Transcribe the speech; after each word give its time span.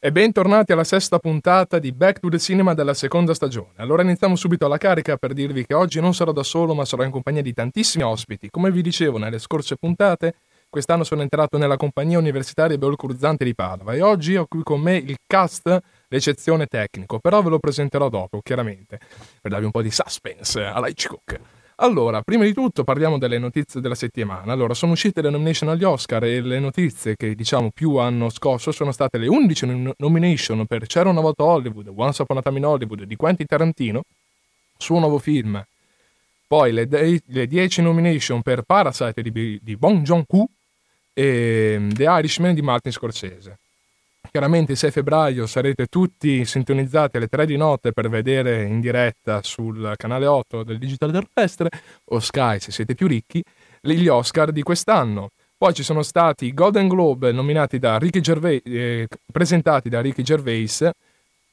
E 0.00 0.12
bentornati 0.12 0.70
alla 0.70 0.84
sesta 0.84 1.18
puntata 1.18 1.80
di 1.80 1.90
Back 1.90 2.20
to 2.20 2.28
the 2.28 2.38
Cinema 2.38 2.72
della 2.72 2.94
seconda 2.94 3.34
stagione. 3.34 3.72
Allora 3.78 4.02
iniziamo 4.02 4.36
subito 4.36 4.64
alla 4.64 4.78
carica 4.78 5.16
per 5.16 5.32
dirvi 5.32 5.66
che 5.66 5.74
oggi 5.74 5.98
non 6.00 6.14
sarò 6.14 6.30
da 6.30 6.44
solo 6.44 6.72
ma 6.72 6.84
sarò 6.84 7.02
in 7.02 7.10
compagnia 7.10 7.42
di 7.42 7.52
tantissimi 7.52 8.04
ospiti. 8.04 8.48
Come 8.48 8.70
vi 8.70 8.80
dicevo 8.80 9.18
nelle 9.18 9.40
scorse 9.40 9.74
puntate, 9.74 10.36
quest'anno 10.68 11.02
sono 11.02 11.22
entrato 11.22 11.58
nella 11.58 11.76
compagnia 11.76 12.16
universitaria 12.16 12.78
Beolcurzante 12.78 13.44
di 13.44 13.56
Padova 13.56 13.92
e 13.92 14.00
oggi 14.00 14.36
ho 14.36 14.46
qui 14.46 14.62
con 14.62 14.80
me 14.80 14.98
il 14.98 15.16
cast 15.26 15.76
l'eccezione 16.06 16.66
tecnico, 16.66 17.18
però 17.18 17.42
ve 17.42 17.50
lo 17.50 17.58
presenterò 17.58 18.08
dopo, 18.08 18.38
chiaramente, 18.40 19.00
per 19.40 19.50
darvi 19.50 19.64
un 19.64 19.72
po' 19.72 19.82
di 19.82 19.90
suspense 19.90 20.62
alla 20.62 20.86
Hitchcock. 20.86 21.57
Allora, 21.80 22.22
prima 22.22 22.42
di 22.42 22.52
tutto 22.52 22.82
parliamo 22.82 23.18
delle 23.18 23.38
notizie 23.38 23.80
della 23.80 23.94
settimana. 23.94 24.52
Allora, 24.52 24.74
sono 24.74 24.92
uscite 24.92 25.22
le 25.22 25.30
nomination 25.30 25.68
agli 25.68 25.84
Oscar 25.84 26.24
e 26.24 26.40
le 26.40 26.58
notizie 26.58 27.14
che 27.14 27.36
diciamo 27.36 27.70
più 27.70 27.96
hanno 27.96 28.30
scosso 28.30 28.72
sono 28.72 28.90
state 28.90 29.16
le 29.16 29.28
11 29.28 29.94
nomination 29.98 30.66
per 30.66 30.86
C'era 30.86 31.08
una 31.08 31.20
volta 31.20 31.44
Hollywood, 31.44 31.92
Once 31.94 32.20
Upon 32.22 32.38
a 32.38 32.42
Time 32.42 32.58
in 32.58 32.64
Hollywood 32.64 33.04
di 33.04 33.14
Quentin 33.14 33.46
Tarantino, 33.46 34.02
suo 34.76 34.98
nuovo 34.98 35.18
film. 35.18 35.62
Poi 36.48 36.72
le, 36.72 36.88
de- 36.88 37.22
le 37.24 37.46
10 37.46 37.82
nomination 37.82 38.42
per 38.42 38.62
Parasite 38.62 39.22
di, 39.22 39.60
di 39.62 39.76
Bong 39.76 40.02
Joon-ho 40.02 40.48
e 41.14 41.86
The 41.92 42.04
Irishman 42.04 42.54
di 42.54 42.62
Martin 42.62 42.90
Scorsese. 42.90 43.56
Chiaramente 44.38 44.70
il 44.70 44.78
6 44.78 44.92
febbraio 44.92 45.48
sarete 45.48 45.86
tutti 45.86 46.44
sintonizzati 46.44 47.16
alle 47.16 47.26
3 47.26 47.44
di 47.44 47.56
notte 47.56 47.90
per 47.90 48.08
vedere 48.08 48.62
in 48.62 48.78
diretta 48.78 49.42
sul 49.42 49.94
canale 49.96 50.26
8 50.26 50.62
del 50.62 50.78
Digital 50.78 51.10
Terrestre 51.10 51.68
o 52.10 52.20
Sky 52.20 52.60
se 52.60 52.70
siete 52.70 52.94
più 52.94 53.08
ricchi 53.08 53.42
gli 53.80 54.06
Oscar 54.06 54.52
di 54.52 54.62
quest'anno. 54.62 55.30
Poi 55.56 55.74
ci 55.74 55.82
sono 55.82 56.04
stati 56.04 56.46
i 56.46 56.54
Golden 56.54 56.86
Globe 56.86 57.32
nominati 57.32 57.80
da 57.80 57.98
Ricky 57.98 58.20
Gervais, 58.20 58.60
eh, 58.62 59.08
presentati 59.32 59.88
da 59.88 60.00
Ricky 60.00 60.22
Gervais, 60.22 60.88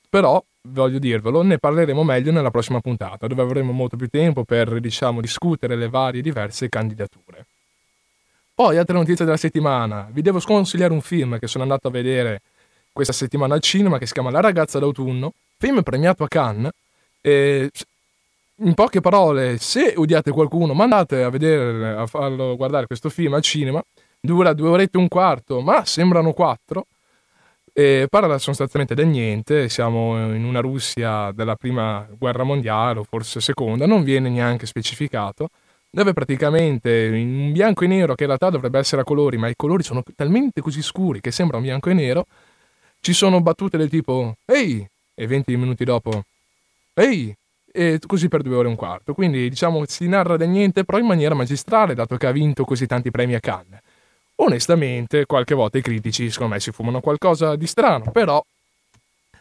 però 0.07 0.39
voglio 0.69 0.99
dirvelo, 0.99 1.41
ne 1.41 1.57
parleremo 1.57 2.03
meglio 2.03 2.31
nella 2.31 2.51
prossima 2.51 2.81
puntata, 2.81 3.25
dove 3.25 3.41
avremo 3.41 3.71
molto 3.71 3.97
più 3.97 4.09
tempo 4.09 4.43
per 4.43 4.79
diciamo, 4.79 5.21
discutere 5.21 5.75
le 5.75 5.89
varie 5.89 6.21
diverse 6.21 6.69
candidature. 6.69 7.47
Poi, 8.53 8.77
altre 8.77 8.95
notizie 8.95 9.25
della 9.25 9.37
settimana, 9.37 10.07
vi 10.11 10.21
devo 10.21 10.39
sconsigliare 10.39 10.93
un 10.93 11.01
film 11.01 11.39
che 11.39 11.47
sono 11.47 11.63
andato 11.63 11.87
a 11.87 11.91
vedere 11.91 12.41
questa 12.95 13.11
settimana 13.11 13.55
al 13.55 13.59
cinema 13.59 13.97
che 13.97 14.05
si 14.05 14.13
chiama 14.13 14.31
La 14.31 14.39
ragazza 14.39 14.79
d'autunno, 14.79 15.33
film 15.57 15.83
premiato 15.83 16.23
a 16.23 16.29
Cannes. 16.29 16.71
E 17.19 17.69
in 18.59 18.73
poche 18.73 19.01
parole, 19.01 19.57
se 19.57 19.95
odiate 19.97 20.31
qualcuno, 20.31 20.73
mandate 20.73 21.21
a 21.21 21.29
vedere, 21.29 21.89
a 21.89 22.05
farlo 22.05 22.55
guardare 22.55 22.87
questo 22.87 23.09
film 23.09 23.33
al 23.33 23.41
cinema. 23.41 23.83
Dura 24.17 24.53
due 24.53 24.69
orette 24.69 24.97
e 24.97 25.01
un 25.01 25.09
quarto, 25.09 25.59
ma 25.59 25.83
sembrano 25.83 26.31
quattro. 26.31 26.85
E 27.73 28.07
parla 28.09 28.37
sostanzialmente 28.37 28.95
del 28.95 29.07
niente. 29.07 29.67
Siamo 29.67 30.33
in 30.33 30.45
una 30.45 30.61
Russia 30.61 31.33
della 31.33 31.55
prima 31.55 32.07
guerra 32.17 32.43
mondiale, 32.43 32.99
o 32.99 33.03
forse 33.03 33.41
seconda, 33.41 33.85
non 33.85 34.03
viene 34.03 34.29
neanche 34.29 34.65
specificato. 34.65 35.49
Dove 35.89 36.13
praticamente 36.13 37.07
in 37.07 37.39
un 37.39 37.51
bianco 37.51 37.83
e 37.83 37.87
nero 37.87 38.15
che 38.15 38.23
in 38.23 38.29
realtà 38.29 38.49
dovrebbe 38.49 38.79
essere 38.79 39.01
a 39.01 39.03
colori, 39.03 39.35
ma 39.35 39.49
i 39.49 39.55
colori 39.57 39.83
sono 39.83 40.01
talmente 40.15 40.61
così 40.61 40.81
scuri 40.81 41.19
che 41.19 41.31
sembra 41.31 41.57
un 41.57 41.63
bianco 41.63 41.89
e 41.89 41.93
nero 41.93 42.25
ci 43.05 43.13
sono 43.13 43.39
battute 43.39 43.77
del 43.77 43.87
tipo 43.87 44.37
ehi 44.47 44.83
e 45.13 45.27
20 45.27 45.55
minuti 45.57 45.83
dopo 45.83 46.23
ehi 46.95 47.31
e 47.71 47.99
così 48.03 48.27
per 48.29 48.41
due 48.41 48.55
ore 48.55 48.67
e 48.67 48.71
un 48.71 48.75
quarto. 48.75 49.13
Quindi 49.13 49.47
diciamo 49.47 49.85
si 49.85 50.07
narra 50.07 50.37
del 50.37 50.49
niente 50.49 50.83
però 50.85 50.97
in 50.97 51.05
maniera 51.05 51.35
magistrale 51.35 51.93
dato 51.93 52.17
che 52.17 52.25
ha 52.25 52.31
vinto 52.31 52.65
così 52.65 52.87
tanti 52.87 53.11
premi 53.11 53.35
a 53.35 53.39
Cannes. 53.39 53.79
Onestamente 54.37 55.27
qualche 55.27 55.53
volta 55.53 55.77
i 55.77 55.83
critici 55.83 56.31
secondo 56.31 56.55
me 56.55 56.59
si 56.59 56.71
fumano 56.71 56.99
qualcosa 56.99 57.55
di 57.55 57.67
strano, 57.67 58.09
però 58.09 58.43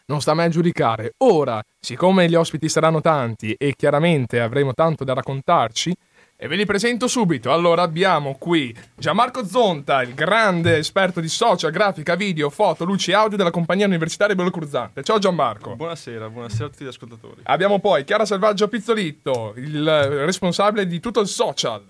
non 0.05 0.21
sta 0.21 0.35
mai 0.35 0.45
a 0.45 0.49
giudicare. 0.49 1.15
Ora, 1.23 1.59
siccome 1.79 2.29
gli 2.29 2.35
ospiti 2.35 2.69
saranno 2.69 3.01
tanti 3.01 3.55
e 3.57 3.73
chiaramente 3.75 4.41
avremo 4.41 4.75
tanto 4.75 5.03
da 5.03 5.15
raccontarci, 5.15 5.91
e 6.37 6.47
ve 6.47 6.57
li 6.57 6.65
presento 6.65 7.07
subito. 7.07 7.51
Allora 7.51 7.83
abbiamo 7.83 8.35
qui 8.37 8.75
Gianmarco 8.95 9.45
Zonta, 9.45 10.01
il 10.01 10.13
grande 10.13 10.77
esperto 10.77 11.21
di 11.21 11.29
social, 11.29 11.71
grafica, 11.71 12.15
video, 12.15 12.49
foto, 12.49 12.83
luci 12.83 13.11
e 13.11 13.13
audio 13.13 13.37
della 13.37 13.51
compagnia 13.51 13.85
universitaria 13.85 14.35
Bello 14.35 14.51
Cruzante. 14.51 15.01
Ciao 15.03 15.17
Gianmarco. 15.17 15.75
Buonasera, 15.75 16.29
buonasera 16.29 16.65
a 16.65 16.69
tutti 16.69 16.83
gli 16.83 16.87
ascoltatori. 16.87 17.41
Abbiamo 17.43 17.79
poi 17.79 18.03
Chiara 18.03 18.25
Selvaggio 18.25 18.67
Pizzolitto, 18.67 19.53
il 19.55 19.85
responsabile 20.25 20.85
di 20.85 20.99
tutto 20.99 21.21
il 21.21 21.27
social. 21.27 21.83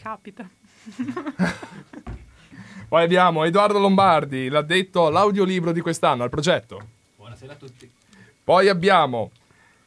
Capita. 0.00 0.48
poi 2.88 3.02
abbiamo 3.02 3.44
Edoardo 3.44 3.78
Lombardi, 3.78 4.48
l'addetto 4.48 5.06
all'audiolibro 5.06 5.72
di 5.72 5.80
quest'anno, 5.80 6.22
al 6.22 6.30
progetto. 6.30 6.80
Buonasera 7.16 7.54
a 7.54 7.56
tutti. 7.56 7.90
Poi 8.42 8.68
abbiamo 8.68 9.32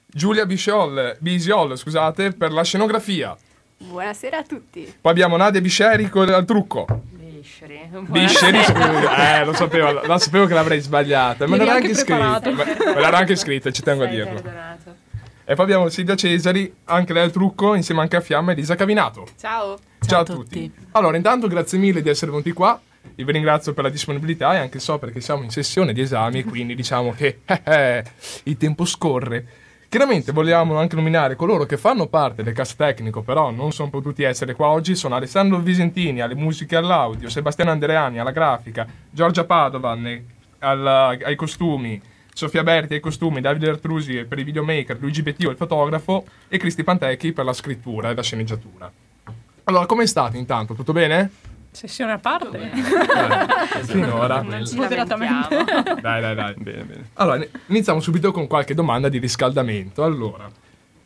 Giulia 0.05 0.45
Bisiol, 0.45 1.15
Bisiol 1.19 1.77
scusate, 1.77 2.33
per 2.33 2.51
la 2.51 2.63
scenografia. 2.63 3.35
Buonasera 3.87 4.37
a 4.37 4.43
tutti. 4.43 4.91
Poi 5.01 5.11
abbiamo 5.11 5.35
Nadia 5.35 5.59
Bisceri 5.59 6.09
al 6.13 6.45
trucco. 6.45 6.85
Bisceri. 7.11 7.81
Bisceri, 8.07 8.57
eh, 8.57 9.43
lo 9.43 9.53
sapevo, 9.53 10.05
lo 10.05 10.17
sapevo 10.17 10.45
che 10.45 10.53
l'avrei 10.53 10.79
sbagliata. 10.79 11.45
Me 11.47 11.57
l'era 11.57 11.73
anche 11.73 11.93
scritto. 11.93 12.51
Me, 12.51 12.65
l'era 12.95 13.17
anche 13.17 13.35
scritto, 13.35 13.71
ci 13.71 13.81
tengo 13.81 14.03
Sei 14.03 14.11
a 14.11 14.15
dirlo. 14.15 14.41
perdonato. 14.41 14.95
E 15.45 15.55
poi 15.55 15.65
abbiamo 15.65 15.89
Silvia 15.89 16.15
Cesari, 16.15 16.73
anche 16.85 17.11
lei 17.11 17.23
al 17.23 17.31
trucco, 17.31 17.75
insieme 17.75 17.99
anche 17.99 18.15
a 18.15 18.21
Fiamma 18.21 18.51
e 18.51 18.53
Elisa 18.53 18.75
Cavinato. 18.75 19.27
Ciao. 19.37 19.77
Ciao, 19.99 20.19
a 20.19 20.21
a 20.21 20.25
tutti. 20.25 20.69
tutti. 20.69 20.87
Allora, 20.91 21.17
intanto 21.17 21.47
grazie 21.47 21.77
mille 21.77 22.01
di 22.01 22.07
essere 22.09 22.31
venuti 22.31 22.53
qua. 22.53 22.79
Io 23.15 23.25
vi 23.25 23.31
ringrazio 23.33 23.73
per 23.73 23.83
la 23.83 23.89
disponibilità 23.89 24.53
e 24.53 24.59
anche 24.59 24.79
so 24.79 24.97
perché 24.97 25.19
siamo 25.19 25.43
in 25.43 25.49
sessione 25.49 25.91
di 25.91 25.99
esami, 25.99 26.43
quindi 26.43 26.73
diciamo 26.73 27.11
che 27.13 27.41
eh, 27.45 27.61
eh, 27.65 28.03
il 28.43 28.55
tempo 28.55 28.85
scorre. 28.85 29.45
Chiaramente 29.93 30.31
vogliamo 30.31 30.79
anche 30.79 30.95
nominare 30.95 31.35
coloro 31.35 31.67
che 31.67 31.77
fanno 31.77 32.07
parte 32.07 32.41
del 32.41 32.55
cast 32.55 32.75
tecnico, 32.77 33.21
però 33.21 33.51
non 33.51 33.71
sono 33.71 33.91
potuti 33.91 34.23
essere 34.23 34.55
qua 34.55 34.69
oggi. 34.69 34.95
Sono 34.95 35.13
Alessandro 35.13 35.59
Visentini 35.59 36.19
alle 36.19 36.33
musiche 36.33 36.73
e 36.73 36.79
all'audio, 36.79 37.29
Sebastiano 37.29 37.69
Andreani 37.69 38.17
alla 38.17 38.31
grafica, 38.31 38.87
Giorgia 39.11 39.43
Padovan 39.43 40.25
alla- 40.57 41.09
ai 41.09 41.35
costumi, 41.35 42.01
Sofia 42.33 42.63
Berti 42.63 42.95
ai 42.95 42.99
costumi, 43.01 43.39
Davide 43.39 43.69
Artrusi 43.69 44.25
per 44.27 44.39
i 44.39 44.43
videomaker, 44.43 44.97
Luigi 44.99 45.21
Bettio 45.21 45.51
il 45.51 45.57
fotografo 45.57 46.25
e 46.47 46.57
Cristi 46.57 46.83
Pantecchi 46.83 47.31
per 47.31 47.45
la 47.45 47.53
scrittura 47.53 48.09
e 48.09 48.15
la 48.15 48.23
sceneggiatura. 48.23 48.91
Allora, 49.65 49.85
come 49.85 50.07
state 50.07 50.39
intanto? 50.39 50.73
Tutto 50.73 50.91
bene? 50.91 51.29
Sessione 51.73 52.11
a 52.11 52.19
parte. 52.19 52.71
Eh, 52.71 53.83
finora. 53.83 54.41
Non 54.41 54.65
ci 54.65 54.75
Moderatamente. 54.75 55.63
Dai, 56.01 56.21
dai, 56.21 56.35
dai. 56.35 56.53
Bene, 56.55 56.83
bene. 56.83 57.09
Allora, 57.15 57.37
in- 57.37 57.49
iniziamo 57.67 57.99
subito 57.99 58.31
con 58.31 58.47
qualche 58.47 58.73
domanda 58.75 59.09
di 59.09 59.17
riscaldamento. 59.17 60.03
Allora, 60.03 60.49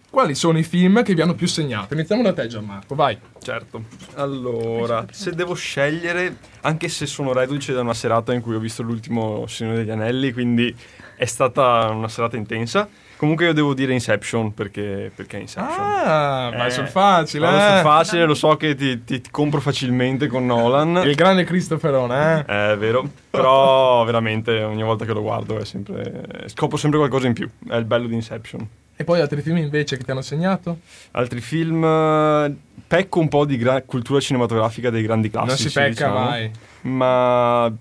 quali 0.09 0.35
sono 0.35 0.57
i 0.57 0.63
film 0.63 1.03
che 1.03 1.13
vi 1.13 1.21
hanno 1.21 1.35
più 1.35 1.47
segnato? 1.47 1.93
Iniziamo 1.93 2.21
da 2.21 2.33
te, 2.33 2.47
Gianmarco, 2.47 2.95
vai. 2.95 3.17
Certo. 3.41 3.83
Allora, 4.15 5.05
se 5.09 5.31
devo 5.33 5.53
scegliere, 5.53 6.35
anche 6.61 6.89
se 6.89 7.05
sono 7.05 7.31
reduce 7.33 7.71
da 7.73 7.81
una 7.81 7.93
serata 7.93 8.33
in 8.33 8.41
cui 8.41 8.55
ho 8.55 8.59
visto 8.59 8.83
l'ultimo 8.83 9.47
Signore 9.47 9.77
degli 9.77 9.89
Anelli, 9.89 10.33
quindi 10.33 10.75
è 11.15 11.25
stata 11.25 11.89
una 11.89 12.09
serata 12.09 12.35
intensa. 12.35 12.87
Comunque 13.17 13.45
io 13.47 13.53
devo 13.53 13.73
dire 13.73 13.93
Inception 13.93 14.53
perché, 14.53 15.11
perché 15.13 15.37
è 15.37 15.39
Inception. 15.41 15.75
Ah, 15.85 16.65
Eh, 16.65 16.69
sul 16.69 16.87
facile, 16.87 17.47
eh. 17.47 17.51
sul 17.73 17.79
facile, 17.81 18.25
lo 18.25 18.35
so 18.35 18.55
che 18.57 18.75
ti, 18.75 19.03
ti- 19.03 19.21
ti 19.21 19.31
compro 19.31 19.59
facilmente 19.59 20.27
con 20.27 20.45
Nolan. 20.45 21.01
Il 21.03 21.15
grande 21.15 21.43
Cristoferone, 21.43 22.45
eh. 22.47 22.71
È 22.73 22.77
vero, 22.77 23.09
però 23.29 24.03
veramente 24.03 24.61
ogni 24.61 24.83
volta 24.83 25.03
che 25.05 25.13
lo 25.13 25.21
guardo 25.21 25.59
è 25.59 25.65
sempre, 25.65 26.25
scopro 26.45 26.77
sempre 26.77 26.99
qualcosa 26.99 27.25
in 27.27 27.33
più. 27.33 27.49
È 27.67 27.75
il 27.75 27.85
bello 27.85 28.05
di 28.07 28.13
Inception. 28.13 28.67
E 28.95 29.03
poi 29.03 29.19
altri 29.21 29.41
film 29.41 29.57
invece 29.57 29.97
che 29.97 30.03
ti 30.03 30.11
hanno 30.11 30.21
segnato? 30.21 30.79
Altri 31.11 31.39
film, 31.41 31.83
eh, 31.83 32.55
pecco 32.87 33.19
un 33.19 33.27
po' 33.29 33.45
di 33.45 33.57
gra- 33.57 33.81
cultura 33.83 34.19
cinematografica 34.19 34.89
dei 34.89 35.01
grandi 35.03 35.29
classici. 35.29 35.63
non 35.63 35.71
si 35.71 35.73
pecca 35.73 35.89
diciamo. 35.89 36.19
mai. 36.19 36.51
ma 36.81 37.71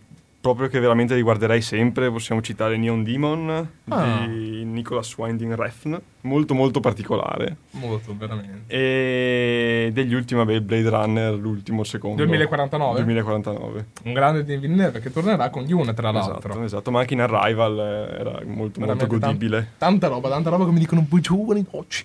proprio 0.46 0.68
che 0.68 0.78
veramente 0.78 1.14
riguarderei 1.16 1.60
sempre, 1.60 2.08
possiamo 2.08 2.40
citare 2.40 2.76
Neon 2.76 3.02
Demon 3.02 3.68
Ah. 3.88 4.24
di 4.28 4.62
Nicholas 4.64 5.16
Winding 5.18 5.54
Refn, 5.54 5.96
molto 6.20 6.54
molto 6.54 6.78
particolare. 6.78 7.56
Molto, 7.72 8.14
veramente. 8.16 8.62
E 8.72 9.90
degli 9.92 10.14
ultimi, 10.14 10.44
vabbè, 10.44 10.60
Blade 10.60 10.88
Runner, 10.88 11.34
l'ultimo, 11.34 11.80
il 11.80 11.86
secondo. 11.88 12.24
2049? 12.24 13.02
2049. 13.02 13.86
Un 14.04 14.12
grande 14.12 14.44
di 14.44 14.56
Villeneuve 14.56 15.00
che 15.00 15.10
tornerà 15.10 15.50
con 15.50 15.66
Dune, 15.66 15.92
tra 15.94 16.12
l'altro. 16.12 16.50
Esatto, 16.50 16.62
esatto, 16.64 16.90
ma 16.92 17.00
anche 17.00 17.14
in 17.14 17.22
Arrival 17.22 17.78
eh, 17.78 18.20
era 18.20 18.30
molto, 18.44 18.46
molto 18.46 18.80
Veramente 18.80 19.06
tan- 19.08 19.18
godibile. 19.18 19.68
tanta 19.78 20.06
roba, 20.06 20.28
tanta 20.28 20.50
roba 20.50 20.64
come 20.64 20.78
dicono 20.78 21.04
i 21.10 21.20
giovani 21.20 21.66
oggi. 21.72 22.04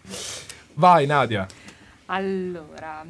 Vai, 0.74 1.06
Nadia. 1.06 1.46
Allora, 2.08 3.04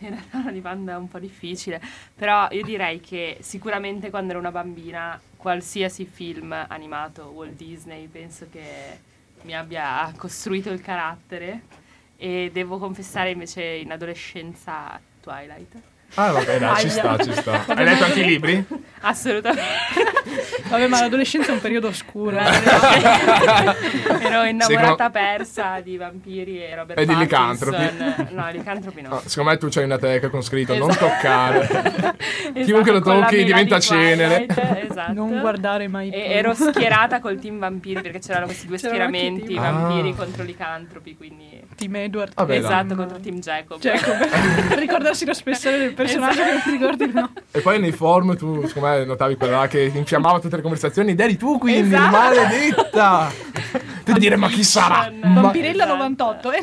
in 0.06 0.10
realtà 0.10 0.38
una 0.38 0.52
domanda 0.52 0.96
un 0.96 1.08
po' 1.08 1.18
difficile, 1.18 1.80
però 2.14 2.48
io 2.50 2.62
direi 2.62 3.00
che 3.00 3.38
sicuramente 3.40 4.10
quando 4.10 4.30
ero 4.30 4.38
una 4.38 4.50
bambina, 4.50 5.20
qualsiasi 5.36 6.04
film 6.04 6.52
animato 6.68 7.24
Walt 7.34 7.56
Disney 7.56 8.06
penso 8.06 8.46
che 8.50 9.08
mi 9.42 9.54
abbia 9.54 10.12
costruito 10.16 10.70
il 10.70 10.80
carattere 10.80 11.62
e 12.16 12.50
devo 12.52 12.78
confessare 12.78 13.30
invece 13.30 13.62
in 13.62 13.92
adolescenza 13.92 15.00
Twilight. 15.20 15.76
Ah, 16.14 16.32
vabbè, 16.32 16.58
dai, 16.58 16.80
ci 16.80 16.90
sta, 16.90 17.16
ci 17.18 17.32
sta. 17.32 17.64
Hai 17.72 17.84
letto 17.84 18.04
anche 18.04 18.20
i 18.20 18.26
libri? 18.26 18.66
Assolutamente. 19.02 19.62
Vabbè, 20.68 20.86
ma 20.86 21.00
l'adolescenza 21.00 21.50
è 21.50 21.54
un 21.54 21.60
periodo 21.60 21.88
oscuro. 21.88 22.36
Ero 24.20 24.44
innamorata 24.44 25.10
persa 25.10 25.80
di 25.80 25.96
vampiri 25.96 26.62
e 26.62 26.74
Robert 26.74 26.98
E 27.00 27.06
di 27.06 27.16
licantropi. 27.16 27.76
No, 28.30 28.48
licantropi 28.50 29.00
no. 29.02 29.08
No, 29.08 29.22
secondo 29.24 29.50
me 29.50 29.56
tu 29.58 29.68
c'hai 29.68 29.84
una 29.84 29.98
teca 29.98 30.28
con 30.28 30.42
scritto 30.42 30.76
non 30.76 30.90
Esatto. 30.90 31.06
toccare. 31.06 32.18
Esatto, 32.52 32.64
Chiunque 32.64 32.92
lo 32.92 33.00
tocchi 33.00 33.44
diventa 33.44 33.76
di 33.76 33.80
cenere. 33.82 34.46
Esatto. 34.88 35.12
Non 35.12 35.40
guardare 35.40 35.86
mai 35.88 36.08
E 36.08 36.10
più. 36.10 36.20
ero 36.20 36.54
schierata 36.54 37.20
col 37.20 37.38
team 37.38 37.58
vampiri 37.58 38.00
perché 38.02 38.18
c'erano 38.18 38.46
questi 38.46 38.66
due 38.66 38.76
C'erano 38.76 39.08
schieramenti, 39.08 39.54
vampiri 39.54 40.10
Ah. 40.10 40.14
contro 40.14 40.42
licantropi, 40.42 41.16
quindi 41.16 41.60
Team 41.76 41.96
Edward. 41.96 42.32
Vabbè, 42.34 42.56
esatto, 42.56 42.94
contro 42.96 43.18
team 43.20 43.38
Jacob. 43.38 43.78
Jacob. 43.80 44.28
ricordarsi 44.78 45.24
lo 45.24 45.32
spessore 45.34 45.78
del 45.78 45.94
personaggio 45.94 46.42
che 46.42 46.50
non 46.50 46.60
ti 46.62 46.70
ricordi 46.70 47.06
nome. 47.12 47.30
E 47.52 47.60
poi 47.60 47.78
nei 47.78 47.92
forum 47.92 48.36
tu, 48.36 48.66
secondo 48.66 48.88
me, 48.88 48.89
notavi 48.98 49.36
quella 49.36 49.58
là 49.60 49.66
che 49.66 49.90
infiammava 49.94 50.38
tutte 50.40 50.56
le 50.56 50.62
conversazioni 50.62 51.10
ed 51.12 51.20
eri 51.20 51.36
tu 51.36 51.58
quindi, 51.58 51.94
Esatto. 51.94 52.10
maledetta! 52.16 53.30
Tu 54.02 54.12
dire 54.18 54.34
ma 54.36 54.48
chi 54.48 54.64
sarà? 54.64 55.12
Ma- 55.22 55.40
Vampirella 55.42 55.84
Esatto. 55.84 55.98
98, 55.98 56.52
eh? 56.52 56.62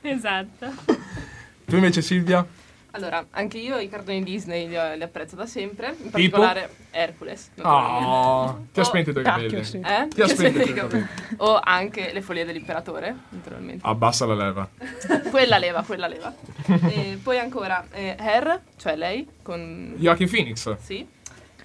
Esatto. 0.10 0.66
Tu 1.66 1.74
invece 1.76 2.00
Silvia? 2.02 2.46
Allora, 2.92 3.26
anche 3.30 3.58
io 3.58 3.78
i 3.78 3.88
cartoni 3.88 4.22
Disney 4.22 4.66
li, 4.66 4.76
li 4.96 5.02
apprezzo 5.02 5.36
da 5.36 5.46
sempre, 5.46 5.88
in 5.90 5.96
Tipo? 5.96 6.10
particolare 6.10 6.70
Hercules. 6.90 7.50
Oh, 7.62 8.66
ti 8.72 8.80
ha 8.80 8.84
spento 8.84 9.10
i 9.10 9.12
tuoi 9.12 9.24
cacchio, 9.24 9.44
capelli. 9.44 9.64
sì. 9.64 9.80
Eh? 9.80 10.08
Ti 10.08 10.22
ha 10.22 10.28
spento 10.28 10.58
i 10.58 10.62
tuoi 10.62 10.74
capelli. 10.74 11.06
O 11.38 11.60
anche 11.62 12.12
Le 12.12 12.20
follie 12.20 12.44
dell'imperatore, 12.44 13.14
naturalmente. 13.28 13.86
Abbassa 13.86 14.26
la 14.26 14.34
leva. 14.34 14.68
quella 15.30 15.58
leva, 15.58 15.82
quella 15.82 16.06
leva. 16.08 16.34
e 16.88 17.18
poi 17.22 17.38
ancora 17.38 17.86
eh, 17.92 18.16
Her, 18.18 18.60
cioè 18.76 18.96
lei, 18.96 19.26
con... 19.42 19.94
Joaquin 19.96 20.28
Phoenix 20.28 20.76
Sì, 20.80 21.06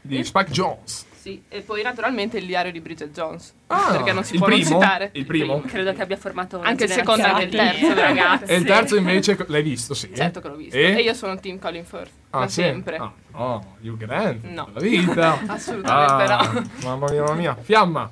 di 0.02 0.24
Spike 0.24 0.52
Jones. 0.52 1.06
Sì. 1.26 1.42
E 1.50 1.62
poi 1.62 1.82
naturalmente 1.82 2.38
il 2.38 2.46
diario 2.46 2.72
di 2.72 2.80
Bridget 2.80 3.10
Jones. 3.10 3.52
Ah, 3.66 3.94
perché 3.94 4.14
non 4.14 4.24
si 4.24 4.38
può 4.38 4.46
primo? 4.46 4.70
non 4.70 4.80
citare. 4.80 5.10
Il 5.14 5.26
primo? 5.26 5.60
Credo 5.62 5.92
che 5.94 6.04
abbia 6.04 6.18
formato 6.18 6.60
una 6.60 6.68
Anche 6.68 6.84
il 6.84 6.92
secondo, 6.92 7.24
anche 7.26 7.44
il 7.46 7.50
terzo, 7.50 7.94
ragazzi. 7.96 8.44
E 8.54 8.56
il 8.58 8.64
terzo 8.64 8.96
invece 8.96 9.36
l'hai 9.48 9.64
visto, 9.64 9.96
sì? 9.96 10.14
Certo 10.14 10.40
che 10.40 10.48
l'ho 10.50 10.56
visto. 10.56 10.78
E? 10.78 10.98
E, 10.98 11.02
io 11.02 11.16
sono 11.16 11.36
team 11.40 11.58
Colin 11.58 11.84
Firth, 11.84 12.12
Ah, 12.30 12.42
da 12.42 12.48
sì? 12.48 12.62
sempre. 12.62 12.98
Ah, 12.98 13.12
oh, 13.32 13.76
Hugh 13.82 13.98
Grant. 13.98 14.44
No. 14.44 14.70
La 14.72 14.80
vita. 14.80 15.40
Assolutamente 15.48 16.32
Ah, 16.32 16.52
no. 16.52 16.70
Mamma 16.84 17.10
mia, 17.10 17.22
mamma 17.24 17.36
mia. 17.36 17.58
Fiamma. 17.60 18.12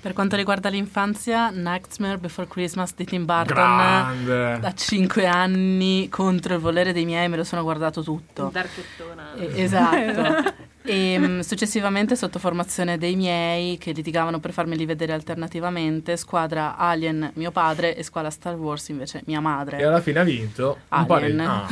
Per 0.00 0.12
quanto 0.12 0.34
riguarda 0.34 0.68
l'infanzia, 0.68 1.50
Nightmare 1.50 2.18
Before 2.18 2.48
Christmas 2.48 2.92
di 2.96 3.04
Tim 3.04 3.24
Burton. 3.24 3.54
Grande. 3.54 4.58
Da 4.58 4.74
5 4.74 5.26
anni 5.26 6.08
contro 6.08 6.54
il 6.54 6.60
volere 6.60 6.92
dei 6.92 7.04
miei 7.04 7.28
me 7.28 7.36
lo 7.36 7.44
sono 7.44 7.62
guardato 7.62 8.02
tutto. 8.02 8.50
Darkettona. 8.52 9.34
E- 9.36 9.62
esatto. 9.62 10.54
E 10.84 11.18
mm, 11.18 11.40
successivamente 11.40 12.16
sotto 12.16 12.38
formazione 12.38 12.98
dei 12.98 13.14
miei 13.16 13.78
che 13.78 13.92
litigavano 13.92 14.40
per 14.40 14.52
farmeli 14.52 14.84
vedere 14.84 15.12
alternativamente, 15.12 16.16
squadra 16.16 16.76
Alien 16.76 17.30
mio 17.34 17.50
padre 17.50 17.96
e 17.96 18.02
squadra 18.02 18.30
Star 18.30 18.54
Wars 18.56 18.88
invece 18.88 19.22
mia 19.26 19.40
madre. 19.40 19.78
E 19.78 19.84
alla 19.84 20.00
fine 20.00 20.20
ha 20.20 20.24
vinto 20.24 20.78
un 20.88 21.06
Alien. 21.08 21.40
Ah, 21.40 21.66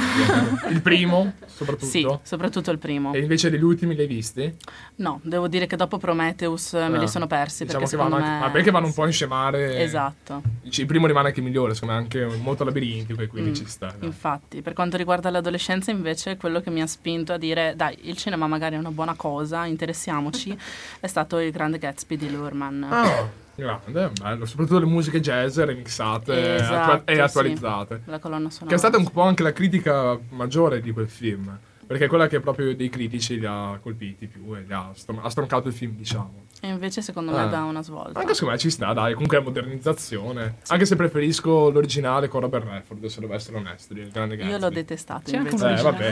il 0.69 0.81
primo, 0.83 1.33
soprattutto. 1.47 1.87
Sì, 1.87 2.07
soprattutto 2.23 2.71
il 2.71 2.79
primo. 2.79 3.13
E 3.13 3.19
invece 3.21 3.51
degli 3.51 3.63
ultimi 3.65 3.95
li 3.95 4.03
hai 4.03 4.07
visti? 4.07 4.55
No, 4.97 5.21
devo 5.23 5.49
dire 5.49 5.67
che 5.67 5.77
dopo 5.77 5.99
Prometheus 5.99 6.75
eh, 6.75 6.89
me 6.89 6.97
Ah, 6.99 7.01
li 7.01 7.09
sono 7.09 7.27
persi 7.27 7.65
Diciamo 7.65 7.85
perché 7.85 7.97
che 7.97 8.03
vanno 8.03 8.17
anche, 8.17 8.29
me... 8.29 8.39
ma 8.39 8.51
perché 8.51 8.71
vanno 8.71 8.87
un 8.87 8.93
po' 8.95 9.03
a 9.03 9.09
scemare. 9.09 9.83
Esatto. 9.83 10.43
Il 10.63 10.87
primo 10.87 11.07
rimane 11.07 11.29
anche 11.29 11.41
migliore, 11.41 11.75
secondo 11.75 11.95
me, 11.95 12.01
anche 12.01 12.25
molto 12.41 12.65
labirintico 12.65 13.23
e 13.23 13.27
quindi 13.27 13.51
Mm, 13.51 13.55
ci 13.55 13.65
sta. 13.67 13.87
dai. 13.99 14.07
Infatti, 14.07 14.63
per 14.63 14.73
quanto 14.75 14.97
riguarda 14.97 15.31
l'adolescenza, 15.31 15.91
invece, 15.91 16.37
quello 16.37 16.61
che 16.61 16.71
mi 16.71 16.81
ha 16.83 16.87
spinto 16.87 17.33
a 17.33 17.39
dire 17.39 17.73
dai, 17.77 17.97
il 18.03 18.17
cinema 18.17 18.47
magari 18.47 18.75
è 18.77 18.79
una 18.79 18.91
buona 18.91 18.99
cosa, 19.17 19.67
interessiamoci, 19.67 20.57
è 21.01 21.07
stato 21.07 21.39
il 21.39 21.51
grande 21.51 21.79
Gatsby 21.79 22.17
di 22.17 22.31
Lurman. 22.31 22.87
Ah, 22.89 23.29
grande, 23.55 24.11
bello. 24.21 24.47
Soprattutto 24.47 24.79
le 24.79 24.87
musiche 24.87 25.21
jazz 25.21 25.59
remixate 25.59 26.55
Esatto, 26.57 26.93
attua- 26.93 27.13
e 27.13 27.15
sì. 27.15 27.21
attualizzate. 27.21 28.03
La 28.07 28.19
colonna 28.19 28.51
sonora. 28.51 28.69
Che 28.69 28.75
è 28.75 28.79
stata 28.79 28.97
un 28.97 29.11
po' 29.11 29.23
anche 29.23 29.43
la 29.43 29.53
critica 29.53 30.19
maggiore 30.31 30.81
di 30.81 30.93
quel 30.93 31.09
film. 31.09 31.59
Perché 31.87 32.05
è 32.05 32.09
quella 32.09 32.29
che 32.29 32.39
proprio 32.39 32.75
dei 32.77 32.89
critici 32.89 33.37
li 33.39 33.47
ha 33.47 33.77
colpiti 33.83 34.29
più 34.29 34.55
e 34.55 34.61
li 34.65 34.73
ha, 34.73 34.91
stron- 34.95 35.19
ha 35.23 35.29
stroncato 35.29 35.67
il 35.67 35.75
film, 35.75 35.97
diciamo. 35.97 36.47
E 36.63 36.69
invece, 36.69 37.01
secondo 37.01 37.35
Ah. 37.35 37.45
me, 37.45 37.51
dà 37.51 37.63
una 37.65 37.83
svolta. 37.83 38.19
Anche 38.21 38.35
secondo 38.35 38.55
me 38.55 38.61
ci 38.61 38.71
sta, 38.71 38.93
dai, 38.93 39.13
comunque 39.15 39.39
è 39.39 39.41
modernizzazione. 39.41 40.57
Anche 40.69 40.85
se 40.85 40.95
preferisco 40.97 41.71
l'originale 41.71 42.29
con 42.29 42.41
Robert 42.43 42.67
Redford, 42.69 43.07
se 43.07 43.21
devo 43.21 43.35
essere 43.35 43.57
onesto, 43.57 43.93
il 43.95 44.11
grande 44.11 44.37
Gatsby. 44.37 44.53
Io 44.53 44.59
l'ho 44.59 44.69
detestato. 44.71 45.31
C'è 45.31 45.37
anche 45.39 45.55
invece. 45.55 45.81
Eh, 45.81 45.83
vabbè. 45.83 46.11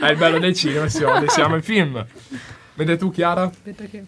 è 0.00 0.10
il 0.10 0.16
bello 0.16 0.38
del 0.38 0.54
cinema, 0.54 0.88
si 0.88 1.02
ode, 1.02 1.26
siamo 1.30 1.56
in 1.56 1.62
film. 1.62 2.04
Mentre 2.74 2.96
tu, 2.96 3.10
Chiara, 3.10 3.42
Aspetta 3.42 3.84
che... 3.84 4.04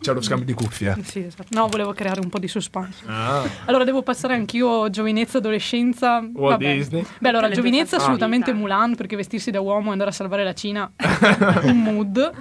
c'è 0.00 0.12
lo 0.14 0.22
scambio 0.22 0.46
di 0.46 0.54
cuffie. 0.54 0.96
Sì, 1.02 1.24
esatto. 1.24 1.48
No, 1.50 1.66
volevo 1.66 1.92
creare 1.92 2.20
un 2.20 2.28
po' 2.28 2.38
di 2.38 2.48
suspense. 2.48 3.02
Ah, 3.06 3.42
Allora, 3.64 3.84
devo 3.84 4.02
passare 4.02 4.34
anch'io 4.34 4.88
giovinezza, 4.88 5.38
adolescenza. 5.38 6.18
Walt 6.20 6.32
Vabbè. 6.60 6.74
Disney. 6.76 7.04
Beh, 7.18 7.28
allora, 7.28 7.48
le 7.48 7.54
giovinezza 7.54 7.96
tue 7.96 8.04
assolutamente 8.04 8.52
vita. 8.52 8.62
Mulan, 8.62 8.94
perché 8.94 9.16
vestirsi 9.16 9.50
da 9.50 9.60
uomo 9.60 9.88
e 9.88 9.92
andare 9.92 10.10
a 10.10 10.12
salvare 10.12 10.44
la 10.44 10.54
Cina, 10.54 10.90
un 11.64 11.82
mood. 11.82 12.32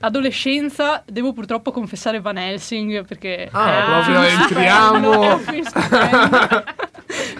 Adolescenza, 0.00 1.02
devo 1.06 1.32
purtroppo 1.32 1.70
confessare 1.72 2.20
Van 2.20 2.38
Helsing, 2.38 3.04
perché... 3.06 3.48
Ah, 3.52 3.84
un 3.84 4.02
proprio 4.02 4.22
entriamo. 4.22 5.40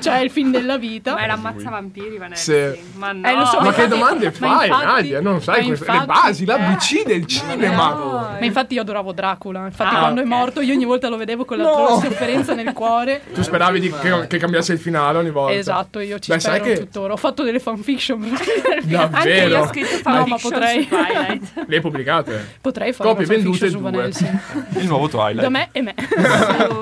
cioè, 0.00 0.18
è 0.18 0.20
il 0.22 0.30
film 0.30 0.50
della 0.50 0.78
vita. 0.78 1.12
Ma 1.14 1.20
è 1.20 1.26
l'ammazza 1.26 1.70
vampiri, 1.70 2.16
Vanessa. 2.18 2.52
Ma 2.96 3.12
no. 3.12 3.28
Eh, 3.28 3.34
lo 3.36 3.44
so, 3.44 3.56
Ma 3.60 3.72
che 3.72 3.82
infatti- 3.82 3.88
domande 3.88 4.24
ma 4.26 4.32
fai, 4.32 4.68
infatti- 4.68 4.84
Nadia? 4.86 5.20
Non 5.20 5.42
sai 5.42 5.60
ma 5.60 5.66
queste- 5.66 5.90
le 5.90 5.96
infatti- 5.98 6.20
basi, 6.26 6.44
l'ABC 6.44 7.04
del 7.06 7.26
cinema. 7.26 7.94
Ma 7.94 8.38
infatti 8.40 8.74
io 8.74 8.80
adoravo 8.82 9.12
Dracula, 9.12 9.64
infatti 9.66 9.94
Ah, 9.94 9.98
quando 9.98 10.20
ok. 10.20 10.26
è 10.26 10.28
morto 10.28 10.60
io 10.60 10.74
ogni 10.74 10.84
volta 10.84 11.08
lo 11.08 11.16
vedevo 11.16 11.44
con 11.44 11.58
la 11.58 11.64
No. 11.64 12.00
sofferenza 12.02 12.54
nel 12.54 12.72
cuore. 12.72 13.22
Tu 13.34 13.42
speravi 13.42 13.80
di- 13.80 13.90
che, 14.00 14.26
che 14.26 14.38
cambiasse 14.38 14.72
il 14.72 14.78
finale 14.78 15.18
ogni 15.18 15.30
volta. 15.30 15.54
Esatto, 15.54 15.98
io 16.00 16.18
ci 16.18 16.30
Beh, 16.32 16.40
spero 16.40 16.64
che- 16.64 16.78
tuttora. 16.80 17.12
Ho 17.12 17.16
fatto 17.16 17.42
delle 17.42 17.58
fanfiction. 17.60 18.18
Davvero? 18.84 19.16
Anche 19.16 19.30
io 19.30 19.60
ho 19.60 19.66
scritto 19.66 20.08
No, 20.08 20.10
ma 20.12 20.24
fanfiction 20.26 20.52
potrei. 20.52 20.82
su 20.82 20.88
Twilight. 20.88 21.64
Le 21.66 21.74
hai 21.76 21.80
pubblicate? 21.80 22.46
Potrei 22.60 22.92
fare 22.92 23.08
Copie 23.10 23.24
una 23.26 23.34
fanfiction 23.34 23.68
vendute 23.68 23.70
su 23.70 23.80
Van 23.80 23.92
due. 23.92 24.02
Helsing. 24.04 24.40
Il 24.82 24.86
nuovo 24.86 25.08
Twilight. 25.08 25.40
Da 25.42 25.48
me 25.48 25.68
e 25.72 25.82
me. 25.82 25.94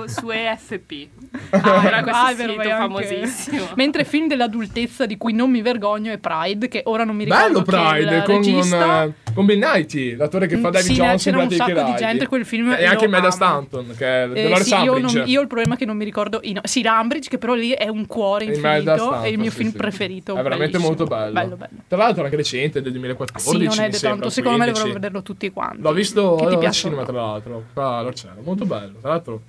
su, 0.06 0.20
su 0.20 0.31
EFP. 0.31 1.09
Ah, 1.51 1.85
era 1.87 2.03
questo 2.03 2.21
Ah, 2.21 2.31
è 2.31 2.35
vero, 2.35 2.51
sito 2.53 2.63
vai 2.63 2.71
anche- 2.71 2.83
famosissimo. 2.83 3.67
Mentre 3.77 4.05
film 4.05 4.27
dell'adultezza 4.29 5.07
di 5.07 5.17
cui 5.17 5.33
non 5.33 5.51
mi 5.51 5.63
vergogno 5.63 6.13
è 6.13 6.19
Pride, 6.19 6.69
che 6.69 6.83
ora 6.87 7.05
non 7.05 7.17
mi 7.17 7.25
ricordo 7.25 7.63
Bello 7.63 7.89
è 7.89 7.95
Pride 8.01 8.17
il 8.17 8.23
con, 8.23 8.35
regista. 8.37 9.03
eh, 9.05 9.13
con 9.35 9.47
Bill 9.47 9.59
Nighy, 9.63 10.17
l'attore 10.17 10.47
che 10.47 10.57
fa 10.57 10.69
Mm, 10.69 10.73
David 10.73 10.87
sì, 10.87 10.93
Johnson 10.95 11.33
c'era 11.33 11.43
un 11.45 11.51
sacco 11.51 11.83
di 11.91 11.95
gente, 11.97 12.27
quel 12.27 12.45
film 12.45 12.73
E 12.73 12.85
anche 12.85 13.07
Meda. 13.09 13.31
Stanton, 13.31 13.95
che 13.97 14.07
è 14.07 14.29
Eh, 14.32 14.43
Dolores 14.43 14.67
sì, 14.67 14.75
io, 14.75 14.99
non- 14.99 15.23
io 15.27 15.39
ho 15.39 15.43
il 15.43 15.49
problema 15.49 15.77
che 15.77 15.85
non 15.85 15.97
mi 15.97 16.05
ricordo 16.05 16.41
i 16.43 16.53
no- 16.53 16.61
sì, 16.65 16.82
Rambridge, 16.82 17.29
che 17.29 17.39
però 17.39 17.55
lì 17.55 17.70
è 17.70 17.89
un 17.89 18.06
cuore 18.06 18.44
infinito. 18.44 18.94
Stanton, 18.97 19.25
è 19.25 19.29
il 19.29 19.39
mio 19.39 19.51
sì, 19.51 19.56
film 19.58 19.70
sì. 19.70 19.77
preferito. 19.77 20.32
È 20.37 20.43
veramente 20.43 20.79
bellissimo. 20.79 20.87
molto 20.89 21.05
bello. 21.05 21.32
Bello, 21.32 21.56
bello. 21.56 21.79
Tra 21.89 21.97
l'altro 21.99 22.25
anche 22.25 22.37
recente, 22.37 22.82
del 22.82 22.93
2014. 22.93 23.49
Sì, 23.51 23.65
non 23.77 23.85
è 23.87 23.91
tanto. 23.91 24.29
Secondo 24.31 24.58
me 24.58 24.65
15. 24.65 24.73
dovremmo 24.73 24.93
vederlo 24.94 25.23
tutti 25.23 25.51
quanti. 25.51 25.82
L'ho 25.82 25.93
visto 25.93 26.35
Che 26.49 26.58
ti 26.58 26.67
al 26.67 26.73
cinema, 26.73 27.05
tra 27.05 27.13
l'altro. 27.13 27.65
Qua 27.73 27.97
all'Orcella. 27.99 28.35
Molto 28.43 28.65
bello. 28.65 28.94
Tra 29.01 29.11
l'altro, 29.11 29.41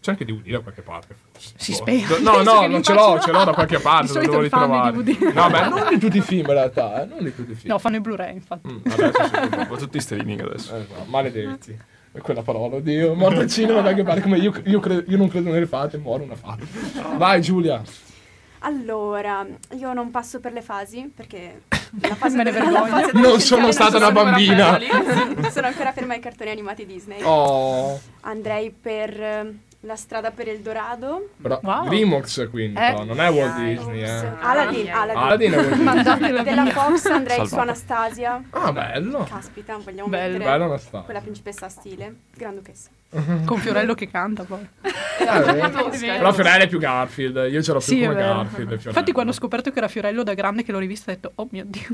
c'è 0.00 0.10
anche 0.10 0.24
DVD 0.24 0.50
da 0.52 0.60
qualche 0.60 0.82
parte. 0.82 1.14
forse. 1.32 1.52
Si 1.56 1.70
Boh. 1.72 1.76
spera. 1.76 2.18
No, 2.20 2.42
no, 2.42 2.66
non 2.66 2.82
ce 2.82 2.92
l'ho, 2.94 3.18
ce 3.20 3.30
l'ho 3.32 3.44
da 3.44 3.52
qualche 3.52 3.78
parte. 3.80 4.06
Di 4.08 4.14
Lo 4.14 4.20
devo 4.20 4.40
i 4.40 4.42
ritrovare. 4.44 4.96
No, 4.96 5.02
beh, 5.50 5.68
non 5.68 5.86
di 5.90 5.98
tutti 5.98 6.16
i 6.18 6.20
film 6.22 6.46
in 6.46 6.52
realtà, 6.52 7.02
eh, 7.02 7.06
non 7.06 7.18
di 7.22 7.34
tutti 7.34 7.52
i 7.52 7.54
film. 7.54 7.72
No, 7.72 7.78
fanno 7.78 7.96
i 7.96 8.00
Blu-ray, 8.00 8.34
infatti. 8.34 8.68
Mm, 8.72 8.78
vabbè, 8.82 9.68
sì, 9.70 9.76
tutti 9.78 10.00
streaming 10.00 10.40
adesso. 10.40 10.74
Eh, 10.76 10.86
no, 10.96 11.04
maledetti. 11.06 11.78
E 12.12 12.20
quella 12.20 12.42
parola, 12.42 12.76
oddio, 12.76 13.14
morto 13.14 13.40
al 13.40 13.50
cinema 13.50 13.82
da 13.82 13.92
che 13.92 14.02
pare 14.02 14.22
come 14.22 14.38
io, 14.38 14.50
io, 14.64 14.80
cre- 14.80 15.04
io 15.06 15.16
non 15.18 15.28
credo 15.28 15.50
nelle 15.50 15.66
fate, 15.66 15.98
muore 15.98 16.22
una 16.22 16.34
fata. 16.36 16.64
Vai 17.16 17.42
Giulia. 17.42 17.82
Allora, 18.60 19.46
io 19.76 19.92
non 19.92 20.10
passo 20.10 20.40
per 20.40 20.52
le 20.52 20.62
fasi 20.62 21.12
perché 21.14 21.62
la 22.00 22.14
fase 22.14 22.36
Me 22.36 22.44
ne 22.44 22.50
vergogno. 22.52 22.86
fase 22.86 23.10
Non 23.12 23.38
sono 23.38 23.70
stata 23.70 23.98
una 23.98 24.06
sono 24.06 24.20
ancora 24.20 24.78
bambina. 24.78 25.50
Sono 25.50 25.66
ancora 25.66 25.92
ferma 25.92 26.14
ai 26.14 26.20
cartoni 26.20 26.50
animati 26.50 26.86
Disney. 26.86 27.20
Oh, 27.22 28.00
Andrei 28.22 28.70
per 28.70 29.20
eh, 29.22 29.58
La 29.86 29.94
strada 29.94 30.32
per 30.32 30.48
il 30.48 30.58
Dorado. 30.60 31.30
bra- 31.36 31.60
Wow. 31.62 31.86
DreamWorks 31.88 32.48
quindi, 32.50 32.78
Eh. 32.80 32.92
non 33.04 33.20
è 33.20 33.30
Walt 33.30 33.56
Disney, 33.56 34.02
eh. 34.02 34.08
Aladdin, 34.40 34.90
Ah, 34.90 35.00
Aladdin. 35.02 35.16
Aladdin 35.22 35.52
è 35.52 35.56
Walt 35.56 36.02
Disney. 36.02 36.42
Della. 36.42 36.66
Fox 36.66 37.04
andrei 37.06 37.46
su. 37.46 37.54
Anastasia. 37.56 38.42
Ah, 38.50 38.72
bello. 38.72 39.24
Caspita, 39.30 39.76
vogliamo 39.76 40.08
Bello. 40.08 40.32
mettere 40.38 40.50
Bello 40.50 40.64
una 40.66 40.78
storia. 40.78 41.04
quella 41.04 41.20
principessa 41.20 41.66
a 41.66 41.68
stile. 41.68 42.14
Granduchessa. 42.34 42.88
Con 43.46 43.58
Fiorello 43.58 43.94
che 43.94 44.10
canta 44.10 44.42
poi. 44.42 44.66
Eh, 44.82 44.90
Però 46.18 46.32
Fiorello 46.32 46.64
è 46.64 46.66
più 46.68 46.78
Garfield, 46.80 47.46
io 47.50 47.62
ce 47.62 47.72
l'ho 47.72 47.78
più 47.78 47.86
Sì, 47.86 48.00
come. 48.00 48.14
Garfield. 48.14 48.48
Fiorello. 48.68 48.88
Infatti, 48.88 49.12
quando 49.12 49.30
ho 49.30 49.34
scoperto 49.34 49.70
che 49.70 49.78
era 49.78 49.88
Fiorello 49.88 50.22
da 50.24 50.34
grande 50.34 50.64
che 50.64 50.72
l'ho 50.72 50.78
rivista, 50.80 51.12
ho 51.12 51.14
detto: 51.14 51.32
Oh 51.36 51.46
mio 51.52 51.64
dio, 51.64 51.86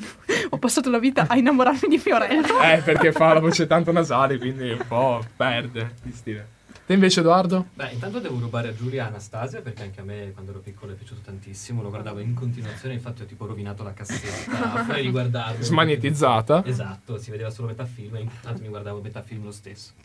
ho 0.49 0.57
passato 0.59 0.89
la 0.89 0.99
vita 0.99 1.27
a 1.29 1.37
innamorarmi 1.37 1.89
di 1.89 1.99
Fiorello. 1.99 2.61
Eh, 2.63 2.81
perché 2.83 3.13
fa 3.13 3.35
la 3.35 3.41
voce 3.41 3.67
tanto 3.67 3.93
nasale, 3.93 4.39
quindi 4.39 4.71
un 4.71 4.85
po' 4.89 5.21
perde 5.37 5.95
di 6.03 6.13
stile. 6.13 6.47
Te 6.93 6.99
invece, 6.99 7.21
Edoardo? 7.21 7.69
Beh, 7.73 7.93
intanto 7.93 8.19
devo 8.19 8.39
rubare 8.39 8.69
a 8.69 8.75
Giulia 8.75 9.07
Anastasia 9.07 9.63
perché 9.63 9.83
anche 9.83 10.03
a 10.03 10.05
me 10.05 10.33
quando 10.35 10.51
ero 10.51 10.61
piccolo 10.61 10.93
è 10.93 10.95
piaciuto 10.95 11.23
tantissimo, 11.25 11.81
lo 11.81 11.89
guardavo 11.89 12.19
in 12.19 12.35
continuazione, 12.35 12.93
infatti 12.93 13.23
ho 13.23 13.25
tipo 13.25 13.47
rovinato 13.47 13.83
la 13.83 13.95
cassetta, 13.95 14.75
a 14.77 14.85
fuori 14.85 15.01
di 15.01 15.11
guardarlo. 15.11 15.65
Smagnetizzata. 15.65 16.63
Esatto, 16.67 17.17
si 17.17 17.31
vedeva 17.31 17.49
solo 17.49 17.69
metà 17.69 17.87
film 17.87 18.17
e 18.17 18.21
intanto 18.21 18.61
mi 18.61 18.69
guardavo 18.69 19.01
metà 19.01 19.23
film 19.23 19.45
lo 19.45 19.53
stesso. 19.53 19.93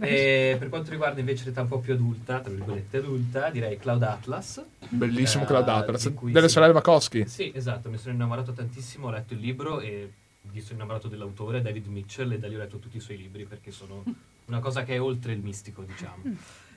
e 0.00 0.56
per 0.58 0.68
quanto 0.68 0.90
riguarda 0.90 1.20
invece 1.20 1.44
l'età 1.44 1.60
un 1.60 1.68
po' 1.68 1.78
più 1.78 1.92
adulta, 1.92 2.40
tra 2.40 2.52
virgolette 2.52 2.96
adulta, 2.96 3.48
direi 3.50 3.78
Cloud 3.78 4.02
Atlas. 4.02 4.64
Bellissimo 4.88 5.44
Eh, 5.44 5.46
Cloud 5.46 5.68
Atlas. 5.68 6.08
Delle 6.10 6.48
sì. 6.48 6.54
sorelle 6.54 6.72
Wachowski. 6.72 7.28
Sì, 7.28 7.52
esatto, 7.54 7.88
mi 7.88 7.98
sono 7.98 8.14
innamorato 8.14 8.50
tantissimo, 8.50 9.06
ho 9.06 9.10
letto 9.12 9.32
il 9.34 9.38
libro 9.38 9.78
e 9.78 10.10
mi 10.50 10.60
sono 10.60 10.74
innamorato 10.74 11.06
dell'autore, 11.06 11.62
David 11.62 11.86
Mitchell, 11.86 12.32
e 12.32 12.40
da 12.40 12.48
lì 12.48 12.56
ho 12.56 12.58
letto 12.58 12.78
tutti 12.78 12.96
i 12.96 13.00
suoi 13.00 13.16
libri 13.16 13.44
perché 13.44 13.70
sono 13.70 14.02
una 14.46 14.60
cosa 14.60 14.82
che 14.82 14.94
è 14.94 15.00
oltre 15.00 15.32
il 15.32 15.40
mistico, 15.40 15.82
diciamo. 15.82 16.22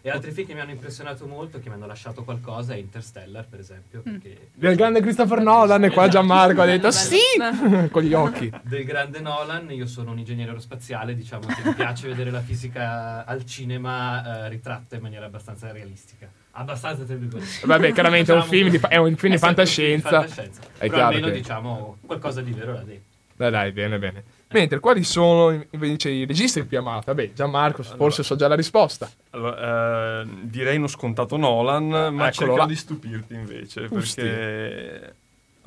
E 0.01 0.09
altri 0.09 0.31
film 0.31 0.47
che 0.47 0.53
mi 0.53 0.61
hanno 0.61 0.71
impressionato 0.71 1.27
molto, 1.27 1.59
che 1.59 1.67
mi 1.67 1.75
hanno 1.75 1.85
lasciato 1.85 2.23
qualcosa, 2.23 2.73
è 2.73 2.77
Interstellar, 2.77 3.45
per 3.47 3.59
esempio, 3.59 4.01
perché... 4.01 4.51
Del 4.53 4.77
grande 4.77 5.01
Christopher 5.01 5.41
Nolan, 5.41 5.83
e 5.83 5.89
qua 5.89 6.07
Gianmarco 6.07 6.61
ha 6.61 6.65
detto 6.65 6.89
sì! 6.89 7.17
Con 7.91 8.03
gli 8.03 8.13
occhi. 8.13 8.49
Del 8.63 8.85
grande 8.85 9.19
Nolan, 9.19 9.69
io 9.71 9.85
sono 9.87 10.11
un 10.11 10.19
ingegnere 10.19 10.49
aerospaziale, 10.51 11.15
diciamo 11.15 11.47
che 11.47 11.61
mi 11.65 11.73
piace 11.73 12.07
vedere 12.07 12.31
la 12.31 12.39
fisica 12.39 13.25
al 13.25 13.45
cinema 13.45 14.45
eh, 14.45 14.49
ritratta 14.49 14.95
in 14.95 15.01
maniera 15.01 15.25
abbastanza 15.25 15.69
realistica. 15.71 16.29
Abbastanza, 16.51 17.03
tra 17.03 17.15
virgolette. 17.15 17.65
Vabbè, 17.67 17.91
chiaramente 17.91 18.31
è 18.31 18.35
un 18.35 18.43
film 18.43 18.69
di, 18.69 18.79
fa- 18.79 18.87
è 18.87 18.95
un 18.97 19.15
film 19.17 19.33
di 19.33 19.37
È 19.37 19.41
sempre 19.41 19.61
un 19.63 19.67
film 19.67 19.99
fantascienza. 19.99 20.09
di 20.21 20.27
fantascienza. 20.27 20.61
È 20.77 20.87
Però 20.89 21.07
almeno 21.07 21.27
che- 21.27 21.33
diciamo 21.33 21.97
qualcosa 22.05 22.41
di 22.41 22.51
vero 22.51 22.71
là 22.73 22.83
dentro. 22.83 23.03
Dai, 23.35 23.51
dai, 23.51 23.71
bene, 23.73 23.99
bene. 23.99 24.23
Mentre, 24.51 24.79
quali 24.79 25.03
sono 25.03 25.63
invece 25.71 26.09
i 26.09 26.25
registi 26.25 26.63
più 26.65 26.79
amati? 26.79 27.05
Vabbè, 27.05 27.33
Gianmarco, 27.33 27.83
forse 27.83 28.23
so 28.23 28.35
già 28.35 28.47
la 28.47 28.55
risposta. 28.55 29.09
Allora, 29.29 30.21
eh, 30.21 30.27
direi 30.41 30.77
uno 30.77 30.87
scontato 30.87 31.37
Nolan, 31.37 31.87
ma 31.87 32.07
eccolo 32.07 32.31
cercherò 32.31 32.55
là. 32.55 32.65
di 32.65 32.75
stupirti 32.75 33.33
invece, 33.35 33.87
Usti. 33.89 34.21
perché 34.21 35.15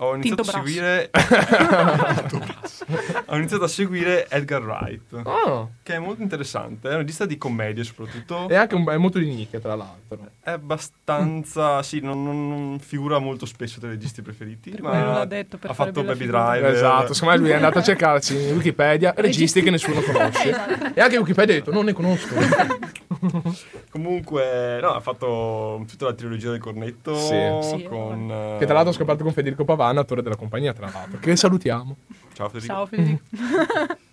ho 0.04 0.14
iniziato 0.14 0.42
Tinto 0.42 0.58
a 0.58 0.62
seguire 0.62 1.10
ho 3.26 3.36
iniziato 3.36 3.64
a 3.64 3.68
seguire 3.68 4.26
Edgar 4.28 4.62
Wright, 4.62 5.20
Oh, 5.24 5.70
che 5.82 5.94
è 5.94 5.98
molto 5.98 6.22
interessante, 6.22 6.88
è 6.88 6.92
un 6.92 6.98
regista 6.98 7.26
di 7.26 7.38
commedie 7.38 7.84
soprattutto. 7.84 8.48
è 8.48 8.56
anche 8.56 8.74
un, 8.74 8.88
è 8.88 8.96
molto 8.96 9.18
di 9.18 9.26
nicchia, 9.32 9.60
tra 9.60 9.74
l'altro. 9.74 10.18
È 10.42 10.50
abbastanza, 10.50 11.82
sì, 11.82 12.00
non, 12.00 12.22
non- 12.24 12.48
non 12.48 12.78
figura 12.80 13.18
molto 13.18 13.46
spesso 13.46 13.78
tra 13.80 13.88
i 13.88 13.92
registi 13.92 14.22
preferiti, 14.22 14.70
Per 14.70 14.82
ma 14.82 15.04
l'ha 15.18 15.24
detto, 15.24 15.58
per 15.58 15.70
ha 15.70 15.74
fatto 15.74 16.02
Baby. 16.02 16.26
Driver. 16.26 16.72
Esatto, 16.74 17.12
secondo 17.14 17.34
me 17.36 17.40
lui 17.42 17.50
è 17.50 17.54
andato 17.54 17.78
a 17.78 17.82
cercarsi 17.82 18.48
in 18.48 18.54
Wikipedia 18.56 19.14
registi 19.16 19.62
che 19.62 19.70
nessuno 19.70 20.00
conosce. 20.12 20.50
Esatto. 20.50 20.94
E 20.94 21.00
anche 21.00 21.16
Wikipedia 21.18 21.54
ha 21.54 21.58
detto, 21.58 21.72
non 21.72 21.84
ne 21.84 21.92
conosco. 21.92 22.34
Comunque, 23.90 24.80
no, 24.80 24.88
ha 24.94 25.00
fatto 25.00 25.84
tutta 25.88 26.06
la 26.06 26.14
trilogia 26.14 26.50
del 26.50 26.58
cornetto 26.60 27.14
Sì. 27.14 27.36
Sì, 27.62 27.82
con... 27.84 28.28
eh, 28.30 28.56
Che 28.58 28.64
tra 28.64 28.74
l'altro 28.74 28.92
ho 28.92 28.96
scoperto 28.96 29.22
con 29.22 29.32
Federico 29.32 29.64
Pavana, 29.64 29.91
attore 29.98 30.22
della 30.22 30.36
compagnia, 30.36 30.72
tra 30.72 30.90
l'altro. 30.92 31.18
Che 31.18 31.36
salutiamo. 31.36 31.96
Ciao 32.32 32.48
Federico. 32.48 32.72
Ciao 32.74 32.86
Federico. 32.86 33.22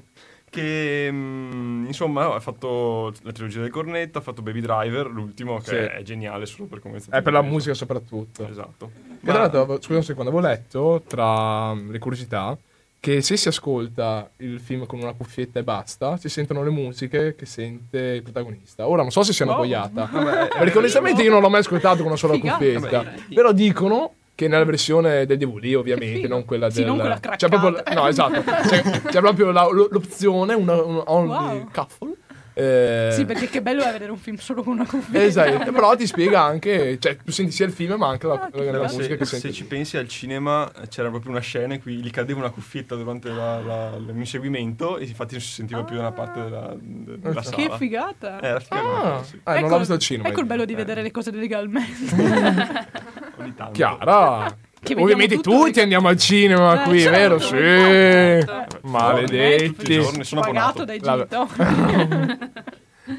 Che 0.51 1.09
mm, 1.11 1.85
insomma 1.85 2.33
ha 2.33 2.39
fatto 2.39 3.13
la 3.21 3.31
trilogia 3.31 3.59
del 3.61 3.69
cornetto, 3.69 4.17
ha 4.17 4.21
fatto 4.21 4.41
Baby 4.41 4.61
Driver, 4.61 5.05
l'ultimo 5.05 5.59
che 5.59 5.63
Sì. 5.63 5.75
è 5.75 6.01
geniale 6.01 6.47
solo 6.47 6.67
per 6.67 6.79
come 6.79 6.97
è 6.97 6.99
stato 6.99 7.15
È 7.15 7.21
per 7.21 7.33
la 7.33 7.43
musica 7.43 7.75
soprattutto. 7.75 8.47
Esatto. 8.49 8.89
E 9.21 9.25
tra 9.27 9.37
l'altro, 9.37 9.79
scusa 9.79 9.97
un 9.99 10.03
secondo, 10.03 10.31
avevo 10.31 10.47
letto 10.47 11.03
tra 11.05 11.71
mm, 11.75 11.91
le 11.91 11.99
curiosità 11.99 12.57
che 12.99 13.21
se 13.21 13.37
si 13.37 13.47
ascolta 13.47 14.27
il 14.37 14.59
film 14.59 14.87
con 14.87 14.99
una 14.99 15.13
cuffietta 15.13 15.59
e 15.59 15.63
basta, 15.63 16.17
si 16.17 16.27
sentono 16.29 16.63
le 16.63 16.71
musiche 16.71 17.35
che 17.35 17.45
sente 17.45 17.99
il 17.99 18.23
protagonista. 18.23 18.87
Ora 18.87 19.03
non 19.03 19.11
so 19.11 19.21
se 19.21 19.33
sia 19.33 19.45
una 19.45 19.53
Oh. 19.53 19.57
boiata, 19.59 20.09
perché 20.57 20.79
onestamente 20.79 21.21
io 21.21 21.29
non 21.31 21.41
l'ho 21.41 21.49
mai 21.49 21.59
ascoltato 21.59 21.97
con 21.97 22.07
una 22.07 22.15
sola 22.17 22.33
Figata. 22.33 22.57
cuffietta. 22.57 23.03
Vabbè. 23.03 23.15
Però 23.35 23.51
dicono 23.53 24.13
che 24.39 24.47
nella 24.47 24.63
versione 24.63 25.25
del 25.25 25.37
DVD, 25.37 25.75
ovviamente, 25.75 26.21
Che 26.21 26.27
non 26.29 26.45
quella 26.45 26.69
Sì, 26.69 26.77
del... 26.77 26.87
non 26.87 26.97
quella 26.99 27.19
c'è 27.19 27.49
proprio, 27.49 27.73
craccata. 27.73 27.93
no, 27.99 28.07
esatto. 28.07 28.41
C'è, 28.41 28.81
c'è 29.01 29.19
proprio 29.19 29.51
la- 29.51 29.67
l'opzione, 29.69 30.53
una, 30.53 30.81
un 30.81 31.03
only 31.07 31.57
Wow. 31.57 31.69
couple. 31.73 32.13
eh, 32.53 33.09
Sì, 33.13 33.25
perché 33.25 33.47
che 33.47 33.61
bello 33.61 33.83
è 33.83 33.91
vedere 33.91 34.11
un 34.11 34.17
film 34.17 34.37
solo 34.37 34.63
con 34.63 34.73
una 34.73 34.85
cuffietta. 34.85 35.23
Esatto, 35.25 35.71
però 35.73 35.93
ti 35.97 36.05
spiega 36.07 36.41
anche, 36.41 36.97
cioè 36.99 37.17
tu 37.17 37.31
senti 37.31 37.51
sia 37.51 37.65
il 37.65 37.71
film 37.73 37.95
ma 37.95 38.07
anche 38.07 38.27
la, 38.27 38.33
Ah, 38.33 38.49
che 38.49 38.63
la- 38.63 38.71
la 38.79 38.87
musica 38.87 39.03
se, 39.03 39.17
che 39.17 39.25
se 39.25 39.39
senti. 39.39 39.55
ci 39.57 39.65
pensi 39.65 39.97
al 39.97 40.07
cinema 40.07 40.69
c'era 40.89 41.09
proprio 41.09 41.31
una 41.31 41.39
scena 41.41 41.73
in 41.73 41.81
cui 41.81 41.95
gli 41.95 42.09
cadeva 42.09 42.39
una 42.39 42.49
cuffietta 42.49 42.95
durante 42.95 43.29
la- 43.29 43.59
la- 43.61 43.97
l'inseguimento 43.97 44.97
e 44.97 45.03
infatti 45.05 45.33
non 45.33 45.41
si 45.41 45.51
sentiva 45.51 45.83
più 45.83 45.95
da 45.95 46.01
una 46.01 46.11
parte 46.13 46.41
della, 46.43 46.73
de- 46.79 47.19
della 47.19 47.41
sala. 47.43 47.55
Che 47.55 47.69
figata. 47.77 48.39
Eh, 48.39 48.47
era 48.47 48.59
figa, 48.61 49.15
Ah, 49.17 49.23
sì. 49.23 49.39
eh, 49.45 49.59
non 49.59 49.69
l'ho 49.69 49.77
visto 49.79 49.93
al 49.93 49.99
cinema. 49.99 50.27
Ecco 50.29 50.39
il 50.39 50.45
bello 50.45 50.63
di 50.65 50.73
Eh. 50.73 50.77
vedere 50.77 51.01
le 51.01 51.11
cose 51.11 51.31
legalmente. 51.31 52.07
Ogni 53.39 53.55
tanto. 53.55 53.71
Chiara. 53.73 54.55
Ovviamente 54.95 55.39
tutti 55.39 55.81
andiamo 55.81 56.07
al 56.07 56.17
cinema 56.17 56.81
Eh, 56.83 56.87
qui, 56.87 56.99
certo, 57.01 57.17
vero? 57.17 57.39
Sì. 57.39 57.57
esatto. 57.57 58.79
Maledetti. 58.83 59.91
I 59.91 60.01
giorni 60.01 60.23
sono 60.23 60.41
Pagato 60.41 60.83
abbonato. 60.83 61.47
dai. 61.57 62.49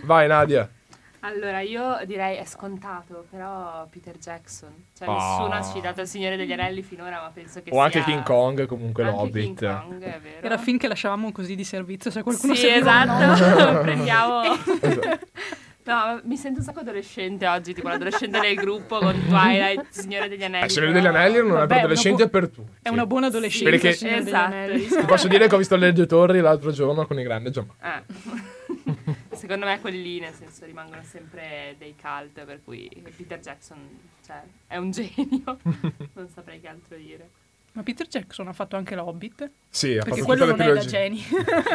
Vai 0.04 0.26
Nadia. 0.28 0.68
Allora, 1.22 1.60
io 1.60 1.98
direi 2.06 2.38
è 2.38 2.46
scontato, 2.46 3.26
però 3.30 3.86
Peter 3.90 4.16
Jackson. 4.16 4.72
Cioè, 4.96 5.06
Ah. 5.06 5.12
nessuno 5.12 5.52
ha 5.54 5.62
citato 5.62 6.00
il 6.00 6.06
Signore 6.06 6.36
degli 6.36 6.52
Anelli 6.52 6.80
finora, 6.82 7.20
ma 7.20 7.30
penso 7.30 7.60
che 7.62 7.68
O 7.70 7.74
sia... 7.74 7.82
anche 7.82 8.02
King 8.04 8.22
Kong, 8.22 8.64
comunque 8.64 9.04
Anche 9.04 9.16
l'Hobbit. 9.16 9.42
King 9.58 9.80
Kong, 9.82 10.02
è 10.02 10.18
vero. 10.18 10.46
Era 10.46 10.56
fin 10.56 10.78
che 10.78 10.88
lasciavamo 10.88 11.30
così 11.30 11.54
di 11.56 11.64
servizio 11.64 12.10
se 12.10 12.22
qualcuno 12.22 12.54
Sì, 12.54 12.68
esatto. 12.68 13.80
Prendiamo... 13.82 14.42
Esatto. 14.80 15.18
No, 15.84 16.20
mi 16.24 16.36
sento 16.36 16.58
un 16.58 16.64
sacco 16.64 16.80
adolescente 16.80 17.46
oggi, 17.46 17.72
tipo 17.74 17.88
l'adolescente 17.88 18.38
del 18.38 18.54
gruppo 18.54 18.98
con 18.98 19.14
Twilight, 19.28 19.86
Signore 19.88 20.28
degli 20.28 20.44
Anelli. 20.44 20.66
Eh, 20.66 20.68
Signore 20.68 20.92
degli 20.92 21.06
Anelli 21.06 21.38
non 21.38 21.46
è 21.46 21.66
per 21.66 21.66
una 21.66 21.76
adolescenti, 21.78 22.22
bu- 22.22 22.28
è 22.28 22.30
per 22.30 22.48
tutti. 22.48 22.72
È 22.82 22.88
una 22.90 23.06
buona 23.06 23.26
adolescenza. 23.28 23.70
Perché- 23.70 24.16
Esatto, 24.16 24.72
diciamo. 24.72 25.00
Ti 25.00 25.06
posso 25.06 25.28
dire 25.28 25.48
che 25.48 25.54
ho 25.54 25.58
visto 25.58 25.76
le 25.76 25.92
due 25.92 26.06
torri 26.06 26.40
l'altro 26.40 26.70
giorno 26.70 27.06
con 27.06 27.18
i 27.18 27.22
grandi 27.22 27.50
Gianmarco. 27.50 27.84
Eh. 27.86 29.18
Secondo 29.36 29.64
me 29.66 29.80
quelli 29.80 30.02
lì, 30.02 30.20
nel 30.20 30.34
senso, 30.34 30.66
rimangono 30.66 31.02
sempre 31.02 31.74
dei 31.78 31.94
cult, 32.00 32.44
per 32.44 32.60
cui 32.62 32.88
Peter 33.16 33.38
Jackson 33.40 33.78
cioè, 34.24 34.42
è 34.66 34.76
un 34.76 34.90
genio. 34.90 35.58
non 36.12 36.28
saprei 36.28 36.60
che 36.60 36.68
altro 36.68 36.96
dire. 36.96 37.30
Ma 37.72 37.84
Peter 37.84 38.06
Jackson 38.08 38.48
ha 38.48 38.52
fatto 38.52 38.74
anche 38.76 38.96
l'Hobbit? 38.96 39.48
Sì, 39.68 39.92
ha 39.96 40.02
Perché 40.02 40.10
fatto 40.22 40.24
quello 40.24 40.44
non 40.46 40.56
le 40.56 40.64
è 40.64 40.66
da 40.74 40.80
trilogie. 40.80 40.88
geni. 40.90 41.24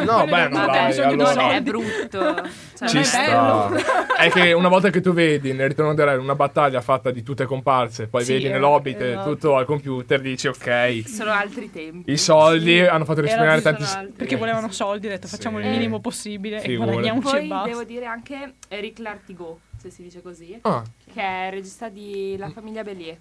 No, 0.04 0.24
beh, 0.28 0.48
non 0.48 0.50
no, 0.50 0.58
ha 0.60 0.66
dai, 0.66 0.98
allora- 1.00 1.32
Non 1.32 1.44
è 1.50 1.52
soldi. 1.54 1.70
brutto. 1.70 2.34
Cioè, 2.76 2.88
Ci 2.88 2.96
Non 3.30 3.76
è. 3.78 4.24
È 4.26 4.30
che 4.30 4.52
una 4.52 4.68
volta 4.68 4.90
che 4.90 5.00
tu 5.00 5.12
vedi 5.14 5.54
nel 5.54 5.68
ritorno 5.68 5.94
del 5.94 6.04
re 6.06 6.16
una 6.16 6.34
battaglia 6.34 6.82
fatta 6.82 7.10
di 7.10 7.22
tutte 7.22 7.46
comparse, 7.46 8.08
poi 8.08 8.24
Sì, 8.24 8.32
vedi 8.34 8.44
eh, 8.46 8.50
nell'Hobbit 8.50 9.00
esatto. 9.00 9.30
tutto 9.30 9.56
al 9.56 9.64
computer, 9.64 10.20
dici 10.20 10.48
ok, 10.48 11.02
Sono 11.06 11.30
altri 11.30 11.70
tempi. 11.70 12.12
i 12.12 12.18
soldi 12.18 12.78
hanno 12.80 13.06
fatto 13.06 13.22
risparmiare 13.22 13.62
tanti 13.62 13.82
altri- 13.82 14.12
Perché 14.12 14.36
volevano 14.36 14.70
soldi, 14.70 15.06
ha 15.06 15.10
detto 15.10 15.28
facciamo 15.28 15.58
il 15.58 15.64
Sì. 15.64 15.70
minimo 15.70 16.00
possibile 16.00 16.60
e 16.62 16.76
guadagniamoci 16.76 17.28
e 17.28 17.38
Poi 17.38 17.48
basta. 17.48 17.68
devo 17.68 17.84
dire 17.84 18.04
anche 18.04 18.52
Eric 18.68 18.98
Lartigot, 18.98 19.58
se 19.78 19.88
si 19.88 20.02
dice 20.02 20.20
così, 20.20 20.58
Ah, 20.62 20.82
che 21.10 21.20
è 21.22 21.46
il 21.46 21.52
regista 21.52 21.88
di 21.88 22.36
La 22.38 22.50
famiglia 22.50 22.82
Bellier. 22.82 23.16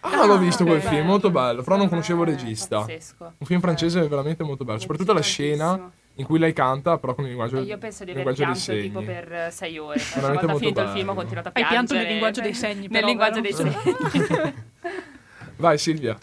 Ah, 0.00 0.24
l'ho 0.24 0.38
visto 0.38 0.64
quel 0.64 0.78
bello. 0.78 0.90
film, 0.90 1.06
molto 1.06 1.30
bello, 1.30 1.62
però 1.62 1.76
non 1.76 1.88
conoscevo 1.88 2.22
il 2.22 2.28
è 2.28 2.32
regista. 2.32 2.80
Pazzesco. 2.80 3.32
Un 3.38 3.46
film 3.46 3.60
francese 3.60 4.06
veramente 4.08 4.42
molto 4.44 4.64
bello, 4.64 4.78
soprattutto 4.78 5.12
la 5.12 5.20
scena 5.22 5.90
in 6.18 6.24
cui 6.24 6.38
lei 6.38 6.52
canta, 6.54 6.96
però 6.98 7.14
con 7.14 7.24
il 7.24 7.30
linguaggio 7.30 7.58
E 7.58 7.62
io 7.62 7.76
penso 7.78 8.04
di 8.04 8.12
aver 8.12 8.24
linguaggio 8.24 8.44
dei 8.52 8.62
pianto 8.64 8.82
tipo 8.82 9.00
segni. 9.00 9.12
per 9.20 9.32
eh, 9.32 9.50
sei 9.50 9.78
ore. 9.78 9.98
Veramente 10.14 10.44
Una 10.44 10.52
volta 10.52 10.58
finito 10.58 10.80
il 10.80 10.86
bello. 10.86 10.96
film 10.98 11.08
ho 11.10 11.14
continuato 11.14 11.48
a 11.48 11.50
Hai 11.54 11.64
piangere. 11.66 11.84
pianto 11.86 11.94
nel 11.94 12.06
linguaggio 12.12 12.40
dei 12.40 12.54
segni, 12.54 12.80
Nel 12.80 12.90
però, 12.90 13.06
linguaggio 13.06 13.40
vero? 13.42 13.62
dei 13.62 13.72
segni. 14.12 14.54
Vai 15.56 15.78
Silvia. 15.78 16.16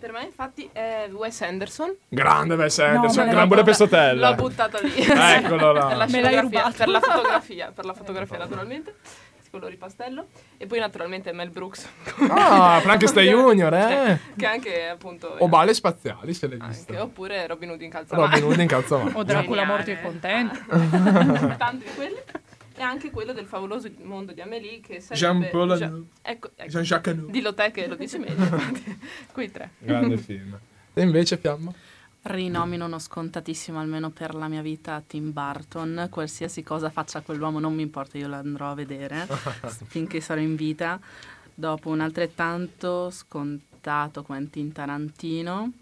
Per 0.00 0.12
me, 0.12 0.22
infatti, 0.22 0.68
è 0.72 1.08
Wes 1.12 1.42
Anderson. 1.42 1.92
Grande 2.08 2.54
Wes 2.54 2.78
No, 2.78 2.84
Anderson, 2.84 3.16
me 3.24 3.30
Gran 3.30 3.36
l'hai- 3.40 3.46
Budapest 3.48 3.80
L'ho 3.80 3.84
Hotel. 3.86 4.34
buttato 4.36 4.78
lì. 4.80 4.92
Eccolo 4.96 5.72
là. 5.72 6.06
Me 6.08 6.20
l'hai 6.20 6.40
rubato. 6.40 6.74
Per 6.76 6.88
la 6.88 7.00
fotografia, 7.00 7.72
per 7.74 7.84
la 7.84 7.92
fotografia 7.94 8.38
naturalmente. 8.38 8.94
Colori 9.58 9.76
pastello. 9.76 10.28
E 10.56 10.66
poi 10.66 10.78
naturalmente 10.78 11.32
Mel 11.32 11.50
Brooks. 11.50 11.88
Ah, 12.28 12.78
Frankenstein 12.82 13.28
Junior, 13.28 13.74
eh? 13.74 14.20
che 14.36 14.46
anche 14.46 14.88
appunto... 14.88 15.26
O 15.38 15.48
bale 15.48 15.74
spaziali, 15.74 16.32
se 16.32 16.46
l'hai 16.46 16.58
anche, 16.60 16.74
vista. 16.76 17.02
oppure 17.02 17.46
Robin 17.46 17.70
Hood 17.70 17.82
in 17.82 17.90
calza 17.90 18.14
Robin 18.14 18.44
Hood 18.44 18.60
in 18.60 18.66
calzamano. 18.68 19.18
O 19.18 19.24
Dracula 19.24 19.64
morto 19.64 19.90
e 19.90 20.00
contento. 20.00 20.58
tanti 21.58 21.84
di 21.84 21.94
quelli. 21.94 22.18
E 22.76 22.82
anche 22.82 23.10
quello 23.10 23.32
del 23.32 23.46
favoloso 23.46 23.90
mondo 24.02 24.32
di 24.32 24.40
Amélie 24.40 24.80
che 24.80 25.00
sarebbe... 25.00 25.48
Jean-Paul 25.48 25.70
Anou. 25.72 26.06
ecco, 26.22 26.50
ecco. 26.54 26.70
Jean-Jacques 26.70 27.12
Anou. 27.12 27.30
Dillo 27.30 27.52
te 27.52 27.72
che 27.72 27.88
lo 27.88 27.96
dici 27.96 28.18
meglio. 28.18 28.62
Quei 29.32 29.50
tre. 29.50 29.70
Grande 29.78 30.16
film. 30.16 30.56
E 30.94 31.02
invece, 31.02 31.36
Fiamma? 31.36 31.72
Rinomino 32.20 32.84
uno 32.86 32.98
scontatissimo, 32.98 33.78
almeno 33.80 34.10
per 34.10 34.34
la 34.34 34.48
mia 34.48 34.60
vita, 34.60 35.02
Tim 35.06 35.32
Burton. 35.32 36.08
Qualsiasi 36.10 36.62
cosa 36.62 36.90
faccia 36.90 37.20
quell'uomo 37.22 37.58
non 37.58 37.74
mi 37.74 37.82
importa, 37.82 38.18
io 38.18 38.28
l'andrò 38.28 38.70
a 38.70 38.74
vedere 38.74 39.26
finché 39.86 40.20
sarò 40.20 40.40
in 40.40 40.54
vita. 40.56 40.98
Dopo 41.54 41.88
un 41.90 42.00
altrettanto 42.00 43.10
scontato 43.10 44.22
Quentin 44.22 44.72
Tarantino. 44.72 45.72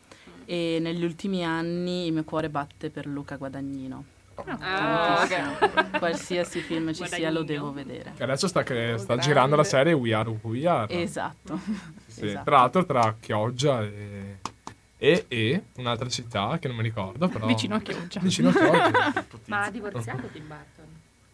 E 0.48 0.78
negli 0.80 1.02
ultimi 1.02 1.44
anni 1.44 2.06
il 2.06 2.12
mio 2.12 2.22
cuore 2.22 2.48
batte 2.48 2.90
per 2.90 3.06
Luca 3.06 3.34
Guadagnino. 3.36 4.04
Ah, 4.60 5.22
ok. 5.24 5.98
Qualsiasi 5.98 6.60
film 6.60 6.92
ci 6.92 7.04
sia 7.06 7.30
lo 7.30 7.42
Guadagnino. 7.42 7.42
devo 7.42 7.72
vedere. 7.72 8.12
E 8.16 8.22
adesso 8.22 8.46
sta, 8.46 8.62
che- 8.62 8.94
sta 8.98 9.16
girando 9.16 9.56
la 9.56 9.64
serie 9.64 9.92
We 9.94 10.14
Are 10.14 10.28
Who 10.28 10.38
We 10.50 10.64
Are. 10.66 11.02
Esatto. 11.02 11.58
Sì, 12.06 12.26
esatto. 12.26 12.44
Tra 12.44 12.56
l'altro 12.58 12.84
tra 12.86 13.16
Chioggia 13.18 13.82
e, 13.82 14.38
e, 14.98 15.24
e 15.28 15.62
un'altra 15.76 16.08
città 16.08 16.56
che 16.60 16.68
non 16.68 16.76
mi 16.76 16.82
ricordo, 16.82 17.28
però... 17.28 17.46
Vicino 17.46 17.74
a 17.76 17.80
Chioggia. 17.80 18.20
Vicino 18.20 18.48
a 18.48 18.52
Chioggia. 18.52 19.24
Ma 19.46 19.64
ha 19.64 19.70
divorziato 19.70 20.26
Tim 20.32 20.46
Burton? 20.46 20.84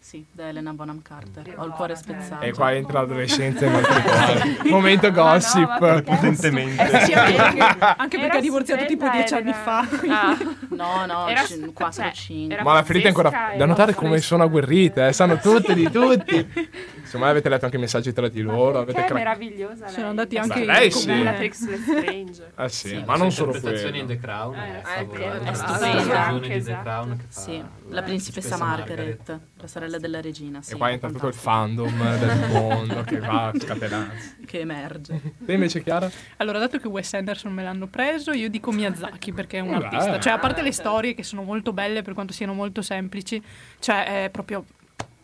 Sì, 0.03 0.25
da 0.29 0.49
Elena 0.49 0.73
Bonham 0.73 1.01
Carter. 1.01 1.53
Ho 1.55 1.65
il 1.65 1.71
cuore 1.71 1.93
vabbè. 1.93 2.05
spezzato. 2.05 2.43
e 2.43 2.51
qua 2.51 2.73
entra 2.73 2.99
l'adolescenza 2.99 3.65
e. 3.65 4.67
Momento 4.69 5.07
Ah, 5.07 5.09
no, 5.11 5.15
ma 5.23 5.31
gossip. 5.31 5.79
perché? 5.79 6.01
Potentemente. 6.11 6.83
Eh, 6.83 7.05
sì, 7.05 7.13
anche, 7.13 7.59
anche 7.79 8.19
perché 8.19 8.37
ha 8.37 8.41
divorziato 8.41 8.85
tipo 8.85 9.07
dieci 9.09 9.33
anni 9.33 9.53
fa. 9.53 9.79
Ah, 10.09 10.37
No, 10.71 11.05
no, 11.05 11.27
Era- 11.29 11.43
4 11.73 12.03
cioè, 12.03 12.11
5. 12.11 12.53
era- 12.53 12.63
Ma 12.63 12.73
la 12.73 12.83
ferita 12.83 13.05
è 13.05 13.07
ancora... 13.07 13.53
Da 13.55 13.65
notare 13.65 13.93
come 13.93 14.19
sono 14.19 14.43
agguerrite, 14.43 15.07
eh, 15.07 15.13
sanno 15.13 15.37
tutti 15.37 15.73
di 15.73 15.89
tutti. 15.89 16.51
Secondo 17.13 17.25
me 17.27 17.31
avete 17.31 17.49
letto 17.49 17.65
anche 17.65 17.77
i 17.77 17.79
messaggi 17.79 18.11
tra 18.11 18.27
di 18.27 18.41
loro. 18.41 18.79
Avete 18.79 18.93
che 18.97 19.03
è 19.03 19.05
cra- 19.05 19.13
meravigliosa 19.15 19.85
lei. 19.85 19.93
Sono 19.93 20.07
andati 20.07 20.35
Beh, 20.35 20.41
anche 20.41 20.65
lei 20.65 20.85
in 20.85 20.91
sì. 20.91 21.05
comune. 21.05 21.23
Bellatrix 21.23 21.67
Lestrange. 21.67 22.51
Eh 22.57 22.69
sì, 22.69 22.87
Sì, 22.87 23.03
ma 23.05 23.15
non 23.17 23.31
solo 23.31 23.53
interpretazioni 23.53 23.99
in 23.99 24.05
quello. 24.05 24.19
The 24.19 24.25
Crown 24.25 24.55
Eh, 24.55 24.81
è 24.81 24.81
è 24.81 25.07
è 25.07 25.43
La 25.43 25.53
stupenda. 25.53 26.25
Anche, 26.25 26.53
esatto. 26.55 26.81
Crown 26.81 27.17
che 27.17 27.23
fa 27.29 27.39
Sì, 27.39 27.57
la 27.57 27.65
la 27.89 28.01
principessa 28.01 28.57
Margaret, 28.57 29.39
la 29.57 29.67
sorella 29.67 29.99
della 29.99 30.21
regina. 30.21 30.61
Sì, 30.63 30.73
E 30.73 30.77
qua 30.77 30.89
entra 30.89 31.09
tutto 31.11 31.27
il 31.27 31.33
fandom 31.35 32.17
del 32.17 32.49
mondo 32.49 33.03
che 33.03 33.19
va 33.19 33.47
a 33.49 33.53
scatenarsi. 33.59 34.35
Che 34.53 34.59
emerge. 34.59 35.21
Te 35.45 35.53
invece 35.53 35.83
Chiara? 35.83 36.09
Allora, 36.37 36.57
dato 36.57 36.79
che 36.79 36.87
Wes 36.87 37.13
Anderson 37.13 37.53
me 37.53 37.61
l'hanno 37.63 37.85
preso, 37.87 38.31
io 38.31 38.49
dico 38.49 38.71
Miyazaki 38.71 39.31
perché 39.33 39.57
è 39.57 39.61
un 39.61 39.69
Vabbè. 39.71 39.85
artista. 39.85 40.19
Cioè, 40.19 40.33
a 40.33 40.39
parte 40.39 40.61
le 40.63 40.71
storie 40.71 41.13
che 41.13 41.21
sono 41.23 41.43
molto 41.43 41.73
belle 41.73 42.01
per 42.01 42.13
quanto 42.15 42.33
siano 42.33 42.53
molto 42.53 42.81
semplici, 42.81 43.39
cioè 43.79 44.25
è 44.25 44.29
proprio... 44.31 44.65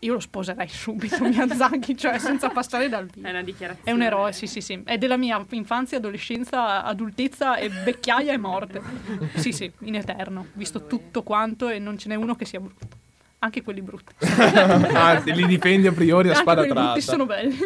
Io 0.02 0.14
lo 0.14 0.20
sposerei 0.20 0.68
subito 0.68 1.22
Miyazaki, 1.22 1.96
cioè 1.96 2.18
senza 2.18 2.48
passare 2.48 2.88
dal 2.88 3.06
È 3.06 3.10
vivo. 3.12 3.28
una 3.28 3.42
dichiarazione. 3.42 3.90
È 3.90 3.92
un 3.92 4.02
eroe, 4.02 4.32
sì, 4.32 4.46
sì, 4.46 4.60
sì. 4.62 4.80
È 4.84 4.96
della 4.96 5.16
mia 5.18 5.44
infanzia, 5.50 5.98
adolescenza, 5.98 6.82
adultezza 6.84 7.56
e 7.56 7.68
vecchiaia 7.68 8.32
e 8.32 8.38
morte. 8.38 8.80
Sì, 9.36 9.52
sì, 9.52 9.70
in 9.80 9.94
eterno. 9.96 10.46
Visto 10.54 10.86
tutto 10.86 11.22
quanto 11.22 11.68
e 11.68 11.78
non 11.78 11.98
ce 11.98 12.08
n'è 12.08 12.14
uno 12.14 12.34
che 12.34 12.46
sia 12.46 12.60
brutto. 12.60 12.86
Anche 13.40 13.62
quelli 13.62 13.82
brutti. 13.82 14.14
Anzi, 14.26 15.32
li 15.34 15.46
difendi 15.46 15.86
a 15.86 15.92
priori 15.92 16.28
a 16.28 16.32
Anche 16.32 16.42
spada 16.42 16.60
quelli 16.66 16.74
brutti 16.80 17.00
tratta. 17.00 17.10
sono 17.12 17.26
belli. 17.26 17.58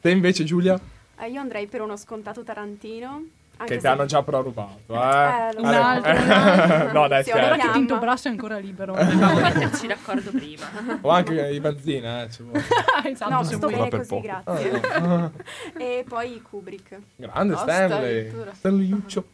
Te 0.00 0.10
invece 0.10 0.44
Giulia? 0.44 0.78
Eh, 1.18 1.30
io 1.30 1.40
andrei 1.40 1.66
per 1.66 1.82
uno 1.82 1.96
scontato 1.96 2.42
Tarantino. 2.42 3.24
Anche 3.58 3.72
Che 3.72 3.74
ti 3.80 3.86
se- 3.86 3.88
hanno 3.88 4.04
già 4.04 4.22
però 4.22 4.42
rubato, 4.42 4.80
eh? 4.88 4.92
Eh, 4.92 4.96
Un 4.96 5.64
altro, 5.64 6.12
un 6.12 6.30
altro. 6.30 6.92
no, 6.92 7.08
dai, 7.08 7.24
Sì, 7.24 7.30
scherzo. 7.30 7.52
Ora 7.54 7.56
che. 7.56 7.70
Tinto 7.72 7.98
Brasso 7.98 8.28
è 8.28 8.30
ancora 8.30 8.58
libero. 8.58 8.92
Dovevamo 8.94 9.40
metterci 9.40 9.86
d'accordo 9.86 10.30
prima. 10.30 10.66
O 11.00 11.08
anche 11.08 11.48
i 11.48 11.60
benzina, 11.60 12.22
eh, 12.24 12.30
ci 12.30 12.42
vuole. 12.42 12.62
esatto, 13.04 13.30
No, 13.30 13.42
sto 13.44 13.66
bene 13.68 13.88
per 13.88 13.98
così, 14.00 14.08
poco. 14.10 14.20
grazie. 14.22 14.80
Ah, 14.82 15.30
e 15.78 16.04
poi 16.06 16.42
Kubrick. 16.42 16.98
Grande 17.16 17.54
Tosta, 17.54 17.72
Stanley. 17.86 18.32
Stanley 18.52 18.86
Iuccio. 18.88 19.24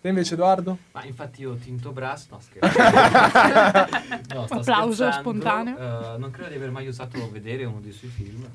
Te 0.00 0.06
invece 0.06 0.34
Edoardo? 0.34 0.78
Ma 0.92 1.02
infatti 1.04 1.40
io 1.40 1.54
Tinto 1.56 1.90
Brass, 1.90 2.28
no 2.30 2.38
scherzo. 2.40 2.78
no, 4.32 4.46
sto 4.46 4.54
Applauso 4.54 4.92
scherzando. 5.10 5.10
spontaneo. 5.18 5.76
Eh, 6.14 6.18
non 6.18 6.30
credo 6.30 6.50
di 6.50 6.54
aver 6.54 6.70
mai 6.70 6.86
osato 6.86 7.28
vedere 7.32 7.64
uno 7.64 7.80
dei 7.80 7.90
suoi 7.92 8.10
film. 8.10 8.46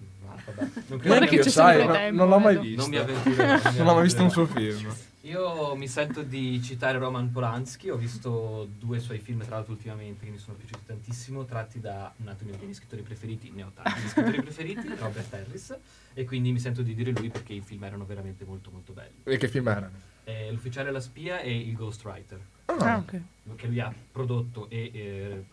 Non 0.88 1.00
credo 1.00 1.26
che 1.26 1.36
Io, 1.36 1.44
sai, 1.50 1.86
tempo, 1.88 2.16
non 2.18 2.30
l'ho 2.30 2.40
mai 2.40 2.56
vedo. 2.56 2.66
visto. 2.66 2.82
Non 2.82 2.90
mi 2.90 2.98
avventurerò. 2.98 3.72
Non 3.78 3.88
ho 3.88 3.94
mai 3.94 4.04
visto 4.04 4.24
un 4.24 4.30
suo 4.30 4.46
film. 4.46 4.94
Io 5.22 5.74
mi 5.76 5.88
sento 5.88 6.22
di 6.22 6.62
citare 6.62 6.98
Roman 6.98 7.32
Polanski, 7.32 7.90
ho 7.90 7.96
visto 7.96 8.68
due 8.78 9.00
suoi 9.00 9.20
film 9.20 9.42
tra 9.46 9.56
l'altro 9.56 9.72
ultimamente 9.72 10.26
che 10.26 10.32
mi 10.32 10.38
sono 10.38 10.58
piaciuti 10.58 10.82
tantissimo, 10.86 11.46
tratti 11.46 11.80
da 11.80 12.12
un 12.18 12.28
altro 12.28 12.46
dei 12.46 12.58
miei 12.60 12.74
scrittori 12.74 13.04
preferiti, 13.04 13.50
ne 13.56 13.64
ho 13.64 13.72
tanti 13.74 14.02
di 14.02 14.08
scrittori 14.10 14.42
preferiti, 14.42 14.88
Robert 15.00 15.34
Harris, 15.34 15.78
e 16.14 16.26
quindi 16.26 16.52
mi 16.52 16.60
sento 16.60 16.82
di 16.82 16.94
dire 16.94 17.12
lui 17.12 17.30
perché 17.30 17.54
i 17.54 17.62
film 17.62 17.84
erano 17.86 18.04
veramente 18.06 18.44
molto 18.44 18.70
molto 18.70 18.92
belli. 18.92 19.14
E 19.24 19.38
che 19.38 19.48
film 19.48 19.66
erano? 19.70 19.92
Eh, 20.26 20.52
L'ufficiale 20.52 20.90
e 20.90 20.92
la 20.92 21.00
spia 21.00 21.40
e 21.40 21.58
il 21.58 21.74
Ghostwriter, 21.74 22.40
Ah, 22.66 22.98
ok. 22.98 23.22
che 23.56 23.68
lui 23.68 23.80
ha 23.80 23.94
prodotto 24.12 24.70
e 24.70 24.92
eh, 24.94 25.44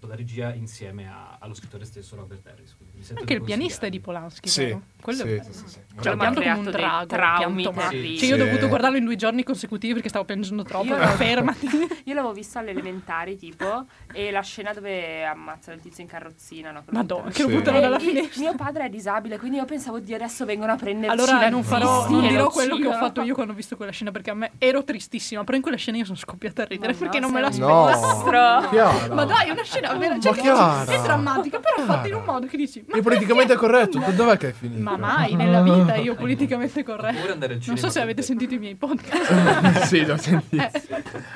fatto 0.00 0.06
la 0.06 0.14
regia 0.16 0.54
insieme 0.54 1.06
a- 1.08 1.36
allo 1.38 1.52
scrittore 1.52 1.84
stesso 1.84 2.16
Robert 2.16 2.46
Harris. 2.46 2.74
Anche 3.14 3.34
il 3.34 3.40
di 3.40 3.44
pianista 3.44 3.86
è 3.86 3.90
di. 3.90 4.00
Polanski, 4.00 4.48
Sì, 4.48 4.64
vero? 4.64 4.82
Quello 5.00 5.18
sì, 5.22 5.28
è 5.32 5.42
sì, 5.44 5.52
sì, 5.52 5.68
sì. 5.68 5.78
Cioè, 6.00 6.16
pianto 6.16 6.40
come 6.40 6.52
un 6.52 6.64
drago. 6.64 7.06
traumi 7.06 7.62
terribili. 7.70 8.18
Cioè, 8.18 8.28
io 8.28 8.34
ho 8.34 8.38
Sì. 8.38 8.44
dovuto 8.44 8.68
guardarlo 8.68 8.96
in 8.96 9.04
due 9.04 9.16
giorni 9.16 9.42
consecutivi 9.44 9.92
perché 9.94 10.08
stavo 10.08 10.24
piangendo 10.24 10.62
troppo. 10.62 10.86
Io- 10.86 10.96
Io... 10.96 11.06
Fermati. 11.08 11.66
Io 12.04 12.14
l'avevo 12.14 12.32
visto 12.32 12.58
alle 12.58 12.70
elementari, 12.70 13.36
tipo, 13.36 13.84
e 14.12 14.30
la 14.30 14.40
scena 14.40 14.72
dove 14.72 15.22
ammazzano 15.24 15.76
il 15.76 15.82
tizio 15.82 16.02
in 16.02 16.08
carrozzina, 16.08 16.70
no? 16.70 16.80
Che 16.80 16.90
lo 16.92 16.96
Madonna, 16.96 17.22
buttano 17.24 17.34
che 17.34 17.42
lo 17.42 17.48
Sì. 17.48 17.54
buttano 17.56 17.76
E 17.76 17.80
dalla 17.80 17.96
il- 17.96 18.02
finestra. 18.02 18.40
Mio 18.42 18.54
padre 18.54 18.84
è 18.84 18.88
disabile, 18.88 19.38
quindi 19.38 19.58
io 19.58 19.64
pensavo, 19.66 19.98
Dio, 20.00 20.16
adesso 20.16 20.44
vengono 20.46 20.72
a 20.72 20.76
prenderci 20.76 21.14
Allora 21.18 21.48
non, 21.50 21.62
farò, 21.62 22.08
non 22.08 22.20
dirò 22.26 22.44
lo 22.44 22.48
quello 22.50 22.76
che 22.78 22.86
ho 22.86 22.92
fatto 22.92 23.20
io 23.22 23.34
quando 23.34 23.52
ho 23.52 23.56
visto 23.56 23.76
quella 23.76 23.92
scena 23.92 24.10
perché 24.10 24.30
a 24.30 24.34
me 24.34 24.52
ero 24.58 24.82
tristissima, 24.82 25.44
però 25.44 25.56
in 25.56 25.62
quella 25.62 25.76
scena 25.76 25.98
io 25.98 26.04
sono 26.04 26.16
scoppiata 26.16 26.62
a 26.62 26.64
ridere 26.66 26.94
perché 26.94 27.18
no, 27.18 27.26
non 27.26 27.34
me 27.34 27.40
l'aspettavo. 27.42 28.30
No. 28.30 29.14
Ma 29.14 29.24
dai, 29.24 29.48
è 29.48 29.50
una 29.50 29.62
scena 29.64 29.89
vera, 29.98 30.14
Ma 30.14 30.20
cioè, 30.20 30.32
Chiara. 30.34 30.84
è 30.84 31.00
drammatica, 31.02 31.58
però 31.60 31.84
fatta 31.86 31.94
in 31.98 32.02
Chiara. 32.02 32.16
un 32.18 32.24
modo 32.24 32.46
che 32.46 32.56
dici 32.56 32.84
ma 32.88 32.96
È 32.96 33.02
politicamente 33.02 33.54
corretto, 33.56 33.98
da- 33.98 34.10
dov'è 34.10 34.36
che 34.36 34.48
è 34.48 34.52
finito? 34.52 34.82
Ma 34.82 34.96
mai 34.96 35.34
nella 35.34 35.62
vita 35.62 35.96
io 35.96 36.14
politicamente 36.14 36.82
corretto. 36.82 37.36
Non 37.66 37.76
so 37.76 37.90
se 37.90 38.00
avete 38.00 38.20
te. 38.20 38.26
sentito 38.26 38.54
i 38.54 38.58
miei 38.58 38.74
podcast. 38.74 39.84
sì, 39.86 40.04
l'ho 40.04 40.16
sentito. 40.16 40.68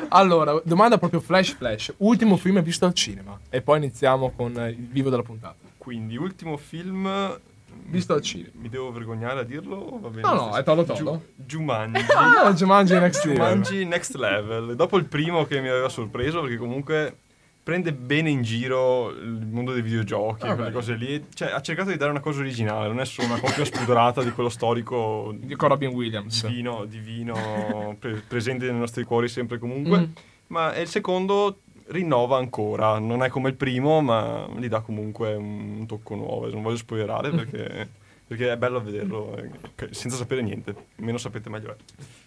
Allora, 0.08 0.60
domanda 0.64 0.98
proprio 0.98 1.20
flash 1.20 1.54
flash. 1.54 1.92
Ultimo 1.98 2.36
film 2.36 2.60
visto 2.62 2.84
al 2.86 2.94
cinema. 2.94 3.38
E 3.50 3.62
poi 3.62 3.78
iniziamo 3.78 4.32
con 4.34 4.56
eh, 4.58 4.70
il 4.70 4.86
vivo 4.88 5.10
della 5.10 5.22
puntata. 5.22 5.56
Quindi, 5.78 6.16
ultimo 6.16 6.56
film. 6.56 7.38
Visto 7.86 8.14
al 8.14 8.22
cinema. 8.22 8.50
Mi 8.54 8.68
devo 8.68 8.90
vergognare 8.92 9.40
a 9.40 9.42
dirlo? 9.42 9.76
o 9.76 9.98
Va 10.00 10.08
bene. 10.08 10.22
No, 10.22 10.34
no, 10.34 10.56
è 10.56 10.62
Tolo 10.62 10.84
Tolo. 10.84 10.96
Giu- 11.36 11.58
Jumanji. 11.60 12.04
Ah, 12.16 12.52
Jumanji 12.52 12.94
Next 12.98 13.24
Level. 13.24 13.36
Jumanji 13.42 13.84
Next 13.84 14.14
Level. 14.14 14.74
Dopo 14.76 14.96
il 14.96 15.04
primo 15.04 15.44
che 15.44 15.60
mi 15.60 15.68
aveva 15.68 15.88
sorpreso, 15.88 16.40
perché 16.40 16.56
comunque 16.56 17.16
prende 17.64 17.94
bene 17.94 18.28
in 18.30 18.42
giro 18.42 19.08
il 19.10 19.46
mondo 19.50 19.72
dei 19.72 19.80
videogiochi, 19.82 20.46
Ah, 20.46 20.54
quelle 20.54 20.68
beh. 20.68 20.74
cose 20.74 20.94
lì. 20.94 21.24
Cioè, 21.34 21.50
ha 21.50 21.60
cercato 21.62 21.90
di 21.90 21.96
dare 21.96 22.10
una 22.10 22.20
cosa 22.20 22.40
originale, 22.40 22.88
non 22.88 23.00
è 23.00 23.06
solo 23.06 23.28
una 23.28 23.40
copia 23.40 23.64
spudorata 23.64 24.22
di 24.22 24.30
quello 24.32 24.50
storico 24.50 25.34
Con 25.56 25.68
Robin 25.68 25.88
Williams. 25.88 26.46
divino, 26.46 26.84
divino 26.84 27.96
pre- 27.98 28.22
presente 28.28 28.70
nei 28.70 28.78
nostri 28.78 29.04
cuori 29.04 29.28
sempre 29.28 29.56
e 29.56 29.58
comunque. 29.58 29.98
Mm. 29.98 30.04
Ma 30.48 30.72
è 30.74 30.80
il 30.80 30.88
secondo 30.88 31.60
rinnova 31.86 32.36
ancora, 32.36 32.98
non 32.98 33.22
è 33.22 33.28
come 33.30 33.48
il 33.48 33.54
primo, 33.56 34.00
ma 34.02 34.46
gli 34.56 34.68
dà 34.68 34.80
comunque 34.80 35.34
un 35.34 35.84
tocco 35.86 36.14
nuovo. 36.14 36.48
Non 36.50 36.62
voglio 36.62 36.76
spoilerare 36.76 37.30
perché, 37.34 37.88
perché 38.26 38.52
è 38.52 38.56
bello 38.58 38.82
vederlo 38.82 39.36
eh, 39.38 39.88
senza 39.90 40.16
sapere 40.18 40.42
niente. 40.42 40.74
Meno 40.96 41.16
sapete 41.16 41.48
meglio 41.48 41.70
è. 41.72 41.76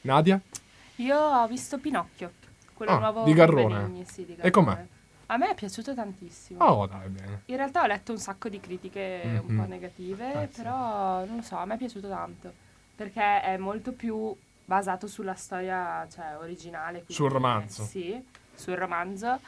Nadia? 0.02 0.42
Io 0.96 1.16
ho 1.16 1.48
visto 1.48 1.78
Pinocchio, 1.78 2.32
quello 2.74 2.92
Ah, 2.94 2.98
nuovo 2.98 3.24
di 3.24 3.34
Garrone. 3.34 3.78
Benigni, 3.82 4.06
sì, 4.06 4.26
di 4.26 4.36
E 4.42 4.50
com'è? 4.50 4.84
A 5.30 5.38
me 5.38 5.50
è 5.50 5.56
piaciuto 5.56 5.94
tantissimo. 5.94 6.64
Oh, 6.64 6.86
dai, 6.88 7.10
bene. 7.10 7.42
In 7.46 7.58
realtà 7.58 7.84
ho 7.84 7.86
letto 7.88 8.12
un 8.14 8.18
sacco 8.18 8.48
di 8.50 8.60
critiche 8.60 9.42
un 9.46 9.54
Mhm. 9.54 9.62
po' 9.62 9.68
negative, 9.68 10.34
Ah, 10.34 10.48
sì. 10.50 10.62
però 10.62 11.26
non 11.26 11.38
lo 11.38 11.42
so, 11.42 11.58
a 11.58 11.66
me 11.66 11.74
è 11.76 11.78
piaciuto 11.78 12.08
tanto, 12.08 12.54
perché 12.96 13.42
è 13.42 13.58
molto 13.58 13.92
più 13.92 14.34
basato 14.64 15.08
sulla 15.08 15.34
storia 15.36 16.08
cioè, 16.10 16.38
originale. 16.38 16.96
quindi- 17.04 17.14
Sul 17.14 17.30
romanzo. 17.30 17.84
Sì, 17.84 18.22
sul 18.54 18.76
romanzo. 18.76 19.40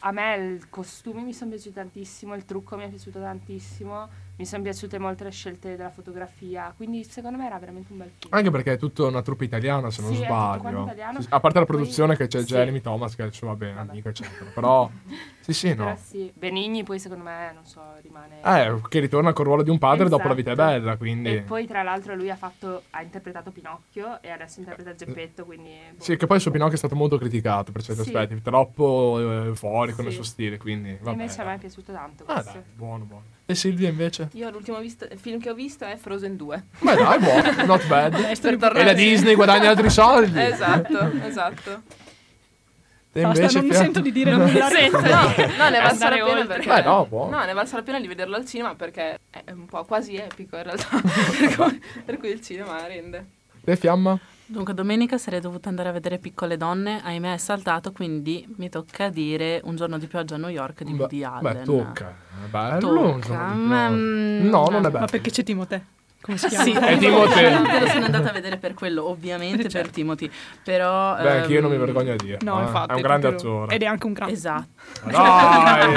A 0.00 0.12
me 0.12 0.54
i 0.54 0.64
costumi 0.68 1.22
mi 1.22 1.32
sono 1.32 1.50
piaciuti 1.50 1.74
tantissimo, 1.74 2.34
il 2.34 2.44
trucco 2.44 2.76
mi 2.76 2.84
è 2.84 2.88
piaciuto 2.88 3.20
tantissimo, 3.20 4.08
mi 4.38 4.46
sono 4.46 4.62
piaciute 4.62 4.98
molto 5.00 5.24
le 5.24 5.30
scelte 5.30 5.74
della 5.76 5.90
fotografia, 5.90 6.72
quindi 6.76 7.02
secondo 7.02 7.38
me 7.38 7.46
era 7.46 7.58
veramente 7.58 7.90
un 7.90 7.98
bel 7.98 8.10
film. 8.16 8.32
Anche 8.32 8.50
perché 8.52 8.74
è 8.74 8.76
tutta 8.78 9.04
una 9.06 9.20
truppa 9.20 9.42
italiana, 9.42 9.90
se 9.90 10.00
non 10.00 10.14
Sì, 10.14 10.22
sbaglio. 10.22 10.88
Sì, 11.20 11.26
A 11.30 11.40
parte 11.40 11.58
la 11.58 11.64
Poi- 11.64 11.76
produzione 11.76 12.14
che 12.16 12.28
c'è 12.28 12.38
sì. 12.40 12.46
Jeremy 12.46 12.80
Thomas, 12.80 13.16
che 13.16 13.24
è 13.24 13.26
il 13.26 13.32
suo 13.34 13.48
vabbè, 13.48 13.72
Vabbè. 13.74 13.90
amico, 13.90 14.08
eccetera. 14.10 14.48
Però, 14.54 14.88
sì, 15.40 15.52
sì, 15.52 15.74
no. 15.74 15.96
sì, 16.00 16.32
Benigni 16.36 16.84
poi 16.84 17.00
secondo 17.00 17.24
me, 17.24 17.50
non 17.52 17.64
so, 17.66 17.82
rimane... 18.00 18.40
Eh, 18.42 18.80
che 18.88 19.00
ritorna 19.00 19.32
col 19.32 19.44
ruolo 19.46 19.64
di 19.64 19.70
un 19.70 19.78
padre 19.78 20.08
dopo 20.08 20.28
la 20.28 20.34
vita 20.34 20.50
è 20.50 20.52
Esatto. 20.52 20.70
bella, 20.70 20.96
quindi... 20.96 21.34
E 21.34 21.40
poi 21.42 21.66
tra 21.66 21.82
l'altro 21.82 22.14
lui 22.14 22.30
ha, 22.30 22.36
fatto, 22.36 22.84
ha 22.90 23.02
interpretato 23.02 23.50
Pinocchio 23.50 24.22
e 24.22 24.30
adesso 24.30 24.60
interpreta 24.60 24.94
Geppetto, 24.94 25.44
quindi... 25.44 25.74
boh. 25.96 26.02
Sì, 26.04 26.16
che 26.16 26.26
poi 26.28 26.36
il 26.36 26.42
suo 26.42 26.52
Pinocchio 26.52 26.74
è 26.74 26.78
stato 26.78 26.94
molto 26.94 27.18
criticato 27.18 27.72
per 27.72 27.82
certi 27.82 28.02
aspetti, 28.02 28.40
troppo 28.40 29.16
eh, 29.18 29.46
euforico 29.46 30.00
nel 30.02 30.10
Sì. 30.10 30.16
suo 30.16 30.24
stile, 30.24 30.58
quindi 30.58 30.96
vabbè. 31.00 31.10
invece 31.10 31.40
a 31.40 31.44
me 31.44 31.54
è 31.54 31.58
piaciuto 31.58 31.92
tanto 31.92 32.22
Ah, 32.28 32.34
questo. 32.34 32.52
dai, 32.52 32.62
buono, 32.76 33.04
buono. 33.04 33.24
E 33.50 33.54
Silvia 33.54 33.88
invece? 33.88 34.28
Io 34.34 34.50
l'ultimo 34.50 34.78
visto- 34.78 35.08
film 35.16 35.40
che 35.40 35.48
ho 35.48 35.54
visto 35.54 35.86
è 35.86 35.96
Frozen 35.96 36.36
2. 36.36 36.64
Beh 36.80 36.94
dai, 36.94 37.18
buono, 37.18 37.50
not 37.64 37.86
bad. 37.86 38.14
E 38.14 38.84
la 38.84 38.92
Disney 38.92 39.34
guadagna 39.34 39.70
altri 39.70 39.88
soldi. 39.88 40.38
Esatto, 40.38 41.10
esatto. 41.24 41.82
Te 43.10 43.22
Basta, 43.22 43.38
invece, 43.40 43.56
non 43.56 43.66
mi 43.66 43.70
Fia- 43.70 43.80
sento 43.80 44.00
di 44.00 44.12
dire 44.12 44.32
nulla. 44.32 44.68
No, 44.68 45.20
no, 45.56 45.68
ne 45.70 45.78
è 45.78 45.80
valsa 45.82 46.10
la 46.10 46.24
pena 46.24 46.44
perché... 46.44 46.70
Eh, 46.78 46.82
no, 46.82 47.06
buono. 47.06 47.38
No, 47.38 47.44
ne 47.46 47.50
è 47.50 47.54
valsa 47.54 47.76
la 47.76 47.82
pena 47.82 47.98
di 48.00 48.06
vederlo 48.06 48.36
al 48.36 48.44
cinema 48.44 48.74
perché 48.74 49.18
è 49.30 49.50
un 49.52 49.64
po' 49.64 49.82
quasi 49.86 50.16
epico 50.16 50.56
in 50.56 50.62
realtà. 50.64 51.00
per, 51.00 51.56
cui, 51.56 51.82
per 52.04 52.18
cui 52.18 52.28
il 52.28 52.42
cinema 52.42 52.86
rende. 52.86 53.24
Te, 53.64 53.76
Fiamma? 53.76 54.18
Dunque, 54.50 54.72
domenica 54.72 55.18
sarei 55.18 55.40
dovuta 55.40 55.68
andare 55.68 55.90
a 55.90 55.92
vedere 55.92 56.18
Piccole 56.18 56.56
Donne, 56.56 57.02
ahimè 57.02 57.34
è 57.34 57.36
saltato, 57.36 57.92
quindi 57.92 58.46
mi 58.56 58.70
tocca 58.70 59.10
dire 59.10 59.60
Un 59.64 59.76
giorno 59.76 59.98
di 59.98 60.06
pioggia 60.06 60.36
a 60.36 60.38
New 60.38 60.48
York 60.48 60.84
di 60.84 60.94
Woody 60.94 61.22
Allen. 61.22 61.52
beh, 61.58 61.62
tocca. 61.64 62.16
È 62.46 62.48
bello. 62.48 63.18
Tocca, 63.20 63.52
ma, 63.52 63.88
no. 63.88 63.96
mm, 63.96 64.48
No, 64.48 64.64
non 64.70 64.76
è 64.76 64.80
Ma 64.80 64.90
bello. 64.90 65.06
perché 65.06 65.30
c'è 65.30 65.42
Timoteo? 65.42 65.82
Come 66.28 66.36
si 66.36 66.48
chiama? 66.48 66.64
Sì, 66.64 66.72
È 66.72 66.98
Timoteo. 66.98 67.62
Te 67.62 67.80
lo 67.80 67.86
sono 67.86 68.04
andata 68.04 68.28
a 68.28 68.32
vedere 68.32 68.58
per 68.58 68.74
quello, 68.74 69.08
ovviamente 69.08 69.62
per 69.62 69.70
Certo. 69.70 69.92
Timothy. 69.92 70.30
Però. 70.62 71.16
Beh, 71.16 71.30
anche 71.40 71.52
io 71.54 71.62
non 71.62 71.70
mi 71.70 71.76
ehm, 71.76 71.84
vergogno 71.84 72.12
a 72.12 72.16
dire. 72.16 72.36
No, 72.42 72.60
eh. 72.60 72.64
infatti. 72.64 72.90
È 72.90 72.94
un 72.96 73.00
grande 73.00 73.28
proprio- 73.28 73.50
attore. 73.50 73.74
Ed 73.74 73.82
è 73.82 73.86
anche 73.86 74.06
un 74.06 74.12
gran, 74.12 74.28
Esatto, 74.28 74.68
Dai! 75.06 75.94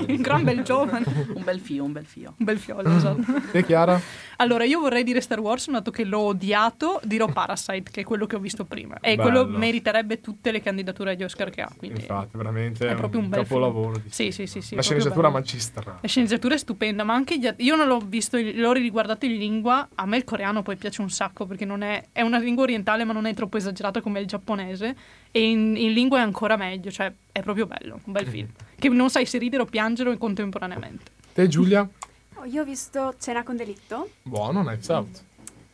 un 0.08 0.22
gran 0.22 0.44
bel 0.44 0.62
giovane. 0.62 1.04
un 1.34 1.44
bel 1.44 1.60
fio, 1.60 1.84
un 1.84 1.92
bel 1.92 2.06
fio. 2.06 2.34
Un 2.38 2.44
bel 2.46 2.58
fiolo, 2.58 2.96
esatto. 2.96 3.22
Te 3.52 3.64
Chiara? 3.66 4.00
Allora, 4.40 4.64
io 4.64 4.80
vorrei 4.80 5.04
dire 5.04 5.20
Star 5.20 5.38
Wars, 5.38 5.68
dato 5.70 5.90
che 5.90 6.04
l'ho 6.04 6.20
odiato, 6.20 7.00
dirò 7.04 7.26
Parasite, 7.26 7.90
che 7.90 8.00
è 8.00 8.04
quello 8.04 8.24
che 8.24 8.36
ho 8.36 8.38
visto 8.38 8.64
prima. 8.64 8.98
E 9.00 9.16
quello 9.16 9.44
Bello. 9.44 9.58
meriterebbe 9.58 10.22
tutte 10.22 10.50
le 10.50 10.62
candidature 10.62 11.10
agli 11.10 11.22
Oscar 11.22 11.50
che 11.50 11.60
ha. 11.60 11.70
Quindi... 11.76 12.00
Infatti, 12.00 12.38
veramente 12.38 12.88
È 12.88 12.94
proprio 12.94 13.20
un 13.20 13.28
bel 13.28 13.40
capolavoro. 13.42 14.00
Sì, 14.08 14.30
sì, 14.30 14.46
sì, 14.46 14.62
sì, 14.62 14.74
La 14.74 14.80
sceneggiatura 14.80 15.28
magistrale. 15.28 15.98
La 16.00 16.08
sceneggiatura 16.08 16.54
è 16.54 16.58
stupenda, 16.58 17.04
ma 17.04 17.12
anche 17.12 17.38
gli 17.38 17.48
io 17.58 17.76
non 17.76 17.86
l'ho 17.86 18.00
visto, 18.02 18.38
l'ho 18.38 18.69
riguardato 18.78 19.26
in 19.26 19.36
lingua. 19.36 19.88
A 19.94 20.06
me 20.06 20.16
il 20.16 20.24
coreano 20.24 20.62
poi 20.62 20.76
piace 20.76 21.00
un 21.00 21.10
sacco 21.10 21.46
perché 21.46 21.64
non 21.64 21.82
è, 21.82 22.08
è 22.12 22.22
una 22.22 22.38
lingua 22.38 22.62
orientale, 22.64 23.04
ma 23.04 23.12
non 23.12 23.26
è 23.26 23.34
troppo 23.34 23.56
esagerata 23.56 24.00
come 24.00 24.20
il 24.20 24.26
giapponese. 24.26 24.96
E 25.30 25.42
in, 25.50 25.76
in 25.76 25.92
lingua 25.92 26.18
è 26.18 26.22
ancora 26.22 26.56
meglio, 26.56 26.90
cioè 26.90 27.12
è 27.32 27.40
proprio 27.42 27.66
bello, 27.66 28.00
un 28.04 28.12
bel 28.12 28.26
film. 28.26 28.48
Che 28.78 28.88
non 28.88 29.10
sai 29.10 29.26
se 29.26 29.38
ridere 29.38 29.62
o 29.62 29.66
piangere 29.66 30.16
contemporaneamente. 30.16 31.10
Te 31.32 31.46
Giulia? 31.48 31.88
Oh, 32.34 32.44
io 32.44 32.62
ho 32.62 32.64
visto 32.64 33.14
Cena 33.18 33.42
con 33.42 33.56
delitto, 33.56 34.08
Buono, 34.22 34.62
Nights 34.62 34.88
Out. 34.88 35.22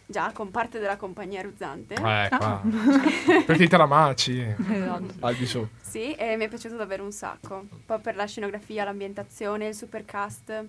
già 0.05 0.31
con 0.33 0.51
parte 0.51 0.79
della 0.81 0.97
compagnia 0.97 1.41
ruzzante. 1.43 1.95
Eh, 1.95 1.99
qua. 1.99 2.29
Ah. 2.31 2.63
Per 3.47 3.61
i 3.61 3.69
tramaci. 3.69 4.41
Esatto. 4.41 5.15
Al 5.21 5.35
di 5.37 5.47
sopra. 5.47 5.69
Sì, 5.81 6.13
e 6.13 6.37
mi 6.37 6.45
è 6.45 6.49
piaciuto 6.49 6.77
davvero 6.77 7.05
un 7.05 7.13
sacco. 7.13 7.65
Poi 7.87 7.99
per 8.01 8.17
la 8.17 8.27
scenografia, 8.27 8.85
l'ambientazione, 8.85 9.69
il 9.69 9.75
supercast. 9.75 10.65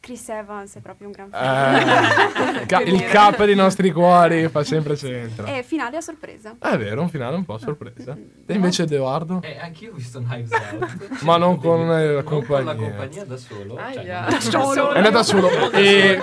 Chris 0.00 0.28
Evans 0.30 0.74
è 0.76 0.80
proprio 0.80 1.08
un 1.08 1.12
gran 1.12 1.30
film. 1.30 2.56
Eh, 2.62 2.66
ca- 2.66 2.80
il 2.80 3.04
capo 3.04 3.44
dei 3.44 3.54
nostri 3.54 3.92
cuori 3.92 4.48
fa 4.48 4.64
sempre 4.64 4.96
centro. 4.96 5.44
E 5.44 5.62
finale 5.62 5.98
a 5.98 6.00
sorpresa. 6.00 6.56
È 6.58 6.76
vero, 6.78 7.02
un 7.02 7.10
finale 7.10 7.36
un 7.36 7.44
po' 7.44 7.54
a 7.54 7.58
sorpresa. 7.58 8.16
Te 8.46 8.52
invece 8.54 8.84
Edoardo? 8.84 9.40
Eh, 9.42 9.58
anch'io 9.60 9.90
ho 9.92 9.94
visto 9.94 10.20
Knives 10.22 10.50
Out. 10.52 11.20
Ma 11.22 11.36
non 11.36 11.58
con 11.58 11.80
eh, 11.90 12.14
la 12.14 12.22
Non 12.22 12.24
con 12.24 12.40
la 12.40 12.46
compagnia. 12.72 12.74
compagnia 12.88 13.24
da 13.26 13.36
solo. 13.36 13.76
Aia. 13.76 14.26
cioè, 14.40 14.50
Da 14.50 14.58
non- 14.58 14.72
solo. 14.72 14.92
È 14.92 14.96
andata 14.96 15.22
solo. 15.22 15.70
E 15.72 16.20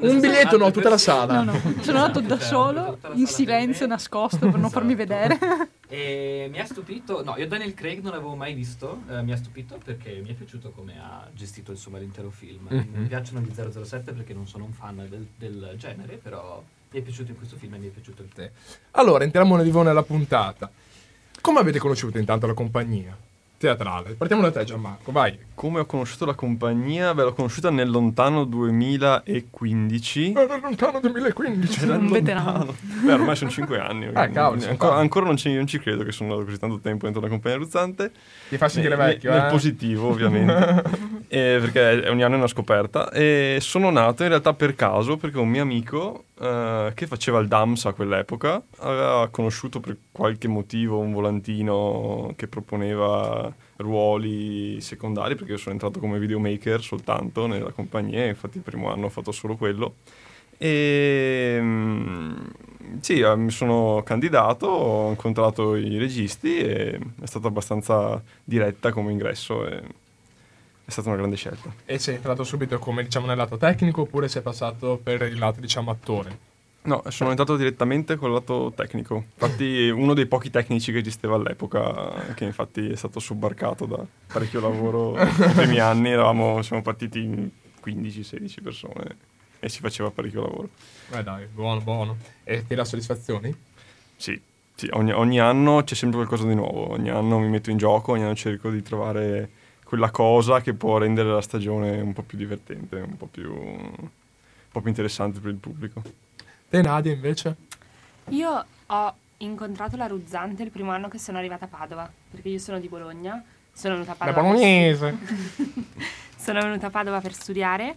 un 0.00 0.20
biglietto 0.20 0.56
no, 0.56 0.70
tutta 0.70 0.88
la 0.88 0.98
sala. 0.98 1.42
No, 1.42 1.52
no, 1.52 1.60
sono 1.80 1.98
andato 1.98 2.20
da 2.20 2.38
solo, 2.40 2.98
in 3.12 3.26
silenzio, 3.26 3.86
nascosto 3.86 4.38
per 4.48 4.58
non 4.58 4.70
farmi 4.70 4.94
Esatto. 4.94 5.06
vedere. 5.06 5.38
E 5.88 6.48
mi 6.50 6.60
ha 6.60 6.66
stupito, 6.66 7.24
no, 7.24 7.36
io 7.38 7.46
Daniel 7.46 7.72
Craig 7.72 8.02
non 8.02 8.12
l'avevo 8.12 8.34
mai 8.34 8.52
visto, 8.52 9.02
eh, 9.08 9.22
mi 9.22 9.32
ha 9.32 9.36
stupito 9.36 9.80
perché 9.82 10.20
mi 10.22 10.28
è 10.28 10.34
piaciuto 10.34 10.70
come 10.70 11.00
ha 11.00 11.26
gestito 11.32 11.70
insomma 11.70 11.98
l'intero 11.98 12.30
film. 12.30 12.66
Mhm. 12.68 12.88
Mi 12.92 13.06
piacciono 13.06 13.40
gli 13.40 13.52
007 13.52 14.12
perché 14.12 14.34
non 14.34 14.46
sono 14.46 14.64
un 14.64 14.72
fan 14.72 15.06
del, 15.08 15.26
del 15.36 15.74
genere, 15.76 16.16
però 16.16 16.62
mi 16.90 17.00
è 17.00 17.02
piaciuto 17.02 17.30
in 17.30 17.36
questo 17.38 17.56
film 17.56 17.74
e 17.74 17.78
mi 17.78 17.86
è 17.86 17.90
piaciuto 17.90 18.22
il 18.22 18.28
te. 18.28 18.52
Allora, 18.92 19.24
entriamo 19.24 19.56
di 19.56 19.64
vivo 19.64 19.82
nella 19.82 20.02
puntata. 20.02 20.70
Come 21.40 21.60
avete 21.60 21.78
conosciuto 21.78 22.18
intanto 22.18 22.46
la 22.46 22.54
compagnia 22.54 23.16
teatrale? 23.58 24.14
Partiamo 24.14 24.42
da 24.42 24.50
te 24.52 24.64
Gianmarco, 24.64 25.12
vai. 25.12 25.36
Come 25.54 25.80
ho 25.80 25.86
conosciuto 25.86 26.24
la 26.24 26.34
compagnia? 26.34 27.12
Beh, 27.12 27.24
l'ho 27.24 27.32
conosciuta 27.34 27.68
nel 27.70 27.90
lontano 27.90 28.44
2015. 28.44 30.30
Eh, 30.30 30.32
Nel 30.32 30.60
lontano 30.62 31.00
2015. 31.00 31.84
Un 31.88 32.06
veterano. 32.08 32.74
Beh, 33.04 33.12
ormai 33.12 33.34
sono 33.36 33.50
5 33.50 33.78
anni. 33.80 34.08
Ah, 34.12 34.28
cavolo, 34.28 34.64
ancora, 34.66 34.94
ancora 34.96 35.26
non, 35.26 35.36
ci, 35.36 35.52
non 35.52 35.66
ci 35.66 35.78
credo 35.80 36.04
che 36.04 36.12
sono 36.12 36.30
andato 36.30 36.46
così 36.48 36.60
tanto 36.60 36.78
tempo 36.78 37.04
dentro 37.04 37.20
la 37.20 37.28
compagnia 37.28 37.58
ruzzante. 37.58 38.12
Ti 38.48 38.56
fa 38.56 38.68
sentire 38.68 38.96
Nel- 38.96 39.06
vecchio, 39.06 39.32
nel 39.32 39.46
eh? 39.46 39.50
positivo, 39.50 40.08
ovviamente. 40.08 41.16
Eh, 41.30 41.58
perché 41.60 42.04
è 42.04 42.10
ogni 42.10 42.22
anno 42.22 42.36
è 42.36 42.38
una 42.38 42.46
scoperta. 42.46 43.10
E 43.10 43.58
sono 43.60 43.90
nato 43.90 44.22
in 44.22 44.30
realtà 44.30 44.54
per 44.54 44.74
caso 44.74 45.18
perché 45.18 45.36
un 45.36 45.48
mio 45.50 45.60
amico 45.60 46.24
eh, 46.40 46.92
che 46.94 47.06
faceva 47.06 47.40
il 47.40 47.48
DAMS 47.48 47.86
a 47.86 47.92
quell'epoca 47.92 48.62
aveva 48.78 49.28
conosciuto 49.28 49.80
per 49.80 49.96
qualche 50.12 50.46
motivo 50.46 50.98
un 50.98 51.12
volantino 51.12 52.32
che 52.36 52.46
proponeva 52.46 53.52
ruoli 53.76 54.80
secondari 54.80 55.34
perché 55.34 55.52
io 55.52 55.58
sono 55.58 55.72
entrato 55.72 55.98
come 55.98 56.18
videomaker 56.18 56.80
soltanto 56.80 57.46
nella 57.46 57.72
compagnia, 57.72 58.24
infatti 58.26 58.58
il 58.58 58.62
primo 58.62 58.90
anno 58.90 59.06
ho 59.06 59.10
fatto 59.10 59.32
solo 59.32 59.56
quello. 59.56 59.96
E 60.56 61.58
mm, 61.60 62.36
sì, 63.00 63.20
eh, 63.20 63.36
mi 63.36 63.50
sono 63.50 64.02
candidato, 64.04 64.66
ho 64.66 65.10
incontrato 65.10 65.76
i 65.76 65.98
registi 65.98 66.58
e 66.58 66.98
è 67.20 67.26
stata 67.26 67.48
abbastanza 67.48 68.22
diretta 68.44 68.92
come 68.92 69.12
ingresso 69.12 69.66
e 69.66 69.82
è 70.88 70.90
stata 70.90 71.08
una 71.10 71.18
grande 71.18 71.36
scelta. 71.36 71.70
E 71.84 71.98
sei 71.98 72.14
entrato 72.14 72.44
subito 72.44 72.78
come 72.78 73.02
diciamo 73.02 73.26
nel 73.26 73.36
lato 73.36 73.58
tecnico 73.58 74.00
oppure 74.00 74.26
sei 74.26 74.40
passato 74.40 74.98
per 75.02 75.20
il 75.20 75.38
lato 75.38 75.60
diciamo 75.60 75.90
attore? 75.90 76.38
No, 76.82 77.02
sono 77.08 77.28
entrato 77.28 77.58
direttamente 77.58 78.16
col 78.16 78.32
lato 78.32 78.72
tecnico. 78.74 79.16
Infatti 79.34 79.90
uno 79.90 80.14
dei 80.14 80.24
pochi 80.24 80.48
tecnici 80.48 80.90
che 80.90 81.00
esisteva 81.00 81.34
all'epoca, 81.34 82.32
che 82.32 82.44
infatti 82.46 82.88
è 82.88 82.96
stato 82.96 83.20
sobbarcato 83.20 83.84
da 83.84 84.02
parecchio 84.28 84.60
lavoro 84.60 85.12
nei 85.20 85.52
primi 85.54 85.78
anni, 85.78 86.08
eravamo, 86.08 86.62
siamo 86.62 86.80
partiti 86.80 87.18
in 87.18 87.50
15-16 87.84 88.62
persone 88.62 89.16
e 89.60 89.68
si 89.68 89.80
faceva 89.80 90.10
parecchio 90.10 90.40
lavoro. 90.40 90.70
Eh 91.10 91.22
dai, 91.22 91.44
buono, 91.52 91.82
buono. 91.82 92.16
E 92.44 92.66
ti 92.66 92.74
dà 92.74 92.86
soddisfazioni? 92.86 93.54
Sì, 94.16 94.40
sì, 94.74 94.88
ogni, 94.92 95.12
ogni 95.12 95.38
anno 95.38 95.82
c'è 95.84 95.94
sempre 95.94 96.24
qualcosa 96.24 96.48
di 96.48 96.54
nuovo, 96.54 96.92
ogni 96.92 97.10
anno 97.10 97.38
mi 97.38 97.48
metto 97.48 97.68
in 97.68 97.76
gioco, 97.76 98.12
ogni 98.12 98.22
anno 98.22 98.34
cerco 98.34 98.70
di 98.70 98.80
trovare 98.80 99.57
quella 99.88 100.10
cosa 100.10 100.60
che 100.60 100.74
può 100.74 100.98
rendere 100.98 101.30
la 101.30 101.40
stagione 101.40 101.98
un 102.02 102.12
po' 102.12 102.20
più 102.20 102.36
divertente, 102.36 102.96
un 102.96 103.16
po' 103.16 103.24
più, 103.24 103.50
un 103.50 104.08
po' 104.70 104.80
più 104.80 104.90
interessante 104.90 105.40
per 105.40 105.50
il 105.50 105.56
pubblico. 105.56 106.02
Te 106.68 106.82
Nadia 106.82 107.10
invece? 107.10 107.56
Io 108.28 108.64
ho 108.84 109.14
incontrato 109.38 109.96
la 109.96 110.06
Ruzzante 110.06 110.62
il 110.62 110.70
primo 110.70 110.90
anno 110.90 111.08
che 111.08 111.18
sono 111.18 111.38
arrivata 111.38 111.64
a 111.64 111.68
Padova, 111.68 112.12
perché 112.30 112.50
io 112.50 112.58
sono 112.58 112.78
di 112.78 112.86
Bologna. 112.86 113.42
Sono 113.72 113.94
venuta 113.94 114.10
a 114.12 114.16
La 114.18 114.24
Padova. 114.26 114.42
per- 114.42 114.58
bolognese. 114.58 115.18
sono 116.36 116.60
venuta 116.60 116.88
a 116.88 116.90
Padova 116.90 117.20
per 117.22 117.32
studiare 117.32 117.96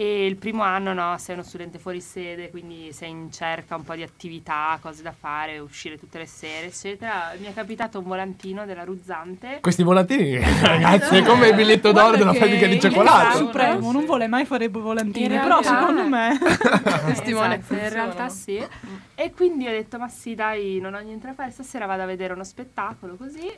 e 0.00 0.26
il 0.26 0.36
primo 0.36 0.62
anno 0.62 0.92
no, 0.92 1.18
sei 1.18 1.34
uno 1.34 1.42
studente 1.42 1.80
fuori 1.80 2.00
sede, 2.00 2.50
quindi 2.50 2.92
sei 2.92 3.10
in 3.10 3.32
cerca 3.32 3.74
un 3.74 3.82
po' 3.82 3.96
di 3.96 4.04
attività, 4.04 4.78
cose 4.80 5.02
da 5.02 5.10
fare, 5.10 5.58
uscire 5.58 5.98
tutte 5.98 6.18
le 6.18 6.26
sere, 6.26 6.66
eccetera. 6.66 7.32
Mi 7.36 7.46
è 7.46 7.52
capitato 7.52 7.98
un 7.98 8.04
volantino 8.04 8.64
della 8.64 8.84
Ruzzante. 8.84 9.58
Questi 9.60 9.82
volantini, 9.82 10.38
ragazzi, 10.62 11.16
è 11.16 11.22
come 11.24 11.48
il 11.48 11.56
biglietto 11.56 11.90
d'oro 11.90 12.16
della 12.16 12.32
fabbrica 12.32 12.68
di 12.68 12.78
cioccolato. 12.78 13.38
Supremo 13.38 13.90
non 13.90 14.04
vuole 14.04 14.28
mai 14.28 14.44
fare 14.44 14.68
volantini, 14.68 15.34
In 15.34 15.40
però 15.40 15.58
realtà- 15.58 15.80
secondo 15.80 16.06
me... 16.06 16.38
Testimone. 17.06 17.56
Esatto, 17.58 17.74
in 17.74 17.88
realtà 17.90 18.28
sì. 18.28 18.64
E 19.16 19.32
quindi 19.32 19.66
ho 19.66 19.70
detto, 19.72 19.98
ma 19.98 20.06
sì, 20.06 20.36
dai, 20.36 20.78
non 20.78 20.94
ho 20.94 21.00
niente 21.00 21.26
da 21.26 21.32
fare, 21.34 21.50
stasera 21.50 21.86
vado 21.86 22.02
a 22.02 22.06
vedere 22.06 22.34
uno 22.34 22.44
spettacolo 22.44 23.16
così. 23.16 23.50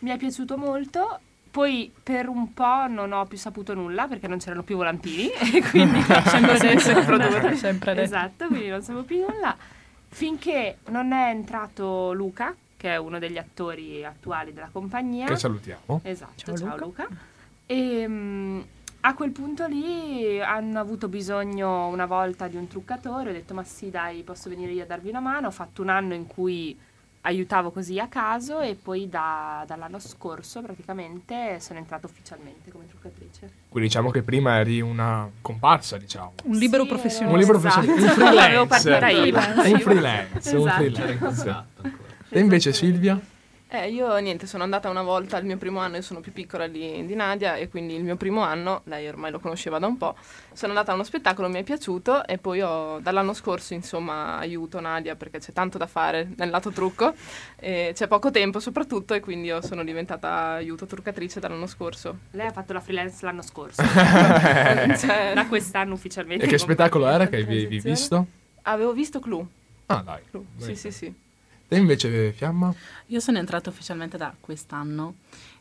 Mi 0.00 0.10
è 0.10 0.18
piaciuto 0.18 0.58
molto. 0.58 1.20
Poi 1.50 1.92
per 2.02 2.28
un 2.28 2.52
po' 2.52 2.86
non 2.88 3.12
ho 3.12 3.24
più 3.26 3.38
saputo 3.38 3.74
nulla 3.74 4.06
perché 4.06 4.28
non 4.28 4.38
c'erano 4.38 4.62
più 4.62 4.76
volantini 4.76 5.30
e 5.54 5.62
quindi 5.62 6.00
sempre 6.26 6.58
detto 6.58 7.16
detto, 7.16 7.56
sempre. 7.56 8.02
Esatto, 8.02 8.46
quindi 8.46 8.68
non 8.68 8.82
sapevo 8.82 9.04
più 9.04 9.18
nulla. 9.20 9.56
Finché 10.10 10.78
non 10.88 11.12
è 11.12 11.30
entrato 11.30 12.12
Luca, 12.12 12.54
che 12.76 12.90
è 12.90 12.96
uno 12.96 13.18
degli 13.18 13.38
attori 13.38 14.04
attuali 14.04 14.52
della 14.52 14.70
compagnia. 14.70 15.26
Che 15.26 15.36
salutiamo. 15.36 16.00
Esatto, 16.02 16.32
Ciao, 16.36 16.56
ciao, 16.56 16.76
Luca. 16.76 16.84
Luca. 16.84 17.08
E 17.66 18.08
mm, 18.08 18.60
a 19.00 19.14
quel 19.14 19.30
punto 19.30 19.66
lì 19.66 20.40
hanno 20.40 20.80
avuto 20.80 21.08
bisogno 21.08 21.86
una 21.86 22.06
volta 22.06 22.48
di 22.48 22.56
un 22.56 22.66
truccatore. 22.66 23.30
Ho 23.30 23.32
detto, 23.32 23.54
ma 23.54 23.62
sì, 23.64 23.90
dai, 23.90 24.22
posso 24.22 24.48
venire 24.48 24.72
io 24.72 24.82
a 24.82 24.86
darvi 24.86 25.08
una 25.08 25.20
mano. 25.20 25.48
Ho 25.48 25.52
fatto 25.52 25.82
un 25.82 25.88
anno 25.88 26.14
in 26.14 26.26
cui 26.26 26.76
aiutavo 27.22 27.70
così 27.70 27.98
a 27.98 28.06
caso 28.08 28.60
e 28.60 28.74
poi 28.80 29.08
da- 29.08 29.64
dall'anno 29.66 29.98
scorso 29.98 30.62
praticamente 30.62 31.58
sono 31.60 31.78
entrata 31.78 32.06
ufficialmente 32.06 32.70
come 32.70 32.86
truccatrice. 32.86 33.50
Quindi 33.68 33.88
diciamo 33.88 34.10
che 34.10 34.22
prima 34.22 34.58
eri 34.58 34.80
una 34.80 35.28
comparsa, 35.42 35.98
diciamo. 35.98 36.34
Un 36.44 36.56
libero 36.56 36.84
Sì, 36.84 36.88
professionista. 36.88 37.32
Un 37.34 37.38
libero 37.40 37.58
Esatto. 37.58 37.80
professionista, 37.84 38.24
un 38.28 38.34
L'avevo 38.34 38.66
freelance. 38.66 38.90
partita 38.90 39.08
io. 39.08 39.72
Un 39.74 39.80
freelance, 39.80 40.56
un 40.56 40.68
Esatto. 40.68 40.82
In 40.84 40.92
freelance. 40.94 41.18
contatto 41.18 41.82
ancora. 41.82 42.08
E 42.30 42.40
invece 42.40 42.72
Silvia? 42.72 43.20
Eh, 43.70 43.90
io 43.90 44.16
niente, 44.16 44.46
sono 44.46 44.62
andata 44.62 44.88
una 44.88 45.02
volta 45.02 45.36
il 45.36 45.44
mio 45.44 45.58
primo 45.58 45.78
anno, 45.80 45.96
io 45.96 46.02
sono 46.02 46.20
più 46.20 46.32
piccola 46.32 46.66
di, 46.66 47.04
di 47.04 47.14
Nadia 47.14 47.56
e 47.56 47.68
quindi 47.68 47.94
il 47.94 48.02
mio 48.02 48.16
primo 48.16 48.40
anno, 48.40 48.80
lei 48.84 49.06
ormai 49.06 49.30
lo 49.30 49.40
conosceva 49.40 49.78
da 49.78 49.86
un 49.86 49.98
po', 49.98 50.16
sono 50.54 50.72
andata 50.72 50.92
a 50.92 50.94
uno 50.94 51.04
spettacolo, 51.04 51.50
mi 51.50 51.58
è 51.58 51.62
piaciuto 51.64 52.24
e 52.24 52.38
poi 52.38 52.62
ho, 52.62 52.98
dall'anno 53.00 53.34
scorso 53.34 53.74
insomma 53.74 54.38
aiuto 54.38 54.80
Nadia 54.80 55.16
perché 55.16 55.38
c'è 55.38 55.52
tanto 55.52 55.76
da 55.76 55.86
fare 55.86 56.30
nel 56.36 56.48
lato 56.48 56.70
trucco, 56.70 57.12
e 57.56 57.92
c'è 57.94 58.06
poco 58.06 58.30
tempo 58.30 58.58
soprattutto 58.58 59.12
e 59.12 59.20
quindi 59.20 59.48
io 59.48 59.60
sono 59.60 59.84
diventata 59.84 60.52
aiuto 60.52 60.86
truccatrice 60.86 61.38
dall'anno 61.38 61.66
scorso. 61.66 62.20
Lei 62.30 62.46
ha 62.46 62.52
fatto 62.52 62.72
la 62.72 62.80
freelance 62.80 63.22
l'anno 63.26 63.42
scorso, 63.42 63.82
Cioè, 64.96 65.32
da 65.34 65.46
quest'anno 65.46 65.92
ufficialmente. 65.92 66.46
E 66.46 66.48
che 66.48 66.56
spettacolo 66.56 67.06
era 67.06 67.28
che 67.28 67.42
avevi 67.42 67.80
visto? 67.80 68.26
avevo 68.62 68.94
visto 68.94 69.20
Clue, 69.20 69.46
Ah, 69.86 70.02
dai. 70.02 70.22
Sì, 70.56 70.74
sì, 70.74 70.90
sì. 70.90 71.26
Te 71.68 71.76
invece, 71.76 72.32
Fiamma? 72.32 72.74
Io 73.08 73.20
sono 73.20 73.36
entrata 73.36 73.68
ufficialmente 73.68 74.16
da 74.16 74.34
quest'anno 74.40 75.16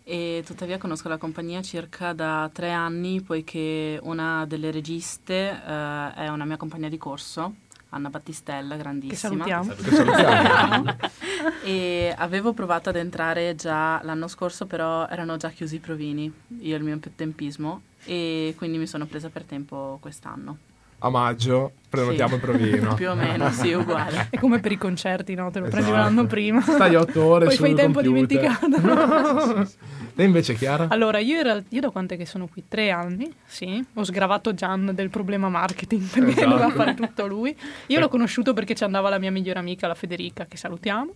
e 0.05 0.41
tuttavia 0.45 0.77
conosco 0.77 1.09
la 1.09 1.17
compagnia 1.17 1.61
circa 1.61 2.13
da 2.13 2.49
tre 2.53 2.71
anni 2.71 3.21
poiché 3.21 3.99
una 4.01 4.45
delle 4.45 4.71
registe 4.71 5.49
eh, 5.49 6.13
è 6.13 6.29
una 6.29 6.45
mia 6.45 6.55
compagna 6.55 6.87
di 6.87 6.97
corso, 6.97 7.55
Anna 7.89 8.09
Battistella, 8.09 8.75
Che 8.75 8.81
grandissima. 8.81 9.17
salutiamo. 9.45 9.73
Che 9.73 9.91
salutiamo. 9.91 10.95
E 11.63 12.13
avevo 12.17 12.53
provato 12.53 12.87
ad 12.89 12.95
entrare 12.95 13.55
già 13.55 14.01
l'anno 14.03 14.29
scorso, 14.29 14.65
però 14.65 15.07
erano 15.09 15.35
già 15.35 15.49
chiusi 15.49 15.75
i 15.75 15.79
provini, 15.79 16.31
io 16.59 16.73
e 16.73 16.77
il 16.77 16.83
mio 16.83 16.99
tempismo, 17.15 17.81
e 18.05 18.53
quindi 18.57 18.77
mi 18.77 18.87
sono 18.87 19.05
presa 19.05 19.27
per 19.29 19.43
tempo 19.43 19.97
quest'anno. 20.01 20.57
A 20.99 21.09
maggio 21.09 21.73
prenotiamo 21.89 22.29
Sì. 22.29 22.35
il 22.35 22.41
provino. 22.41 22.93
Più 22.95 23.09
o 23.09 23.15
meno, 23.15 23.51
sì, 23.51 23.71
uguale. 23.73 24.27
È 24.29 24.37
come 24.39 24.59
per 24.59 24.71
i 24.71 24.77
concerti, 24.77 25.33
no? 25.35 25.49
Te 25.51 25.59
lo 25.59 25.67
prendi 25.67 25.89
Esatto. 25.89 26.03
l'anno 26.03 26.25
prima. 26.25 26.61
Stai 26.61 26.95
otto 26.95 27.23
ore 27.23 27.45
Poi 27.45 27.55
fai 27.57 27.73
tempo 27.73 27.99
a 27.99 28.03
computer. 28.03 28.27
dimenticarlo. 28.59 29.67
Te 30.17 30.23
invece, 30.23 30.55
Chiara? 30.55 30.87
Allora, 30.89 31.19
io, 31.19 31.41
realtà, 31.43 31.67
io 31.69 31.81
da 31.81 31.89
quant'è 31.91 32.17
che 32.17 32.25
sono 32.25 32.47
qui? 32.47 32.63
Tre 32.67 32.89
anni, 32.89 33.31
sì. 33.45 33.85
Ho 33.93 34.03
sgravato 34.03 34.53
Gian 34.55 34.91
del 34.95 35.09
problema 35.09 35.47
marketing 35.47 36.01
perché 36.09 36.31
Esatto. 36.31 36.47
doveva 36.49 36.69
fare 36.71 36.93
tutto 36.95 37.27
lui. 37.27 37.55
Io 37.87 37.99
l'ho 37.99 38.09
conosciuto 38.09 38.53
perché 38.53 38.73
ci 38.73 38.83
andava 38.83 39.09
la 39.09 39.19
mia 39.19 39.31
migliore 39.31 39.59
amica, 39.59 39.85
la 39.87 39.93
Federica, 39.93 40.45
che 40.49 40.57
salutiamo. 40.57 41.13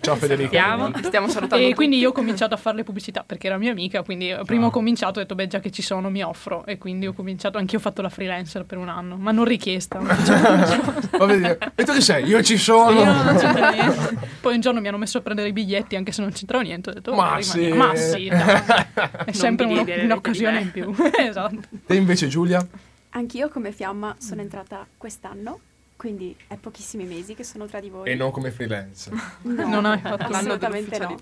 Ciao 0.00 0.14
Federica. 0.16 0.48
Salutiamo. 0.60 0.90
Ti 0.92 1.02
stiamo 1.04 1.28
salutando. 1.28 1.56
E 1.64 1.68
tutti. 1.68 1.74
quindi 1.74 1.98
io 1.98 2.10
ho 2.10 2.12
cominciato 2.12 2.54
a 2.54 2.56
fare 2.56 2.76
le 2.76 2.84
pubblicità 2.84 3.24
perché 3.26 3.48
era 3.48 3.58
mia 3.58 3.72
amica, 3.72 4.02
quindi 4.02 4.30
eh, 4.30 4.40
prima 4.44 4.66
ho 4.66 4.70
cominciato, 4.70 5.18
ho 5.18 5.22
detto 5.22 5.34
beh 5.34 5.48
già 5.48 5.58
che 5.58 5.70
ci 5.72 5.82
sono 5.82 6.08
mi 6.08 6.22
offro 6.22 6.64
e 6.66 6.78
quindi 6.78 7.06
ho 7.08 7.12
cominciato, 7.12 7.58
anch'io 7.58 7.78
ho 7.78 7.80
fatto 7.80 8.00
la 8.00 8.08
freelancer 8.10 8.64
per 8.64 8.78
un 8.78 8.88
anno, 8.88 9.16
ma 9.16 9.32
non 9.32 9.44
richiesta. 9.44 9.98
Bene. 10.06 11.58
E 11.74 11.84
tu 11.84 11.92
chi 11.92 12.00
sei? 12.00 12.24
Io 12.24 12.42
ci 12.42 12.56
sono. 12.56 12.90
Io 12.98 13.04
non 13.04 13.36
c'entra 13.36 13.70
niente. 13.70 14.18
Poi 14.40 14.54
un 14.54 14.60
giorno 14.60 14.80
mi 14.80 14.88
hanno 14.88 14.98
messo 14.98 15.18
a 15.18 15.20
prendere 15.20 15.48
i 15.48 15.52
biglietti 15.52 15.96
anche 15.96 16.12
se 16.12 16.20
non 16.22 16.30
c'entrava 16.32 16.62
niente, 16.62 16.90
ho 16.90 16.92
detto 16.92 17.14
Ma 17.14 17.36
"Oh, 17.36 17.40
sì." 17.42 17.64
rimaniamo." 17.70 17.86
Ma 17.92 17.96
sì, 17.96 18.28
dai. 18.28 18.40
È 18.94 19.24
Non 19.26 19.34
sempre 19.34 19.66
uno- 19.66 19.84
un'occasione 19.84 20.60
in 20.60 20.70
più. 20.70 20.94
esatto. 21.18 21.58
Te 21.86 21.94
invece, 21.94 22.28
Giulia? 22.28 22.64
Anch'io 23.10 23.48
come 23.48 23.72
fiamma 23.72 24.14
sono 24.18 24.42
entrata 24.42 24.86
quest'anno, 24.96 25.58
quindi 25.96 26.36
è 26.46 26.56
pochissimi 26.56 27.04
mesi 27.04 27.34
che 27.34 27.44
sono 27.44 27.66
tra 27.66 27.80
di 27.80 27.88
voi. 27.88 28.08
E 28.10 28.14
non 28.14 28.30
come 28.30 28.50
freelance. 28.50 29.10
No, 29.42 29.66
Non 29.68 29.84
hai 29.86 29.98
fatto 30.00 30.16
l'anno 30.28 30.36
assolutamente 30.36 30.98
no. 30.98 31.16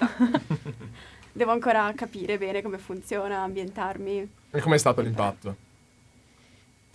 Devo 1.33 1.51
ancora 1.53 1.93
capire 1.97 2.39
bene 2.39 2.63
come 2.63 2.79
funziona, 2.79 3.39
ambientarmi. 3.43 4.31
E 4.51 4.61
com'è 4.61 4.79
stato 4.79 5.01
l'impatto? 5.01 5.57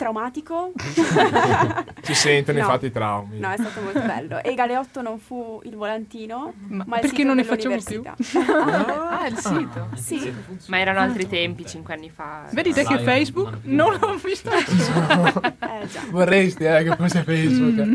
Traumatico? 0.00 0.72
Si 2.02 2.14
sentono 2.14 2.58
No. 2.58 2.64
infatti 2.64 2.86
i 2.86 2.90
traumi. 2.90 3.38
No, 3.38 3.50
è 3.50 3.56
stato 3.58 3.80
molto 3.82 4.00
bello. 4.00 4.42
E 4.42 4.54
Galeotto 4.54 5.02
non 5.02 5.18
fu 5.18 5.60
il 5.64 5.76
volantino, 5.76 6.54
Ma 6.68 6.84
ma, 6.86 6.94
il 6.96 7.00
perché 7.02 7.08
sito 7.16 7.26
non 7.28 7.36
ne 7.36 7.44
facciamo 7.44 7.76
più? 7.76 8.00
dell'università. 8.02 9.08
Ah, 9.20 9.26
il 9.26 9.36
sito. 9.36 9.88
sì, 9.96 10.32
Ma 10.68 10.78
erano 10.78 11.00
altri 11.00 11.28
tempi, 11.28 11.66
cinque 11.66 11.92
anni 11.94 12.08
fa. 12.08 12.48
Vedi 12.52 12.72
te 12.72 12.84
che 12.84 12.98
Facebook 13.00 13.58
non- 13.64 13.98
l'ho 14.00 14.14
visto 14.16 14.48
eh 14.50 15.86
già. 15.86 16.00
Vorresti, 16.10 16.64
eh, 16.64 16.82
che 16.84 16.96
fosse 16.96 17.22
Facebook. 17.22 17.86
Mm. 17.86 17.94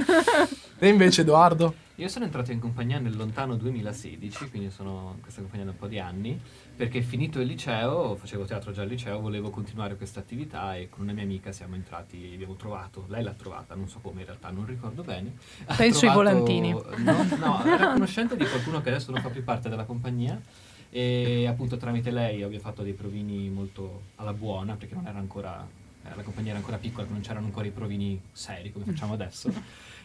Te 0.78 0.88
invece, 0.88 1.22
Edoardo? 1.22 1.74
Io 1.96 2.08
sono 2.10 2.26
entrato 2.26 2.52
in 2.52 2.60
compagnia 2.60 3.00
nel 3.00 3.16
lontano 3.16 3.56
2016, 3.56 4.50
quindi 4.52 4.70
sono 4.70 5.14
in 5.16 5.22
questa 5.22 5.42
compagnia 5.42 5.66
da 5.66 5.72
un 5.72 5.78
po' 5.78 5.88
di 5.88 5.98
anni, 5.98 6.40
perché 6.76 7.02
finito 7.02 7.40
il 7.40 7.48
liceo, 7.48 8.16
facevo 8.16 8.44
teatro 8.44 8.72
già 8.72 8.82
al 8.82 8.90
liceo, 8.90 9.20
volevo 9.22 9.50
continuare 9.50 9.96
questa 9.96 10.20
attività 10.20 10.76
e 10.76 10.90
con 10.90 11.04
una 11.04 11.14
mia 11.14 11.24
amica 11.24 11.52
siamo 11.54 11.76
entrati, 11.76 12.32
abbiamo 12.34 12.56
trovato, 12.56 13.06
lei 13.08 13.24
l'ha 13.24 13.34
trovata, 13.34 13.76
non 13.76 13.88
so 13.88 14.00
come 14.00 14.22
in 14.22 14.26
realtà, 14.26 14.50
non 14.50 14.66
ricordo 14.66 15.02
bene. 15.02 15.36
Penso 15.78 16.06
ai 16.08 16.14
volantini. 16.14 16.72
No, 16.72 17.28
no, 17.38 17.64
era 17.66 17.94
conoscente 17.94 18.36
di 18.36 18.46
qualcuno 18.46 18.82
che 18.82 18.90
adesso 18.90 19.12
non 19.12 19.22
fa 19.22 19.30
più 19.30 19.44
parte 19.44 19.70
della 19.70 19.86
compagnia 19.86 20.40
e 20.90 21.48
appunto 21.48 21.78
tramite 21.78 22.12
lei 22.12 22.44
abbiamo 22.44 22.64
fatto 22.64 22.84
dei 22.84 22.94
provini 22.94 23.50
molto 23.50 24.04
alla 24.16 24.34
buona, 24.34 24.76
perché 24.76 24.96
non 24.96 25.08
era 25.08 25.18
ancora, 25.18 25.66
eh, 26.04 26.16
la 26.16 26.24
compagnia 26.24 26.50
era 26.50 26.60
ancora 26.60 26.78
piccola, 26.78 27.08
non 27.10 27.22
c'erano 27.22 27.46
ancora 27.46 27.68
i 27.68 27.72
provini 27.72 28.22
seri 28.32 28.72
come 28.72 28.86
facciamo 28.86 29.14
adesso. 29.14 29.52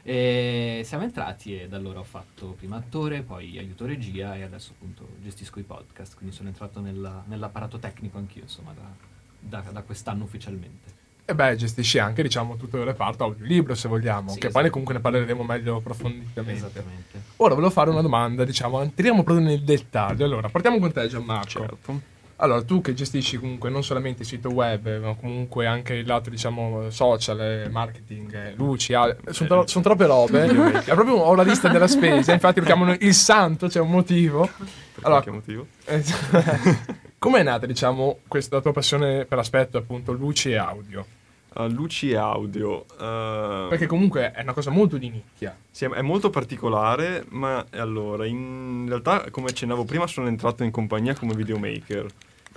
E 0.02 0.80
siamo 0.84 1.04
entrati 1.04 1.60
e 1.60 1.68
da 1.68 1.76
allora 1.76 1.98
ho 2.00 2.04
fatto 2.04 2.54
prima 2.58 2.76
attore, 2.76 3.22
poi 3.22 3.58
aiuto 3.58 3.84
regia 3.86 4.34
e 4.36 4.42
adesso 4.42 4.72
appunto 4.74 5.06
gestisco 5.22 5.58
i 5.58 5.62
podcast, 5.62 6.16
quindi 6.16 6.34
sono 6.34 6.48
entrato 6.48 6.80
nella- 6.80 7.22
nell'apparato 7.26 7.78
tecnico 7.78 8.16
anch'io, 8.18 8.42
insomma, 8.42 8.72
da, 8.72 9.60
da- 9.62 9.70
da 9.70 9.82
quest'anno 9.82 10.24
ufficialmente. 10.24 10.98
E 11.26 11.34
beh, 11.34 11.54
gestisci 11.54 11.98
anche, 11.98 12.22
diciamo, 12.22 12.56
tutto 12.56 12.78
il 12.78 12.84
reparto 12.84 13.22
audiolibro, 13.22 13.74
se 13.76 13.86
vogliamo, 13.88 14.30
Sì, 14.30 14.38
che 14.40 14.48
poi 14.48 14.62
esatto. 14.62 14.70
comunque 14.70 14.94
ne 14.94 15.00
parleremo 15.00 15.42
meglio 15.44 15.76
approfonditamente. 15.76 16.66
Esattamente. 16.66 17.22
Ora 17.36 17.54
volevo 17.54 17.70
fare 17.72 17.90
una 17.90 18.00
domanda, 18.02 18.44
diciamo, 18.44 18.80
entriamo 18.82 19.22
proprio 19.22 19.46
nel 19.46 19.62
dettaglio. 19.62 20.24
Allora, 20.24 20.48
partiamo 20.48 20.78
con 20.80 20.90
te, 20.92 21.06
Gianmarco. 21.06 21.48
Certo. 21.48 22.09
Allora, 22.42 22.62
tu 22.62 22.80
che 22.80 22.94
gestisci 22.94 23.38
comunque 23.38 23.68
non 23.68 23.84
solamente 23.84 24.22
il 24.22 24.28
sito 24.28 24.48
web, 24.50 25.00
ma 25.00 25.14
comunque 25.14 25.66
anche 25.66 25.94
il 25.94 26.06
lato, 26.06 26.30
diciamo, 26.30 26.88
social, 26.88 27.38
eh, 27.38 27.68
marketing, 27.68 28.34
eh, 28.34 28.54
luci, 28.56 28.94
sono, 29.28 29.66
troppe 29.66 30.06
robe. 30.06 30.44
È 30.84 30.94
proprio 30.94 31.16
ho 31.16 31.34
la 31.34 31.42
lista 31.42 31.68
della 31.68 31.86
spesa, 31.86 32.32
infatti 32.32 32.60
lo 32.60 32.66
chiamano 32.66 32.96
il 32.98 33.14
santo, 33.14 33.68
c'è 33.68 33.80
un 33.80 33.90
motivo. 33.90 34.48
Per 34.56 35.04
Allora, 35.04 35.22
qualche 35.22 35.30
motivo. 35.30 35.66
Eh, 35.84 37.08
Come 37.20 37.40
è 37.40 37.42
nata, 37.42 37.66
diciamo, 37.66 38.20
questa 38.26 38.62
tua 38.62 38.72
passione 38.72 39.26
per 39.26 39.36
l'aspetto 39.36 39.76
appunto 39.76 40.12
luci 40.12 40.52
e 40.52 40.56
audio? 40.56 41.04
Uh, 41.52 41.66
luci 41.66 42.12
e 42.12 42.16
audio. 42.16 42.86
uh, 42.94 43.68
Perché 43.68 43.84
comunque 43.84 44.30
è 44.30 44.40
una 44.40 44.54
cosa 44.54 44.70
molto 44.70 44.96
di 44.96 45.10
nicchia. 45.10 45.54
Sì, 45.70 45.84
è 45.84 46.00
molto 46.00 46.30
particolare, 46.30 47.26
ma 47.28 47.66
allora, 47.72 48.24
in 48.24 48.86
realtà, 48.88 49.26
come 49.30 49.48
accennavo 49.48 49.84
prima, 49.84 50.06
sono 50.06 50.28
entrato 50.28 50.64
in 50.64 50.70
compagnia 50.70 51.14
come 51.14 51.34
videomaker. 51.34 52.06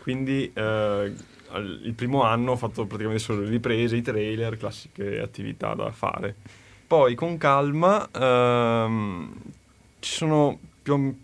Quindi 0.03 0.51
eh, 0.53 1.13
il 1.55 1.93
primo 1.95 2.23
anno 2.23 2.51
ho 2.51 2.55
fatto 2.57 2.85
praticamente 2.85 3.23
solo 3.23 3.43
le 3.43 3.49
riprese, 3.49 3.95
i 3.95 4.01
trailer, 4.01 4.57
classiche 4.57 5.21
attività 5.21 5.73
da 5.75 5.89
fare. 5.91 6.35
Poi 6.85 7.15
con 7.15 7.37
calma 7.37 8.05
ehm, 8.11 9.33
ci 9.99 10.11
sono 10.11 10.59
pian, 10.81 11.17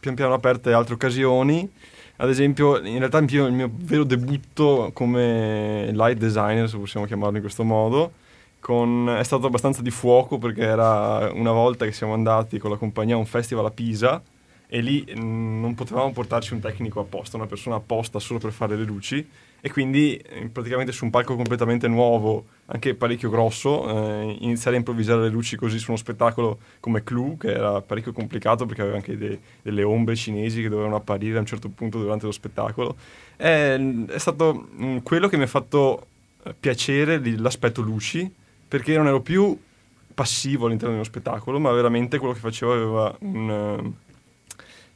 pian 0.00 0.14
piano 0.14 0.32
aperte 0.32 0.72
altre 0.72 0.94
occasioni. 0.94 1.70
Ad 2.16 2.30
esempio, 2.30 2.78
in 2.78 2.96
realtà 3.00 3.18
il 3.18 3.52
mio 3.52 3.70
vero 3.70 4.04
debutto 4.04 4.92
come 4.94 5.90
light 5.92 6.16
designer, 6.16 6.70
se 6.70 6.78
possiamo 6.78 7.04
chiamarlo 7.04 7.36
in 7.36 7.42
questo 7.42 7.64
modo, 7.64 8.12
con- 8.60 9.14
è 9.18 9.24
stato 9.24 9.46
abbastanza 9.46 9.82
di 9.82 9.90
fuoco 9.90 10.38
perché 10.38 10.62
era 10.62 11.30
una 11.34 11.52
volta 11.52 11.84
che 11.84 11.92
siamo 11.92 12.14
andati 12.14 12.56
con 12.56 12.70
la 12.70 12.78
compagnia 12.78 13.16
a 13.16 13.18
un 13.18 13.26
festival 13.26 13.66
a 13.66 13.70
Pisa 13.70 14.22
e 14.74 14.80
lì 14.80 15.04
mh, 15.06 15.60
non 15.60 15.74
potevamo 15.74 16.12
portarci 16.12 16.54
un 16.54 16.60
tecnico 16.60 16.98
apposta, 17.00 17.36
una 17.36 17.46
persona 17.46 17.76
apposta 17.76 18.18
solo 18.18 18.38
per 18.38 18.52
fare 18.52 18.74
le 18.74 18.84
luci. 18.84 19.28
E 19.60 19.70
quindi 19.70 20.16
eh, 20.16 20.48
praticamente 20.48 20.92
su 20.92 21.04
un 21.04 21.10
palco 21.10 21.36
completamente 21.36 21.88
nuovo, 21.88 22.46
anche 22.66 22.94
parecchio 22.94 23.28
grosso, 23.28 23.86
eh, 23.86 24.34
iniziare 24.40 24.76
a 24.76 24.78
improvvisare 24.78 25.20
le 25.20 25.28
luci 25.28 25.56
così 25.56 25.78
su 25.78 25.90
uno 25.90 25.98
spettacolo 25.98 26.58
come 26.80 27.04
Clue, 27.04 27.36
che 27.38 27.52
era 27.52 27.82
parecchio 27.82 28.12
complicato 28.14 28.64
perché 28.64 28.80
aveva 28.80 28.96
anche 28.96 29.18
de- 29.18 29.38
delle 29.60 29.82
ombre 29.82 30.16
cinesi 30.16 30.62
che 30.62 30.70
dovevano 30.70 30.96
apparire 30.96 31.36
a 31.36 31.40
un 31.40 31.46
certo 31.46 31.68
punto 31.68 31.98
durante 31.98 32.24
lo 32.24 32.32
spettacolo, 32.32 32.96
è, 33.36 33.78
è 34.08 34.18
stato 34.18 34.68
mh, 34.74 35.02
quello 35.02 35.28
che 35.28 35.36
mi 35.36 35.42
ha 35.42 35.46
fatto 35.48 36.06
eh, 36.44 36.54
piacere 36.58 37.20
di- 37.20 37.36
l'aspetto 37.36 37.82
luci 37.82 38.28
perché 38.66 38.96
non 38.96 39.06
ero 39.06 39.20
più 39.20 39.54
passivo 40.14 40.66
all'interno 40.66 40.94
dello 40.94 41.04
spettacolo, 41.04 41.58
ma 41.58 41.70
veramente 41.72 42.18
quello 42.18 42.32
che 42.34 42.40
facevo 42.40 42.72
aveva 42.72 43.16
un... 43.20 43.50
eh, 43.50 44.01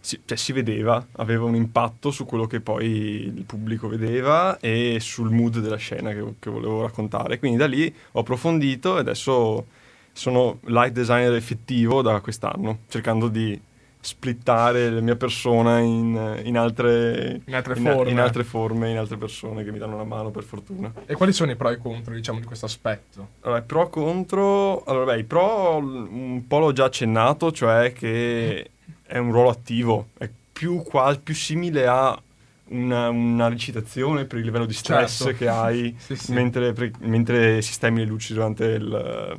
si, 0.07 0.21
cioè, 0.25 0.39
si 0.39 0.53
vedeva, 0.53 1.05
aveva 1.17 1.47
un 1.47 1.57
impatto 1.57 2.13
su 2.13 2.27
quello 2.27 2.47
che 2.47 2.61
poi 2.61 2.87
il 2.87 3.43
pubblico 3.45 3.89
vedeva 3.89 4.57
e 4.61 4.99
sul 5.01 5.33
mood 5.33 5.59
della 5.59 5.75
scena 5.77 6.13
che, 6.13 6.23
che 6.39 6.49
volevo 6.49 6.83
raccontare. 6.83 7.41
Quindi 7.41 7.59
da 7.59 7.67
lì 7.67 7.93
ho 8.13 8.21
approfondito 8.21 8.97
e 8.97 9.01
adesso 9.01 9.67
sono 10.13 10.61
light 10.67 10.93
designer 10.93 11.35
effettivo 11.35 12.03
da 12.03 12.21
quest'anno, 12.21 12.79
cercando 12.89 13.27
di 13.27 13.61
splittare 13.99 14.89
la 14.91 15.01
mia 15.01 15.17
persona 15.17 15.81
in, 15.81 16.41
in 16.45 16.57
altre, 16.57 17.41
In 17.45 17.55
altre 17.57 17.75
in- 17.77 17.83
forme. 17.83 18.11
in 18.13 18.21
altre 18.21 18.45
forme, 18.45 18.91
in 18.93 18.99
altre 18.99 19.17
persone 19.17 19.65
che 19.65 19.73
mi 19.73 19.79
danno 19.79 19.95
una 19.97 20.05
mano 20.05 20.31
per 20.31 20.45
fortuna. 20.45 20.93
E 21.05 21.15
quali 21.15 21.33
sono 21.33 21.51
i 21.51 21.57
pro 21.57 21.71
e 21.71 21.73
i 21.73 21.79
contro, 21.79 22.15
diciamo, 22.15 22.39
di 22.39 22.47
questo 22.47 22.67
aspetto? 22.67 23.31
Allora, 23.41 23.59
i 23.59 23.65
pro 23.65 23.89
contro. 23.89 24.85
Allora, 24.85 25.07
beh, 25.15 25.19
i 25.19 25.25
pro 25.25 25.79
un 25.79 26.45
po' 26.47 26.61
l'ho 26.61 26.73
già 26.73 26.85
accennato, 26.85 27.51
cioè 27.51 27.93
che 27.93 28.71
è 29.07 29.19
un 29.19 29.31
ruolo 29.33 29.51
attivo, 29.51 30.09
è 30.19 30.29
più, 30.53 30.83
qua- 30.83 31.19
più 31.23 31.35
simile 31.35 31.87
a 31.87 32.21
una, 32.69 33.09
una 33.11 33.49
recitazione 33.49 34.25
per 34.25 34.39
il 34.39 34.45
livello 34.45 34.67
di 34.67 34.73
stress 34.75 35.25
Certo. 35.25 35.39
che 35.39 35.49
hai 35.49 35.95
Sì, 36.01 36.17
sì. 36.17 36.33
mentre, 36.33 36.73
pre- 36.73 36.93
mentre 37.01 37.63
sistemi 37.63 38.01
le 38.01 38.07
luci 38.07 38.33
durante 38.35 38.65
il- 38.65 39.37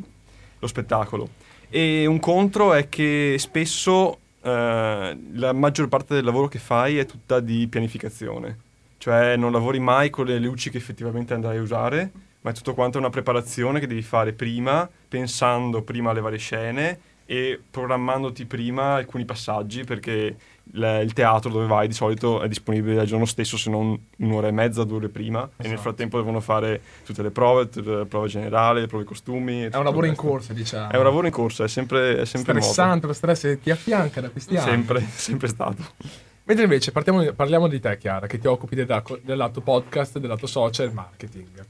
lo 0.59 0.67
spettacolo. 0.67 1.29
E 1.69 2.05
un 2.05 2.19
contro 2.19 2.73
è 2.73 2.87
che 2.87 3.35
spesso 3.39 4.19
eh, 4.41 5.17
la 5.33 5.51
maggior 5.53 5.87
parte 5.89 6.13
del 6.15 6.23
lavoro 6.23 6.47
che 6.47 6.59
fai 6.59 6.97
è 6.97 7.05
tutta 7.05 7.39
di 7.41 7.67
pianificazione, 7.67 8.57
cioè 8.97 9.35
non 9.35 9.51
lavori 9.51 9.79
mai 9.79 10.09
con 10.09 10.25
le 10.25 10.39
luci 10.39 10.69
che 10.69 10.77
effettivamente 10.77 11.33
andrai 11.33 11.57
a 11.57 11.61
usare, 11.61 12.11
ma 12.41 12.51
è 12.51 12.53
tutto 12.53 12.73
quanto 12.73 12.97
una 12.97 13.09
preparazione 13.09 13.81
che 13.81 13.87
devi 13.87 14.01
fare 14.01 14.31
prima, 14.31 14.89
pensando 15.09 15.81
prima 15.81 16.11
alle 16.11 16.21
varie 16.21 16.37
scene 16.39 16.99
e 17.29 17.59
programmandoti 17.69 18.45
prima 18.45 18.95
alcuni 18.95 19.25
passaggi 19.25 19.83
perché 19.83 20.35
il, 20.73 20.99
il 21.03 21.11
teatro 21.13 21.49
dove 21.51 21.67
vai 21.67 21.87
di 21.87 21.93
solito 21.93 22.41
è 22.41 22.47
disponibile 22.47 23.01
il 23.01 23.07
giorno 23.07 23.25
stesso 23.25 23.57
se 23.57 23.69
non 23.69 23.99
un'ora 24.17 24.47
e 24.47 24.51
mezza, 24.51 24.85
due 24.85 24.95
ore 24.97 25.09
prima 25.09 25.41
e 25.43 25.49
nel 25.57 25.65
Esatto. 25.67 25.81
frattempo 25.81 26.17
devono 26.17 26.39
fare 26.39 26.81
tutte 27.05 27.21
le 27.21 27.29
prove, 27.31 27.67
tutte 27.69 27.89
le 27.97 28.05
prove 28.05 28.29
generali, 28.29 28.79
le 28.79 28.87
prove 28.87 29.03
costumi. 29.03 29.63
È 29.63 29.75
un 29.75 29.83
lavoro 29.83 30.05
in 30.05 30.15
corsa, 30.15 30.53
diciamo. 30.53 30.89
È 30.89 30.95
un 30.97 31.03
lavoro 31.03 31.27
in 31.27 31.33
corsa, 31.33 31.65
è 31.65 31.67
sempre, 31.67 32.17
è 32.21 32.25
sempre 32.25 32.53
nuovo. 32.53 32.65
stressante, 32.71 33.07
lo 33.07 33.13
stress 33.13 33.57
ti 33.61 33.71
affianca 33.71 34.21
da 34.21 34.29
questi 34.29 34.55
anni. 34.55 34.69
Sempre, 34.69 35.01
sempre 35.13 35.47
stato. 35.49 35.83
Mentre 36.45 36.63
invece 36.63 36.93
partiamo- 36.93 37.33
parliamo 37.33 37.67
di 37.67 37.81
te, 37.81 37.97
Chiara, 37.97 38.25
che 38.25 38.39
ti 38.39 38.47
occupi 38.47 38.73
del, 38.75 38.87
lato- 38.87 39.19
del 39.21 39.35
lato 39.35 39.59
podcast, 39.59 40.17
del 40.17 40.29
lato 40.29 40.47
social 40.47 40.93
marketing. 40.93 41.65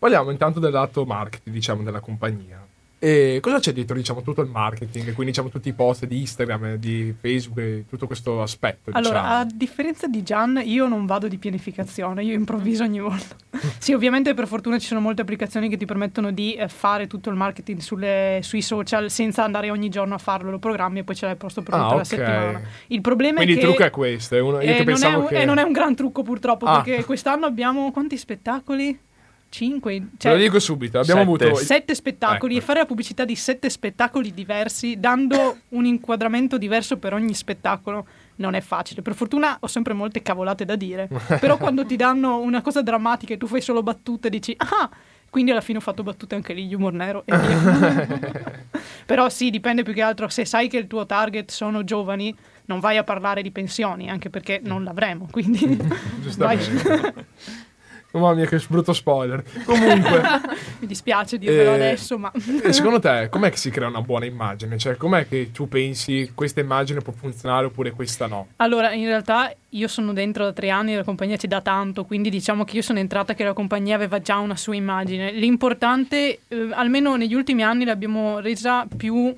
Parliamo 0.00 0.30
intanto 0.32 0.58
del 0.58 0.72
lato 0.72 1.04
marketing, 1.04 1.54
diciamo, 1.54 1.84
della 1.84 2.00
compagnia. 2.00 2.65
E 3.06 3.38
cosa 3.40 3.60
c'è 3.60 3.72
dietro, 3.72 3.94
diciamo, 3.94 4.20
tutto 4.22 4.40
il 4.42 4.48
marketing? 4.50 5.04
Quindi, 5.12 5.26
diciamo, 5.26 5.48
tutti 5.48 5.68
i 5.68 5.72
post 5.72 6.06
di 6.06 6.18
Instagram, 6.20 6.74
di 6.74 7.14
Facebook 7.20 7.84
tutto 7.88 8.06
questo 8.08 8.42
aspetto, 8.42 8.90
Allora, 8.92 9.20
diciamo. 9.20 9.40
a 9.40 9.46
differenza 9.54 10.06
di 10.08 10.22
Gian, 10.24 10.60
io 10.64 10.88
non 10.88 11.06
vado 11.06 11.28
di 11.28 11.38
pianificazione, 11.38 12.24
io 12.24 12.34
improvviso 12.34 12.82
ogni 12.82 12.98
volta. 12.98 13.36
sì, 13.78 13.92
ovviamente 13.92 14.34
per 14.34 14.48
fortuna 14.48 14.78
ci 14.78 14.88
sono 14.88 14.98
molte 15.00 15.22
applicazioni 15.22 15.68
che 15.68 15.76
ti 15.76 15.84
permettono 15.84 16.32
di 16.32 16.54
eh, 16.54 16.66
fare 16.68 17.06
tutto 17.06 17.30
il 17.30 17.36
marketing 17.36 17.78
sulle- 17.78 18.40
sui 18.42 18.60
social 18.62 19.08
senza 19.08 19.44
andare 19.44 19.70
ogni 19.70 19.88
giorno 19.88 20.14
a 20.14 20.18
farlo, 20.18 20.50
lo 20.50 20.58
programmi 20.58 20.98
e 20.98 21.04
poi 21.04 21.14
ce 21.14 21.26
l'hai 21.26 21.36
posto 21.36 21.62
per 21.62 21.74
Ah, 21.74 21.82
tutta 21.82 21.94
la 21.94 22.04
settimana. 22.04 22.60
Il 22.88 23.00
problema 23.02 23.34
Quindi 23.36 23.52
è 23.52 23.56
il 23.56 23.60
che... 23.62 23.66
trucco 23.68 23.84
è 23.84 23.90
questo. 23.90 24.34
È 24.34 24.40
uno, 24.40 24.60
io 24.60 24.70
eh, 24.70 24.74
che 24.74 24.84
non, 24.84 25.02
è 25.04 25.14
un, 25.14 25.26
che... 25.26 25.40
eh, 25.42 25.44
non 25.44 25.58
è 25.58 25.62
un 25.62 25.72
gran 25.72 25.94
trucco 25.94 26.22
purtroppo, 26.22 26.66
Ah. 26.66 26.82
perché 26.82 27.04
quest'anno 27.04 27.46
abbiamo 27.46 27.92
quanti 27.92 28.16
spettacoli? 28.16 28.98
Cinque? 29.48 29.98
Te 29.98 30.06
Cioè, 30.18 30.32
lo 30.32 30.38
dico 30.38 30.58
subito, 30.58 30.98
abbiamo 30.98 31.32
Sette. 31.32 31.44
avuto... 31.44 31.64
sette 31.64 31.94
spettacoli 31.94 32.54
Ecco. 32.54 32.62
e 32.62 32.66
fare 32.66 32.78
la 32.80 32.86
pubblicità 32.86 33.24
di 33.24 33.36
sette 33.36 33.70
spettacoli 33.70 34.34
diversi, 34.34 34.98
dando 34.98 35.58
un 35.70 35.84
inquadramento 35.86 36.58
diverso 36.58 36.98
per 36.98 37.14
ogni 37.14 37.34
spettacolo, 37.34 38.06
non 38.36 38.54
è 38.54 38.60
facile. 38.60 39.02
Per 39.02 39.14
fortuna 39.14 39.56
ho 39.60 39.66
sempre 39.66 39.94
molte 39.94 40.20
cavolate 40.22 40.64
da 40.64 40.76
dire, 40.76 41.08
però 41.40 41.56
quando 41.56 41.86
ti 41.86 41.96
danno 41.96 42.38
una 42.38 42.60
cosa 42.60 42.82
drammatica 42.82 43.34
e 43.34 43.38
tu 43.38 43.46
fai 43.46 43.60
solo 43.60 43.82
battute, 43.82 44.28
dici 44.28 44.54
ah. 44.56 44.90
Quindi 45.28 45.52
alla 45.52 45.60
fine 45.60 45.78
ho 45.78 45.82
fatto 45.82 46.02
battute 46.02 46.34
anche 46.34 46.54
lì, 46.54 46.72
humor 46.72 46.94
nero 46.94 47.22
e 47.26 47.36
via. 47.36 48.22
Però 49.04 49.28
sì, 49.28 49.50
dipende 49.50 49.82
più 49.82 49.92
che 49.92 50.00
altro. 50.00 50.28
Se 50.28 50.46
sai 50.46 50.66
che 50.68 50.78
il 50.78 50.86
tuo 50.86 51.04
target 51.04 51.50
sono 51.50 51.84
giovani, 51.84 52.34
non 52.66 52.80
vai 52.80 52.96
a 52.96 53.04
parlare 53.04 53.42
di 53.42 53.50
pensioni, 53.50 54.08
anche 54.08 54.30
perché 54.30 54.60
non 54.64 54.82
l'avremo. 54.82 55.28
Quindi. 55.30 55.76
Giustamente. 56.22 57.26
Mamma 58.18 58.34
mia, 58.34 58.46
che 58.46 58.60
brutto 58.68 58.92
spoiler. 58.92 59.42
Comunque, 59.64 60.22
Mi 60.80 60.86
dispiace 60.86 61.38
dirvelo 61.38 61.70
Eh, 61.70 61.74
adesso, 61.74 62.18
ma 62.18 62.32
e 62.62 62.72
secondo 62.72 62.98
te, 62.98 63.28
com'è 63.30 63.50
che 63.50 63.56
si 63.56 63.70
crea 63.70 63.88
una 63.88 64.00
buona 64.00 64.24
immagine? 64.24 64.78
Cioè, 64.78 64.96
com'è 64.96 65.26
che 65.28 65.50
tu 65.52 65.68
pensi 65.68 66.32
questa 66.34 66.60
immagine 66.60 67.00
può 67.00 67.12
funzionare 67.12 67.66
oppure 67.66 67.90
questa 67.92 68.26
no? 68.26 68.48
Allora, 68.56 68.92
in 68.92 69.06
realtà 69.06 69.52
io 69.70 69.88
sono 69.88 70.12
dentro 70.12 70.44
da 70.44 70.52
tre 70.52 70.70
anni 70.70 70.92
e 70.92 70.96
la 70.96 71.04
compagnia 71.04 71.36
ci 71.36 71.46
dà 71.46 71.60
tanto, 71.60 72.04
quindi 72.04 72.30
diciamo 72.30 72.64
che 72.64 72.76
io 72.76 72.82
sono 72.82 72.98
entrata 72.98 73.34
che 73.34 73.44
la 73.44 73.52
compagnia 73.52 73.94
aveva 73.94 74.20
già 74.20 74.38
una 74.38 74.56
sua 74.56 74.74
immagine. 74.74 75.32
L'importante, 75.32 76.40
eh, 76.48 76.68
almeno 76.72 77.16
negli 77.16 77.34
ultimi 77.34 77.62
anni, 77.62 77.84
l'abbiamo 77.84 78.38
resa 78.40 78.86
più, 78.96 79.34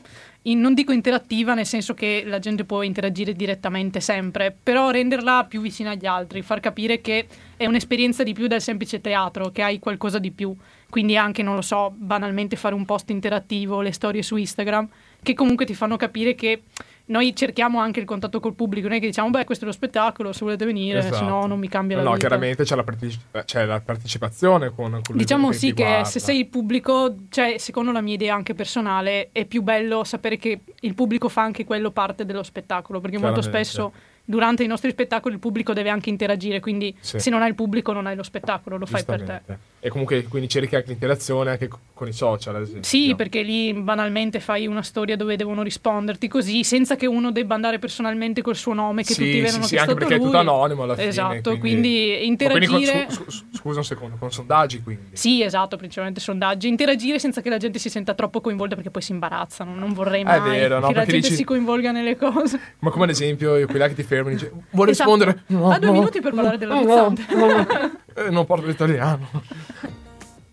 in- 0.50 0.60
non 0.60 0.74
dico 0.74 0.92
interattiva, 0.92 1.54
nel 1.54 1.66
senso 1.66 1.94
che 1.94 2.22
la 2.24 2.38
gente 2.38 2.64
può 2.64 2.82
interagire 2.82 3.32
direttamente 3.32 4.00
sempre, 4.00 4.54
però 4.60 4.90
renderla 4.90 5.46
più 5.48 5.60
vicina 5.60 5.90
agli 5.90 6.06
altri, 6.06 6.42
far 6.42 6.60
capire 6.60 7.00
che 7.00 7.26
è 7.56 7.66
un'esperienza 7.66 8.22
di 8.22 8.32
più 8.32 8.46
del 8.46 8.60
semplice 8.60 9.00
teatro, 9.00 9.50
che 9.50 9.62
hai 9.62 9.78
qualcosa 9.78 10.18
di 10.18 10.30
più. 10.30 10.54
Quindi 10.90 11.16
anche, 11.16 11.42
non 11.42 11.54
lo 11.54 11.62
so, 11.62 11.92
banalmente 11.94 12.56
fare 12.56 12.74
un 12.74 12.84
post 12.84 13.10
interattivo, 13.10 13.82
le 13.82 13.92
storie 13.92 14.22
su 14.22 14.36
Instagram, 14.36 14.88
che 15.22 15.34
comunque 15.34 15.66
ti 15.66 15.74
fanno 15.74 15.96
capire 15.96 16.34
che 16.34 16.62
noi 17.08 17.34
cerchiamo 17.34 17.78
anche 17.80 18.00
il 18.00 18.06
contatto 18.06 18.38
col 18.40 18.54
pubblico, 18.54 18.88
non 18.88 18.96
è 18.96 19.00
che 19.00 19.06
diciamo, 19.06 19.30
beh, 19.30 19.44
questo 19.44 19.64
è 19.64 19.66
lo 19.66 19.72
spettacolo, 19.72 20.32
se 20.32 20.44
volete 20.44 20.64
venire, 20.64 20.98
Esatto. 20.98 21.16
se 21.16 21.24
no 21.24 21.46
non 21.46 21.58
mi 21.58 21.68
cambia 21.68 21.96
No, 21.96 22.02
la 22.02 22.08
no, 22.10 22.14
vita. 22.14 22.26
chiaramente 22.28 22.64
c'è 22.64 22.74
la, 22.76 22.84
parteci- 22.84 23.20
c'è 23.44 23.64
la 23.64 23.80
partecipazione 23.80 24.70
con, 24.74 25.00
con 25.02 25.16
Diciamo 25.16 25.48
che 25.48 25.54
sì 25.56 25.72
che 25.74 25.84
guarda. 25.84 26.04
se 26.04 26.20
sei 26.20 26.38
il 26.38 26.46
pubblico, 26.48 27.14
cioè 27.30 27.56
secondo 27.58 27.92
la 27.92 28.00
mia 28.00 28.14
idea 28.14 28.34
anche 28.34 28.54
personale, 28.54 29.30
è 29.32 29.44
più 29.46 29.62
bello 29.62 30.04
sapere 30.04 30.36
che 30.36 30.60
il 30.80 30.94
pubblico 30.94 31.28
fa 31.28 31.42
anche 31.42 31.64
quello 31.64 31.90
parte 31.90 32.24
dello 32.24 32.42
spettacolo, 32.42 33.00
perché 33.00 33.18
molto 33.18 33.40
spesso 33.42 33.92
durante 34.24 34.62
i 34.62 34.66
nostri 34.66 34.90
spettacoli 34.90 35.32
il 35.34 35.40
pubblico 35.40 35.72
deve 35.72 35.88
anche 35.88 36.10
interagire, 36.10 36.60
quindi 36.60 36.94
Sì. 37.00 37.18
se 37.18 37.30
non 37.30 37.40
hai 37.40 37.48
il 37.48 37.54
pubblico 37.54 37.92
non 37.92 38.06
hai 38.06 38.14
lo 38.14 38.22
spettacolo, 38.22 38.76
lo 38.76 38.84
fai 38.84 39.02
per 39.02 39.22
te. 39.22 39.42
E 39.80 39.90
comunque 39.90 40.24
quindi 40.24 40.48
cerchi 40.48 40.74
anche 40.74 40.88
l'interazione 40.88 41.50
anche 41.50 41.68
co- 41.68 41.78
con 41.94 42.08
i 42.08 42.12
social, 42.12 42.56
ad 42.56 42.62
esempio. 42.62 42.82
Sì, 42.82 43.14
perché 43.16 43.42
lì 43.42 43.72
banalmente 43.72 44.40
fai 44.40 44.66
una 44.66 44.82
storia 44.82 45.16
dove 45.16 45.36
devono 45.36 45.62
risponderti 45.62 46.26
così, 46.26 46.64
senza 46.64 46.96
che 46.96 47.06
uno 47.06 47.30
debba 47.30 47.54
andare 47.54 47.78
personalmente 47.78 48.42
col 48.42 48.56
suo 48.56 48.72
nome, 48.72 49.02
che 49.04 49.12
Sì, 49.12 49.20
tutti 49.20 49.30
sì, 49.32 49.40
vedano 49.40 49.62
sì, 49.64 49.70
che 49.70 49.76
è 49.76 49.78
anche 49.80 49.90
stato 49.92 49.98
perché 50.06 50.14
è 50.14 50.18
tutto 50.24 50.30
lui. 50.32 50.40
anonimo 50.40 50.82
alla 50.82 50.94
fine, 50.96 51.06
Esatto, 51.06 51.56
quindi- 51.58 51.60
quindi, 51.60 51.78
Ma 51.88 52.48
quindi 52.48 52.66
con- 52.66 52.80
interagire... 52.80 53.06
su- 53.10 53.24
scusa 53.52 53.78
un 53.78 53.84
secondo, 53.84 54.16
con 54.18 54.32
sondaggi 54.32 54.82
quindi. 54.82 55.10
Sì, 55.12 55.42
esatto, 55.42 55.76
principalmente 55.76 56.18
sondaggi. 56.20 56.66
Interagire 56.68 57.18
senza 57.20 57.40
che 57.40 57.48
la 57.48 57.58
gente 57.58 57.78
si 57.78 57.88
senta 57.88 58.14
troppo 58.14 58.40
coinvolta 58.40 58.74
perché 58.74 58.90
poi 58.90 59.02
si 59.02 59.12
imbarazzano. 59.12 59.74
Non 59.76 59.92
vorrei 59.92 60.24
mai 60.24 60.38
È 60.38 60.42
vero, 60.42 60.80
no, 60.80 60.88
che 60.88 60.94
la 60.94 61.04
gente 61.04 61.20
dici- 61.20 61.34
si 61.34 61.44
coinvolga 61.44 61.92
nelle 61.92 62.16
cose. 62.16 62.58
Ma 62.80 62.90
come 62.90 63.04
ad 63.04 63.10
esempio 63.10 63.50
quelli 63.64 63.78
là 63.78 63.86
che 63.88 63.94
ti 63.94 64.02
fermano 64.02 64.30
e 64.30 64.38
dice 64.38 64.52
vuole 64.70 64.90
Esatto. 64.90 65.14
rispondere? 65.14 65.44
No, 65.48 65.70
Ha 65.70 65.78
due 65.78 65.86
no, 65.86 65.92
minuti 65.92 66.20
per 66.20 66.32
parlare 66.34 66.56
no, 66.66 66.82
no, 66.82 67.14
no. 67.14 67.90
Eh, 68.18 68.30
non 68.30 68.46
parlo 68.46 68.66
l'italiano. 68.66 69.28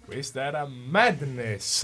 Questa 0.06 0.43
era 0.43 0.67
Madness 0.67 1.84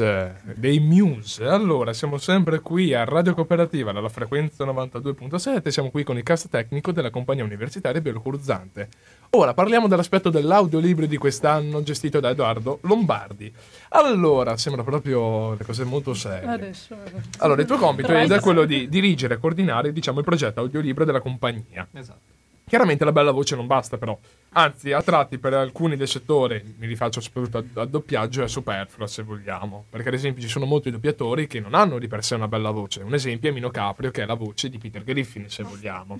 dei 0.54 0.80
Muse. 0.80 1.44
Allora, 1.46 1.92
siamo 1.92 2.20
sempre 2.20 2.60
qui 2.60 2.94
a 2.94 3.04
Radio 3.04 3.34
Cooperativa, 3.34 3.92
dalla 3.92 4.10
frequenza 4.10 4.64
92.7. 4.64 5.70
Siamo 5.70 5.90
qui 5.90 6.04
con 6.04 6.18
il 6.18 6.24
cast 6.24 6.50
tecnico 6.50 6.92
della 6.92 7.10
compagnia 7.10 7.44
universitaria 7.44 8.00
Bielocurizzante. 8.00 8.90
Ora 9.32 9.56
parliamo 9.56 9.88
dell'aspetto 9.88 10.30
dell'audiolibro 10.30 11.08
di 11.08 11.18
quest'anno, 11.18 11.82
gestito 11.82 12.20
da 12.20 12.30
Edoardo 12.30 12.78
Lombardi. 12.84 13.52
Allora, 13.90 14.56
sembra 14.56 14.84
proprio 14.84 15.56
le 15.56 15.66
cose 15.66 15.84
molto 15.84 16.14
serie. 16.14 16.48
Adesso. 16.48 16.96
Allora, 17.40 17.62
il 17.62 17.68
tuo 17.68 17.78
compito 17.78 18.14
è 18.14 18.40
quello 18.40 18.66
di 18.66 18.88
dirigere 18.88 19.34
e 19.34 19.38
coordinare, 19.40 19.92
diciamo, 19.92 20.20
il 20.20 20.26
progetto 20.26 20.60
audiolibro 20.60 21.06
della 21.06 21.22
compagnia. 21.22 21.88
Esatto. 21.92 22.40
Chiaramente 22.72 23.04
la 23.04 23.12
bella 23.12 23.32
voce 23.32 23.58
non 23.58 23.68
basta, 23.68 23.98
però. 23.98 24.18
Anzi, 24.52 24.94
a 24.94 25.02
tratti 25.02 25.38
per 25.40 25.54
alcuni 25.54 25.98
del 25.98 26.08
settore, 26.08 26.64
mi 26.78 26.88
rifaccio 26.88 27.20
soprattutto 27.20 27.58
al, 27.58 27.68
al 27.74 27.90
doppiaggio, 27.90 28.44
è 28.44 28.48
superflua 28.48 29.08
se 29.08 29.24
vogliamo. 29.24 29.88
Perché, 29.90 30.08
ad 30.08 30.14
esempio, 30.14 30.42
ci 30.42 30.48
sono 30.48 30.64
molti 30.64 30.90
doppiatori 30.90 31.48
che 31.48 31.60
non 31.60 31.74
hanno 31.74 32.00
di 32.00 32.08
per 32.08 32.24
sé 32.24 32.36
una 32.36 32.48
bella 32.48 32.72
voce. 32.72 33.02
Un 33.02 33.14
esempio 33.14 33.50
è 33.50 33.52
Mino 33.52 33.72
Caprio, 33.72 34.10
che 34.10 34.24
è 34.24 34.26
la 34.26 34.36
voce 34.36 34.70
di 34.70 34.78
Peter 34.78 35.04
Griffin, 35.04 35.50
se 35.50 35.64
vogliamo. 35.64 36.18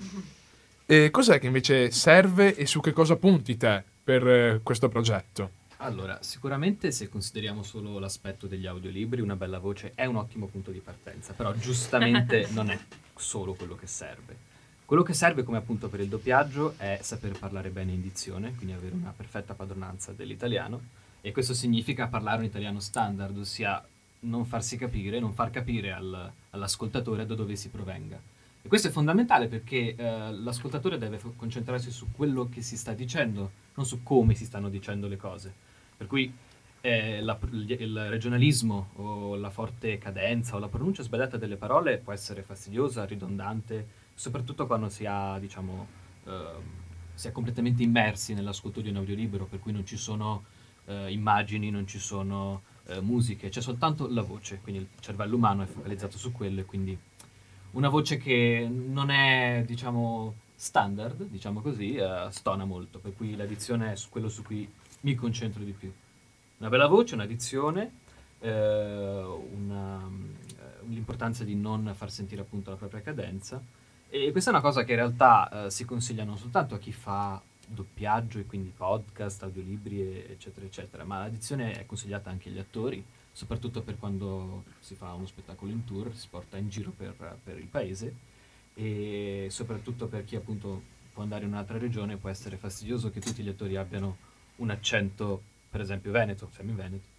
E 0.84 1.08
cos'è 1.10 1.40
che 1.40 1.46
invece 1.46 1.90
serve 1.90 2.54
e 2.54 2.66
su 2.66 2.80
che 2.80 2.92
cosa 2.92 3.16
punti 3.16 3.56
te 3.56 3.82
per 4.04 4.28
eh, 4.28 4.60
questo 4.62 4.90
progetto? 4.90 5.52
Allora, 5.78 6.18
sicuramente 6.20 6.90
se 6.90 7.08
consideriamo 7.08 7.62
solo 7.62 7.98
l'aspetto 7.98 8.46
degli 8.46 8.66
audiolibri, 8.66 9.22
una 9.22 9.36
bella 9.36 9.58
voce 9.58 9.92
è 9.94 10.04
un 10.04 10.16
ottimo 10.16 10.48
punto 10.48 10.70
di 10.70 10.80
partenza, 10.80 11.32
però 11.32 11.54
giustamente 11.54 12.46
non 12.52 12.68
è 12.68 12.78
solo 13.16 13.54
quello 13.54 13.74
che 13.74 13.86
serve. 13.86 14.50
Quello 14.92 15.06
che 15.06 15.14
serve, 15.14 15.42
come 15.42 15.56
appunto 15.56 15.88
per 15.88 16.00
il 16.00 16.08
doppiaggio, 16.08 16.74
è 16.76 16.98
saper 17.00 17.38
parlare 17.38 17.70
bene 17.70 17.92
in 17.92 18.02
dizione, 18.02 18.54
quindi 18.54 18.74
avere 18.74 18.94
una 18.94 19.14
perfetta 19.16 19.54
padronanza 19.54 20.12
dell'italiano, 20.12 20.82
e 21.22 21.32
questo 21.32 21.54
significa 21.54 22.08
parlare 22.08 22.40
un 22.40 22.44
italiano 22.44 22.78
standard, 22.78 23.34
ossia 23.38 23.82
non 24.20 24.44
farsi 24.44 24.76
capire, 24.76 25.18
non 25.18 25.32
far 25.32 25.48
capire 25.50 25.92
al- 25.92 26.30
all'ascoltatore 26.50 27.24
da 27.24 27.34
dove 27.34 27.56
si 27.56 27.70
provenga. 27.70 28.20
E 28.60 28.68
questo 28.68 28.88
è 28.88 28.90
fondamentale 28.90 29.46
perché 29.46 29.94
eh, 29.96 30.30
l'ascoltatore 30.30 30.98
deve 30.98 31.16
fo- 31.16 31.32
concentrarsi 31.36 31.90
su 31.90 32.08
quello 32.12 32.50
che 32.50 32.60
si 32.60 32.76
sta 32.76 32.92
dicendo, 32.92 33.50
non 33.76 33.86
su 33.86 34.02
come 34.02 34.34
si 34.34 34.44
stanno 34.44 34.68
dicendo 34.68 35.08
le 35.08 35.16
cose. 35.16 35.50
Per 35.96 36.06
cui 36.06 36.30
eh, 36.82 37.22
la- 37.22 37.38
il 37.50 38.08
regionalismo 38.10 38.90
o 38.96 39.36
la 39.36 39.48
forte 39.48 39.96
cadenza 39.96 40.56
o 40.56 40.58
la 40.58 40.68
pronuncia 40.68 41.02
sbagliata 41.02 41.38
delle 41.38 41.56
parole 41.56 41.96
può 41.96 42.12
essere 42.12 42.42
fastidiosa, 42.42 43.06
ridondante, 43.06 44.00
soprattutto 44.14 44.66
quando 44.66 44.88
si 44.88 45.04
ha, 45.06 45.38
diciamo, 45.38 45.86
ehm, 46.24 46.62
si 47.14 47.28
è 47.28 47.32
completamente 47.32 47.82
immersi 47.82 48.34
nell'ascolto 48.34 48.80
di 48.80 48.88
un 48.88 48.96
audiolibro, 48.96 49.46
per 49.46 49.60
cui 49.60 49.72
non 49.72 49.84
ci 49.86 49.96
sono 49.96 50.44
eh, 50.86 51.10
immagini, 51.12 51.70
non 51.70 51.86
ci 51.86 51.98
sono 51.98 52.62
eh, 52.86 53.00
musiche, 53.00 53.48
c'è 53.48 53.60
soltanto 53.60 54.08
la 54.08 54.22
voce, 54.22 54.60
quindi 54.62 54.80
il 54.82 54.88
cervello 55.00 55.36
umano 55.36 55.62
è 55.62 55.66
focalizzato 55.66 56.18
su 56.18 56.32
quello 56.32 56.60
e 56.60 56.64
quindi 56.64 56.98
una 57.72 57.88
voce 57.88 58.16
che 58.18 58.68
non 58.70 59.10
è, 59.10 59.62
diciamo, 59.66 60.34
standard, 60.54 61.24
diciamo 61.24 61.60
così, 61.60 61.94
eh, 61.94 62.26
stona 62.30 62.64
molto, 62.64 62.98
per 62.98 63.14
cui 63.14 63.34
la 63.36 63.46
dizione 63.46 63.92
è 63.92 63.96
quello 64.10 64.28
su 64.28 64.42
cui 64.42 64.70
mi 65.00 65.14
concentro 65.14 65.62
di 65.62 65.72
più. 65.72 65.92
Una 66.58 66.68
bella 66.68 66.86
voce, 66.86 67.14
una 67.14 67.26
dizione, 67.26 67.92
eh, 68.40 69.24
una- 69.54 70.08
eh, 70.56 70.86
l'importanza 70.86 71.44
di 71.44 71.54
non 71.54 71.92
far 71.94 72.10
sentire 72.10 72.42
appunto 72.42 72.70
la 72.70 72.76
propria 72.76 73.00
cadenza. 73.00 73.62
E 74.14 74.30
questa 74.30 74.50
è 74.50 74.52
una 74.52 74.62
cosa 74.62 74.84
che 74.84 74.90
in 74.90 74.98
realtà 74.98 75.64
eh, 75.64 75.70
si 75.70 75.86
consiglia 75.86 76.22
non 76.22 76.36
soltanto 76.36 76.74
a 76.74 76.78
chi 76.78 76.92
fa 76.92 77.40
doppiaggio 77.66 78.38
e 78.38 78.44
quindi 78.44 78.70
podcast, 78.76 79.42
audiolibri, 79.42 80.02
eccetera, 80.28 80.66
eccetera, 80.66 81.04
ma 81.04 81.20
la 81.20 81.30
dizione 81.30 81.80
è 81.80 81.86
consigliata 81.86 82.28
anche 82.28 82.50
agli 82.50 82.58
attori, 82.58 83.02
soprattutto 83.32 83.80
per 83.80 83.98
quando 83.98 84.64
si 84.80 84.96
fa 84.96 85.14
uno 85.14 85.24
spettacolo 85.24 85.72
in 85.72 85.86
tour, 85.86 86.14
si 86.14 86.26
porta 86.28 86.58
in 86.58 86.68
giro 86.68 86.90
per, 86.90 87.38
per 87.42 87.56
il 87.56 87.68
paese 87.68 88.14
e 88.74 89.46
soprattutto 89.48 90.08
per 90.08 90.26
chi 90.26 90.36
appunto 90.36 90.82
può 91.10 91.22
andare 91.22 91.44
in 91.44 91.52
un'altra 91.52 91.78
regione 91.78 92.18
può 92.18 92.28
essere 92.28 92.58
fastidioso 92.58 93.10
che 93.10 93.20
tutti 93.20 93.42
gli 93.42 93.48
attori 93.48 93.76
abbiano 93.76 94.18
un 94.56 94.68
accento, 94.68 95.40
per 95.70 95.80
esempio 95.80 96.10
veneto, 96.10 96.50
siamo 96.52 96.68
in 96.68 96.76
Veneto. 96.76 97.11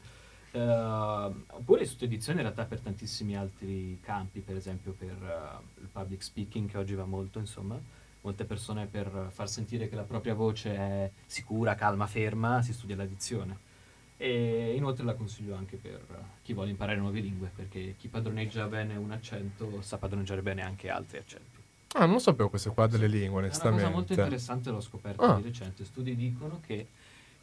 Eh, 0.55 0.59
oppure 0.59 1.83
sotto 1.85 2.05
edizione 2.05 2.37
in 2.41 2.43
realtà 2.45 2.65
per 2.65 2.79
tantissimi 2.79 3.35
altri 3.35 3.97
campi, 4.01 4.39
per 4.41 4.55
esempio 4.55 4.91
per 4.91 5.09
eh, 5.09 5.81
il 5.81 5.87
public 5.91 6.21
speaking 6.21 6.69
che 6.69 6.77
oggi 6.77 6.93
va 6.93 7.05
molto, 7.05 7.39
insomma, 7.39 7.79
molte 8.21 8.45
persone 8.45 8.85
per 8.85 9.29
far 9.31 9.49
sentire 9.49 9.89
che 9.89 9.95
la 9.95 10.03
propria 10.03 10.35
voce 10.35 10.75
è 10.75 11.11
sicura, 11.25 11.73
calma, 11.73 12.05
ferma, 12.05 12.61
si 12.61 12.71
studia 12.71 12.95
l'addizione. 12.95 13.71
E 14.17 14.73
inoltre 14.77 15.03
la 15.03 15.15
consiglio 15.15 15.55
anche 15.55 15.75
per 15.75 15.99
chi 16.43 16.53
vuole 16.53 16.69
imparare 16.69 16.99
nuove 16.99 17.19
lingue, 17.19 17.51
perché 17.53 17.95
chi 17.97 18.07
padroneggia 18.07 18.67
bene 18.67 18.95
un 18.95 19.11
accento 19.11 19.81
sa 19.81 19.97
padroneggiare 19.97 20.43
bene 20.43 20.61
anche 20.61 20.89
altri 20.89 21.17
accenti. 21.17 21.61
Ah, 21.95 22.05
non 22.05 22.19
sapevo 22.19 22.49
queste 22.49 22.69
qua 22.69 22.85
delle 22.87 23.07
lingue, 23.07 23.27
È 23.27 23.29
una 23.31 23.39
onestamente. 23.47 23.83
cosa 23.83 23.95
molto 23.95 24.13
interessante, 24.13 24.69
l'ho 24.69 24.81
scoperto 24.81 25.21
Ah. 25.23 25.35
di 25.37 25.41
recente. 25.41 25.83
Studi 25.83 26.15
dicono 26.15 26.59
che 26.65 26.87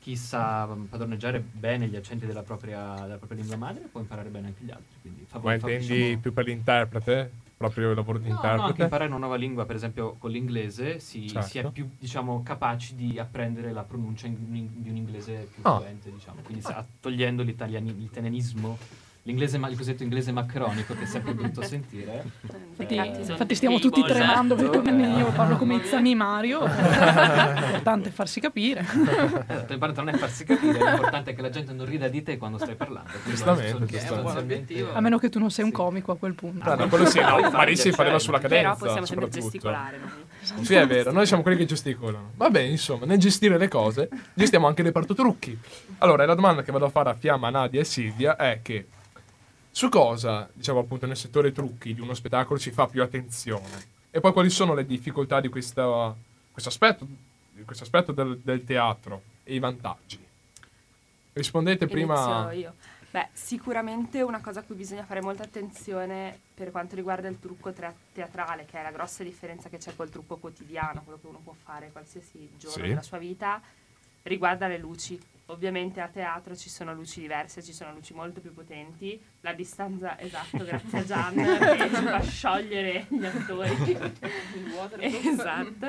chi 0.01 0.17
sa 0.17 0.67
padroneggiare 0.89 1.41
bene 1.41 1.87
gli 1.87 1.95
accenti 1.97 2.25
della 2.27 2.43
propria, 2.43 2.95
della 3.03 3.19
propria 3.19 3.39
lingua 3.39 3.57
madre 3.57 3.85
può 3.91 4.01
imparare 4.01 4.31
bene 4.31 4.49
anche 4.49 4.65
gli 4.65 4.71
altri. 4.71 4.97
Quindi 5.03 5.25
fa- 5.29 5.39
Ma 5.43 5.55
intendi 5.55 5.87
diciamo- 5.87 6.19
più 6.21 6.33
per 6.33 6.45
l'interprete? 6.47 7.31
Proprio 7.61 7.91
il 7.91 7.97
lavoro 7.97 8.17
di 8.17 8.29
No, 8.29 8.35
no, 8.37 8.41
anche 8.41 8.55
interprete? 8.55 8.83
imparare 8.85 9.11
una 9.11 9.19
nuova 9.19 9.37
lingua, 9.37 9.67
per 9.67 9.77
esempio 9.77 10.15
con 10.19 10.31
l'inglese, 10.31 10.99
si, 10.99 11.29
Certo. 11.29 11.47
si 11.47 11.59
è 11.59 11.71
più 11.71 11.91
diciamo, 11.99 12.43
capaci 12.43 12.95
di 12.95 13.19
apprendere 13.19 13.71
la 13.73 13.83
pronuncia 13.83 14.27
in- 14.29 14.47
in- 14.57 14.83
di 14.83 14.89
un 14.89 14.97
inglese 14.97 15.47
più 15.53 15.63
Ah. 15.65 15.77
fluente, 15.77 16.11
diciamo. 16.11 16.41
Quindi 16.41 16.63
sa- 16.63 16.83
togliendo 17.01 17.43
l'italiani- 17.43 17.95
l'italianismo, 17.95 18.79
l'inglese, 19.31 19.57
il 19.57 19.77
cosiddetto 19.77 20.03
inglese 20.03 20.33
macronico, 20.33 20.95
che 20.95 21.03
è 21.03 21.07
sempre 21.07 21.35
brutto 21.35 21.63
sentire. 21.63 22.25
Infatti, 22.71 22.97
Eh, 22.97 23.31
infatti 23.31 23.55
stiamo 23.55 23.79
tutti 23.79 24.01
Esatto. 24.01 24.15
tremando 24.15 24.55
perché 24.55 24.91
io 24.91 25.27
parlo 25.33 25.57
come 25.57 25.77
Izzami 25.77 26.15
Mario. 26.15 26.61
L'importante 26.67 28.09
è 28.09 28.13
farsi 28.13 28.41
capire. 28.41 28.81
Esatto, 28.81 29.67
l'importante 29.69 30.01
non 30.01 30.09
è 30.09 30.17
farsi 30.17 30.45
capire, 30.45 30.79
l'importante 30.79 31.31
è 31.31 31.35
che 31.35 31.43
la 31.43 31.51
gente 31.51 31.73
non 31.73 31.87
rida 31.87 32.09
di 32.09 32.23
te 32.23 32.37
quando 32.39 32.59
stai 32.59 32.75
parlando. 32.75 33.11
Giustamente, 33.27 33.87
giustamente. 33.87 34.87
A 34.93 35.01
meno 35.01 35.19
che 35.19 35.29
tu 35.29 35.39
non 35.39 35.51
sei 35.51 35.65
un 35.65 35.71
comico 35.73 36.13
a 36.13 36.17
quel 36.17 36.35
punto. 36.35 36.69
Ah, 36.69 36.75
no, 36.75 36.89
quello 36.89 37.07
sì, 37.07 37.21
no, 37.21 37.51
Marissi 37.51 37.93
fai 37.93 38.07
faceva 38.07 38.17
piacere. 38.17 38.19
sulla 38.19 38.39
cadenza, 38.39 38.63
Però 38.63 38.77
possiamo 38.77 39.07
sempre 39.07 39.25
soprattutto. 39.27 39.41
gesticolare 39.51 39.99
noi. 39.99 40.65
Sì, 40.65 40.75
è 40.75 40.87
vero, 40.87 41.13
noi 41.13 41.27
siamo 41.27 41.43
quelli 41.43 41.57
che 41.59 41.65
gesticolano. 41.67 42.31
Vabbè, 42.37 42.61
insomma, 42.61 43.05
nel 43.07 43.19
gestire 43.19 43.59
le 43.59 43.69
cose, 43.69 44.09
gestiamo 44.35 44.67
anche 44.67 44.81
il 44.81 44.87
reparto 44.89 45.15
trucchi. 45.15 45.57
Allora, 45.99 46.25
la 46.25 46.35
domanda 46.35 46.63
che 46.63 46.73
vado 46.73 46.87
a 46.87 46.91
fare 46.91 47.11
a 47.11 47.15
Fiamma, 47.15 47.51
Nadia 47.51 47.81
e 47.81 47.85
Silvia 47.85 48.37
è 48.37 48.61
che 48.63 48.87
su 49.81 49.89
cosa, 49.89 50.47
diciamo 50.53 50.81
appunto 50.81 51.07
nel 51.07 51.17
settore 51.17 51.53
trucchi 51.53 51.95
di 51.95 52.03
uno 52.03 52.13
spettacolo 52.13 52.59
si 52.59 52.71
fa 52.71 52.87
più 52.87 53.03
attenzione? 53.03 53.87
E 54.11 54.21
poi 54.21 54.31
quali 54.35 54.51
sono 54.51 54.75
le 54.75 54.85
difficoltà 54.85 55.41
di 55.41 55.49
questo 55.49 56.17
aspetto, 56.53 57.07
questo 57.65 57.85
aspetto 57.85 58.13
del, 58.13 58.39
del 58.41 58.63
teatro 58.63 59.23
e 59.43 59.55
i 59.55 59.59
vantaggi? 59.59 60.23
Rispondete 61.33 61.87
prima... 61.87 62.43
Inizio 62.53 62.61
io. 62.61 62.75
Beh, 63.11 63.29
sicuramente 63.33 64.21
una 64.21 64.43
cosa 64.43 64.61
a 64.61 64.65
cui 64.65 64.75
bisogna 64.75 65.05
fare 65.05 65.23
molta 65.23 65.45
attenzione 65.45 66.39
per 66.53 66.71
quanto 66.71 66.95
riguarda 66.95 67.29
il 67.29 67.39
trucco 67.41 67.73
tra- 67.73 67.95
teatrale, 68.13 68.67
che 68.67 68.79
è 68.79 68.83
la 68.83 68.91
grossa 68.91 69.23
differenza 69.23 69.71
che 69.71 69.79
c'è 69.79 69.97
col 69.97 70.11
trucco 70.11 70.37
quotidiano, 70.37 71.01
quello 71.05 71.19
che 71.19 71.27
uno 71.27 71.41
può 71.43 71.55
fare 71.65 71.91
qualsiasi 71.91 72.51
giorno 72.59 72.83
Sì. 72.83 72.89
della 72.89 73.01
sua 73.01 73.17
vita, 73.17 73.59
riguarda 74.25 74.69
le 74.69 74.77
luci. 74.77 75.19
Ovviamente 75.51 76.01
a 76.01 76.07
teatro 76.07 76.55
ci 76.55 76.69
sono 76.69 76.95
luci 76.95 77.21
diverse, 77.21 77.63
ci 77.63 77.73
sono 77.73 77.93
luci 77.93 78.15
molto 78.15 78.41
più 78.41 78.55
potenti. 78.55 79.21
La 79.41 79.53
distanza, 79.53 80.19
esatto, 80.19 80.59
grazie 80.65 80.99
a 80.99 81.05
Gian, 81.05 81.35
che 81.77 81.89
ci 81.89 82.03
fa 82.03 82.21
sciogliere 82.23 83.07
gli 83.09 83.25
attori. 83.25 83.71
Esatto. 85.31 85.87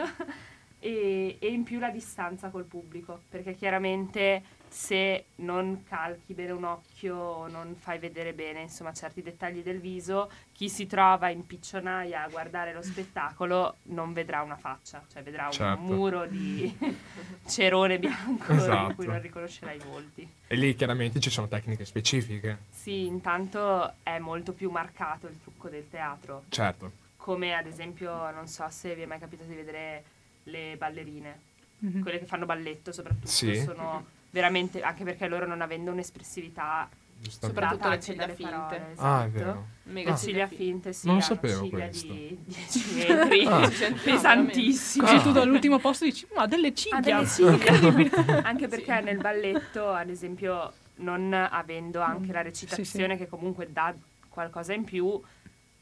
E, 0.80 1.38
e 1.40 1.48
in 1.48 1.64
più 1.64 1.78
la 1.78 1.92
distanza 1.92 2.50
col 2.50 2.66
pubblico, 2.66 3.22
perché 3.30 3.54
chiaramente 3.54 4.42
se 4.72 5.26
non 5.36 5.84
calchi 5.84 6.34
bene 6.34 6.52
un 6.52 6.64
occhio 6.64 7.14
o 7.16 7.48
non 7.48 7.76
fai 7.76 8.00
vedere 8.00 8.32
bene 8.34 8.62
insomma 8.62 8.94
certi 8.94 9.22
dettagli 9.22 9.62
del 9.62 9.82
viso, 9.82 10.32
chi 10.54 10.70
si 10.70 10.88
trova 10.88 11.28
in 11.28 11.46
piccionaia 11.46 12.24
a 12.24 12.30
guardare 12.30 12.72
lo 12.72 12.82
spettacolo 12.82 13.76
non 13.84 14.14
vedrà 14.14 14.42
una 14.44 14.56
faccia, 14.56 15.04
cioè 15.12 15.24
vedrà 15.24 15.50
Certo. 15.52 15.82
un 15.82 15.86
muro 15.86 16.26
di 16.26 16.74
cerone 17.46 18.00
bianco 18.00 18.54
Esatto. 18.54 18.90
in 18.92 18.96
cui 18.96 19.06
non 19.08 19.22
riconoscerà 19.22 19.74
i 19.74 19.80
volti. 19.80 20.28
E 20.48 20.56
lì 20.56 20.74
chiaramente 20.74 21.20
ci 21.20 21.30
sono 21.30 21.50
tecniche 21.50 21.84
specifiche. 21.84 22.60
Sì, 22.70 23.06
intanto 23.08 23.96
è 24.04 24.20
molto 24.20 24.54
più 24.54 24.70
marcato 24.72 25.28
il 25.28 25.38
trucco 25.42 25.68
del 25.68 25.90
teatro, 25.90 26.46
Certo. 26.48 26.92
come 27.18 27.54
ad 27.56 27.66
esempio, 27.66 28.32
non 28.32 28.48
so 28.48 28.66
se 28.70 28.96
vi 28.96 29.02
è 29.02 29.06
mai 29.06 29.20
capitato 29.20 29.50
di 29.50 29.56
vedere 29.56 30.04
le 30.44 30.76
ballerine, 30.78 31.40
Mhm. 31.80 32.02
quelle 32.04 32.20
che 32.20 32.26
fanno 32.26 32.46
balletto 32.46 32.94
soprattutto, 32.94 33.28
Sì. 33.28 33.56
sono 33.56 34.20
veramente, 34.32 34.82
anche 34.82 35.04
perché 35.04 35.28
loro 35.28 35.46
non 35.46 35.62
avendo 35.62 35.92
un'espressività. 35.92 36.90
Soprattutto 37.30 37.88
le 37.88 38.00
ciglia 38.00 38.28
finte. 38.30 38.52
parole, 38.52 38.76
Ah, 38.98 39.24
è 39.24 39.28
esatto. 39.28 39.30
vero. 39.32 39.66
Mega 39.84 40.10
Le 40.10 40.16
Ah. 40.16 40.18
ciglia 40.18 40.48
finte, 40.48 40.92
sì, 40.92 41.06
Non 41.06 41.16
lo 41.18 41.22
sapevo 41.22 41.64
ciglia 41.64 41.78
questo. 41.86 42.12
di 42.14 42.40
10 42.46 42.94
metri, 42.96 43.46
Ah. 43.46 43.70
pesantissime. 44.04 45.06
Così 45.06 45.22
tu 45.22 45.32
dall'ultimo 45.32 45.78
posto 45.78 46.06
dici, 46.06 46.26
ma 46.36 46.48
delle 46.48 46.74
ciglia. 46.74 46.98
Ha 46.98 47.02
delle 47.02 47.28
ciglia. 47.28 48.42
anche 48.44 48.68
perché 48.68 49.02
nel 49.02 49.18
balletto, 49.18 49.90
ad 49.90 50.10
esempio, 50.10 50.74
non 50.96 51.32
avendo 51.34 52.02
anche 52.02 52.32
la 52.32 52.42
recitazione 52.42 53.18
che 53.18 53.28
comunque 53.28 53.72
dà 53.72 53.94
qualcosa 54.28 54.74
in 54.74 54.84
più, 54.84 55.22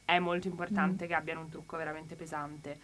è 0.03 0.19
molto 0.19 0.47
importante 0.49 1.07
che 1.07 1.13
abbiano 1.13 1.39
un 1.41 1.49
trucco 1.49 1.77
veramente 1.77 2.15
pesante. 2.15 2.79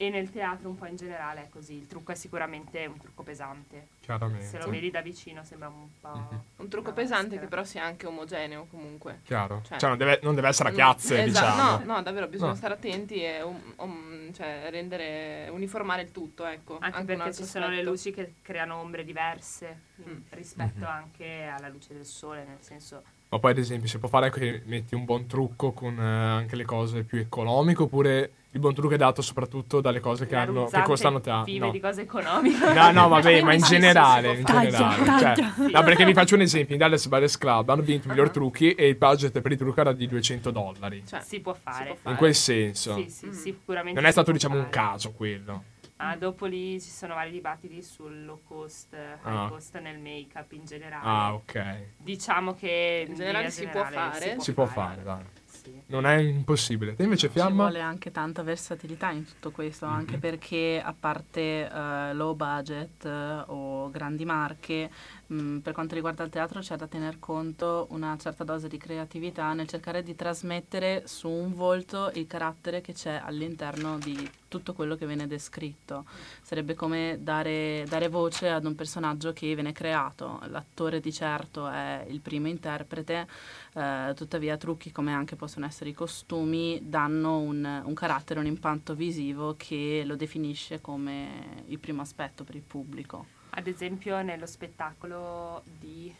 E 0.00 0.10
nel 0.10 0.30
teatro 0.30 0.68
un 0.68 0.76
po' 0.76 0.86
in 0.86 0.94
generale 0.94 1.40
è 1.42 1.48
così, 1.48 1.74
il 1.74 1.88
trucco 1.88 2.12
è 2.12 2.14
sicuramente 2.14 2.86
un 2.86 2.98
trucco 3.00 3.24
pesante. 3.24 3.88
Chiaramente. 4.00 4.44
Se 4.46 4.56
lo 4.58 4.70
vedi 4.70 4.92
da 4.92 5.00
vicino 5.00 5.42
sembra 5.42 5.66
un 5.66 5.88
po'... 6.00 6.10
Mhm. 6.16 6.40
Un 6.58 6.68
trucco 6.68 6.92
pesante 6.92 7.22
maschera. 7.24 7.40
che 7.42 7.48
però 7.48 7.64
sia 7.64 7.82
anche 7.82 8.06
omogeneo 8.06 8.66
comunque. 8.70 9.22
Chiaro. 9.24 9.60
Cioè- 9.66 9.78
Cioè, 9.78 9.88
non, 9.88 9.98
deve, 9.98 10.20
non 10.22 10.36
deve 10.36 10.46
essere 10.46 10.68
a 10.68 10.72
chiazze, 10.72 11.24
Esatto, 11.24 11.50
diciamo. 11.50 11.84
No, 11.84 11.94
no, 11.94 12.02
davvero 12.02 12.28
bisogna 12.28 12.50
No. 12.52 12.56
stare 12.56 12.74
attenti 12.74 13.20
e 13.24 13.42
um- 13.42 13.72
um, 13.78 14.32
cioè, 14.32 14.68
rendere, 14.70 15.48
uniformare 15.50 16.02
il 16.02 16.12
tutto, 16.12 16.46
ecco. 16.46 16.78
Anche, 16.80 17.00
un 17.00 17.04
perché 17.04 17.34
ci 17.34 17.44
sono 17.44 17.66
le 17.68 17.82
luci 17.82 18.12
che 18.12 18.34
creano 18.40 18.76
ombre 18.76 19.02
diverse 19.04 19.86
Mm. 20.00 20.16
rispetto 20.30 20.78
Mhm. 20.78 20.84
anche 20.86 21.42
alla 21.52 21.68
luce 21.68 21.92
del 21.92 22.04
sole, 22.06 22.44
nel 22.44 22.58
senso... 22.60 23.02
Ma 23.30 23.40
poi, 23.40 23.50
ad 23.50 23.58
esempio, 23.58 23.88
si 23.88 23.98
può 23.98 24.08
fare 24.08 24.26
anche 24.26 24.62
metti 24.66 24.94
un 24.94 25.04
buon 25.04 25.26
trucco 25.26 25.72
con 25.72 25.98
eh, 25.98 26.02
anche 26.04 26.54
le 26.54 26.64
cose 26.64 27.02
più 27.02 27.18
economiche, 27.18 27.82
oppure 27.82 28.32
il 28.52 28.60
buon 28.60 28.74
trucco 28.74 28.94
è 28.94 28.96
dato 28.96 29.20
soprattutto 29.20 29.80
dalle 29.80 30.00
cose 30.00 30.26
che, 30.26 30.34
hanno, 30.34 30.64
che 30.66 30.80
costano 30.82 31.20
tanto. 31.20 31.44
vive 31.50 31.66
No. 31.66 31.70
di 31.72 31.80
cose 31.80 32.00
economiche. 32.02 32.72
No, 32.72 32.90
no, 32.92 33.08
vabbè, 33.08 33.40
ma 33.44 33.52
in 33.52 33.60
Sì, 33.60 33.66
sì, 33.66 33.72
generale, 33.74 34.34
si 34.34 34.40
in 34.40 34.46
fare. 34.46 34.70
generale. 34.70 35.04
Taglia, 35.04 35.34
cioè, 35.34 35.52
taglia. 35.54 35.78
no, 35.78 35.84
perché 35.84 36.04
vi 36.06 36.14
faccio 36.14 36.34
un 36.34 36.40
esempio, 36.40 36.74
in 36.74 36.80
Dallas 36.80 37.06
Buyers 37.08 37.36
Club 37.38 37.68
hanno 37.68 37.82
vinto 37.82 38.04
il 38.06 38.10
miglior 38.12 38.28
Ah. 38.28 38.30
trucchi 38.30 38.72
e 38.72 38.88
il 38.88 38.96
budget 38.96 39.40
per 39.40 39.52
i 39.52 39.56
trucchi 39.56 39.80
era 39.80 39.92
di 39.92 40.06
200 40.08 40.50
dollari. 40.50 41.02
Cioè, 41.06 41.20
si 41.20 41.40
può 41.40 41.52
fare. 41.54 41.84
può 41.84 41.92
In 41.94 41.98
fare. 42.02 42.16
quel 42.16 42.34
senso. 42.34 42.94
Sì, 42.96 43.10
sì, 43.10 43.26
Mm. 43.26 43.30
sicuramente. 43.32 43.92
Non 43.94 44.04
è 44.04 44.06
si 44.06 44.12
stato, 44.12 44.32
diciamo, 44.32 44.54
un 44.54 44.60
fare. 44.70 44.72
caso 44.72 45.12
quello. 45.12 45.64
Ah, 46.00 46.16
dopo 46.16 46.46
lì 46.46 46.80
ci 46.80 46.90
sono 46.90 47.14
vari 47.14 47.32
dibattiti 47.32 47.82
sul 47.82 48.24
low 48.24 48.40
cost, 48.46 48.92
high 48.94 49.18
Ah. 49.24 49.48
cost 49.50 49.76
nel 49.80 49.98
make-up 49.98 50.50
in 50.52 50.64
generale. 50.64 51.02
Ah, 51.04 51.34
ok. 51.34 51.76
Diciamo 51.98 52.54
che 52.54 53.04
In 53.08 53.14
generale 53.16 53.48
linea 53.48 53.50
si 53.50 53.66
può 53.66 53.82
generale 53.84 54.10
fare. 54.20 54.36
Si 54.40 54.52
può 54.54 54.64
fare, 54.66 55.02
dai. 55.02 55.22
Sì. 55.62 55.80
Non 55.86 56.06
è 56.06 56.16
impossibile. 56.16 56.94
Te 56.94 57.02
invece, 57.02 57.26
Ci 57.28 57.32
Fiamma? 57.34 57.64
vuole 57.64 57.80
anche 57.80 58.10
tanta 58.10 58.42
versatilità 58.42 59.10
in 59.10 59.24
tutto 59.24 59.50
questo, 59.50 59.86
anche 59.86 60.14
Mhm. 60.14 60.20
perché 60.20 60.80
a 60.84 60.94
parte 60.98 61.68
eh, 61.70 62.14
low 62.14 62.34
budget 62.34 63.04
eh, 63.04 63.42
o 63.46 63.90
grandi 63.90 64.24
marche, 64.24 64.90
mh, 65.28 65.58
per 65.58 65.72
quanto 65.72 65.94
riguarda 65.94 66.24
il 66.24 66.30
teatro 66.30 66.60
c'è 66.60 66.76
da 66.76 66.86
tener 66.86 67.18
conto 67.18 67.86
una 67.90 68.16
certa 68.18 68.44
dose 68.44 68.68
di 68.68 68.76
creatività 68.76 69.52
nel 69.52 69.68
cercare 69.68 70.02
di 70.02 70.14
trasmettere 70.14 71.02
su 71.06 71.28
un 71.28 71.54
volto 71.54 72.10
il 72.14 72.26
carattere 72.26 72.80
che 72.80 72.92
c'è 72.92 73.20
all'interno 73.22 73.98
di 73.98 74.30
tutto 74.48 74.72
quello 74.72 74.96
che 74.96 75.06
viene 75.06 75.26
descritto. 75.26 76.06
Sarebbe 76.42 76.74
come 76.74 77.18
dare, 77.20 77.84
dare 77.88 78.08
voce 78.08 78.48
ad 78.48 78.64
un 78.64 78.74
personaggio 78.74 79.32
che 79.32 79.54
viene 79.54 79.72
creato. 79.72 80.40
L'attore 80.46 81.00
di 81.00 81.12
certo 81.12 81.68
è 81.68 82.06
il 82.08 82.20
primo 82.20 82.48
interprete, 82.48 83.28
eh, 83.74 84.12
tuttavia 84.16 84.56
trucchi 84.56 84.90
come 84.90 85.12
anche 85.12 85.36
possono 85.36 85.66
essere 85.66 85.90
i 85.90 85.94
costumi 85.94 86.80
danno 86.82 87.38
un, 87.38 87.82
un 87.84 87.94
carattere, 87.94 88.40
un 88.40 88.46
impatto 88.46 88.94
visivo 88.94 89.54
che 89.56 90.02
lo 90.06 90.16
definisce 90.16 90.80
come 90.80 91.62
il 91.66 91.78
primo 91.78 92.00
aspetto 92.00 92.44
per 92.44 92.54
il 92.54 92.62
pubblico. 92.62 93.37
Ad 93.58 93.66
esempio 93.66 94.22
nello 94.22 94.46
spettacolo 94.46 95.64
di 95.64 96.14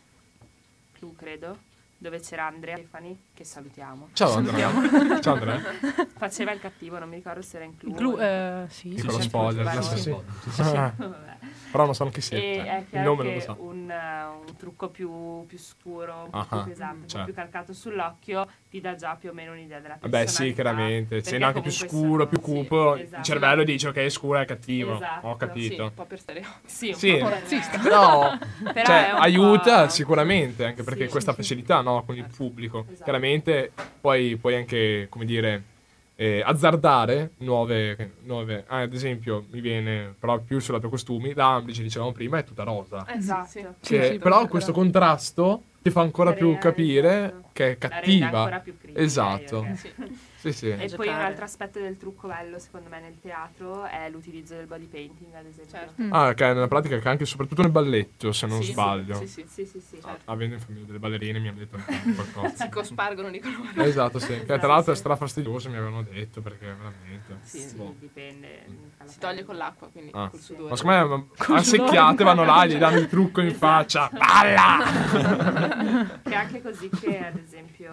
Clou, 0.91 1.15
credo, 1.15 1.57
dove 2.01 2.21
c'era 2.21 2.47
Andrea 2.47 2.77
Stefani, 2.77 3.19
che 3.35 3.43
salutiamo. 3.45 4.11
Ciao 4.13 4.35
Andrea. 4.35 4.71
Ciao 5.21 5.35
Andrea. 5.35 5.61
Faceva 6.17 6.53
il 6.53 6.61
cattivo, 6.61 6.99
non 6.99 7.09
mi 7.09 7.17
ricordo 7.17 7.43
se 7.43 7.57
era 7.57 7.65
in 7.67 7.77
Clou. 7.77 7.95
Clu- 7.95 8.13
o 8.15 8.17
in- 8.19 8.23
eh, 8.23 8.67
sì, 8.69 8.91
sì, 8.91 8.95
Piccolo 8.95 9.13
sì. 9.21 9.23
spoiler. 9.23 9.83
Sì, 9.83 9.97
sì. 9.97 9.97
sì. 10.03 10.17
Sì, 10.51 10.63
Ah. 10.77 10.95
Però 11.71 11.85
non 11.85 11.95
sanno 11.95 12.11
chi 12.11 12.21
sia. 12.23 12.39
E 12.39 12.55
cioè, 12.57 12.87
è 12.91 12.97
il 12.97 13.03
nome 13.03 13.25
non 13.25 13.35
lo 13.35 13.41
sa. 13.41 13.55
un, 13.59 13.91
eh, 13.91 14.25
un 14.49 14.57
trucco 14.57 14.89
più, 14.89 15.45
più 15.47 15.59
scuro, 15.59 16.23
un 16.25 16.31
po' 16.31 16.47
più 16.63 16.71
pesante, 16.73 16.95
un 16.95 17.01
po' 17.03 17.07
certo. 17.09 17.25
più 17.27 17.35
calcato 17.35 17.73
sull'occhio, 17.75 18.49
ti 18.71 18.81
dà 18.81 18.95
già 18.95 19.17
più 19.17 19.29
o 19.31 19.33
meno 19.35 19.53
un'idea 19.53 19.79
della 19.81 19.99
Vabbè, 20.01 20.25
personalità. 20.25 20.45
sì, 20.45 20.55
chiaramente. 20.55 21.23
Se 21.23 21.37
anche 21.37 21.61
più 21.61 21.71
scuro, 21.71 21.91
sono- 22.11 22.27
più 22.27 22.39
sì, 22.39 22.45
cupo, 22.45 22.95
il 22.97 23.03
esatto. 23.03 23.23
cervello 23.23 23.65
dice 23.65 23.89
ok, 23.89 24.09
scuro 24.09 24.39
è 24.39 24.45
cattivo. 24.47 24.95
Esatto. 24.97 25.27
Ho 25.27 25.33
Sì, 25.33 25.39
capito. 25.39 25.83
un 25.83 25.95
po' 25.95 26.05
per 26.07 26.21
stereo. 26.21 26.47
Sì, 26.65 26.89
un 26.89 26.95
Sì, 26.95 27.17
po' 27.19 27.29
razzista. 27.29 27.79
Però 27.79 28.33
cioè, 28.85 29.09
è 29.09 29.13
un 29.13 29.19
aiuta 29.21 29.83
po'- 29.85 29.89
sicuramente 29.91 30.65
anche 30.65 30.83
perché 30.83 31.05
Sì, 31.05 31.11
questa 31.11 31.33
sì, 31.35 31.43
sì. 31.43 31.49
facilità 31.49 31.81
no, 31.83 31.88
con 32.05 32.17
il 32.17 32.27
pubblico. 32.35 32.85
Esatto. 32.89 33.03
Chiaramente 33.05 33.73
poi 34.01 34.37
puoi 34.37 34.55
anche, 34.57 35.07
come 35.09 35.25
dire, 35.25 35.63
eh, 36.17 36.43
azzardare 36.45 37.31
nuove, 37.39 38.13
nuove. 38.25 38.65
ah, 38.67 38.81
ad 38.81 38.93
esempio, 38.93 39.45
mi 39.51 39.61
viene 39.61 40.15
però 40.19 40.39
più 40.41 40.59
sul 40.59 40.75
lato 40.75 40.89
costumi, 40.89 41.33
l'Amblice, 41.35 41.83
dicevamo 41.83 42.13
prima, 42.13 42.39
è 42.39 42.45
tutta 42.45 42.65
rosa. 42.65 43.05
Eh, 43.07 43.17
Esatto. 43.19 43.49
sì, 43.49 43.61
sì. 43.81 43.95
Che- 43.95 44.05
sì, 44.13 44.19
però 44.19 44.37
però- 44.39 44.49
questo 44.49 44.73
contrasto 44.73 45.63
ti 45.83 45.91
fa 45.91 46.01
ancora 46.01 46.33
più 46.33 46.59
capire 46.59 47.25
esatto. 47.27 47.49
che 47.53 47.65
è 47.67 47.77
La 47.81 47.89
cattiva. 47.89 48.27
ancora 48.39 48.59
più 48.61 48.77
critica, 48.79 49.01
Esatto. 49.01 49.57
io, 49.57 49.71
ok. 49.71 49.77
Sì. 49.79 49.93
Sì, 50.39 50.53
sì. 50.53 50.69
E 50.71 50.89
poi 50.95 51.09
un 51.09 51.15
altro 51.15 51.45
aspetto 51.45 51.81
del 51.81 51.97
trucco 51.97 52.29
bello, 52.29 52.61
secondo 52.61 52.89
me, 52.89 53.01
nel 53.01 53.19
teatro 53.21 53.85
è 53.87 54.09
l'utilizzo 54.09 54.55
del 54.55 54.67
body 54.67 54.87
painting, 54.87 55.35
ad 55.35 55.47
esempio. 55.47 55.77
Certo. 55.77 56.03
Ah, 56.11 56.33
che 56.35 56.45
nella 56.47 56.69
pratica 56.69 56.97
che 57.01 57.09
anche 57.09 57.25
soprattutto 57.25 57.63
nel 57.63 57.73
balletto, 57.73 58.31
se 58.31 58.47
non 58.47 58.63
Sì, 58.63 58.71
sbaglio. 58.71 59.17
Sì, 59.17 59.27
sì. 59.27 59.45
Sì, 59.49 59.67
sì, 59.67 59.81
sì. 59.81 59.99
Ah, 60.03 60.17
Avendo 60.27 60.55
in 60.55 60.61
famiglia 60.61 60.87
delle 60.87 61.01
ballerine 61.01 61.41
mi 61.41 61.49
hanno 61.49 61.59
detto 61.59 61.77
qualcosa. 62.15 62.55
Si 62.55 62.69
cospargono 62.71 63.31
di 63.31 63.41
colore. 63.41 63.73
esatto, 63.85 64.21
sì. 64.21 64.29
Che 64.29 64.45
tra 64.45 64.55
Esatto, 64.55 64.67
l'altro 64.69 64.93
è 64.93 64.97
strafastidioso, 64.97 65.71
mi 65.71 65.77
avevano 65.77 66.03
detto, 66.05 66.41
perché 66.41 66.67
veramente... 66.67 67.39
Sì, 67.43 67.59
sì, 67.59 67.75
Boh. 67.75 67.97
dipende. 67.99 68.65
alla 68.99 69.11
Si 69.11 69.19
toglie 69.19 69.43
con 69.43 69.57
l'acqua, 69.57 69.89
quindi 69.89 70.13
Ah. 70.15 70.29
col 70.29 70.39
sudore. 70.39 70.69
Ma 70.71 70.77
secondo 70.77 70.99
me 70.99 71.27
ma- 71.49 71.57
a 71.57 71.63
secchiate 71.65 72.23
vanno 72.23 72.45
là, 72.45 72.65
gli 72.65 72.79
danno 72.79 72.99
il 72.99 73.09
trucco 73.09 73.41
in 73.41 73.55
faccia. 73.55 74.09
Balla! 74.13 76.17
Che 76.23 76.31
è 76.31 76.35
anche 76.35 76.63
così 76.63 76.89
che, 76.91 77.19
ad 77.27 77.37
esempio, 77.39 77.91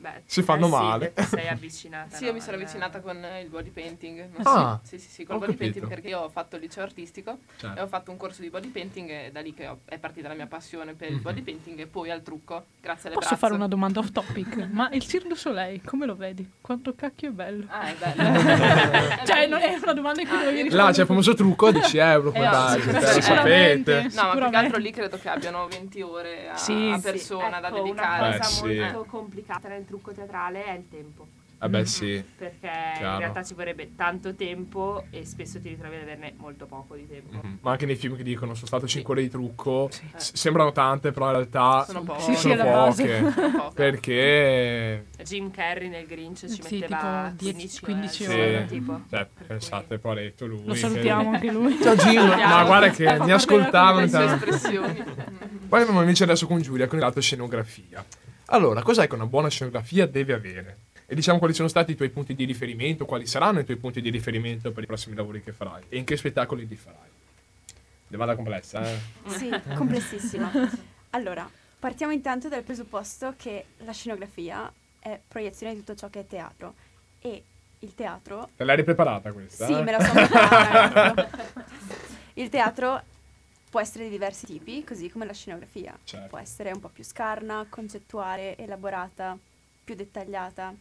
beh, 0.00 0.22
Si 0.24 0.42
fanno 0.42 0.66
eh 0.66 0.68
sì, 0.70 0.74
male. 0.74 1.12
sei 1.28 1.48
avvicinata. 1.48 2.16
Sì, 2.16 2.22
no, 2.24 2.28
io 2.30 2.34
mi 2.34 2.40
sono 2.40 2.56
al- 2.56 2.62
avvicinata 2.62 3.00
con 3.00 3.24
eh, 3.24 3.40
il 3.42 3.48
body 3.48 3.70
painting. 3.70 4.28
Ah, 4.42 4.80
sì, 4.82 4.98
sì, 4.98 5.08
sì, 5.08 5.24
col 5.24 5.36
ho 5.36 5.38
body 5.38 5.52
capito. 5.52 5.70
painting 5.72 5.88
perché 5.94 6.08
io 6.08 6.20
ho 6.20 6.28
fatto 6.28 6.56
il 6.56 6.62
liceo 6.62 6.82
artistico 6.82 7.38
Certo. 7.56 7.78
e 7.78 7.82
ho 7.82 7.86
fatto 7.86 8.10
un 8.10 8.16
corso 8.16 8.40
di 8.42 8.50
body 8.50 8.68
painting 8.68 9.08
e 9.10 9.30
da 9.32 9.40
lì 9.40 9.52
che 9.54 9.66
ho- 9.66 9.80
è 9.84 9.98
partita 9.98 10.28
la 10.28 10.34
mia 10.34 10.46
passione 10.46 10.94
per 10.94 11.08
il 11.10 11.16
Mhm. 11.16 11.22
body 11.22 11.42
painting 11.42 11.78
e 11.80 11.86
poi 11.86 12.10
al 12.10 12.22
trucco, 12.22 12.66
grazie 12.80 13.08
alle 13.08 13.14
Posso 13.16 13.28
braccia. 13.28 13.36
fare 13.36 13.54
una 13.54 13.68
domanda 13.68 14.00
off 14.00 14.10
topic? 14.10 14.68
Ma 14.72 14.88
il 14.90 15.02
Cirque 15.06 15.28
du 15.28 15.34
Soleil, 15.36 15.82
come 15.84 16.06
lo 16.06 16.16
vedi? 16.16 16.48
Quanto 16.60 16.94
cacchio 16.94 17.28
è 17.28 17.32
bello? 17.32 17.66
Ah, 17.68 17.86
è 17.88 17.94
bello. 17.94 19.24
cioè, 19.26 19.46
non 19.46 19.60
è 19.60 19.78
una 19.82 19.92
domanda 19.92 20.20
in 20.22 20.28
cui 20.28 20.36
Ah, 20.36 20.44
dovevi 20.44 20.68
io- 20.68 20.74
Là 20.76 20.90
c'è 20.92 21.00
il 21.02 21.06
famoso 21.06 21.34
trucco 21.34 21.66
a 21.66 21.72
10 21.72 21.98
euro 21.98 22.32
come 22.32 22.44
Eh, 22.46 22.48
sì, 22.80 22.88
eh, 22.88 22.92
lo 22.92 23.00
sicuramente. 23.20 23.92
sapete. 24.02 24.14
No, 24.16 24.22
ma 24.28 24.32
più 24.36 24.50
che 24.50 24.56
altro 24.56 24.78
lì 24.78 24.90
credo 24.90 25.18
che 25.18 25.28
abbiano 25.28 25.66
20 25.68 26.00
ore 26.02 26.48
a, 26.50 26.56
Sì, 26.56 26.90
a 26.92 26.96
sì. 26.96 27.02
persona 27.02 27.60
da 27.60 27.68
Ecco, 27.68 27.82
dedicare. 27.82 28.28
Una 28.28 28.38
cosa 28.38 28.48
Eh, 28.48 28.52
sì. 28.52 28.78
molto 28.78 29.04
complicata 29.04 29.68
trucco 29.90 30.12
teatrale 30.12 30.64
è 30.64 30.72
il 30.72 30.88
tempo. 30.88 31.26
Vabbè 31.60 31.84
sì. 31.84 32.24
Perché 32.38 32.70
Chiaro. 32.96 33.12
in 33.12 33.18
realtà 33.18 33.42
ci 33.44 33.52
vorrebbe 33.52 33.94
tanto 33.94 34.34
tempo 34.34 35.04
e 35.10 35.26
spesso 35.26 35.60
ti 35.60 35.68
ritrovi 35.68 35.96
ad 35.96 36.02
averne 36.02 36.32
molto 36.38 36.64
poco 36.64 36.94
di 36.94 37.06
tempo. 37.06 37.36
Mhm. 37.36 37.58
Ma 37.60 37.72
anche 37.72 37.84
nei 37.84 37.96
film 37.96 38.16
che 38.16 38.22
dicono 38.22 38.54
sono 38.54 38.66
stato 38.66 38.86
5 38.86 39.12
ore 39.12 39.22
di 39.24 39.28
trucco, 39.28 39.88
Sì. 39.90 40.08
s- 40.16 40.32
sembrano 40.36 40.72
tante, 40.72 41.10
però 41.12 41.26
in 41.26 41.32
realtà 41.32 41.84
Sono 41.84 42.02
poche. 42.02 42.22
Sì, 42.22 42.34
sì, 42.34 42.48
sono 42.48 42.64
poche. 42.64 43.30
Sono 43.34 43.50
poche. 43.60 43.74
Perché 43.74 45.06
Jim 45.22 45.50
Carrey 45.50 45.90
nel 45.90 46.06
Grinch 46.06 46.38
ci 46.48 46.62
Sì, 46.62 46.78
metteva 46.78 47.30
tipo 47.36 47.52
10, 47.52 47.80
15, 47.80 48.24
15 48.24 48.24
ore, 48.26 48.66
tipo. 48.66 49.00
Cioè, 49.10 49.26
Per 49.26 49.46
pensate, 49.46 49.86
cui- 49.86 49.98
poveretto 49.98 50.46
lui. 50.46 50.64
Lo 50.64 50.72
che- 50.72 50.78
salutiamo 50.78 51.30
anche 51.30 51.50
lui. 51.52 51.76
Ciao 51.82 51.94
Jim, 51.94 52.24
ma 52.26 52.64
guarda 52.64 52.88
che 52.88 53.04
mi 53.20 53.32
ascoltavano. 53.32 54.00
le 54.00 54.08
sue 54.08 54.18
tanto. 54.18 54.44
espressioni. 54.46 55.04
Poi 55.68 55.80
abbiamo 55.82 56.00
invece 56.00 56.24
adesso 56.24 56.46
con 56.46 56.62
Giulia 56.62 56.86
con 56.86 56.96
il 56.98 57.04
lato 57.04 57.20
scenografia. 57.20 58.02
Allora, 58.52 58.82
cos'è 58.82 59.06
che 59.06 59.14
una 59.14 59.26
buona 59.26 59.48
scenografia 59.48 60.06
deve 60.06 60.32
avere? 60.32 60.78
E 61.06 61.14
diciamo 61.14 61.38
quali 61.38 61.54
sono 61.54 61.68
stati 61.68 61.92
i 61.92 61.94
tuoi 61.94 62.08
punti 62.10 62.34
di 62.34 62.44
riferimento, 62.44 63.04
quali 63.04 63.26
saranno 63.26 63.60
i 63.60 63.64
tuoi 63.64 63.76
punti 63.76 64.00
di 64.00 64.10
riferimento 64.10 64.72
per 64.72 64.82
i 64.82 64.86
prossimi 64.86 65.14
lavori 65.14 65.42
che 65.42 65.52
farai 65.52 65.84
e 65.88 65.98
in 65.98 66.04
che 66.04 66.16
spettacoli 66.16 66.66
li 66.66 66.74
farai. 66.74 67.08
Domanda 68.08 68.34
complessa, 68.34 68.82
eh? 68.82 68.98
Sì, 69.26 69.50
complessissima. 69.74 70.50
Allora, 71.12 71.48
partiamo 71.80 72.12
intanto 72.12 72.48
dal 72.48 72.62
presupposto 72.62 73.34
che 73.36 73.64
la 73.78 73.90
scenografia 73.90 74.72
è 75.00 75.18
proiezione 75.26 75.72
di 75.72 75.80
tutto 75.80 75.96
ciò 75.96 76.08
che 76.08 76.20
è 76.20 76.26
teatro 76.26 76.74
e 77.20 77.42
il 77.80 77.94
teatro 77.96 78.50
Te 78.56 78.62
l'hai 78.62 78.76
ripreparata 78.76 79.32
questa? 79.32 79.66
Sì, 79.66 79.72
eh? 79.72 79.82
me 79.82 79.90
la 79.90 80.00
sono 80.00 80.26
preparata. 80.26 81.14
ecco. 81.26 81.62
Il 82.34 82.48
teatro 82.48 83.02
può 83.70 83.80
essere 83.80 84.04
di 84.04 84.10
diversi 84.10 84.46
tipi, 84.46 84.82
così 84.82 85.08
come 85.08 85.24
la 85.24 85.32
scenografia. 85.32 85.96
Certo. 86.02 86.26
Può 86.26 86.38
essere 86.38 86.72
un 86.72 86.80
po' 86.80 86.88
più 86.88 87.04
scarna, 87.04 87.64
concettuale, 87.68 88.56
elaborata, 88.56 89.38
più 89.84 89.94
dettagliata. 89.94 90.74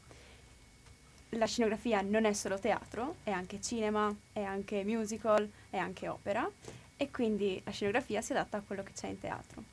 La 1.34 1.46
scenografia 1.46 2.02
non 2.02 2.26
è 2.26 2.34
solo 2.34 2.58
teatro, 2.58 3.18
è 3.24 3.30
anche 3.30 3.62
cinema, 3.62 4.14
è 4.34 4.42
anche 4.42 4.84
musical, 4.84 5.48
è 5.70 5.78
anche 5.78 6.08
opera 6.08 6.50
e 6.98 7.12
quindi 7.12 7.62
la 7.64 7.72
scenografia 7.72 8.22
si 8.22 8.32
adatta 8.32 8.58
a 8.58 8.62
quello 8.62 8.82
che 8.82 8.94
c'è 8.94 9.08
in 9.08 9.20
teatro. 9.20 9.64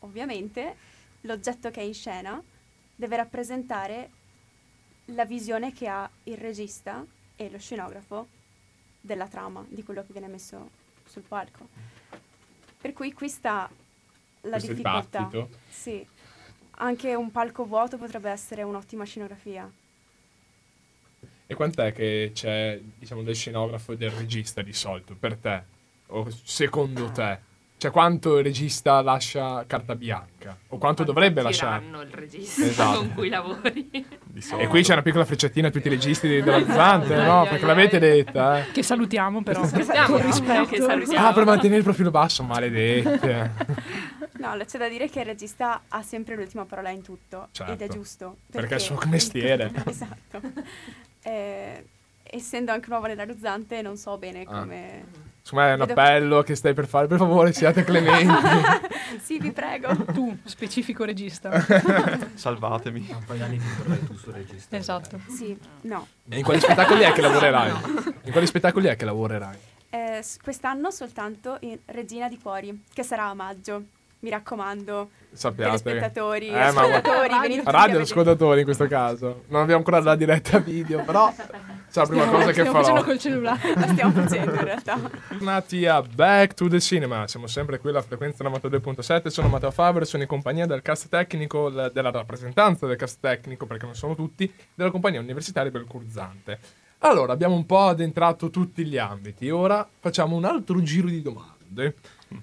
Ovviamente 0.00 0.76
l'oggetto 1.22 1.70
che 1.70 1.80
è 1.80 1.84
in 1.84 1.92
scena 1.92 2.42
deve 2.96 3.16
rappresentare 3.16 4.10
la 5.06 5.26
visione 5.26 5.74
che 5.74 5.86
ha 5.86 6.08
il 6.24 6.38
regista 6.38 7.04
e 7.36 7.50
lo 7.50 7.58
scenografo 7.58 8.26
della 8.98 9.28
trama, 9.28 9.64
di 9.68 9.82
quello 9.82 10.02
che 10.02 10.12
viene 10.12 10.28
messo 10.28 10.79
sul 11.10 11.22
palco. 11.22 11.68
Per 12.80 12.92
cui 12.92 13.12
qui 13.12 13.28
sta 13.28 13.68
la 14.42 14.50
Questo 14.50 14.72
difficoltà. 14.72 15.28
dibattito. 15.30 15.58
Sì, 15.68 16.06
anche 16.76 17.14
un 17.14 17.30
palco 17.30 17.64
vuoto 17.64 17.98
potrebbe 17.98 18.30
essere 18.30 18.62
un'ottima 18.62 19.04
scenografia. 19.04 19.70
E 21.46 21.54
quant'è 21.54 21.92
che 21.92 22.30
c'è, 22.32 22.80
diciamo, 22.96 23.22
del 23.22 23.34
scenografo 23.34 23.92
e 23.92 23.96
del 23.96 24.12
regista 24.12 24.62
di 24.62 24.72
solito, 24.72 25.14
per 25.16 25.36
te? 25.36 25.62
O 26.06 26.30
secondo 26.30 27.10
te? 27.10 27.48
Cioè, 27.80 27.90
quanto 27.90 28.36
il 28.36 28.44
regista 28.44 29.00
lascia 29.00 29.64
carta 29.66 29.94
bianca? 29.94 30.54
O 30.68 30.76
quanto 30.76 31.02
dovrebbe 31.02 31.40
lasciare? 31.40 31.78
Tiranno 31.82 32.02
il 32.02 32.10
regista 32.10 32.62
Esatto. 32.62 32.98
con 32.98 33.14
cui 33.14 33.30
lavori. 33.30 33.88
E 34.58 34.66
qui 34.66 34.82
c'è 34.82 34.92
una 34.92 35.00
piccola 35.00 35.24
frecciatina 35.24 35.68
a 35.68 35.70
tutti 35.70 35.86
i 35.86 35.90
registi 35.90 36.28
di- 36.28 36.42
della 36.42 36.62
Zante, 36.70 37.14
Ai, 37.14 37.24
no? 37.26 37.46
Perché 37.48 37.64
l'avete 37.64 37.98
detta, 37.98 38.58
eh? 38.58 38.70
Che 38.70 38.82
salutiamo 38.82 39.42
però. 39.42 39.64
Salutiamo, 39.64 40.06
con 40.18 40.26
rispetto. 40.26 40.66
che 40.66 40.76
salutiamo. 40.82 41.26
Ah, 41.26 41.32
per 41.32 41.44
mantenere 41.46 41.78
il 41.78 41.84
profilo 41.84 42.10
basso, 42.10 42.42
maledette. 42.42 43.50
No, 44.40 44.56
c'è 44.66 44.76
da 44.78 44.88
dire 44.88 45.08
che 45.08 45.20
il 45.20 45.24
regista 45.26 45.80
ha 45.88 46.02
sempre 46.02 46.36
l'ultima 46.36 46.66
parola 46.66 46.90
in 46.90 47.00
tutto 47.00 47.48
Certo. 47.52 47.72
ed 47.72 47.80
è 47.80 47.88
giusto. 47.88 48.36
Perché 48.50 48.72
è 48.72 48.76
il 48.76 48.80
suo 48.82 48.98
mestiere. 49.08 49.72
esatto. 49.86 50.40
Eh, 51.22 51.84
essendo 52.24 52.72
anche 52.72 52.90
nuova 52.90 53.08
nella 53.08 53.24
Ruzzante 53.24 53.80
non 53.80 53.96
so 53.96 54.18
bene 54.18 54.44
Ah. 54.46 54.64
Secondo 55.50 55.64
me 55.66 55.70
è 55.70 55.72
un 55.80 55.86
Vedo- 55.86 56.00
appello 56.00 56.42
che 56.42 56.54
stai 56.54 56.74
per 56.74 56.86
fare. 56.86 57.08
Per 57.08 57.18
favore, 57.18 57.52
siate 57.52 57.82
clementi. 57.82 58.32
sì, 59.20 59.40
vi 59.40 59.50
prego. 59.50 59.92
Tu, 60.12 60.38
specifico 60.44 61.02
regista. 61.04 61.50
Salvatemi. 62.34 63.04
Un 63.10 63.24
paio 63.24 63.38
di 63.38 63.44
anni 63.44 63.58
ti 63.58 63.64
vorrai 63.78 64.06
tu 64.06 64.16
sul 64.16 64.32
regista. 64.32 64.76
Esatto. 64.76 65.18
Sì, 65.28 65.58
no. 65.82 66.06
E 66.28 66.38
in 66.38 66.44
quali 66.44 66.60
spettacoli 66.60 67.02
è 67.02 67.10
che 67.12 67.20
lavorerai? 67.22 67.72
In 68.22 68.30
quali 68.30 68.46
spettacoli 68.46 68.86
è 68.86 68.94
che 68.94 69.04
lavorerai? 69.04 69.56
Eh, 69.90 70.24
quest'anno 70.40 70.92
soltanto 70.92 71.56
in 71.62 71.76
Regina 71.86 72.28
di 72.28 72.38
Cuori, 72.40 72.84
che 72.92 73.02
sarà 73.02 73.24
a 73.26 73.34
maggio. 73.34 73.82
Mi 74.22 74.28
raccomando, 74.28 75.10
Sappiate. 75.32 75.82
telespettatori, 75.82 76.48
Eh, 76.48 76.52
ma 76.52 76.66
ascoltatori, 76.82 77.28
venite 77.40 77.62
tutti 77.62 77.68
a 77.68 77.70
Radio 77.70 78.00
ascoltatori 78.00 78.58
in 78.58 78.64
questo 78.64 78.86
caso. 78.86 79.44
Non 79.48 79.62
abbiamo 79.62 79.78
ancora 79.78 79.98
la 80.00 80.14
diretta 80.14 80.58
video, 80.58 81.02
però 81.04 81.32
sarà 81.32 81.58
la 81.94 82.06
prima 82.06 82.26
cosa 82.26 82.46
che 82.46 82.52
Stiamo 82.52 82.72
facendo 82.72 83.00
farò. 83.00 83.02
col 83.04 83.18
cellulare. 83.18 83.74
La 83.74 83.86
stiamo 83.86 84.12
facendo 84.12 84.54
in 84.56 84.64
realtà. 84.64 84.98
Tornati 85.28 85.86
a 85.86 86.02
Back 86.02 86.52
to 86.52 86.68
the 86.68 86.80
Cinema. 86.80 87.26
Siamo 87.28 87.46
sempre 87.46 87.78
qui 87.78 87.88
alla 87.88 88.02
frequenza 88.02 88.44
92.7. 88.44 89.28
Sono 89.28 89.48
Matteo 89.48 89.70
Faber, 89.70 90.04
sono 90.06 90.22
in 90.22 90.28
compagnia 90.28 90.66
del 90.66 90.82
cast 90.82 91.08
tecnico, 91.08 91.70
della 91.70 92.10
rappresentanza 92.10 92.86
del 92.86 92.96
cast 92.96 93.20
tecnico, 93.20 93.64
perché 93.64 93.86
non 93.86 93.94
sono 93.94 94.14
tutti, 94.14 94.52
della 94.74 94.90
compagnia 94.90 95.20
universitaria 95.20 95.70
Belcurzante. 95.70 96.58
Allora, 96.98 97.32
abbiamo 97.32 97.54
un 97.54 97.64
po' 97.64 97.86
addentrato 97.86 98.50
tutti 98.50 98.84
gli 98.84 98.98
ambiti. 98.98 99.48
Ora 99.48 99.88
facciamo 99.98 100.36
un 100.36 100.44
altro 100.44 100.82
giro 100.82 101.08
di 101.08 101.22
domande. 101.22 101.94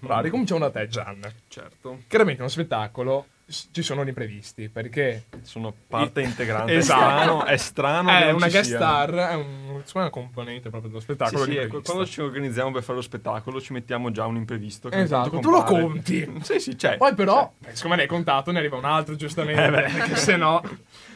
Allora, 0.02 0.22
ricominciamo 0.22 0.60
da 0.60 0.70
te, 0.70 0.88
Gian. 0.88 1.20
Certo. 1.48 2.02
Chiaramente 2.08 2.42
uno 2.42 2.50
spettacolo 2.52 3.28
ci 3.72 3.82
sono 3.82 4.04
gli 4.04 4.10
imprevisti, 4.10 4.68
perché 4.68 5.24
Sono 5.44 5.74
parte 5.88 6.22
integrante. 6.22 6.74
Esatto. 6.76 7.00
È 7.00 7.08
strano, 7.08 7.46
è 7.46 7.58
strano 7.58 8.10
è 8.10 8.32
una 8.32 8.50
guest 8.50 8.76
star, 8.76 9.14
è 9.14 9.34
un, 9.36 9.76
insomma, 9.80 10.04
una 10.04 10.10
componente 10.10 10.70
proprio 10.70 10.90
dello 10.90 11.00
Sì, 11.00 11.06
spettacolo. 11.06 11.44
sì, 11.44 11.52
ecco, 11.52 11.60
l'imprevisto. 11.60 11.92
quando 11.94 12.10
ci 12.10 12.22
organizziamo 12.22 12.72
per 12.72 12.84
fare 12.84 12.98
lo 12.98 13.04
spettacolo 13.04 13.62
ci 13.62 13.72
mettiamo 13.72 14.12
già 14.12 14.26
un 14.26 14.36
imprevisto. 14.36 14.92
Esatto, 14.92 15.40
tu 15.40 15.50
lo 15.50 15.64
conti. 15.64 16.30
Sì, 16.42 16.60
sì, 16.60 16.76
c'è. 16.76 16.98
Poi 16.98 17.14
però, 17.16 17.54
eh, 17.66 17.74
siccome 17.74 17.96
l'hai 17.96 18.08
contato, 18.08 18.52
ne 18.52 18.60
arriva 18.60 18.76
un 18.76 18.86
altro 18.86 19.16
giustamente, 19.16 19.64
Eh 19.64 19.70
beh. 19.70 19.92
perché 19.94 20.16
se 20.20 20.36
no... 20.36 20.62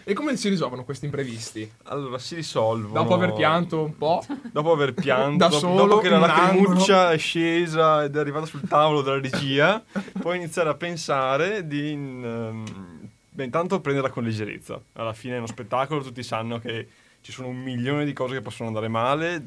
E 0.04 0.14
come 0.14 0.36
si 0.36 0.50
risolvono 0.50 0.84
questi 0.84 1.06
imprevisti? 1.06 1.70
Allora 1.84 2.18
si 2.18 2.36
risolvono. 2.36 2.94
Dopo 2.94 3.14
aver 3.14 3.34
pianto 3.34 3.84
un 3.84 3.98
po', 3.98 4.24
Dopo 4.52 4.72
aver 4.72 4.94
pianto, 4.94 5.38
Da 5.38 5.48
dopo, 5.48 5.60
solo, 5.60 5.86
dopo 5.86 5.98
che 6.00 6.10
la 6.10 6.20
lacrimuccia 6.20 7.12
è 7.12 7.18
scesa 7.18 8.04
ed 8.04 8.16
è 8.16 8.20
arrivata 8.20 8.46
sul 8.46 8.68
tavolo 8.68 9.02
della 9.02 9.20
regia, 9.20 9.84
puoi 10.20 10.38
iniziare 10.38 10.70
a 10.70 10.76
pensare 10.76 11.68
di 11.68 11.92
ehm, 11.92 13.10
beh, 13.30 13.44
intanto 13.44 13.80
prenderla 13.80 14.10
con 14.10 14.24
leggerezza. 14.24 14.82
Alla 14.94 15.14
fine 15.14 15.36
è 15.36 15.38
uno 15.38 15.48
spettacolo, 15.48 16.02
tutti 16.02 16.24
sanno 16.24 16.60
che 16.60 16.88
ci 17.22 17.32
sono 17.32 17.48
un 17.48 17.58
milione 17.58 18.06
di 18.06 18.14
cose 18.14 18.36
che 18.36 18.42
possono 18.42 18.68
andare 18.68 18.88
male, 18.88 19.46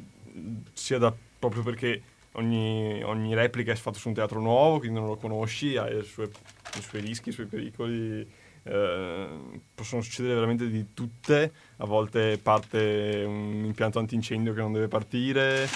sia 0.72 0.98
da, 0.98 1.12
proprio 1.38 1.62
perché 1.62 2.02
ogni, 2.32 3.02
ogni 3.02 3.34
replica 3.34 3.72
è 3.72 3.76
fatta 3.76 3.98
su 3.98 4.08
un 4.08 4.14
teatro 4.14 4.40
nuovo, 4.40 4.78
quindi 4.78 4.98
non 4.98 5.08
lo 5.08 5.16
conosci, 5.16 5.76
ha 5.76 5.88
i 5.88 6.02
suoi, 6.04 6.28
i 6.76 6.80
suoi 6.80 7.00
rischi, 7.00 7.30
i 7.30 7.32
suoi 7.32 7.46
pericoli. 7.46 8.42
Eh, 8.64 9.60
possono 9.74 10.02
succedere 10.02 10.34
veramente 10.34 10.68
di 10.68 10.92
tutte 10.92 11.52
a 11.78 11.86
volte 11.86 12.38
parte 12.42 13.24
un 13.26 13.62
impianto 13.64 13.98
antincendio 13.98 14.54
che 14.54 14.60
non 14.60 14.72
deve 14.72 14.88
partire, 14.88 15.68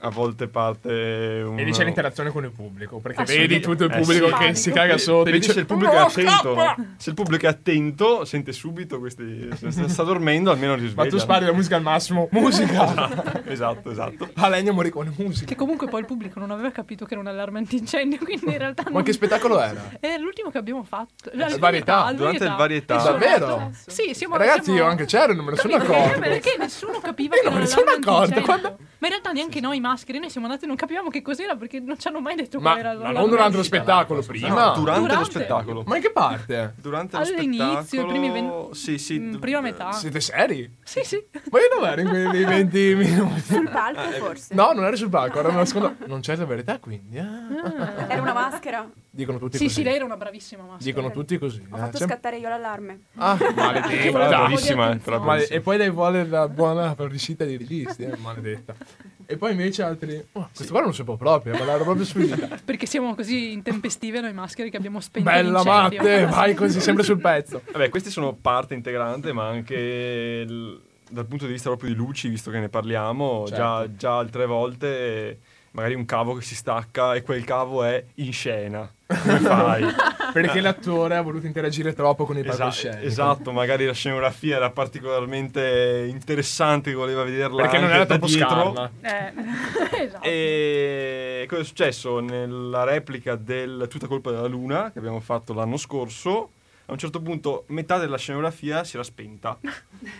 a 0.00 0.10
volte 0.10 0.48
parte 0.48 1.42
un... 1.44 1.58
e 1.58 1.64
lì 1.64 1.72
c'è 1.72 1.84
l'interazione 1.84 2.30
con 2.30 2.44
il 2.44 2.50
pubblico, 2.50 2.98
perché 2.98 3.22
Ah, 3.22 3.24
vedi 3.24 3.60
tutto 3.60 3.84
il 3.84 3.92
Eh, 3.92 3.98
pubblico 4.00 4.26
sì. 4.28 4.32
che 4.34 4.54
si 4.54 4.70
caga 4.70 4.96
sotto. 4.98 5.24
Vedi 5.24 5.38
dice, 5.40 5.52
se 5.52 5.60
il 5.60 5.66
pubblico 5.66 5.92
è 5.92 6.00
"Oh, 6.02 6.06
attento, 6.06 6.54
scappa!" 6.54 6.76
se 6.96 7.10
il 7.10 7.14
pubblico 7.16 7.46
è 7.46 7.48
attento, 7.48 8.24
sente 8.24 8.52
subito 8.52 8.98
questi. 8.98 9.48
Se 9.56 9.88
sta 9.88 10.02
dormendo, 10.02 10.50
almeno 10.50 10.74
li 10.74 10.86
sveglia. 10.86 11.04
Ma 11.04 11.08
tu 11.10 11.18
spari 11.18 11.44
la 11.46 11.52
musica 11.52 11.76
al 11.76 11.82
massimo. 11.82 12.28
Musica! 12.32 13.36
Esatto, 13.48 13.90
esatto. 13.90 14.28
A 14.34 14.48
Legno 14.48 14.72
Morricone, 14.74 15.10
musica. 15.16 15.46
Che 15.46 15.54
comunque 15.54 15.88
poi 15.88 16.00
il 16.00 16.06
pubblico 16.06 16.38
non 16.38 16.50
aveva 16.50 16.70
capito 16.70 17.06
che 17.06 17.12
era 17.12 17.20
un 17.22 17.28
allarme 17.28 17.58
antincendio, 17.58 18.18
quindi 18.22 18.44
in 18.52 18.58
realtà 18.58 18.84
Ma 18.90 19.02
che 19.02 19.12
spettacolo 19.12 19.58
era? 19.60 19.96
È 19.98 20.16
l'ultimo 20.18 20.50
che 20.50 20.58
abbiamo 20.58 20.84
fatto. 20.84 21.30
Eh, 21.32 21.58
varietà, 21.58 22.04
al 22.04 22.14
Durante 22.16 22.44
il 22.44 22.54
varietà. 22.56 22.96
Davvero? 23.02 23.70
Sì, 23.86 24.12
siamo 24.14 24.36
Ragazzi, 24.36 24.64
siamo- 24.64 24.78
io 24.80 24.84
anche 24.86 25.06
c'ero, 25.18 25.32
non 25.34 25.44
me 25.44 25.50
ne 25.52 25.56
sono 25.56 25.72
Capito? 25.76 25.92
accorto. 25.92 26.18
Perché 26.20 26.56
nessuno 26.58 27.00
capiva 27.00 27.34
Io 27.36 27.42
che 27.42 27.48
non 27.48 27.58
era 27.60 27.64
me 27.64 27.68
ne 27.68 27.74
sono 27.74 27.90
accorto, 27.90 28.40
quando- 28.42 28.76
Ma 29.00 29.06
in 29.06 29.12
realtà 29.12 29.30
neanche 29.30 29.60
noi 29.60 29.78
maschere, 29.78 30.18
noi 30.18 30.28
siamo 30.28 30.46
andati 30.46 30.64
e 30.64 30.66
non 30.66 30.74
capivamo 30.76 31.08
che 31.08 31.22
cos'era 31.22 31.54
perché 31.54 31.78
non 31.78 31.96
ci 32.00 32.08
hanno 32.08 32.20
mai 32.20 32.34
detto 32.34 32.58
Ma 32.58 32.70
qual 32.72 32.78
era 32.78 32.88
ma 32.88 32.94
l'allarme. 32.94 33.18
non 33.20 33.28
durante 33.28 33.56
lo 33.56 33.62
spettacolo, 33.62 34.20
No, 34.20 34.26
prima. 34.26 34.48
durante, 34.74 35.00
lo 35.00 35.06
Durante. 35.06 35.30
spettacolo. 35.30 35.82
Ma 35.86 35.96
in 35.96 36.02
che 36.02 36.10
parte? 36.10 36.74
Durante 36.76 37.16
lo 37.16 37.22
All'inizio, 37.22 37.80
spettacolo. 37.82 38.02
i 38.02 38.18
primi 38.18 38.30
ven- 38.30 38.68
Sì, 38.74 38.98
sì. 38.98 39.18
Mm, 39.20 39.32
d- 39.34 39.38
prima 39.38 39.60
metà. 39.60 39.92
Siete 39.92 40.20
seri? 40.20 40.78
Sì, 40.82 41.00
sì. 41.04 41.24
Ma 41.50 41.58
io 41.60 41.68
dove 41.76 41.88
ero 41.92 42.00
in 42.00 42.08
quei 42.30 42.44
20 42.44 42.94
minuti? 42.98 43.40
Sul 43.40 43.70
palco 43.70 44.00
Eh, 44.00 44.12
forse. 44.18 44.54
No, 44.56 44.72
non 44.72 44.84
ero 44.84 44.96
sul 44.96 45.08
palco, 45.10 45.38
era 45.38 45.50
nella 45.50 45.64
seconda. 45.64 45.94
Non 46.06 46.20
c'è 46.20 46.34
la 46.34 46.44
verità, 46.44 46.78
quindi. 46.80 47.18
ah. 47.18 48.06
Era 48.08 48.20
una 48.20 48.32
maschera. 48.32 48.88
Dicono 49.10 49.38
tutti 49.38 49.56
Sì, 49.58 49.64
così. 49.64 49.74
sì, 49.76 49.82
lei 49.84 49.94
era 49.94 50.04
una 50.04 50.16
bravissima 50.16 50.62
maschera. 50.62 50.84
Dicono 50.84 51.10
tutti 51.12 51.38
così. 51.38 51.64
Ho 51.70 51.76
eh. 51.76 51.80
fatto 51.80 51.96
Sem- 51.98 52.08
scattare 52.08 52.36
io 52.38 52.48
l'allarme. 52.48 53.00
Ah, 53.16 53.36
maledetta. 53.54 54.10
Bravissima, 54.28 54.90
eh, 54.92 54.98
Ma- 55.16 55.36
e 55.38 55.60
poi 55.60 55.76
lei 55.78 55.90
vuole 55.90 56.26
la 56.26 56.48
buona 56.48 56.94
riuscita 56.98 57.44
dei 57.44 57.56
registi, 57.56 58.02
eh, 58.02 58.16
maledetta. 58.18 58.74
E 59.30 59.36
poi 59.36 59.50
invece 59.52 59.82
altri. 59.82 60.24
Oh, 60.32 60.48
questo 60.54 60.70
qua 60.72 60.80
non 60.80 60.88
lo 60.90 60.94
sapevo 60.94 61.16
proprio, 61.16 61.52
ma 61.58 61.64
l'ero 61.64 61.84
proprio 61.84 62.04
sfuggita. 62.04 62.58
Perché 62.64 62.86
siamo 62.86 63.14
così 63.14 63.52
intempestive 63.52 64.20
noi 64.20 64.32
maschere 64.32 64.70
che 64.70 64.76
abbiamo 64.76 65.00
spento 65.00 65.28
Bella. 65.30 65.62
Matte, 65.62 66.26
vai 66.26 66.54
così 66.54 66.80
sempre 66.80 67.04
sul 67.04 67.20
pezzo. 67.20 67.60
Vabbè, 67.72 67.88
questi 67.90 68.10
sono 68.10 68.34
parte 68.34 68.74
integrante, 68.74 69.32
ma 69.32 69.46
anche 69.48 69.74
il- 70.46 70.80
dal 71.10 71.26
punto 71.26 71.46
di 71.46 71.52
vista 71.52 71.68
proprio 71.68 71.90
di 71.90 71.96
luci, 71.96 72.28
visto 72.28 72.50
che 72.50 72.58
ne 72.58 72.68
parliamo, 72.68 73.44
Certo. 73.46 73.54
già, 73.62 73.88
già 73.96 74.16
altre 74.18 74.46
volte 74.46 75.38
magari 75.78 75.94
un 75.94 76.04
cavo 76.04 76.34
che 76.34 76.42
si 76.42 76.54
stacca 76.54 77.14
e 77.14 77.22
quel 77.22 77.44
cavo 77.44 77.84
è 77.84 78.04
in 78.16 78.32
scena. 78.32 78.90
Come 79.06 79.38
fai? 79.40 79.84
Perché 80.32 80.60
l'attore 80.60 81.16
ha 81.16 81.22
voluto 81.22 81.46
interagire 81.46 81.94
troppo 81.94 82.26
con 82.26 82.36
il 82.36 82.46
Esa- 82.46 82.56
palcoscenico. 82.58 83.06
esatto, 83.06 83.52
magari 83.52 83.86
la 83.86 83.92
scenografia 83.94 84.56
era 84.56 84.70
particolarmente 84.70 86.06
interessante, 86.08 86.90
che 86.90 86.96
voleva 86.96 87.22
vederla 87.24 87.62
Perché 87.62 87.78
non 87.78 87.90
era 87.90 88.04
da 88.04 88.18
troppo 88.18 88.26
dietro. 88.26 88.90
Eh, 89.00 89.32
esatto. 90.04 90.24
E 90.24 91.46
cosa 91.48 91.62
è 91.62 91.64
successo 91.64 92.20
nella 92.20 92.84
replica 92.84 93.36
del 93.36 93.86
Tutta 93.88 94.06
colpa 94.06 94.30
della 94.30 94.46
luna 94.46 94.90
che 94.92 94.98
abbiamo 94.98 95.20
fatto 95.20 95.54
l'anno 95.54 95.76
scorso? 95.76 96.50
A 96.90 96.92
un 96.92 96.98
certo 96.98 97.20
punto 97.20 97.64
metà 97.68 97.98
della 97.98 98.16
scenografia 98.16 98.82
si 98.82 98.94
era 98.94 99.04
spenta. 99.04 99.58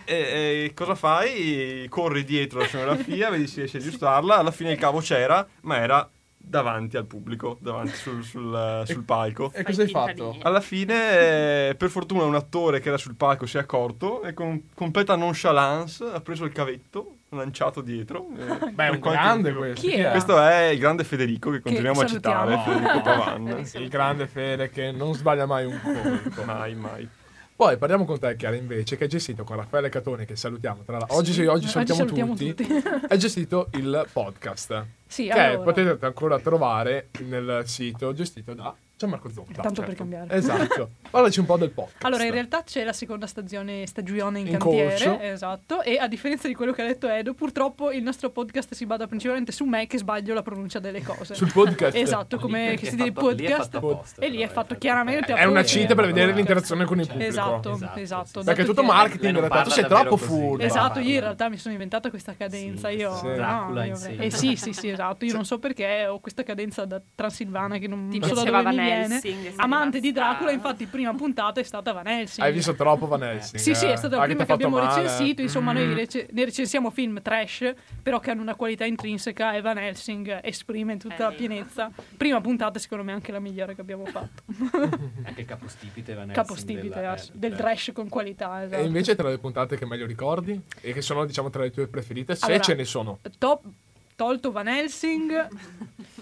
e, 0.05 0.15
e 0.15 0.71
cosa 0.75 0.93
fai? 0.93 1.87
Corri 1.89 2.23
dietro 2.23 2.59
la 2.59 2.67
scenografia, 2.67 3.31
vedi 3.31 3.47
se 3.47 3.61
riesci 3.61 3.77
a 3.77 3.79
aggiustarla. 3.81 4.37
Alla 4.37 4.51
fine 4.51 4.73
il 4.73 4.77
cavo 4.77 4.99
c'era, 4.99 5.45
ma 5.61 5.77
era 5.77 6.07
davanti 6.41 6.97
al 6.97 7.05
pubblico, 7.05 7.57
davanti 7.61 7.93
sul, 7.95 8.23
sul- 8.23 8.81
sul 8.85 9.03
palco. 9.03 9.51
E 9.53 9.63
cosa 9.63 9.81
hai 9.83 9.89
fatto? 9.89 10.37
Alla 10.41 10.61
fine, 10.61 11.69
eh, 11.69 11.75
per 11.75 11.89
fortuna, 11.89 12.23
un 12.23 12.33
attore 12.35 12.79
che 12.79 12.87
era 12.87 12.97
sul 12.97 13.15
palco 13.15 13.45
si 13.45 13.57
è 13.57 13.59
accorto 13.59 14.23
e 14.23 14.33
con 14.33 14.69
completa 14.73 15.15
nonchalance 15.15 16.03
ha 16.05 16.21
preso 16.21 16.45
il 16.45 16.51
cavetto, 16.51 17.17
lanciato 17.29 17.81
dietro. 17.81 18.27
eh, 18.37 18.71
Beh, 18.71 18.87
è 18.87 18.89
un 18.89 18.99
grande 18.99 19.53
questo. 19.53 19.85
Chi 19.85 19.93
è? 19.93 20.09
Questo 20.09 20.39
è 20.41 20.63
il 20.69 20.79
grande 20.79 21.03
Federico 21.03 21.51
che 21.51 21.59
continuiamo 21.59 22.01
a 22.01 22.07
salutiamo. 22.07 22.51
citare, 22.55 22.63
Federico 22.73 23.01
Pavan. 23.01 23.65
Il 23.73 23.89
grande 23.89 24.27
Fede 24.27 24.69
che 24.69 24.91
non 24.91 25.13
sbaglia 25.13 25.45
mai 25.45 25.65
un 25.65 25.79
colpo. 25.83 26.43
mai, 26.45 26.73
mai. 26.73 27.07
Poi 27.55 27.77
parliamo 27.77 28.05
con 28.05 28.17
te, 28.17 28.37
Chiara, 28.37 28.55
invece, 28.55 28.95
che 28.95 29.03
hai 29.03 29.09
gestito 29.09 29.43
con 29.43 29.57
Raffaele 29.57 29.89
Catone, 29.89 30.23
che 30.25 30.37
salutiamo. 30.37 30.83
Tra 30.85 30.97
l'altro, 30.97 31.17
oggi, 31.17 31.33
Sì, 31.33 31.43
oggi 31.45 31.67
salutiamo, 31.67 31.99
salutiamo 31.99 32.33
tutti. 32.33 32.55
tutti. 32.55 32.83
hai 33.09 33.17
gestito 33.19 33.67
il 33.73 34.07
podcast. 34.13 34.85
Sì, 35.09 35.23
che 35.25 35.31
allora. 35.31 35.63
potete 35.63 36.05
ancora 36.05 36.39
trovare 36.39 37.09
nel 37.21 37.63
sito 37.65 38.13
gestito 38.13 38.53
da 38.53 38.75
Gianmarco 38.99 39.29
Zonta. 39.31 39.61
Tanto 39.61 39.81
per 39.81 39.95
certo. 39.95 39.95
cambiare. 39.95 40.35
Esatto. 40.35 40.89
Parlaci 41.09 41.39
un 41.39 41.45
po' 41.45 41.55
del 41.55 41.69
podcast. 41.71 42.03
Allora, 42.03 42.25
in 42.25 42.31
realtà 42.31 42.63
c'è 42.63 42.83
la 42.83 42.91
seconda 42.91 43.27
stagione, 43.27 43.87
stagione 43.87 44.39
in, 44.39 44.47
In 44.47 44.57
cantiere, 44.57 44.89
corso. 44.89 45.19
esatto, 45.21 45.81
e 45.83 45.97
a 45.97 46.07
differenza 46.09 46.49
di 46.49 46.53
quello 46.53 46.73
che 46.73 46.81
ha 46.81 46.85
detto 46.85 47.07
Edo, 47.07 47.33
purtroppo 47.33 47.91
il 47.91 48.03
nostro 48.03 48.29
podcast 48.29 48.73
si 48.73 48.85
basa 48.85 49.07
principalmente 49.07 49.53
su 49.53 49.63
me 49.63 49.87
che 49.87 49.97
sbaglio 49.97 50.33
la 50.33 50.41
pronuncia 50.41 50.79
delle 50.79 51.01
cose. 51.01 51.33
Sul 51.33 51.49
podcast. 51.49 51.95
Esatto, 51.95 52.37
come 52.37 52.75
che 52.77 52.87
si 52.89 52.97
dice 52.97 53.11
fatto- 53.13 53.29
lì 53.29 53.35
podcast. 53.45 53.71
fatto 53.79 54.03
e 54.19 54.27
lì 54.29 54.41
è 54.41 54.47
fatto 54.49 54.73
in 54.73 54.79
chiaramente 54.79 55.33
È 55.33 55.45
una 55.45 55.63
cheat 55.63 55.87
per 55.95 56.05
vedere 56.05 56.19
Esatto. 56.23 56.35
l'interazione 56.35 56.83
con 56.85 56.99
il 56.99 57.07
pubblico. 57.07 57.29
Esatto, 57.29 57.71
Esatto, 57.71 57.99
esatto. 57.99 58.43
Perché 58.43 58.65
tutto 58.65 58.83
marketing, 58.83 59.33
in 59.35 59.39
realtà. 59.39 59.61
Tu 59.63 59.69
sei 59.69 59.85
troppo 59.85 60.17
furbo. 60.17 60.61
Esatto, 60.61 60.99
io 60.99 61.05
in 61.05 61.11
Parla. 61.13 61.19
realtà 61.21 61.49
mi 61.49 61.57
sono 61.57 61.71
inventata 61.73 62.09
questa 62.09 62.35
cadenza. 62.35 62.89
Io, 62.89 63.17
Dracula 63.23 63.85
in 63.85 63.95
sé. 63.95 64.15
Eh 64.19 64.29
sì, 64.29 64.57
sì, 64.57 64.73
sì, 64.73 64.89
esatto. 64.91 65.23
Io 65.23 65.33
non 65.33 65.45
so 65.45 65.57
perché 65.57 66.05
ho 66.07 66.19
questa 66.19 66.43
cadenza 66.43 66.83
da 66.83 67.01
transilvana 67.15 67.77
che 67.77 67.87
non 67.87 68.09
so 68.21 68.33
da 68.33 68.43
dove 68.43 68.69
mi 68.71 68.88
Viene. 68.97 69.13
Helsing, 69.15 69.53
Amante 69.57 69.99
di 69.99 70.11
Dracula, 70.11 70.51
infatti, 70.51 70.85
prima 70.85 71.13
puntata 71.13 71.59
è 71.59 71.63
stata 71.63 71.91
Van 71.93 72.07
Helsing. 72.07 72.45
Hai 72.45 72.53
visto 72.53 72.73
troppo 72.75 73.07
Van 73.07 73.23
Helsing? 73.23 73.61
Sì, 73.61 73.73
sì, 73.75 73.85
eh? 73.85 73.93
è 73.93 73.95
stata 73.95 74.15
la 74.17 74.21
Ah, 74.23 74.25
prima 74.25 74.41
ti 74.41 74.45
che 74.47 74.51
abbiamo 74.53 74.77
male. 74.77 75.01
recensito. 75.01 75.41
Insomma, 75.41 75.71
Mm. 75.71 75.75
noi 75.75 75.93
rece- 75.93 76.27
ne 76.31 76.45
recensiamo 76.45 76.89
film 76.89 77.21
trash, 77.21 77.73
però 78.01 78.19
che 78.19 78.31
hanno 78.31 78.41
una 78.41 78.55
qualità 78.55 78.85
intrinseca 78.85 79.53
e 79.53 79.61
Van 79.61 79.77
Helsing 79.77 80.39
esprime 80.43 80.93
in 80.93 80.99
tutta 80.99 81.27
la 81.27 81.31
Eh. 81.31 81.35
pienezza. 81.35 81.91
Prima 82.17 82.39
puntata, 82.41 82.79
secondo 82.79 83.03
me, 83.03 83.13
anche 83.13 83.31
la 83.31 83.39
migliore 83.39 83.75
che 83.75 83.81
abbiamo 83.81 84.05
fatto. 84.05 84.43
Anche 85.23 85.41
il 85.41 85.45
capostipite 85.47 86.13
Van 86.13 86.29
Helsing 86.29 86.45
Capostipite, 86.45 86.95
della- 86.95 87.11
ass- 87.11 87.29
eh, 87.29 87.31
del 87.35 87.53
eh. 87.53 87.55
trash 87.55 87.91
con 87.93 88.09
qualità. 88.09 88.61
E 88.61 88.65
Esatto. 88.65 88.83
invece 88.83 89.15
tra 89.15 89.29
le 89.29 89.37
puntate 89.37 89.77
che 89.77 89.85
meglio 89.85 90.05
ricordi 90.05 90.59
e 90.81 90.93
che 90.93 91.01
sono 91.01 91.25
diciamo 91.25 91.49
tra 91.49 91.61
le 91.63 91.71
tue 91.71 91.87
preferite, 91.87 92.35
se 92.35 92.45
Allora, 92.45 92.61
ce 92.63 92.73
ne 92.75 92.83
sono. 92.85 93.19
Top- 93.37 93.65
tolto 94.19 94.51
Van 94.51 94.67
Helsing, 94.67 95.47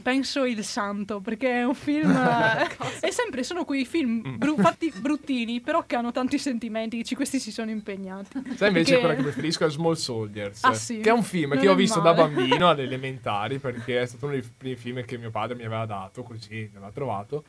penso 0.04 0.45
Il 0.45 0.64
Santo, 0.64 1.20
perché 1.20 1.50
è 1.62 1.64
un 1.66 1.74
film... 1.74 2.12
è 3.02 3.10
sempre, 3.10 3.41
sono 3.41 3.66
quei 3.66 3.86
film 3.86 4.38
bru- 4.38 4.62
fatti 4.62 4.93
bruttini, 4.95 5.62
però 5.62 5.84
che 5.88 5.95
hanno 5.95 6.12
tanti 6.12 6.38
sentimenti, 6.38 6.98
dici, 6.98 7.16
questi 7.16 7.39
si 7.39 7.52
sono 7.52 7.72
impegnati. 7.72 8.39
Sai 8.56 8.68
invece 8.68 8.91
Perché- 8.91 9.00
quella 9.00 9.16
che 9.16 9.22
preferisco 9.24 9.66
è 9.66 9.70
Small 9.72 9.95
Soldiers, 9.95 10.64
Ah, 10.64 10.76
sì? 10.76 11.00
che 11.00 11.10
è 11.10 11.12
un 11.12 11.24
film 11.24 11.54
Non 11.54 11.60
che 11.60 11.70
ho 11.70 11.74
visto 11.74 12.00
da 12.00 12.14
male. 12.14 12.34
bambino 12.36 12.70
alle 12.70 12.84
elementari 12.88 13.58
perché 13.58 14.02
è 14.02 14.06
stato 14.06 14.26
uno 14.26 14.36
dei 14.36 14.43
primi 14.56 14.76
film 14.76 15.04
che 15.04 15.18
mio 15.18 15.32
padre 15.32 15.56
mi 15.56 15.64
aveva 15.66 15.88
dato, 15.88 16.22
così 16.22 16.54
mi 16.72 16.76
aveva 16.76 16.91
trovato. 16.91 17.43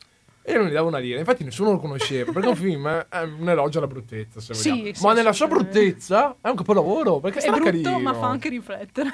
E 0.49 0.53
io 0.53 0.59
non 0.61 0.69
gli 0.69 0.73
davo 0.73 0.89
una 0.89 0.97
lira, 0.99 1.19
infatti 1.19 1.45
nessuno 1.45 1.73
lo 1.73 1.79
conosceva, 1.79 2.33
perché 2.33 2.49
è 2.49 2.51
un 2.51 2.57
film 2.69 2.89
è 2.89 3.21
un 3.39 3.49
elogio 3.51 3.79
alla 3.79 3.87
bruttezza, 3.87 4.41
se 4.41 4.55
Sì, 4.55 4.71
vogliamo. 4.71 4.95
sì, 4.95 5.05
ma 5.05 5.13
nella 5.13 5.33
sua 5.35 5.47
bruttezza 5.47 6.37
è 6.41 6.49
un 6.49 6.57
capolavoro, 6.57 7.21
perché 7.21 7.41
È 7.41 7.51
brutto, 7.51 7.65
carino. 7.65 7.99
ma 7.99 8.15
fa 8.15 8.29
anche 8.29 8.49
riflettere. 8.49 9.11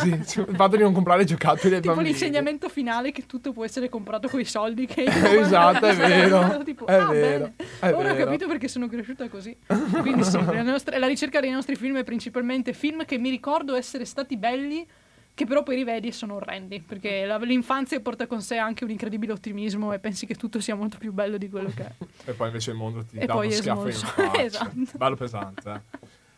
Sì, 0.00 0.20
sì, 0.24 0.40
il 0.40 0.54
fatto 0.54 0.76
di 0.76 0.82
non 0.82 0.92
comprare 0.92 1.24
giocattoli 1.24 1.74
ai 1.76 1.80
tipo 1.80 1.94
bambini. 1.94 2.10
l'insegnamento 2.10 2.68
finale 2.68 3.12
che 3.12 3.24
tutto 3.24 3.52
può 3.52 3.64
essere 3.64 3.88
comprato 3.88 4.28
con 4.28 4.40
i 4.40 4.44
soldi 4.44 4.84
che 4.86 5.04
Esatto, 5.08 5.86
è 5.86 5.94
vero, 5.96 6.60
Tipo, 6.64 6.86
è 6.86 6.94
ah, 6.94 7.06
vero, 7.08 7.52
è 7.80 7.90
Ora 7.92 8.10
ho 8.10 8.14
vero. 8.14 8.24
capito 8.26 8.46
perché 8.46 8.68
sono 8.68 8.86
cresciuta 8.86 9.26
così. 9.30 9.56
Quindi 10.02 10.22
sì, 10.22 10.38
la, 10.44 10.62
nostra- 10.62 10.98
la 10.98 11.06
ricerca 11.06 11.40
dei 11.40 11.50
nostri 11.50 11.76
film 11.76 11.96
è 11.96 12.04
principalmente 12.04 12.72
film 12.74 13.04
che 13.06 13.16
mi 13.18 13.30
ricordo 13.30 13.74
essere 13.74 14.04
stati 14.04 14.36
belli 14.36 14.86
che 15.34 15.46
però 15.46 15.62
poi 15.64 15.74
rivedi 15.74 16.08
e 16.08 16.12
sono 16.12 16.34
orrendi, 16.34 16.80
perché 16.80 17.24
la- 17.24 17.38
l'infanzia 17.38 17.98
porta 18.00 18.26
con 18.26 18.40
sé 18.40 18.56
anche 18.56 18.84
un 18.84 18.90
incredibile 18.90 19.32
ottimismo 19.32 19.92
e 19.92 19.98
pensi 19.98 20.26
che 20.26 20.34
tutto 20.36 20.60
sia 20.60 20.74
molto 20.76 20.96
più 20.98 21.12
bello 21.12 21.36
di 21.38 21.48
quello 21.50 21.70
che 21.74 21.82
è. 21.84 21.92
E 22.26 22.32
poi 22.32 22.46
invece 22.48 22.70
il 22.70 22.76
mondo 22.76 23.04
ti 23.04 23.18
E 23.18 23.26
dà 23.26 23.34
uno 23.34 23.50
schiaffo 23.50 23.88
in 23.88 23.92
faccia. 23.94 24.42
Esatto. 24.42 24.70
Bello 24.96 25.16
pesante. 25.16 25.70
eh. 25.70 25.80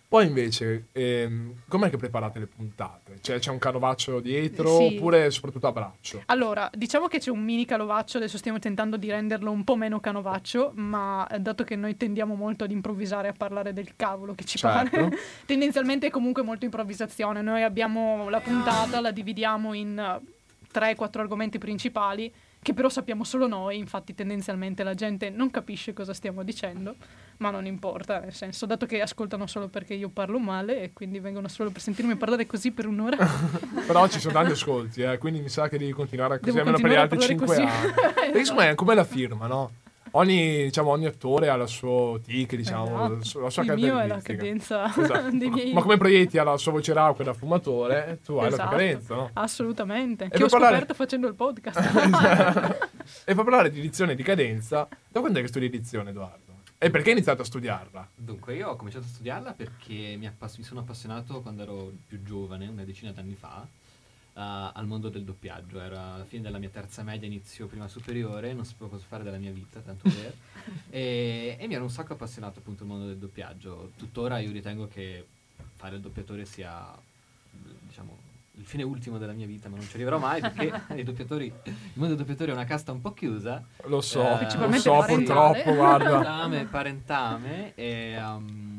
Poi 0.08 0.24
invece, 0.26 0.86
ehm, 0.92 1.62
com'è 1.68 1.90
che 1.90 1.96
preparate 1.96 2.38
le 2.38 2.46
puntate? 2.46 3.18
Cioè 3.20 3.40
c'è 3.40 3.50
un 3.50 3.58
canovaccio 3.58 4.20
dietro 4.20 4.68
Sì. 4.68 4.84
oppure 4.84 5.30
soprattutto 5.32 5.66
a 5.66 5.72
braccio? 5.72 6.22
Allora, 6.26 6.70
diciamo 6.72 7.08
che 7.08 7.18
c'è 7.18 7.30
un 7.30 7.42
mini 7.42 7.64
canovaccio, 7.64 8.18
adesso 8.18 8.38
stiamo 8.38 8.60
tentando 8.60 8.96
di 8.96 9.10
renderlo 9.10 9.50
un 9.50 9.64
po' 9.64 9.74
meno 9.74 9.98
canovaccio, 9.98 10.72
ma 10.76 11.26
eh, 11.26 11.40
dato 11.40 11.64
che 11.64 11.74
noi 11.74 11.96
tendiamo 11.96 12.36
molto 12.36 12.62
ad 12.62 12.70
improvvisare, 12.70 13.26
a 13.28 13.34
parlare 13.36 13.72
del 13.72 13.96
cavolo 13.96 14.34
che 14.34 14.44
ci 14.44 14.58
Certo. 14.58 14.90
pare, 14.90 15.10
tendenzialmente 15.44 16.06
è 16.06 16.10
comunque 16.10 16.42
molto 16.42 16.64
improvvisazione. 16.64 17.42
Noi 17.42 17.64
abbiamo 17.64 18.28
la 18.28 18.40
puntata, 18.40 19.00
la 19.00 19.10
dividiamo 19.10 19.72
in 19.74 20.20
3-4 20.72 21.18
argomenti 21.18 21.58
principali, 21.58 22.32
che 22.66 22.74
però 22.74 22.88
sappiamo 22.88 23.22
solo 23.22 23.46
noi, 23.46 23.78
infatti 23.78 24.12
tendenzialmente 24.12 24.82
la 24.82 24.94
gente 24.94 25.30
non 25.30 25.52
capisce 25.52 25.92
cosa 25.92 26.12
stiamo 26.12 26.42
dicendo, 26.42 26.96
ma 27.36 27.50
non 27.50 27.64
importa, 27.64 28.18
nel 28.18 28.32
senso, 28.34 28.66
dato 28.66 28.86
che 28.86 29.00
ascoltano 29.00 29.46
solo 29.46 29.68
perché 29.68 29.94
io 29.94 30.08
parlo 30.08 30.40
male 30.40 30.82
e 30.82 30.92
quindi 30.92 31.20
vengono 31.20 31.46
solo 31.46 31.70
per 31.70 31.80
sentirmi 31.80 32.16
parlare 32.16 32.44
così 32.44 32.72
per 32.72 32.88
un'ora. 32.88 33.18
Però 33.86 34.08
ci 34.08 34.18
sono 34.18 34.32
tanti 34.32 34.50
ascolti, 34.50 35.02
eh, 35.02 35.16
quindi 35.18 35.42
mi 35.42 35.48
sa 35.48 35.68
che 35.68 35.78
devi 35.78 35.92
continuare 35.92 36.40
così 36.40 36.50
Devo 36.50 36.68
almeno 36.68 36.80
per 36.80 36.90
gli 36.90 36.94
altri 36.96 37.18
continuare 37.18 37.62
a 37.62 37.66
5 37.68 37.76
parlare 37.76 37.78
anni. 37.78 37.92
così. 37.92 38.14
Perché 38.32 38.44
secondo 38.44 38.62
me 38.62 38.70
è 38.70 38.74
come 38.74 38.94
la 38.96 39.04
firma, 39.04 39.46
no? 39.46 39.70
Ogni, 40.16 40.64
diciamo, 40.64 40.90
ogni 40.90 41.06
attore 41.06 41.48
ha 41.48 41.54
il 41.54 41.68
suo 41.68 42.18
tic, 42.24 42.54
diciamo, 42.56 42.84
Esatto. 43.20 43.40
la 43.40 43.50
sua- 43.50 43.64
la 43.64 43.72
Il 43.74 43.78
mio 43.80 43.98
è 43.98 44.06
la 44.06 44.20
caratteristica. 44.20 44.36
cadenza 44.36 44.84
Esatto. 45.02 45.36
dei 45.36 45.50
miei... 45.50 45.72
Ma 45.72 45.82
come 45.82 45.96
proietti 45.96 46.38
alla 46.38 46.56
sua 46.56 46.72
voce 46.72 46.92
rauca 46.92 47.22
da 47.22 47.32
fumatore, 47.34 48.20
tu 48.24 48.34
hai 48.36 48.50
la 48.50 48.56
tua 48.56 48.64
Esatto. 48.64 48.70
cadenza, 48.70 49.14
no? 49.14 49.30
Assolutamente. 49.34 50.28
per 50.28 50.36
che 50.38 50.44
ho 50.44 50.48
parlare- 50.48 50.72
scoperto 50.76 50.94
facendo 50.94 51.26
il 51.28 51.34
podcast. 51.34 51.78
e 53.24 53.34
per 53.34 53.44
parlare 53.44 53.70
di 53.70 53.78
edizione 53.78 54.12
e 54.12 54.14
di 54.14 54.22
cadenza, 54.22 54.88
da 55.08 55.20
quando 55.20 55.38
è 55.38 55.42
che 55.42 55.48
studi 55.48 55.66
edizione, 55.66 56.10
Edoardo? 56.10 56.44
E 56.78 56.90
perché 56.90 57.08
hai 57.08 57.14
iniziato 57.14 57.42
a 57.42 57.44
studiarla? 57.44 58.08
Dunque, 58.14 58.54
io 58.54 58.68
ho 58.68 58.76
cominciato 58.76 59.04
a 59.06 59.08
studiarla 59.08 59.52
perché 59.52 60.14
mi, 60.18 60.26
appass- 60.26 60.58
mi 60.58 60.64
sono 60.64 60.80
appassionato 60.80 61.40
quando 61.40 61.62
ero 61.62 61.92
più 62.06 62.22
giovane, 62.22 62.66
una 62.68 62.84
decina 62.84 63.12
d'anni 63.12 63.34
fa, 63.34 63.66
al 64.42 64.86
mondo 64.86 65.08
del 65.08 65.24
doppiaggio. 65.24 65.80
Era 65.80 66.14
alla 66.14 66.24
fine 66.24 66.42
della 66.42 66.58
mia 66.58 66.68
terza 66.68 67.02
media, 67.02 67.26
inizio 67.26 67.66
prima 67.66 67.88
superiore, 67.88 68.52
non 68.52 68.64
sapevo 68.64 68.90
cosa 68.90 69.04
fare 69.06 69.22
della 69.24 69.38
mia 69.38 69.52
vita, 69.52 69.80
tanto 69.80 70.08
per. 70.08 70.34
e, 70.90 71.56
e 71.58 71.66
mi 71.66 71.74
ero 71.74 71.84
un 71.84 71.90
sacco 71.90 72.12
appassionato 72.12 72.58
appunto 72.58 72.82
al 72.82 72.88
mondo 72.88 73.06
del 73.06 73.16
doppiaggio. 73.18 73.92
Tuttora 73.96 74.38
io 74.38 74.50
ritengo 74.52 74.86
che 74.88 75.26
fare 75.74 75.96
il 75.96 76.00
doppiatore 76.00 76.44
sia, 76.44 76.94
diciamo, 77.86 78.24
il 78.58 78.64
fine 78.64 78.82
ultimo 78.82 79.18
della 79.18 79.32
mia 79.34 79.46
vita, 79.46 79.68
ma 79.68 79.76
non 79.76 79.84
ci 79.86 79.94
arriverò 79.94 80.18
mai 80.18 80.40
perché 80.40 80.72
i 80.96 81.02
doppiatori, 81.02 81.44
il 81.64 81.74
mondo 81.94 82.14
dei 82.14 82.16
doppiatori 82.16 82.50
è 82.50 82.54
una 82.54 82.64
casta 82.64 82.92
un 82.92 83.00
po' 83.02 83.12
chiusa. 83.12 83.62
Lo 83.84 84.00
so, 84.00 84.22
Eh, 84.22 84.44
lo 84.56 84.72
so 84.78 84.90
parentale. 84.92 85.14
purtroppo, 85.14 85.74
guarda. 85.74 86.04
parentame, 86.10 86.64
parentame 86.64 87.74
e, 87.74 88.16
um, 88.22 88.75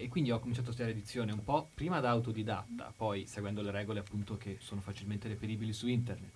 e 0.00 0.08
quindi 0.08 0.30
ho 0.30 0.38
cominciato 0.38 0.70
a 0.70 0.72
studiare 0.72 0.96
edizione 0.96 1.32
un 1.32 1.44
po' 1.44 1.70
prima 1.74 2.00
da 2.00 2.10
autodidatta, 2.10 2.92
poi 2.96 3.26
seguendo 3.26 3.62
le 3.62 3.70
regole 3.70 4.00
appunto 4.00 4.36
che 4.36 4.56
sono 4.60 4.80
facilmente 4.80 5.28
reperibili 5.28 5.72
su 5.72 5.86
internet 5.88 6.32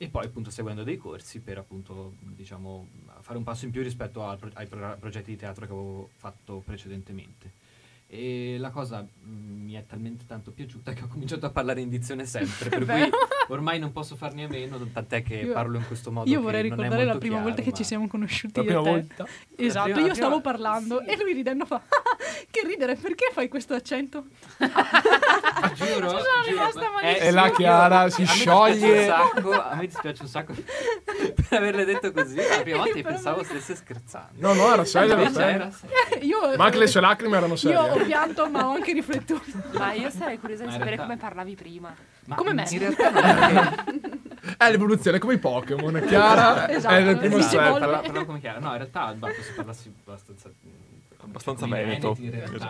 e 0.00 0.08
poi 0.08 0.26
appunto 0.26 0.50
seguendo 0.50 0.84
dei 0.84 0.96
corsi 0.96 1.40
per 1.40 1.58
appunto 1.58 2.14
diciamo 2.20 2.86
fare 3.20 3.36
un 3.36 3.42
passo 3.42 3.64
in 3.64 3.72
più 3.72 3.82
rispetto 3.82 4.20
pro- 4.38 4.50
ai 4.54 4.66
pro- 4.66 4.96
progetti 4.98 5.32
di 5.32 5.36
teatro 5.36 5.66
che 5.66 5.72
avevo 5.72 6.10
fatto 6.16 6.62
precedentemente. 6.64 7.66
E 8.06 8.56
la 8.58 8.70
cosa 8.70 9.02
mm, 9.02 9.64
mi 9.64 9.72
è 9.74 9.84
talmente 9.84 10.24
tanto 10.24 10.52
piaciuta 10.52 10.92
che 10.94 11.02
ho 11.02 11.08
cominciato 11.08 11.46
a 11.46 11.50
parlare 11.50 11.80
in 11.80 11.88
dizione 11.88 12.24
sempre, 12.26 12.68
per 12.70 12.84
cui? 12.86 13.10
Ormai 13.48 13.78
non 13.78 13.92
posso 13.92 14.16
farne 14.16 14.44
a 14.44 14.48
meno, 14.48 14.78
tant'è 14.92 15.22
che 15.22 15.34
Io- 15.36 15.52
parlo 15.52 15.76
in 15.76 15.86
questo 15.86 16.10
modo. 16.10 16.28
Io 16.30 16.36
che 16.38 16.42
vorrei 16.44 16.68
non 16.68 16.78
è 16.78 16.82
ricordare 16.82 17.04
la 17.04 17.18
prima 17.18 17.34
chiaro, 17.36 17.48
volta 17.48 17.62
che 17.62 17.72
ci 17.72 17.84
siamo 17.84 18.06
conosciuti 18.08 18.58
La 18.60 18.64
prima 18.64 18.80
volta? 18.80 19.26
Esatto, 19.56 19.90
prima- 19.92 20.06
io 20.06 20.14
stavo 20.14 20.40
prima- 20.40 20.52
parlando 20.52 21.00
e 21.02 21.16
lui 21.20 21.32
ridendo 21.32 21.64
fa 21.66 21.80
che 22.50 22.62
ridere, 22.64 22.94
perché 22.96 23.30
fai 23.32 23.48
questo 23.48 23.74
accento? 23.74 24.24
Giuro, 24.58 26.08
Sono 26.08 26.20
giuro, 26.20 26.42
rimasta 26.46 26.80
ma- 26.80 26.90
malissimo. 27.02 27.26
E 27.26 27.30
la 27.30 27.50
Chiara 27.50 28.08
si 28.10 28.22
a 28.22 28.24
me 28.24 28.30
dispiace 28.32 28.38
scioglie. 28.40 28.98
un 29.00 29.06
sacco, 29.06 29.52
a 29.62 29.74
me 29.74 29.86
dispiace 29.86 30.22
un 30.22 30.28
sacco 30.28 30.52
per 31.48 31.58
averle 31.58 31.84
detto 31.84 32.12
così. 32.12 32.36
La 32.36 32.60
prima 32.62 32.78
volta 32.78 33.00
pensavo 33.02 33.42
stesse 33.42 33.74
scherzando. 33.74 34.32
No, 34.34 34.52
no, 34.54 34.72
era 34.72 34.84
serio, 34.84 35.16
era. 35.18 35.70
Io, 36.22 36.56
Ma 36.56 36.64
anche 36.64 36.78
le 36.78 36.86
sue 36.86 37.00
lacrime 37.00 37.36
erano 37.36 37.54
Io 37.54 37.80
ho 37.80 37.86
serie. 37.92 38.04
pianto, 38.06 38.48
ma 38.48 38.68
ho 38.68 38.72
anche 38.74 38.92
riflettuto. 38.92 39.42
Ma 39.72 39.92
io 39.92 40.10
sarei 40.10 40.38
curiosa 40.38 40.64
di 40.64 40.72
sapere 40.72 40.96
come 40.96 41.16
parlavi 41.16 41.54
prima. 41.54 41.94
Ma 42.28 42.34
Come 42.36 42.52
me. 42.52 42.66
In 42.70 42.78
realtà 42.78 43.10
non 43.10 44.56
è 44.58 44.70
l'evoluzione, 44.70 45.18
come 45.18 45.34
i 45.34 45.38
Pokémon. 45.38 46.02
Chiara 46.06 46.68
Esatto, 46.70 46.94
è 46.94 47.02
nel 47.02 47.16
primo 47.18 47.36
si 47.38 47.42
step. 47.42 47.60
evolve. 47.60 47.80
Parla- 47.80 47.98
parlavo 48.00 48.26
come 48.26 48.40
chiaro. 48.40 48.60
No, 48.60 48.70
in 48.72 48.76
realtà 48.76 49.14
basta 49.14 49.42
se 49.42 49.52
parlassi 49.52 49.92
abbastanza... 50.04 50.50
Abbastanza 51.20 51.66
veneto. 51.66 52.16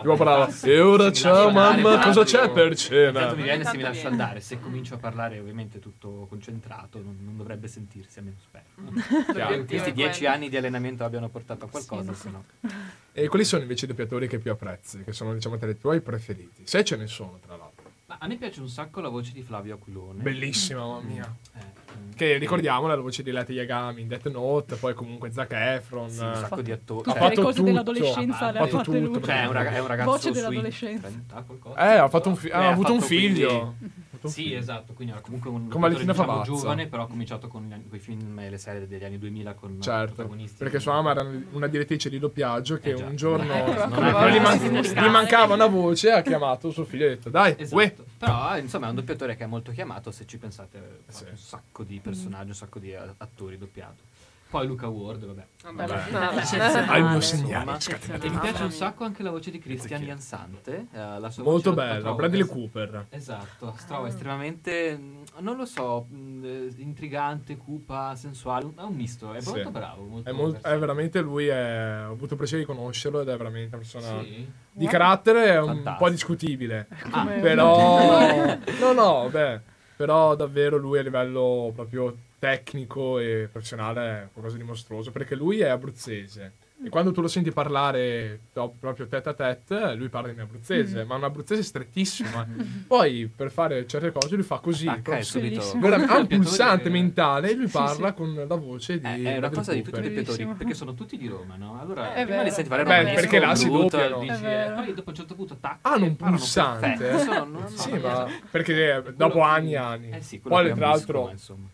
parlava, 0.01 0.45
Basta, 0.47 0.67
e 0.67 0.79
ora 0.81 1.11
ciao 1.13 1.51
mamma, 1.51 1.99
cosa 1.99 2.23
c'è 2.23 2.49
per 2.49 2.71
Intanto 2.71 2.75
cena? 2.75 3.33
mi 3.33 3.43
viene 3.43 3.63
se 3.63 3.77
mi 3.77 3.83
lascia 3.83 4.07
andare. 4.09 4.41
Se 4.41 4.59
comincio 4.59 4.95
a 4.95 4.97
parlare 4.97 5.39
ovviamente 5.39 5.79
tutto 5.79 6.25
concentrato, 6.27 6.99
non, 7.01 7.15
non 7.23 7.37
dovrebbe 7.37 7.67
sentirsi, 7.69 8.17
almeno 8.19 8.37
spero. 8.41 8.65
no? 8.75 8.91
Chiaro. 9.31 9.53
Che 9.53 9.65
Questi 9.65 9.93
dieci 9.93 10.25
anni 10.25 10.49
di 10.49 10.57
allenamento 10.57 11.05
abbiano 11.05 11.29
portato 11.29 11.65
a 11.65 11.69
qualcosa, 11.69 12.11
Sì, 12.13 12.21
se 12.21 12.29
no... 12.31 12.43
E 13.13 13.27
quali 13.27 13.45
sono 13.45 13.61
invece 13.61 13.85
i 13.85 13.87
doppiatori 13.87 14.27
che 14.27 14.39
più 14.39 14.51
apprezzi? 14.51 15.03
Che 15.03 15.13
sono, 15.13 15.33
diciamo, 15.33 15.57
tra 15.57 15.69
i 15.69 15.77
tuoi 15.77 16.01
preferiti? 16.01 16.63
Se 16.65 16.83
ce 16.83 16.97
ne 16.97 17.07
sono, 17.07 17.39
tra 17.45 17.55
l'altro. 17.55 17.68
A 18.21 18.27
me 18.27 18.35
piace 18.35 18.59
un 18.59 18.67
sacco 18.67 18.99
la 18.99 19.07
voce 19.07 19.31
di 19.31 19.41
Flavio 19.41 19.75
Aquilone. 19.75 20.21
Bellissima, 20.21 20.85
mamma 20.85 20.99
mia. 20.99 21.35
Eh, 21.55 21.59
mm. 21.59 22.11
Che 22.15 22.37
ricordiamo 22.37 22.85
la 22.87 22.97
voce 22.97 23.23
di 23.23 23.31
Leti 23.31 23.53
Yagami 23.53 24.01
in 24.01 24.09
Death 24.09 24.29
Note, 24.29 24.75
poi 24.75 24.93
comunque 24.93 25.31
Zac 25.31 25.53
Efron. 25.53 26.09
Sì, 26.09 26.21
un 26.21 26.35
sacco 26.35 26.61
di 26.61 26.71
attori. 26.73 27.09
Ha 27.09 27.13
le 27.13 27.19
fatto 27.19 27.41
cose 27.41 27.53
tutto. 27.55 27.67
dell'adolescenza 27.67 28.47
Ha 28.47 28.51
le 28.51 28.59
ha 28.59 28.67
fatto 28.67 28.91
tutto. 28.91 29.21
Cioè, 29.21 29.43
è 29.43 29.45
un, 29.45 29.53
ragazzo 29.53 30.03
Voce 30.03 30.31
dell'adolescenza. 30.31 31.07
30 31.07 31.41
qualcosa. 31.43 31.93
Eh, 31.93 31.97
ha 31.97 32.09
fatto 32.09 32.29
un 32.29 32.35
fi- 32.35 32.47
Eh, 32.47 32.51
ha 32.51 32.69
avuto 32.69 32.91
un 32.91 32.99
fatto 32.99 33.15
quindi- 33.15 33.47
un 34.27 34.33
Sì, 34.33 34.43
figlio. 34.43 34.57
esatto, 34.57 34.93
quindi 34.93 35.13
era 35.13 35.21
comunque 35.21 35.49
un 35.49 35.67
Con 35.69 35.81
Valentina 35.81 36.11
diciamo, 36.11 36.41
giovane, 36.43 36.87
però 36.87 37.03
ha 37.03 37.07
cominciato 37.07 37.47
con 37.47 37.83
i 37.91 37.99
film 37.99 38.39
e 38.39 38.49
le 38.49 38.57
serie 38.57 38.87
degli 38.87 39.03
anni 39.03 39.17
2000 39.17 39.53
con 39.53 39.81
Certo, 39.81 40.13
protagonisti. 40.15 40.57
perché 40.57 40.79
sua 40.79 40.93
mamma 40.93 41.11
era 41.11 41.29
una 41.51 41.67
direttrice 41.67 42.09
di 42.09 42.19
doppiaggio 42.19 42.77
che 42.77 42.89
Eh 42.91 42.93
un 43.03 43.15
giorno 43.15 43.53
Ecco, 43.53 43.87
non 43.87 44.11
non 44.11 44.29
gli, 44.29 44.39
man- 44.39 45.11
mancava 45.11 45.53
una 45.53 45.67
voce, 45.67 46.11
ha 46.11 46.21
chiamato 46.21 46.71
suo 46.71 46.85
figlio 46.85 47.03
e 47.03 47.07
ha 47.07 47.09
detto 47.11 47.29
dai, 47.29 47.55
Esatto. 47.57 47.75
uè. 47.75 47.95
Però 48.17 48.57
insomma 48.57 48.87
è 48.87 48.89
un 48.89 48.95
doppiatore 48.95 49.35
che 49.35 49.43
è 49.43 49.47
molto 49.47 49.71
chiamato, 49.71 50.11
se 50.11 50.25
ci 50.25 50.37
pensate 50.37 50.77
ha 51.07 51.11
Sì. 51.11 51.23
un 51.29 51.37
sacco 51.37 51.83
di 51.83 51.99
personaggi, 51.99 52.49
un 52.49 52.55
sacco 52.55 52.79
di 52.79 52.93
attori 52.93 53.57
doppiato. 53.57 54.03
Poi 54.49 54.65
Luca 54.65 54.87
Ward, 54.87 55.25
vabbè. 55.25 55.45
Vabbè, 55.61 55.85
Vabbè. 55.85 56.11
vabbè. 56.11 56.87
Hai 56.87 56.99
il 57.01 57.05
mio 57.05 57.15
Insomma, 57.17 57.21
segnale. 57.21 57.77
E 58.19 58.29
mi 58.29 58.37
piace 58.39 58.63
un 58.63 58.71
sacco 58.71 59.03
anche 59.03 59.21
la 59.21 59.29
voce 59.29 59.51
di 59.51 59.59
Christian 59.59 60.01
Jansante. 60.01 60.87
eh, 60.91 61.41
Molto 61.43 61.73
bella, 61.73 62.13
Bradley 62.13 62.41
es- 62.41 62.47
Cooper. 62.47 63.05
Esatto, 63.09 63.65
la 63.67 63.83
trovo 63.85 64.07
estremamente, 64.07 64.97
mh, 64.97 65.23
non 65.41 65.55
lo 65.55 65.65
so, 65.65 66.07
mh, 66.09 66.43
eh, 66.43 66.73
intrigante, 66.77 67.57
cupa, 67.57 68.15
sensuale, 68.15 68.71
è 68.75 68.81
un 68.81 68.95
misto, 68.95 69.33
è 69.33 69.39
Sì. 69.41 69.49
molto 69.51 69.69
bravo. 69.69 70.03
Molto 70.05 70.27
È, 70.29 70.33
mol- 70.33 70.59
è 70.59 70.77
veramente 70.79 71.21
lui, 71.21 71.45
è- 71.45 72.05
ho 72.07 72.11
avuto 72.13 72.33
il 72.33 72.39
piacere 72.39 72.61
di 72.61 72.65
conoscerlo 72.65 73.21
ed 73.21 73.27
è 73.29 73.37
veramente 73.37 73.75
una 73.75 73.85
persona 73.85 74.23
Sì. 74.23 74.51
di 74.71 74.87
carattere 74.87 75.45
è 75.45 75.59
un 75.59 75.67
Fantastico. 75.67 76.03
po' 76.05 76.09
discutibile. 76.09 76.87
Come- 77.11 77.39
Però, 77.39 78.55
no, 78.79 78.93
no, 78.93 79.29
beh, 79.29 79.61
però 79.95 80.35
davvero 80.35 80.77
lui 80.77 80.97
a 80.97 81.03
livello 81.03 81.71
proprio 81.75 82.15
tecnico 82.39 83.19
e 83.19 83.47
professionale 83.51 84.23
è 84.23 84.29
qualcosa 84.31 84.57
di 84.57 84.63
mostruoso 84.63 85.11
perché 85.11 85.35
lui 85.35 85.59
è 85.59 85.67
abruzzese. 85.67 86.58
E 86.81 86.87
quando 86.87 87.11
tu 87.11 87.19
lo 87.19 87.27
senti 87.27 87.51
parlare 87.51 88.39
proprio 88.53 89.05
tête 89.07 89.27
a 89.27 89.33
tête, 89.33 89.95
lui 89.95 90.07
parla 90.07 90.31
in 90.31 90.39
abruzzese, 90.39 91.03
ma 91.03 91.15
un 91.15 91.25
abruzzese 91.25 91.61
strettissimo. 91.61 92.29
eh. 92.41 92.63
Poi 92.87 93.29
per 93.35 93.51
fare 93.51 93.85
certe 93.85 94.13
cose 94.13 94.35
lui 94.35 94.43
fa 94.45 94.59
così. 94.59 94.87
Attacca 94.87 95.17
e 95.17 95.23
subito. 95.23 95.77
Veramente- 95.77 96.13
ha 96.13 96.17
un 96.19 96.27
pulsante 96.27 96.89
mentale 96.89 97.49
e 97.51 97.55
lui 97.55 97.65
Sì, 97.67 97.73
parla 97.73 98.07
sì. 98.07 98.13
con 98.13 98.45
la 98.47 98.55
voce 98.55 98.97
di 98.99 99.05
Eh, 99.25 99.33
è 99.33 99.37
una 99.39 99.49
cosa 99.49 99.73
di 99.73 99.81
tutti 99.81 99.99
i 99.99 100.03
doppiatori, 100.03 100.45
perché 100.57 100.73
sono 100.73 100.93
tutti 100.93 101.17
di 101.17 101.27
Roma, 101.27 101.57
no? 101.57 101.77
Allora, 101.81 102.11
È 102.13 102.21
prima 102.21 102.37
vero. 102.37 102.43
li 102.43 102.51
senti 102.51 102.69
fare 102.69 102.83
Beh, 102.83 102.89
romanesco, 102.97 103.19
perché 103.19 103.39
là 103.39 103.55
si 103.55 103.69
doppiano. 103.69 104.19
dici, 104.19 104.43
eh, 104.45 104.71
poi 104.73 104.93
dopo 104.93 105.09
un 105.09 105.15
certo 105.15 105.35
punto 105.35 105.57
tac, 105.59 105.77
Hanno 105.81 106.05
un 106.05 106.15
pulsante. 106.15 107.19
sono- 107.19 107.67
Sì, 107.75 107.91
ma 107.97 108.25
perché 108.49 108.95
eh, 109.05 109.13
dopo 109.15 109.41
anni 109.41 109.73
e 109.73 109.77
anni. 109.77 110.09
Eh 110.11 110.21
sì, 110.21 110.39
Poi 110.39 110.73
tra 110.73 110.87
l'altro 110.87 111.29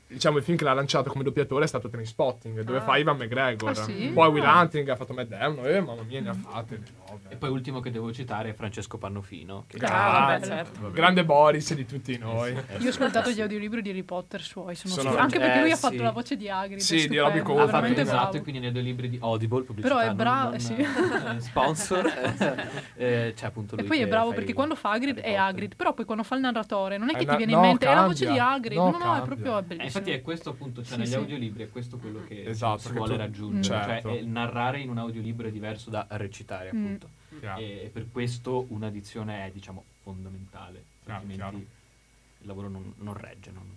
diciamo 0.08 0.38
il 0.38 0.44
film 0.44 0.58
che 0.58 0.64
l'ha 0.64 0.74
lanciato 0.74 1.10
come 1.10 1.24
doppiatore 1.24 1.66
è 1.66 1.68
stato 1.68 1.90
Trainspotting 1.90 2.62
dove 2.62 2.78
Ah. 2.78 2.82
fa 2.82 2.96
Ivan 2.98 3.18
McGregor 3.18 3.70
Ah, 3.70 3.74
sì? 3.74 4.12
poi 4.14 4.30
Will 4.30 4.44
Hunting 4.46 4.90
ha 4.96 4.98
ha 4.98 5.06
fatto 5.06 5.14
Matt 5.14 5.28
Damon, 5.28 5.66
eh, 5.68 5.80
mamma 5.82 6.02
mia, 6.04 6.22
ne 6.22 6.30
ha 6.30 6.34
fatte 6.34 6.76
le. 6.78 6.84
E 7.30 7.36
poi 7.36 7.50
ultimo 7.50 7.80
che 7.80 7.92
devo 7.92 8.12
citare 8.12 8.50
è 8.50 8.54
Francesco 8.54 8.98
Pannofino. 8.98 9.66
Che 9.68 9.78
Ah, 9.86 10.40
certo. 10.42 10.92
Grande 10.92 11.24
Boris 11.24 11.74
di 11.74 11.86
tutti 11.86 12.18
noi. 12.18 12.52
Io 12.52 12.86
ho 12.86 12.90
ascoltato 12.90 13.30
gli 13.30 13.42
audiolibri 13.42 13.82
di 13.82 13.90
Harry 13.90 14.04
Potter 14.04 14.42
suoi, 14.42 14.76
sono 14.76 14.94
Sono- 14.94 15.16
anche 15.18 15.38
perché 15.40 15.58
eh, 15.58 15.62
lui 15.62 15.72
ha 15.72 15.76
sì. 15.76 15.82
fatto 15.82 16.02
la 16.04 16.12
voce 16.12 16.36
di 16.36 16.50
Hagrid. 16.50 16.80
Sì, 16.80 17.08
di 17.08 17.18
Robbie 17.18 17.42
è 17.42 17.44
Coltrane. 17.44 17.72
Ha 17.72 17.82
fatto 17.90 18.02
esatto, 18.02 18.16
bravo. 18.22 18.38
e 18.38 18.42
quindi 18.42 18.60
nei 18.62 18.72
due 18.72 18.82
libri 18.82 19.10
di 19.10 19.18
Audible, 19.22 19.64
pubblicità, 19.64 19.96
Però 19.96 20.10
è 20.10 20.14
bravo, 20.14 20.50
non, 20.52 20.60
sì. 20.60 20.74
eh, 20.76 21.40
sponsor, 21.40 22.06
eh, 22.96 23.34
c'è 23.36 23.46
appunto 23.46 23.76
E 23.76 23.80
lui 23.80 23.88
poi 23.88 24.00
è 24.00 24.08
bravo 24.08 24.34
perché 24.34 24.54
quando 24.54 24.76
fa 24.76 24.92
Harry 24.92 25.14
è. 25.14 25.36
Hagrid, 25.36 25.76
però 25.76 25.94
poi 25.94 26.06
quando 26.06 26.24
fa 26.24 26.36
il 26.36 26.42
narratore 26.42 26.98
non 26.98 27.10
è 27.10 27.14
Eh, 27.14 27.18
che 27.20 27.26
ti 27.26 27.36
viene 27.36 27.52
no, 27.52 27.58
in 27.60 27.66
mente 27.66 27.86
è 27.88 27.94
la 27.94 28.06
voce 28.08 28.32
di. 28.32 28.38
Hagrid, 28.38 28.78
No, 28.78 28.90
no, 28.92 29.16
è 29.18 29.22
proprio 29.24 29.58
Eh, 29.60 29.62
bellissimo. 29.64 29.84
infatti 29.86 30.12
è 30.12 30.22
questo 30.22 30.50
appunto, 30.52 30.82
cioè 30.84 30.94
Sì, 30.94 30.98
negli 31.00 31.08
sì. 31.10 31.16
audiolibri 31.16 31.64
è 31.64 31.70
questo 31.70 31.98
quello 31.98 32.22
che 32.28 32.44
Esatto, 32.46 32.80
si 32.80 32.92
vuole 32.94 33.18
raggiungere, 33.18 33.84
certo. 33.86 34.10
cioè 34.10 34.20
è 34.20 34.22
narrare 34.24 34.80
in 34.86 34.92
un 34.92 34.98
audiolibro 35.00 35.48
è 35.48 35.52
diverso 35.52 35.90
da 35.90 36.06
recitare 36.12 36.72
Mm. 36.74 36.84
appunto. 36.86 37.10
Chiaro. 37.40 37.60
E 37.60 37.90
per 37.92 38.06
questo 38.12 38.66
una 38.70 38.90
dizione 38.90 39.46
è 39.46 39.52
diciamo 39.52 39.84
fondamentale, 40.04 40.84
Chiaro, 41.04 41.20
altrimenti 41.20 41.36
chiaro. 41.42 41.58
il 41.58 42.48
lavoro 42.48 42.70
non, 42.70 42.94
non 43.00 43.14
regge. 43.18 43.52
non- 43.52 43.70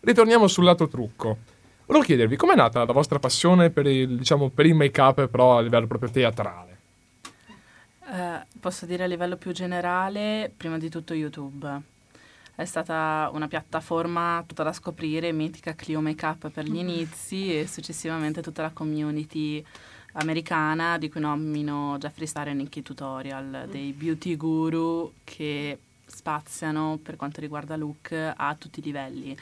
Ritorniamo 0.00 0.48
sul 0.48 0.64
lato 0.64 0.88
trucco. 0.88 1.38
Volevo 1.86 2.04
chiedervi 2.04 2.36
com'è 2.36 2.54
nata 2.54 2.84
la 2.84 2.92
vostra 2.92 3.18
passione 3.18 3.70
per 3.70 3.86
il, 3.86 4.16
diciamo, 4.18 4.48
per 4.48 4.66
il 4.66 4.74
make-up, 4.74 5.28
però 5.28 5.58
a 5.58 5.60
livello 5.60 5.86
proprio 5.86 6.10
teatrale. 6.10 6.72
Eh, 8.06 8.40
posso 8.60 8.84
dire 8.86 9.04
a 9.04 9.06
livello 9.06 9.36
più 9.36 9.52
generale, 9.52 10.52
prima 10.54 10.78
di 10.78 10.88
tutto 10.90 11.14
YouTube. 11.14 11.80
È 12.54 12.64
stata 12.64 13.30
una 13.32 13.48
piattaforma 13.48 14.44
tutta 14.46 14.62
da 14.62 14.72
scoprire, 14.72 15.32
mitica 15.32 15.74
Clio 15.74 16.00
Makeup 16.00 16.50
per 16.50 16.64
gli 16.64 16.76
inizi 16.78 17.58
e 17.58 17.66
successivamente 17.66 18.42
tutta 18.42 18.62
la 18.62 18.70
community 18.70 19.64
americana 20.14 20.98
di 20.98 21.08
cui 21.08 21.20
nomino 21.20 21.96
Jeffree 21.98 22.26
Star 22.26 22.48
e 22.48 22.54
Nikki 22.54 22.82
Tutorial, 22.82 23.66
dei 23.70 23.92
beauty 23.92 24.36
guru 24.36 25.12
che 25.24 25.78
spaziano 26.06 26.98
per 27.02 27.16
quanto 27.16 27.40
riguarda 27.40 27.76
look 27.76 28.12
a 28.12 28.54
tutti 28.58 28.80
i 28.80 28.82
livelli. 28.82 29.36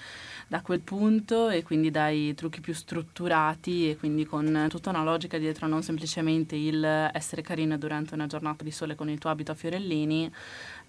Da 0.47 0.61
quel 0.61 0.81
punto 0.81 1.49
e 1.49 1.63
quindi 1.63 1.91
dai 1.91 2.35
trucchi 2.35 2.61
più 2.61 2.75
strutturati 2.75 3.91
e 3.91 3.97
quindi 3.97 4.27
con 4.27 4.67
tutta 4.69 4.91
una 4.91 5.03
logica 5.03 5.39
dietro, 5.39 5.67
non 5.67 5.83
semplicemente 5.83 6.57
il 6.57 6.85
essere 7.13 7.43
carina 7.43 7.77
durante 7.77 8.15
una 8.15 8.27
giornata 8.27 8.65
di 8.65 8.71
sole 8.71 8.95
con 8.95 9.09
il 9.09 9.19
tuo 9.19 9.31
abito 9.31 9.53
a 9.53 9.55
fiorellini, 9.55 10.31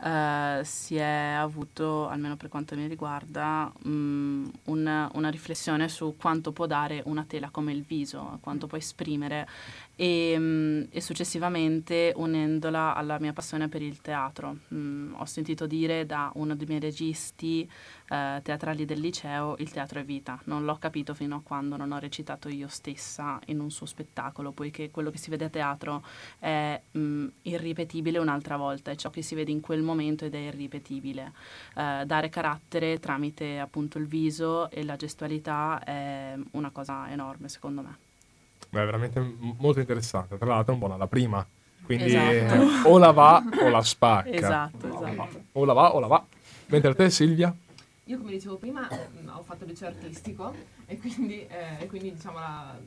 eh, 0.02 0.62
si 0.64 0.96
è 0.96 1.36
avuto, 1.38 2.08
almeno 2.08 2.36
per 2.36 2.50
quanto 2.50 2.76
mi 2.76 2.88
riguarda, 2.88 3.72
mm, 3.88 4.46
una, 4.66 5.10
una 5.14 5.30
riflessione 5.30 5.90
su 5.90 6.16
quanto 6.18 6.52
può 6.52 6.66
dare 6.66 7.02
una 7.06 7.24
tela 7.26 7.50
come 7.50 7.72
il 7.72 7.84
viso, 7.84 8.38
quanto 8.42 8.68
può 8.68 8.78
esprimere 8.78 9.48
e, 9.96 10.36
mm, 10.38 10.84
e 10.90 11.02
successivamente 11.02 12.14
unendola 12.16 12.96
alla 12.96 13.20
mia 13.20 13.34
passione 13.34 13.68
per 13.68 13.82
il 13.82 14.02
teatro. 14.02 14.58
Mm, 14.74 15.14
ho 15.16 15.26
sentito 15.26 15.68
dire 15.68 16.06
da 16.06 16.32
uno 16.36 16.56
dei 16.56 16.68
miei 16.68 16.80
registi 16.80 17.70
eh, 18.14 18.42
teatrali 18.44 18.86
del 18.86 19.00
liceo 19.00 19.56
il 19.58 19.72
teatro 19.72 20.00
è 20.00 20.04
vita. 20.04 20.40
Non 20.44 20.66
l'ho 20.66 20.78
capito 20.78 21.16
fino 21.16 21.38
a 21.38 21.42
quando 21.42 21.78
non 21.78 21.92
ho 21.92 21.98
recitato 21.98 22.48
io 22.48 22.68
stessa 22.68 23.40
in 23.48 23.60
un 23.60 23.72
suo 23.72 23.88
spettacolo, 23.88 24.52
poiché 24.52 24.92
quello 24.92 25.10
che 25.10 25.18
si 25.18 25.32
vede 25.32 25.46
a 25.46 25.50
teatro 25.50 26.04
è 26.38 26.80
mm, 26.96 27.28
irripetibile 27.44 28.20
un'altra 28.20 28.56
volta, 28.56 28.92
è 28.92 28.96
ciò 28.96 29.10
che 29.10 29.24
si 29.24 29.34
vede 29.34 29.52
in 29.52 29.62
quel 29.62 29.82
momento 29.82 30.26
ed 30.26 30.36
è 30.36 30.38
irripetibile. 30.38 31.32
Eh, 31.76 32.04
dare 32.06 32.30
carattere 32.30 33.00
tramite 33.00 33.58
appunto 33.58 33.98
il 33.98 34.06
viso 34.06 34.70
e 34.70 34.84
la 34.84 34.96
gestualità 34.96 35.84
è 35.84 36.36
una 36.52 36.70
cosa 36.70 37.10
enorme 37.10 37.50
secondo 37.50 37.82
me. 37.82 37.98
Beh, 38.70 38.82
è 38.82 38.86
veramente 38.86 39.20
m- 39.20 39.56
molto 39.58 39.80
interessante. 39.80 40.38
Tra 40.38 40.48
l'altro 40.48 40.72
è 40.72 40.74
un 40.74 40.80
buona 40.80 40.98
la 40.98 41.08
prima. 41.08 41.46
Quindi 41.84 42.06
Esatto. 42.06 42.54
eh, 42.54 42.90
o 42.90 42.98
la 42.98 43.12
va 43.12 43.44
o 43.62 43.70
la 43.70 43.82
spacca. 43.82 44.30
Esatto, 44.30 44.88
esatto. 44.88 45.42
O 45.54 45.66
la 45.66 45.74
va 45.74 45.96
o 45.96 46.00
la 46.00 46.08
va. 46.08 46.24
Mentre 46.68 46.96
te 46.96 47.10
Silvia? 47.10 47.54
Io 48.08 48.18
come 48.18 48.32
dicevo 48.32 48.58
prima 48.58 48.88
mm, 48.90 49.30
ho 49.30 49.44
fatto 49.44 49.64
liceo 49.64 49.88
artistico 49.88 50.54
e 50.86 50.98
quindi, 50.98 51.48
eh, 51.48 51.78
e 51.80 51.88
quindi 51.88 52.12
diciamo, 52.12 52.38
la, 52.38 52.78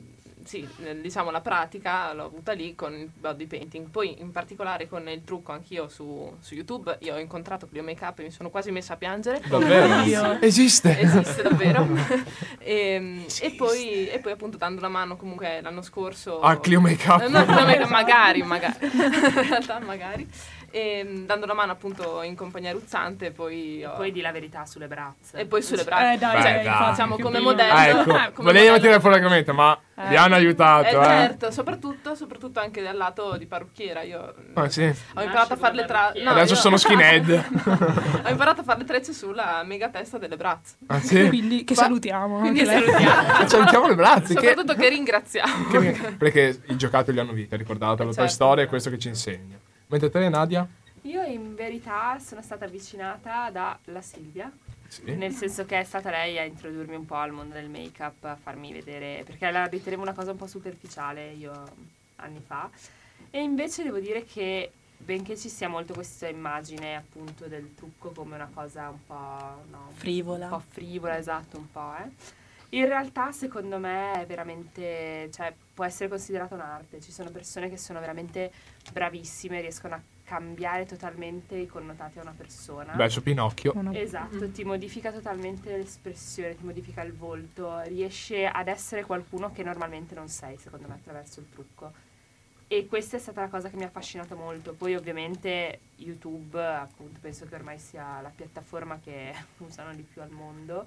sì, 0.43 0.67
eh, 0.83 1.01
diciamo 1.01 1.29
la 1.29 1.41
pratica 1.41 2.13
l'ho 2.13 2.25
avuta 2.25 2.53
lì 2.53 2.75
con 2.75 2.93
il 2.93 3.09
body 3.13 3.47
painting. 3.47 3.89
Poi 3.89 4.21
in 4.21 4.31
particolare 4.31 4.87
con 4.87 5.09
il 5.09 5.23
trucco 5.23 5.51
anch'io 5.51 5.89
su, 5.89 6.33
su 6.39 6.53
YouTube, 6.53 6.97
io 7.01 7.15
ho 7.15 7.19
incontrato 7.19 7.67
Clio 7.67 7.83
Makeup 7.83 8.19
e 8.19 8.23
mi 8.23 8.31
sono 8.31 8.49
quasi 8.49 8.71
messa 8.71 8.93
a 8.93 8.97
piangere. 8.97 9.41
Davvero? 9.45 10.39
Esiste? 10.41 10.99
Esiste 10.99 11.41
davvero. 11.41 11.85
e, 12.59 13.25
e 13.41 13.51
poi, 13.57 14.07
e 14.07 14.19
poi 14.19 14.31
appunto 14.31 14.57
dando 14.57 14.81
la 14.81 14.87
mano 14.87 15.17
comunque 15.17 15.59
l'anno 15.61 15.81
scorso... 15.81 16.39
Ah, 16.39 16.59
Clio 16.59 16.79
Makeup. 16.79 17.21
Eh, 17.21 17.27
no, 17.27 17.43
Clio 17.43 17.65
Makeup, 17.65 17.89
magari, 17.89 18.43
magari. 18.43 18.77
in 18.85 19.47
realtà 19.49 19.79
magari. 19.79 20.29
E, 20.69 21.03
mm, 21.05 21.25
dando 21.25 21.45
la 21.45 21.53
mano 21.53 21.71
appunto 21.71 22.21
in 22.21 22.35
compagnia 22.35 22.71
ruzzante 22.71 23.31
poi... 23.31 23.83
ho- 23.85 23.93
Poi 23.95 24.11
di 24.11 24.21
la 24.21 24.31
verità 24.31 24.65
sulle 24.65 24.87
braccia. 24.87 25.37
e 25.37 25.45
poi 25.45 25.61
sulle 25.61 25.83
braccia. 25.83 26.13
Eh, 26.13 26.17
dai, 26.17 26.35
Beh, 26.35 26.41
Cioè, 26.41 26.63
dai. 26.63 26.73
facciamo 26.77 27.15
Che 27.15 27.21
come 27.23 27.39
modello. 27.39 27.73
Ah, 27.73 27.87
ecco. 27.87 27.99
eh, 27.99 28.03
come 28.05 28.15
Volevo 28.17 28.33
modello- 28.51 28.79
tirare 28.79 28.99
fuori 28.99 29.15
l'argomento, 29.15 29.53
ma 29.53 29.79
Eh. 29.95 30.07
vi 30.09 30.15
hanno 30.17 30.35
aiutato, 30.35 30.87
Eh, 30.87 30.89
eh? 30.89 31.03
certo, 31.05 31.51
soprattutto, 31.51 32.15
soprattutto 32.15 32.59
anche 32.59 32.81
dal 32.83 32.95
lato 32.97 33.37
di 33.37 33.45
parrucchiera. 33.47 34.01
Io 34.03 34.33
Ah, 34.55 34.69
sì. 34.69 34.83
ho 34.83 35.21
imparato 35.21 35.53
a 35.53 35.57
fare 35.57 35.73
le 35.75 35.85
parrucchiera. 35.85 36.29
no, 36.31 36.35
Adesso 36.37 36.53
io- 36.53 36.59
sono 36.59 36.77
skinhead. 36.77 37.29
ho 38.25 38.29
imparato 38.29 38.61
a 38.61 38.63
fare 38.63 38.79
le 38.79 38.85
trecce 38.85 39.13
sulla 39.13 39.63
mega 39.65 39.89
testa 39.89 40.17
delle 40.17 40.35
braccia. 40.35 40.71
ah, 40.87 40.99
sì? 40.99 41.27
Quindi 41.27 41.63
che 41.63 41.73
Qua- 41.73 41.83
salutiamo. 41.83 42.39
Quindi 42.39 42.65
salutiamo. 42.65 43.47
Salutiamo 43.47 43.87
le 43.87 43.95
braccia. 43.95 44.33
Che, 44.33 44.47
Soprattutto 44.47 44.73
che 44.75 44.89
ringraziamo. 44.89 45.67
che- 45.69 46.15
perché 46.17 46.61
i 46.67 46.75
giocattoli 46.75 47.19
hanno 47.19 47.31
vita, 47.31 47.55
ricordate, 47.55 47.97
la 48.03 48.03
tua 48.11 48.13
certo. 48.13 48.31
storia 48.31 48.63
è 48.65 48.67
questo 48.67 48.89
che 48.89 48.99
ci 48.99 49.07
insegna. 49.07 49.57
Mentre 49.87 50.09
te, 50.09 50.27
Nadia? 50.29 50.67
Io 51.03 51.23
in 51.23 51.55
verità 51.55 52.19
sono 52.19 52.41
stata 52.41 52.65
avvicinata 52.65 53.49
dalla 53.49 54.01
Silvia, 54.01 54.51
Sì. 54.87 55.15
nel 55.15 55.31
senso 55.31 55.65
che 55.65 55.79
è 55.79 55.83
stata 55.83 56.09
lei 56.09 56.37
a 56.37 56.43
introdurmi 56.43 56.95
un 56.95 57.05
po' 57.05 57.15
al 57.15 57.31
mondo 57.31 57.53
del 57.53 57.69
make-up, 57.69 58.23
a 58.25 58.35
farmi 58.35 58.73
vedere, 58.73 59.23
perché 59.25 59.49
la 59.49 59.65
ritenevo 59.65 60.01
una 60.01 60.13
cosa 60.13 60.31
un 60.31 60.37
po' 60.37 60.47
superficiale 60.47 61.31
io 61.31 61.53
anni 62.17 62.41
fa. 62.45 62.69
E 63.29 63.41
invece 63.41 63.83
devo 63.83 63.99
dire 63.99 64.25
che 64.25 64.71
benché 64.97 65.37
ci 65.37 65.47
sia 65.47 65.69
molto 65.69 65.93
questa 65.93 66.27
immagine 66.27 66.95
appunto 66.95 67.45
del 67.45 67.73
trucco 67.75 68.09
come 68.11 68.35
una 68.35 68.49
cosa 68.53 68.89
un 68.89 69.05
po', 69.05 69.63
no, 69.69 69.91
Frivola. 69.93 70.45
un 70.45 70.51
po' 70.51 70.63
frivola, 70.67 71.17
esatto, 71.17 71.57
un 71.57 71.71
po', 71.71 71.93
eh. 72.03 72.09
In 72.69 72.85
realtà 72.85 73.31
secondo 73.31 73.77
me 73.77 74.21
è 74.21 74.25
veramente, 74.25 75.29
cioè 75.31 75.53
può 75.73 75.85
essere 75.85 76.09
considerata 76.09 76.55
un'arte, 76.55 76.99
ci 76.99 77.11
sono 77.11 77.29
persone 77.29 77.69
che 77.69 77.77
sono 77.77 77.99
veramente 77.99 78.51
bravissime, 78.91 79.61
riescono 79.61 79.95
a 79.95 80.01
cambiare 80.25 80.85
totalmente 80.85 81.55
i 81.55 81.67
connotati 81.67 82.19
a 82.19 82.23
una 82.23 82.33
persona. 82.35 82.93
Beh, 82.93 83.09
su 83.09 83.23
Pinocchio. 83.23 83.73
Esatto, 83.93 84.49
ti 84.49 84.65
modifica 84.65 85.09
totalmente 85.09 85.77
l'espressione, 85.77 86.57
ti 86.57 86.65
modifica 86.65 87.01
il 87.03 87.13
volto, 87.13 87.79
riesce 87.83 88.45
ad 88.45 88.67
essere 88.67 89.05
qualcuno 89.05 89.53
che 89.53 89.63
normalmente 89.63 90.13
non 90.15 90.27
sei, 90.27 90.57
secondo 90.57 90.89
me, 90.89 90.95
attraverso 90.95 91.39
il 91.39 91.49
trucco. 91.49 91.93
E 92.67 92.85
questa 92.87 93.15
è 93.15 93.19
stata 93.21 93.39
la 93.39 93.47
cosa 93.47 93.69
che 93.69 93.77
mi 93.77 93.83
ha 93.83 93.87
affascinato 93.87 94.35
molto. 94.35 94.73
Poi 94.73 94.95
ovviamente 94.95 95.79
YouTube, 95.95 96.61
appunto, 96.61 97.19
penso 97.21 97.45
che 97.45 97.55
ormai 97.55 97.79
sia 97.79 98.19
la 98.19 98.31
piattaforma 98.35 98.99
che 99.01 99.33
usano 99.59 99.95
di 99.95 100.01
più 100.03 100.21
al 100.21 100.31
mondo. 100.31 100.85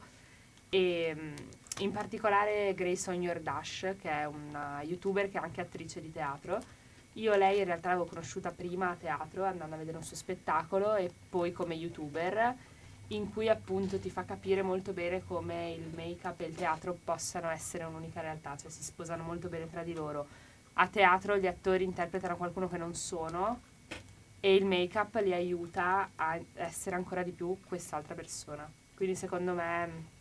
E 0.68 1.16
mm, 1.18 1.34
in 1.78 1.92
particolare 1.92 2.74
Grace 2.74 3.10
On 3.10 3.22
Your 3.22 3.40
Dash, 3.40 3.94
che 4.00 4.10
è 4.10 4.26
una 4.26 4.82
youtuber 4.82 5.30
che 5.30 5.38
è 5.38 5.42
anche 5.42 5.60
attrice 5.60 6.00
di 6.00 6.12
teatro. 6.12 6.58
Io 7.14 7.34
lei 7.36 7.58
in 7.58 7.64
realtà 7.64 7.88
l'avevo 7.88 8.06
conosciuta 8.06 8.50
prima 8.50 8.90
a 8.90 8.94
teatro, 8.94 9.44
andando 9.44 9.74
a 9.74 9.78
vedere 9.78 9.96
un 9.96 10.04
suo 10.04 10.16
spettacolo 10.16 10.94
e 10.94 11.10
poi 11.28 11.52
come 11.52 11.74
youtuber, 11.74 12.54
in 13.08 13.32
cui 13.32 13.48
appunto 13.48 13.98
ti 13.98 14.10
fa 14.10 14.24
capire 14.24 14.62
molto 14.62 14.92
bene 14.92 15.24
come 15.24 15.72
il 15.72 15.90
make-up 15.94 16.40
e 16.40 16.44
il 16.44 16.54
teatro 16.54 16.96
possano 17.02 17.50
essere 17.50 17.84
un'unica 17.84 18.20
realtà, 18.20 18.56
cioè 18.56 18.70
si 18.70 18.84
sposano 18.84 19.24
molto 19.24 19.48
bene 19.48 19.68
tra 19.68 19.82
di 19.82 19.94
loro. 19.94 20.26
A 20.74 20.86
teatro 20.86 21.36
gli 21.36 21.48
attori 21.48 21.82
interpretano 21.82 22.36
qualcuno 22.36 22.68
che 22.68 22.76
non 22.76 22.94
sono 22.94 23.60
e 24.38 24.54
il 24.54 24.64
make-up 24.64 25.16
li 25.16 25.32
aiuta 25.32 26.10
a 26.14 26.38
essere 26.54 26.94
ancora 26.94 27.22
di 27.22 27.32
più 27.32 27.56
quest'altra 27.66 28.14
persona. 28.14 28.70
Quindi 28.94 29.16
secondo 29.16 29.54
me 29.54 30.18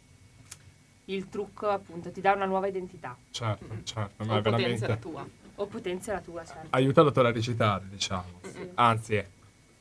il 1.14 1.30
trucco 1.30 1.68
appunto 1.70 2.12
ti 2.12 2.22
dà 2.22 2.34
una 2.34 2.45
nuova 2.45 2.68
identità 2.68 3.16
Certo, 3.32 3.66
certo. 3.84 4.24
Ma 4.26 4.36
O 4.36 4.38
è 4.38 4.41
potenzia 4.41 4.88
la 4.88 4.95
veramente... 4.95 4.99
tua. 4.99 5.28
o 5.55 5.66
potenzia 5.68 6.14
la 6.14 6.20
tua, 6.22 6.45
certo. 6.45 6.68
Aiuta 6.72 7.01
l'autore 7.01 7.30
a 7.30 7.32
recitare, 7.32 7.86
diciamo. 7.89 8.39
Sì. 8.43 8.70
Anzi, 8.76 9.16
è, 9.16 9.28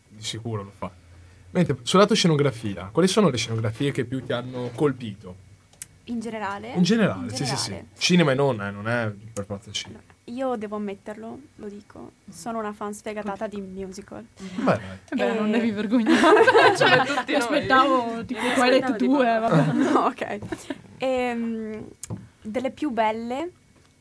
di 0.09 0.23
sicuro 0.23 0.63
lo 0.63 0.73
fa. 0.77 0.91
Mentre 1.51 1.77
sul 1.83 1.99
lato 1.99 2.15
scenografia, 2.15 2.89
quali 2.93 3.09
sono 3.09 3.29
le 3.31 3.37
scenografie 3.37 3.91
che 3.93 4.05
più 4.05 4.25
ti 4.25 4.33
hanno 4.33 4.71
colpito? 4.75 5.47
In 6.05 6.21
generale? 6.21 6.73
In 6.73 6.83
generale, 6.83 7.25
In 7.25 7.37
sì, 7.37 7.45
sì, 7.47 7.57
sì. 7.57 7.65
generale. 7.71 7.89
Cinema 7.99 8.33
e 8.33 8.35
non, 8.35 8.61
eh, 8.63 8.71
non 8.71 8.89
è 8.89 9.13
per 9.33 9.45
forza 9.45 9.71
cinema. 9.71 10.01
Io 10.29 10.57
devo 10.57 10.77
ammetterlo, 10.77 11.39
lo 11.57 11.69
dico, 11.69 12.13
sono 12.31 12.59
una 12.59 12.73
fan 12.73 12.93
sfegatata 12.93 13.47
di 13.47 13.61
musical. 13.61 14.25
Beh. 14.37 14.81
Eh 15.11 15.15
beh, 15.17 15.33
non 15.35 15.49
Eh. 15.49 15.53
devi 15.53 15.71
vergognare. 15.71 16.45
Come 16.77 17.05
tutti 17.07 17.35
aspettavo 17.35 18.25
tipo 18.25 18.41
Twilight 18.55 18.85
aspettavo 18.85 18.97
2, 18.97 18.97
tipo- 18.97 19.17
vabbè. 19.23 19.73
No, 19.93 20.01
ok. 20.07 20.39
Ehm, 20.99 21.89
delle 22.43 22.71
più 22.71 22.91
belle, 22.91 23.51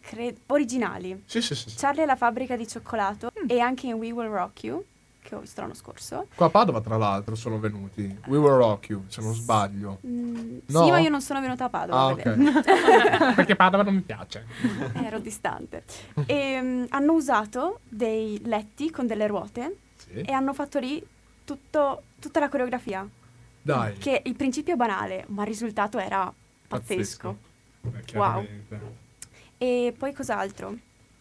cre- 0.02 0.36
originali. 0.48 1.24
Sì, 1.26 1.42
sì, 1.42 1.56
sì. 1.56 1.74
Charlie 1.78 2.04
e 2.04 2.06
la 2.06 2.16
fabbrica 2.16 2.56
di 2.58 2.68
cioccolato 2.68 3.32
e 3.48 3.60
anche 3.60 3.88
in 3.88 3.94
We 3.94 4.12
Will 4.12 4.30
Rock 4.30 4.64
You, 4.64 4.84
che 5.28 5.36
ho 5.36 5.40
visto 5.42 5.60
l'anno 5.60 5.74
scorso. 5.74 6.28
Qua 6.36 6.46
a 6.46 6.50
Padova, 6.50 6.80
tra 6.80 6.96
l'altro, 6.96 7.36
sono 7.36 7.60
venuti. 7.60 8.04
We 8.28 8.38
Will 8.38 8.56
Rock 8.56 8.90
You, 8.90 9.04
se 9.08 9.20
non 9.22 9.34
sbaglio. 9.34 10.00
Mm, 10.08 10.60
No? 10.68 10.86
Sì, 10.86 10.90
ma 10.92 11.00
io 11.00 11.10
non 11.10 11.22
sono 11.22 11.42
venuta 11.42 11.66
a 11.66 11.70
Padova. 11.70 12.00
Ah, 12.00 12.08
a 12.08 12.14
vedere. 12.14 12.50
ok. 12.50 13.34
Perché 13.36 13.56
Padova 13.58 13.84
non 13.84 13.96
mi 13.96 14.02
piace. 14.02 14.46
Ero 14.94 15.20
distante. 15.20 15.84
E, 16.26 16.62
mm, 16.62 16.86
hanno 16.90 17.12
usato 17.12 17.82
dei 17.90 18.40
letti 18.46 18.90
con 18.90 19.06
delle 19.06 19.28
ruote 19.28 19.76
Sì. 19.98 20.22
e 20.22 20.32
hanno 20.32 20.54
fatto 20.54 20.80
lì 20.80 21.06
tutto- 21.44 22.04
tutta 22.20 22.40
la 22.40 22.48
coreografia. 22.48 23.06
Dai. 23.62 23.98
Che 23.98 24.22
il 24.24 24.36
principio 24.36 24.76
è 24.76 24.78
banale, 24.78 25.26
ma 25.28 25.42
il 25.42 25.48
risultato 25.50 25.98
era 26.00 26.34
pazzesco. 26.70 27.38
Beh, 27.82 28.02
chiaramente. 28.06 28.80
E 29.58 29.94
poi 29.98 30.14
cos'altro? 30.14 30.78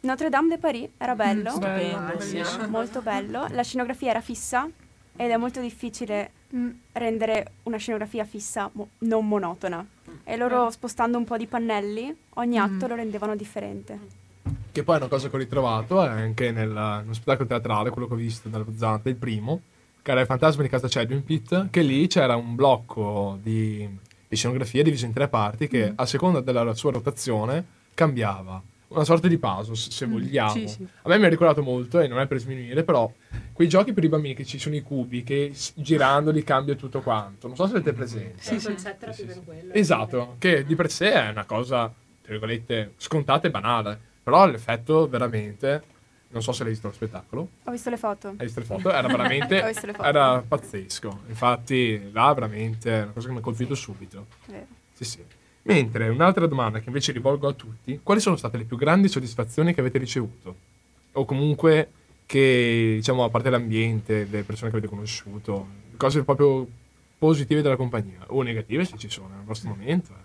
Notre 0.07 0.29
Dame 0.31 0.49
de 0.51 0.59
Paris 0.59 0.89
era 0.97 1.15
bello, 1.15 1.51
Stupendo, 1.51 2.21
sì. 2.21 2.41
molto 2.69 3.03
bello. 3.03 3.47
La 3.51 3.63
scenografia 3.63 4.11
era 4.11 4.21
fissa 4.21 4.69
ed 5.17 5.31
è 5.31 5.37
molto 5.37 5.61
difficile 5.61 6.31
Mm. 6.55 6.71
rendere 6.93 7.55
una 7.65 7.77
scenografia 7.77 8.25
fissa 8.25 8.71
mo- 8.75 8.91
non 8.99 9.27
monotona. 9.27 9.85
E 10.23 10.37
loro 10.37 10.71
spostando 10.71 11.19
un 11.19 11.25
po' 11.25 11.37
di 11.37 11.47
pannelli, 11.49 12.15
ogni 12.35 12.57
atto 12.57 12.87
Mm. 12.87 12.89
lo 12.89 12.95
rendevano 12.95 13.35
differente. 13.35 13.99
Che 14.71 14.83
poi 14.85 14.95
è 14.95 14.99
una 14.99 15.09
cosa 15.09 15.29
che 15.29 15.35
ho 15.35 15.39
ritrovato 15.41 16.01
è 16.05 16.07
anche 16.09 16.53
nel, 16.53 16.69
nello 16.71 17.13
spettacolo 17.15 17.49
teatrale, 17.49 17.91
quello 17.91 18.07
che 18.07 18.15
ho 18.15 18.17
visto 18.17 18.49
nello 18.49 18.67
Zante, 18.77 19.09
il 19.09 19.17
primo, 19.17 19.61
che 20.03 20.11
era 20.13 20.21
il 20.21 20.27
fantasma 20.27 20.63
di 20.63 20.69
casa 20.69 20.87
Chadwin 20.89 21.25
Pitt, 21.25 21.69
che 21.71 21.81
lì 21.83 22.07
c'era 22.07 22.37
un 22.37 22.55
blocco 22.55 23.39
di, 23.43 23.89
di 24.29 24.37
scenografia 24.37 24.85
diviso 24.85 25.05
in 25.05 25.13
tre 25.13 25.27
parti 25.27 25.67
che 25.67 25.93
a 25.97 26.07
seconda 26.07 26.41
della 26.41 26.75
sua 26.75 26.93
rotazione 26.93 27.65
cambiava. 27.93 28.63
Una 28.89 29.05
sorta 29.05 29.27
di 29.27 29.37
puzzle, 29.37 29.75
se 29.75 29.91
se 29.91 30.07
vogliamo. 30.07 30.51
sì, 30.51 30.69
sì. 30.69 30.87
A 31.03 31.09
me 31.09 31.19
mi 31.19 31.25
ha 31.25 31.29
ricordato 31.29 31.61
molto, 31.63 31.99
e 32.01 32.07
non 32.07 32.21
è 32.21 32.27
per 32.29 32.39
sminuire, 32.39 32.85
però 32.85 33.13
quei 33.53 33.69
giochi 33.69 33.93
per 33.93 34.05
i 34.05 34.09
bambini 34.09 34.35
che 34.35 34.45
ci 34.45 34.59
sono 34.61 34.77
i 34.77 34.83
cubi, 34.83 35.25
che 35.25 35.53
girandoli 35.75 36.45
cambia 36.45 36.75
tutto 36.77 37.01
quanto. 37.01 37.49
Non 37.49 37.57
so 37.57 37.67
se 37.67 37.73
avete 37.77 37.93
presente. 37.93 38.55
il 38.55 38.63
concetto 38.63 39.05
era 39.07 39.13
più 39.13 39.25
o 39.25 39.27
meno 39.27 39.43
quello. 39.45 39.73
Esatto, 39.73 40.37
che 40.39 40.65
di 40.65 40.75
per 40.77 40.91
sé 40.91 41.13
è 41.13 41.31
una 41.31 41.45
cosa, 41.45 41.87
tra 42.23 42.31
virgolette, 42.31 42.93
scontata 42.97 43.49
e 43.49 43.51
banale, 43.51 43.99
però 44.23 44.47
l'effetto 44.47 45.09
veramente, 45.09 45.83
non 46.29 46.43
so 46.43 46.53
se 46.53 46.63
l'hai 46.63 46.73
visto 46.73 46.87
lo 46.87 46.93
spettacolo, 46.95 47.49
Ho 47.65 47.71
visto 47.73 47.91
le 47.91 47.97
foto. 47.97 48.29
hai 48.29 48.37
visto 48.47 48.61
le 48.61 48.67
foto, 48.67 48.93
era 48.93 49.09
veramente, 49.09 49.63
Ho 49.63 49.67
visto 49.67 49.87
le 49.87 49.93
foto. 49.95 50.07
era 50.09 50.45
pazzesco, 50.47 51.21
infatti 51.27 52.11
là 52.13 52.33
veramente 52.35 52.91
è 53.01 53.03
una 53.03 53.13
cosa 53.13 53.27
che 53.27 53.33
mi 53.33 53.39
ha 53.39 53.43
colpito 53.43 53.75
subito, 53.75 54.27
Vero. 54.47 54.67
sì 54.93 55.05
sì. 55.05 55.25
Mentre 55.69 56.09
un'altra 56.09 56.47
domanda 56.47 56.79
che 56.79 56.85
invece 56.87 57.11
rivolgo 57.13 57.49
a 57.49 57.53
tutti, 57.53 57.99
quali 58.03 58.21
sono 58.21 58.37
state 58.37 58.57
le 58.57 58.65
più 58.65 58.77
grandi 58.77 59.09
soddisfazioni 59.09 59.75
che 59.75 59.81
avete 59.81 59.99
ricevuto? 59.99 60.55
O 61.13 61.25
comunque 61.25 61.89
che, 62.25 62.93
diciamo, 62.97 63.25
a 63.25 63.31
parte 63.31 63.51
l'ambiente, 63.51 64.27
le 64.31 64.43
persone 64.45 64.71
che 64.71 64.77
avete 64.77 64.91
conosciuto, 64.93 65.67
cose 65.97 66.23
proprio 66.23 66.67
positive 67.19 67.63
della 67.63 67.77
compagnia, 67.77 68.19
o 68.29 68.43
negative 68.43 68.85
se 68.85 68.97
ci 68.97 69.09
sono 69.11 69.29
nel 69.35 69.45
vostro 69.45 69.71
momento. 69.71 70.11
eh. 70.13 70.25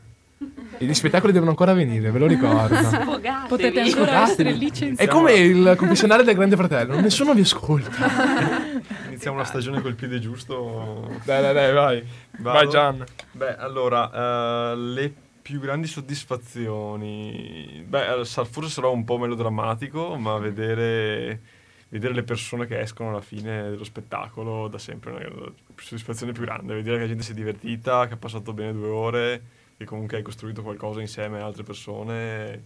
E 0.79 0.85
gli 0.85 0.93
spettacoli 0.93 1.31
devono 1.31 1.51
ancora 1.51 1.73
venire, 1.73 2.11
ve 2.11 2.19
lo 2.19 2.27
ricordo. 2.27 2.75
Sfogatevi. 2.81 3.47
Potete 3.47 3.79
ancora 3.79 4.05
Sfogatevi. 4.05 4.31
essere 4.31 4.49
È 4.49 4.53
licenziati. 4.53 5.09
come 5.11 5.33
il 5.33 5.73
confessionale 5.77 6.23
del 6.23 6.35
Grande 6.35 6.55
Fratello, 6.55 6.99
nessuno 6.99 7.33
vi 7.33 7.41
ascolta. 7.41 7.89
Iniziamo 9.07 9.37
la 9.37 9.43
stagione 9.43 9.81
col 9.81 9.93
piede 9.95 10.19
giusto. 10.19 11.09
Dai, 11.23 11.41
dai, 11.41 11.53
dai, 11.53 11.73
vai. 11.73 12.03
Vado? 12.39 12.57
Vai 12.57 12.69
Gian. 12.69 13.03
Beh, 13.31 13.55
allora, 13.57 14.71
eh, 14.71 14.75
le 14.77 15.13
più 15.41 15.59
grandi 15.59 15.87
soddisfazioni. 15.87 17.83
Beh, 17.87 18.19
eh, 18.19 18.25
forse 18.25 18.69
sarò 18.69 18.91
un 18.91 19.03
po' 19.03 19.17
melodrammatico, 19.17 20.15
ma 20.15 20.37
vedere, 20.37 21.41
vedere 21.89 22.13
le 22.13 22.23
persone 22.23 22.65
che 22.67 22.79
escono 22.79 23.09
alla 23.09 23.21
fine 23.21 23.69
dello 23.69 23.83
spettacolo 23.83 24.67
dà 24.67 24.77
sempre 24.77 25.11
una 25.11 25.51
soddisfazione 25.75 26.31
più 26.31 26.43
grande. 26.43 26.73
Vedere 26.75 26.95
che 26.97 27.01
la 27.01 27.07
gente 27.07 27.23
si 27.23 27.31
è 27.31 27.35
divertita, 27.35 28.07
che 28.07 28.13
ha 28.13 28.17
passato 28.17 28.53
bene 28.53 28.73
due 28.73 28.89
ore, 28.89 29.41
che 29.77 29.85
comunque 29.85 30.17
hai 30.17 30.23
costruito 30.23 30.61
qualcosa 30.61 31.01
insieme 31.01 31.39
a 31.39 31.45
altre 31.45 31.63
persone. 31.63 32.63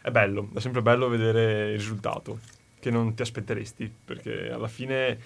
È 0.00 0.10
bello, 0.10 0.50
è 0.54 0.60
sempre 0.60 0.82
bello 0.82 1.08
vedere 1.08 1.70
il 1.70 1.78
risultato, 1.78 2.38
che 2.78 2.90
non 2.90 3.14
ti 3.14 3.22
aspetteresti, 3.22 3.92
perché 4.04 4.50
alla 4.50 4.68
fine 4.68 5.18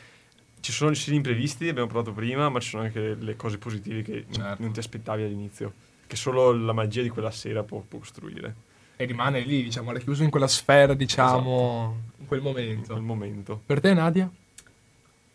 ci 0.61 0.72
sono 0.72 0.91
gli 0.93 1.12
imprevisti, 1.12 1.68
abbiamo 1.68 1.89
parlato 1.89 2.12
prima, 2.12 2.49
ma 2.49 2.61
ci 2.61 2.70
sono 2.70 2.84
anche 2.84 3.14
le 3.14 3.36
cose 3.36 3.59
positive 3.59 4.03
che 4.03 4.24
Certo. 4.30 4.62
non 4.62 4.72
ti 4.72 4.78
aspettavi 4.78 5.22
all'inizio, 5.22 5.72
che 6.09 6.16
solo 6.16 6.52
la 6.52 6.72
magia 6.72 7.02
di 7.02 7.11
quella 7.11 7.30
sera 7.30 7.62
può, 7.62 7.80
può 7.86 8.00
costruire 8.00 8.56
E 8.96 9.04
rimane 9.04 9.38
lì, 9.40 9.62
diciamo, 9.62 9.92
racchiuso 9.92 10.24
in 10.24 10.30
quella 10.30 10.48
sfera, 10.48 10.94
diciamo, 10.94 11.96
in 12.18 12.26
quel 12.26 12.40
in 12.40 12.46
momento. 12.46 12.92
quel 12.94 13.04
momento. 13.04 13.62
Per 13.64 13.80
te 13.80 13.94
Nadia? 13.94 14.28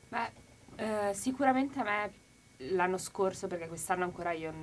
Beh, 0.10 0.32
eh, 0.76 1.14
sicuramente 1.14 1.80
a 1.80 1.84
me 1.84 2.12
l'anno 2.72 2.98
scorso, 2.98 3.48
perché 3.48 3.68
quest'anno 3.68 4.04
ancora 4.04 4.32
io, 4.32 4.54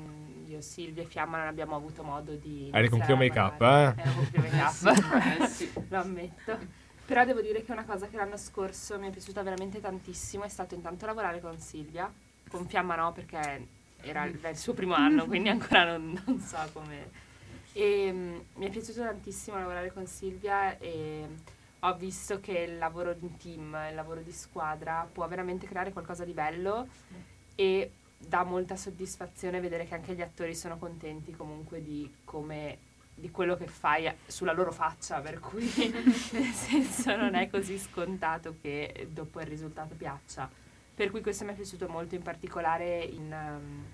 io 0.47 0.61
Silvia 0.61 1.03
e 1.03 1.07
Fiamma 1.07 1.39
non 1.39 1.47
abbiamo 1.47 1.77
avuto 1.77 2.03
modo 2.03 2.35
di... 2.35 2.69
Eri 2.73 2.89
con 2.89 3.01
a 3.01 3.17
Make-up, 3.17 3.61
eh? 3.63 3.95
Ero 3.97 4.13
con 4.13 4.31
Clio 4.31 4.43
Make-up, 4.43 5.41
Eh 5.41 5.47
sì. 5.47 5.71
lo 5.89 5.99
ammetto. 5.99 6.59
Però 7.07 7.25
devo 7.25 7.41
dire 7.41 7.65
che 7.65 7.73
una 7.73 7.85
cosa 7.85 8.07
che 8.07 8.17
l'anno 8.17 8.37
scorso 8.37 8.99
mi 8.99 9.09
è 9.09 9.11
piaciuta 9.11 9.43
veramente 9.43 9.81
tantissimo 9.81 10.45
è 10.45 10.49
stato 10.49 10.75
intanto 10.75 11.07
lavorare 11.07 11.41
con 11.41 11.59
Silvia, 11.59 12.13
con 12.49 12.67
Fiamma 12.69 12.95
no 12.95 13.13
perché 13.13 13.67
era 14.03 14.25
il, 14.25 14.57
suo 14.57 14.75
primo 14.75 14.95
anno, 14.95 15.27
quindi 15.27 15.49
ancora 15.49 15.85
non, 15.85 16.21
non 16.25 16.39
so 16.41 16.59
come... 16.73 17.29
E 17.73 18.11
mm, 18.13 18.39
mi 18.57 18.67
è 18.67 18.71
piaciuto 18.71 19.01
tantissimo 19.01 19.57
lavorare 19.57 19.93
con 19.93 20.07
Silvia 20.07 20.77
e 20.79 21.27
ho 21.81 21.95
visto 21.95 22.41
che 22.41 22.53
il 22.53 22.79
lavoro 22.79 23.17
in 23.21 23.37
team, 23.37 23.77
il 23.89 23.95
lavoro 23.95 24.21
di 24.23 24.33
squadra 24.33 25.09
può 25.11 25.27
veramente 25.29 25.67
creare 25.67 25.93
qualcosa 25.93 26.25
di 26.25 26.33
bello 26.33 26.89
e 27.55 27.93
dà 28.19 28.43
molta 28.43 28.77
soddisfazione 28.77 29.61
vedere 29.61 29.87
che 29.87 29.95
anche 29.95 30.15
gli 30.15 30.21
attori 30.21 30.55
sono 30.55 30.77
contenti 30.77 31.33
comunque 31.33 31.83
di 31.83 32.13
come 32.25 32.89
di 33.21 33.31
quello 33.31 33.55
che 33.55 33.67
fai 33.67 34.11
sulla 34.27 34.53
loro 34.53 34.73
faccia, 34.73 35.21
per 35.21 35.39
cui 35.41 35.69
nel 36.33 36.53
senso 36.53 37.15
non 37.17 37.35
è 37.35 37.51
così 37.51 37.79
scontato 37.79 38.57
che 38.61 39.09
dopo 39.11 39.41
il 39.41 39.47
risultato 39.47 39.95
piaccia. 39.95 40.51
Per 41.01 41.11
cui 41.11 41.23
questo 41.23 41.47
mi 41.47 41.53
è 41.53 41.55
piaciuto 41.55 41.89
molto, 41.89 42.15
in 42.15 42.21
particolare 42.21 43.03
in 43.03 43.33
ehm, 43.33 43.85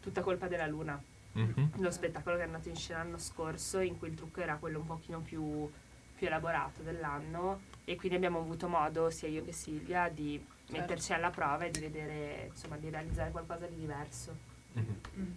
Tutta 0.00 0.20
colpa 0.20 0.46
della 0.46 0.68
luna, 0.68 1.02
Mhm. 1.32 1.70
lo 1.78 1.90
spettacolo 1.90 2.36
che 2.36 2.42
è 2.42 2.44
andato 2.44 2.68
in 2.68 2.76
scena 2.76 3.02
l'anno 3.02 3.18
scorso, 3.18 3.80
in 3.80 3.98
cui 3.98 4.06
il 4.06 4.14
trucco 4.14 4.40
era 4.40 4.54
quello 4.56 4.78
un 4.78 4.86
pochino 4.86 5.18
più, 5.18 5.68
più 6.14 6.26
elaborato 6.28 6.82
dell'anno 6.82 7.62
e 7.84 7.96
quindi 7.96 8.16
abbiamo 8.16 8.38
avuto 8.38 8.68
modo, 8.68 9.10
sia 9.10 9.26
io 9.26 9.42
che 9.44 9.50
Silvia, 9.52 10.08
di 10.08 10.40
metterci 10.68 11.12
alla 11.12 11.30
prova 11.30 11.64
e 11.64 11.70
di 11.70 11.80
vedere, 11.80 12.50
insomma, 12.52 12.76
di 12.76 12.88
realizzare 12.88 13.32
qualcosa 13.32 13.66
di 13.66 13.76
diverso. 13.76 14.36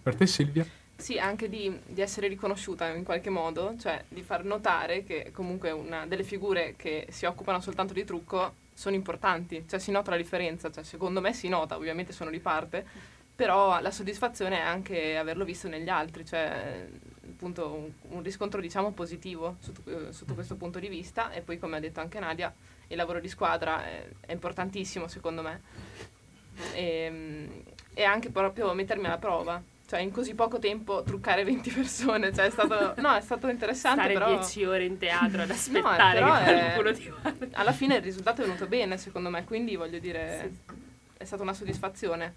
Per 0.02 0.14
te 0.14 0.26
Silvia? 0.26 0.64
Sì, 0.94 1.18
anche 1.18 1.48
di, 1.48 1.80
di 1.84 2.00
essere 2.00 2.28
riconosciuta 2.28 2.86
in 2.90 3.02
qualche 3.02 3.30
modo, 3.30 3.74
cioè 3.76 4.04
di 4.06 4.22
far 4.22 4.44
notare 4.44 5.02
che 5.02 5.32
comunque 5.32 5.72
una 5.72 6.06
delle 6.06 6.22
figure 6.22 6.74
che 6.76 7.08
si 7.10 7.24
occupano 7.24 7.60
soltanto 7.60 7.92
di 7.92 8.04
trucco 8.04 8.66
sono 8.78 8.94
importanti, 8.94 9.64
cioè 9.68 9.80
si 9.80 9.90
nota 9.90 10.12
la 10.12 10.16
differenza, 10.16 10.70
cioè 10.70 10.84
secondo 10.84 11.20
me 11.20 11.32
si 11.32 11.48
nota, 11.48 11.74
ovviamente 11.74 12.12
sono 12.12 12.30
di 12.30 12.38
parte, 12.38 12.86
però 13.34 13.80
la 13.80 13.90
soddisfazione 13.90 14.58
è 14.58 14.60
anche 14.60 15.16
averlo 15.16 15.44
visto 15.44 15.66
negli 15.66 15.88
altri, 15.88 16.24
cioè 16.24 16.86
appunto 17.28 17.74
un, 17.74 17.90
un 18.14 18.22
riscontro 18.22 18.60
diciamo 18.60 18.92
positivo 18.92 19.56
sotto, 19.58 19.82
eh, 20.08 20.12
sotto 20.12 20.34
questo 20.34 20.54
punto 20.54 20.78
di 20.78 20.86
vista 20.86 21.32
e 21.32 21.40
poi 21.40 21.58
come 21.58 21.76
ha 21.76 21.80
detto 21.80 21.98
anche 21.98 22.20
Nadia 22.20 22.54
il 22.86 22.96
lavoro 22.96 23.18
di 23.18 23.26
squadra 23.26 23.84
è, 23.84 24.08
è 24.20 24.32
importantissimo 24.32 25.08
secondo 25.08 25.42
me. 25.42 25.60
E, 26.74 27.62
e 27.94 28.02
anche 28.02 28.30
proprio 28.30 28.74
mettermi 28.74 29.06
alla 29.06 29.18
prova 29.18 29.62
cioè 29.88 30.00
in 30.00 30.12
così 30.12 30.34
poco 30.34 30.58
tempo 30.58 31.02
truccare 31.02 31.44
20 31.44 31.70
persone 31.70 32.32
cioè 32.34 32.44
è 32.46 32.50
stato 32.50 32.94
no 33.00 33.14
è 33.14 33.20
stato 33.22 33.48
interessante 33.48 34.00
Stare 34.00 34.12
però 34.12 34.28
10 34.36 34.64
ore 34.66 34.84
in 34.84 34.98
teatro 34.98 35.40
ad 35.42 35.48
No, 35.48 35.54
aspettare 35.54 36.18
però 36.20 36.36
che 36.36 36.44
è- 36.44 36.72
qualcuno 36.74 36.92
ti 36.92 37.08
guardi. 37.22 37.48
alla 37.54 37.72
fine 37.72 37.96
il 37.96 38.02
risultato 38.02 38.42
è 38.42 38.44
venuto 38.44 38.66
bene 38.66 38.98
secondo 38.98 39.30
me 39.30 39.44
quindi 39.44 39.76
voglio 39.76 39.98
dire 39.98 40.50
Sì. 40.66 40.74
è 41.16 41.24
stata 41.24 41.42
una 41.42 41.54
soddisfazione 41.54 42.34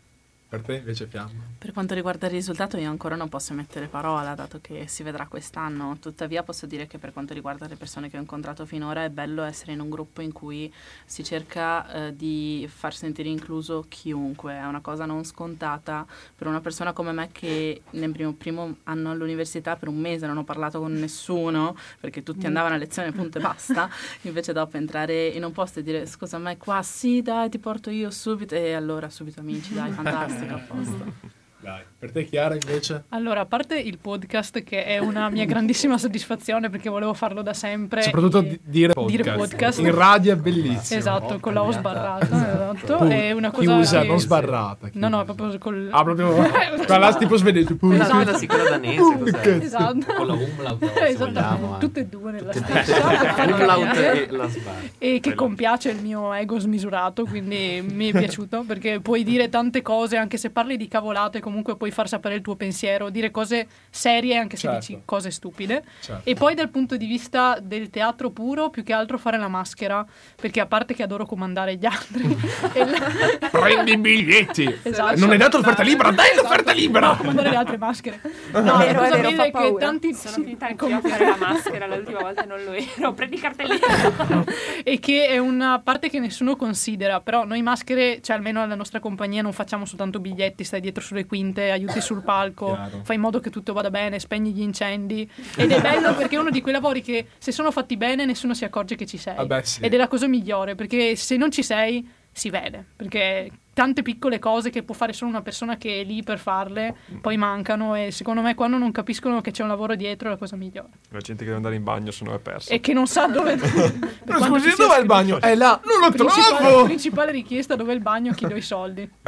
Per 0.52 0.62
te 0.64 0.74
invece 0.74 1.08
Fiamma? 1.08 1.46
Per 1.58 1.72
quanto 1.72 1.94
riguarda 1.94 2.26
il 2.26 2.34
risultato 2.34 2.76
io 2.76 2.90
ancora 2.90 3.16
non 3.16 3.30
posso 3.30 3.54
mettere 3.54 3.88
parola 3.88 4.36
dato 4.36 4.60
che 4.60 4.86
si 4.86 5.02
vedrà 5.02 5.26
quest'anno, 5.28 5.96
tuttavia 6.02 6.44
posso 6.44 6.66
dire 6.66 6.88
che 6.88 6.98
per 6.98 7.14
quanto 7.14 7.34
riguarda 7.34 7.70
le 7.70 7.78
persone 7.78 8.10
che 8.10 8.18
ho 8.18 8.20
incontrato 8.20 8.66
finora 8.66 9.06
è 9.06 9.10
bello 9.10 9.44
essere 9.44 9.72
in 9.72 9.80
un 9.80 9.90
gruppo 9.90 10.20
in 10.20 10.34
cui 10.34 10.70
si 11.06 11.24
cerca 11.24 12.08
eh, 12.08 12.18
di 12.18 12.68
far 12.70 12.94
sentire 12.94 13.30
incluso 13.30 13.86
chiunque, 13.88 14.56
è 14.56 14.66
una 14.66 14.82
cosa 14.82 15.06
non 15.06 15.24
scontata 15.24 16.06
per 16.36 16.48
una 16.48 16.60
persona 16.60 16.92
come 16.92 17.14
me 17.14 17.30
che 17.32 17.84
nel 17.92 18.12
primo, 18.12 18.34
primo 18.34 18.76
anno 18.84 19.12
all'università 19.12 19.78
per 19.78 19.88
un 19.88 20.00
mese 20.00 20.28
non 20.28 20.36
ho 20.36 20.44
parlato 20.44 20.80
con 20.80 20.92
nessuno 20.92 21.78
perché 21.98 22.24
tutti 22.24 22.46
andavano 22.46 22.76
a 22.76 22.78
lezione 22.78 23.14
punto 23.14 23.38
e 23.38 23.42
basta, 23.42 23.90
invece 24.24 24.52
dopo 24.52 24.76
entrare 24.76 25.28
in 25.28 25.46
un 25.46 25.54
posto 25.54 25.80
e 25.80 25.84
dire 25.84 26.06
scusa 26.06 26.38
ma 26.40 26.52
è 26.52 26.58
qua, 26.58 26.84
sì 26.84 27.22
dai 27.22 27.48
ti 27.48 27.58
porto 27.58 27.90
io 27.90 28.12
subito. 28.12 28.54
E 28.54 28.74
allora 28.74 29.10
subito 29.10 29.40
amici 29.40 29.74
dai 29.74 29.92
fantastico 29.94 30.40
a 30.50 30.58
posto. 30.58 31.41
Dai, 31.62 31.82
per 32.00 32.12
te 32.12 32.26
Chiara 32.26 32.56
invece? 32.56 33.04
Allora, 33.10 33.42
a 33.42 33.46
parte 33.46 33.78
il 33.80 34.00
podcast 34.00 34.64
che 34.64 34.84
è 34.84 34.98
una 34.98 35.30
mia 35.30 35.46
grandissima 35.46 35.96
soddisfazione 36.00 36.72
perché 36.72 36.90
volevo 36.90 37.14
farlo 37.14 37.44
da 37.44 37.54
sempre. 37.54 38.02
Soprattutto 38.02 38.40
e- 38.40 38.48
di- 38.48 38.60
dire 38.64 38.94
podcast. 38.94 39.16
dire 39.24 39.36
podcast. 39.36 39.80
In 39.80 39.94
radio 39.94 40.34
è 40.34 40.36
bellissimo. 40.38 41.00
Esatto, 41.00 41.40
con 41.40 41.54
la 41.54 41.62
O 41.62 41.72
sbarrata, 41.72 42.26
esatto. 42.26 42.98
Pu- 42.98 43.08
è 43.10 43.32
una 43.32 43.52
cosa 43.52 43.72
chiusa, 43.76 44.02
che- 44.02 44.08
non 44.08 44.20
sbarrata. 44.20 44.90
No, 44.94 45.08
no, 45.10 45.18
chiusa. 45.24 45.34
proprio 45.36 45.60
col 45.60 45.90
Ah, 45.92 46.04
proprio 46.04 46.34
quella 46.86 46.98
là 46.98 47.14
tipo 47.16 47.36
svedese. 47.36 47.78
Esatto. 47.80 48.38
Sì, 48.38 48.48
quella 48.48 48.70
danese? 48.70 49.62
Esatto. 49.64 50.14
Con 50.16 50.26
la 50.28 50.34
umlaut, 50.34 51.16
vogliamo, 51.18 51.76
eh. 51.76 51.80
tutte 51.80 52.00
e 52.00 52.06
due 52.08 52.32
nella 52.32 52.54
stessa 52.54 53.36
e 53.46 54.28
la 54.32 54.48
sbar. 54.48 54.74
e 54.98 55.20
che 55.22 55.36
compiace 55.36 55.90
il 55.92 56.02
mio 56.02 56.34
ego 56.34 56.58
smisurato, 56.58 57.26
quindi 57.26 57.84
mi 57.88 58.10
è 58.10 58.18
piaciuto 58.18 58.64
perché 58.66 59.00
puoi 59.00 59.24
dire 59.24 59.50
tante 59.50 59.84
cose, 59.84 60.18
anche 60.18 60.38
se 60.38 60.50
parli 60.50 60.76
di 60.78 60.88
cavolate, 60.88 61.40
comunque 61.52 61.76
puoi 61.76 61.92
far 61.92 62.08
sapere 62.08 62.36
il 62.36 62.42
tuo 62.42 62.56
pensiero, 62.56 63.10
dire 63.10 63.30
cose 63.30 63.68
serie 63.90 64.38
anche 64.38 64.56
se 64.56 64.62
Certo. 64.70 64.80
dici 64.80 65.02
cose 65.04 65.32
stupide. 65.32 65.84
Certo. 66.00 66.30
E 66.30 66.34
poi 66.34 66.56
dal 66.56 66.70
punto 66.70 66.96
di 66.96 67.06
vista 67.06 67.60
del 67.62 67.90
teatro 67.90 68.30
puro, 68.30 68.70
più 68.70 68.84
che 68.84 68.94
altro 68.94 69.18
fare 69.18 69.38
la 69.38 69.50
maschera, 69.50 70.06
perché 70.40 70.62
a 70.62 70.66
parte 70.66 70.94
che 70.94 71.04
adoro 71.04 71.26
comandare 71.26 71.76
gli 71.76 71.86
altri, 71.86 72.24
la- 72.74 73.50
Prendi 73.50 73.92
i 73.92 73.98
biglietti. 73.98 74.80
Esatto. 74.92 75.20
Non 75.20 75.32
hai 75.32 75.38
dato 75.38 75.58
l'offerta 75.58 75.84
libera? 75.84 76.12
Dai 76.12 76.36
l'offerta 76.36 76.72
libera! 76.72 77.16
comandare 77.16 77.50
le 77.50 77.56
altre 77.58 77.78
maschere. 77.78 78.20
No, 78.52 78.80
È 78.80 78.86
vero, 78.86 79.02
la 79.02 79.08
cosa 79.10 79.16
è 79.16 79.22
vero, 79.22 79.42
è 79.42 79.46
che 79.46 79.52
paura. 79.52 79.86
tanti 79.86 80.14
Sono 80.14 80.34
sì, 80.36 80.42
finita 80.42 80.68
anch'io 80.68 80.96
a 80.98 81.02
fare 81.02 81.26
la 81.26 81.36
maschera, 81.38 81.88
l'ultima 81.88 82.20
volta 82.20 82.44
non 82.44 82.64
lo 82.64 82.72
ero. 82.74 83.14
Prendi 83.14 83.36
il 83.36 83.42
cartellino. 83.42 84.44
e 84.84 85.00
che 85.00 85.28
è 85.28 85.38
una 85.38 85.80
parte 85.84 86.10
che 86.10 86.20
nessuno 86.20 86.56
considera, 86.56 87.20
però 87.22 87.44
noi 87.46 87.62
maschere, 87.62 88.22
cioè 88.22 88.36
almeno 88.36 88.62
alla 88.62 88.76
nostra 88.76 89.00
compagnia, 89.00 89.42
non 89.42 89.52
facciamo 89.54 89.86
soltanto 89.86 90.20
biglietti, 90.20 90.64
stai 90.64 90.80
dietro 90.82 91.02
sulle 91.04 91.26
quinte, 91.26 91.40
aiuti 91.72 92.02
sul 92.02 92.22
palco, 92.24 92.68
Chiaro. 92.74 93.02
fai 93.04 93.16
in 93.16 93.22
modo 93.22 93.40
che 93.40 93.50
tutto 93.50 93.74
vada 93.74 93.90
bene, 93.90 94.20
spegni 94.20 94.52
gli 94.52 94.62
incendi 94.62 95.30
ed 95.56 95.72
è 95.72 95.82
bello 95.82 96.14
perché 96.16 96.36
è 96.36 96.40
uno 96.40 96.50
di 96.52 96.62
quei 96.62 96.74
lavori 96.74 97.02
che 97.02 97.28
se 97.38 97.52
sono 97.52 97.72
fatti 97.72 97.98
bene 97.98 98.26
nessuno 98.26 98.54
si 98.54 98.64
accorge 98.66 98.96
che 98.96 99.06
ci 99.06 99.18
sei. 99.18 99.36
Vabbè, 99.36 99.62
sì. 99.64 99.82
Ed 99.82 99.94
è 99.94 99.98
la 99.98 100.08
cosa 100.08 100.28
migliore, 100.28 100.76
perché 100.76 101.16
se 101.16 101.38
non 101.38 101.52
ci 101.52 101.64
sei 101.64 102.08
si 102.34 102.50
vede, 102.50 102.86
perché 102.96 103.52
tante 103.74 104.02
piccole 104.04 104.40
cose 104.40 104.70
che 104.70 104.84
può 104.84 104.96
fare 104.96 105.12
solo 105.12 105.30
una 105.30 105.42
persona 105.42 105.76
che 105.78 106.00
è 106.00 106.04
lì 106.06 106.24
per 106.24 106.40
farle, 106.40 106.96
poi 107.20 107.36
mancano 107.36 107.94
e 107.96 108.12
secondo 108.12 108.42
me 108.42 108.56
quando 108.56 108.78
non 108.78 108.92
capiscono 108.94 109.42
che 109.42 109.52
c'è 109.52 109.64
un 109.64 109.68
lavoro 109.70 109.96
dietro 109.96 110.30
è 110.30 110.32
la 110.32 110.38
cosa 110.38 110.56
migliore. 110.56 110.90
La 111.10 111.20
gente 111.20 111.40
che 111.40 111.46
deve 111.46 111.56
andare 111.58 111.76
in 111.76 111.84
bagno 111.84 112.12
se 112.12 112.24
no 112.24 112.34
è 112.34 112.40
persa. 112.40 112.74
E 112.74 112.80
che 112.80 112.94
non 112.94 113.08
sa 113.08 113.28
dove... 113.28 113.58
quanto 114.26 114.46
scusi, 114.46 114.74
dov'è 114.78 115.00
il 115.00 115.06
bagno? 115.06 115.42
È 115.42 115.54
là, 115.56 115.82
non 115.84 116.00
lo 116.00 116.10
Principale, 116.12 116.58
trovo! 116.66 116.84
principale 116.86 117.32
richiesta 117.32 117.76
dove 117.76 117.92
è 117.92 117.96
il 117.96 118.02
bagno 118.02 118.32
chi 118.34 118.48
do 118.48 118.56
i 118.56 118.62
soldi 118.62 119.10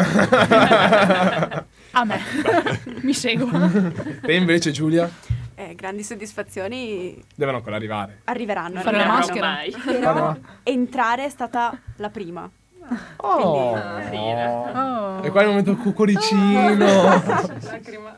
a 1.94 2.04
me 2.06 2.20
mi 3.02 3.14
seguo 3.14 3.50
E 4.22 4.36
invece 4.36 4.72
Giulia? 4.72 5.10
Eh, 5.56 5.76
grandi 5.76 6.04
soddisfazioni 6.04 7.24
Devono 7.36 7.58
ancora 7.58 7.76
arrivare. 7.76 8.22
arriveranno. 8.26 8.82
Fare 8.82 8.98
la 8.98 9.06
maschera. 9.06 9.48
mai. 9.48 9.72
Però 9.86 10.36
entrare 10.64 11.26
è 11.26 11.30
stata 11.30 11.78
la 11.98 12.10
prima. 12.10 12.50
Oh! 13.18 13.38
Oh. 13.38 13.78
E 15.24 15.30
qua 15.30 15.41
è 15.41 15.44
il 15.44 15.50
momento 15.50 15.76
cuoricino. 15.76 16.76
Lacrima. 17.62 18.16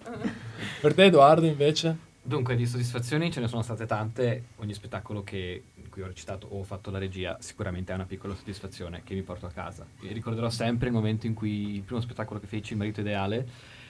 per 0.82 0.94
te 0.94 1.04
Edoardo 1.04 1.46
invece? 1.46 1.98
Dunque, 2.22 2.56
di 2.56 2.66
soddisfazioni 2.66 3.32
ce 3.32 3.40
ne 3.42 3.48
sono 3.48 3.62
state 3.62 3.86
tante. 3.86 4.46
Ogni 4.58 4.74
spettacolo 4.74 5.24
che, 5.24 5.64
cui 5.96 6.04
ho 6.04 6.08
recitato 6.08 6.48
o 6.48 6.60
ho 6.60 6.64
fatto 6.64 6.92
la 6.92 6.98
regia 6.98 7.38
sicuramente 7.40 7.94
è 7.94 7.96
una 7.96 8.04
piccola 8.04 8.36
soddisfazione 8.36 9.02
che 9.06 9.14
mi 9.14 9.22
porto 9.22 9.46
a 9.46 9.50
casa. 9.50 9.88
E 10.02 10.12
ricorderò 10.12 10.50
sempre 10.50 10.90
il 10.90 10.94
momento 10.94 11.26
in 11.26 11.34
cui 11.34 11.76
il 11.76 11.84
primo 11.84 12.02
spettacolo 12.02 12.38
che 12.42 12.48
feci, 12.48 12.74
Il 12.74 12.80
marito 12.80 13.00
ideale, 13.00 13.48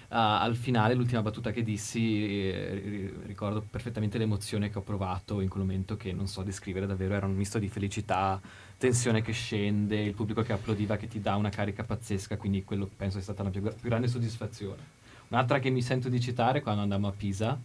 ah, 0.10 0.39
al 0.39 0.56
finale, 0.56 0.93
l'ultima 0.93 1.24
battuta 1.24 1.49
che 1.49 1.64
dissi, 1.64 2.51
eh, 2.51 2.82
ri- 2.84 3.14
ricordo 3.26 3.66
perfettamente 3.68 4.20
l'emozione 4.20 4.70
che 4.70 4.78
ho 4.78 4.84
provato 4.84 5.41
in 5.41 5.49
quel 5.49 5.64
momento 5.64 5.97
che 5.97 6.14
non 6.14 6.28
so 6.28 6.43
descrivere 6.43 6.86
davvero, 6.86 7.16
era 7.16 7.26
un 7.26 7.34
misto 7.34 7.58
di 7.58 7.70
felicità, 7.70 8.39
tensione 8.78 9.24
che 9.24 9.32
scende, 9.32 9.99
il 9.99 10.14
pubblico 10.14 10.43
che 10.43 10.53
applaudiva 10.53 10.97
che 10.97 11.08
ti 11.08 11.20
dà 11.20 11.36
una 11.36 11.49
carica 11.49 11.84
pazzesca, 11.84 12.38
quindi 12.38 12.64
quello 12.64 12.88
penso 12.95 13.18
è 13.18 13.22
stata 13.22 13.41
la 13.41 13.49
più, 13.49 13.62
più 13.62 13.89
grande 13.89 14.08
soddisfazione. 14.08 14.93
Un'altra 15.30 15.58
che 15.58 15.72
mi 15.72 15.82
sento 15.82 16.08
di 16.08 16.20
citare 16.20 16.62
quando 16.62 16.84
andammo 16.84 17.08
a 17.08 17.12
Pisa, 17.12 17.60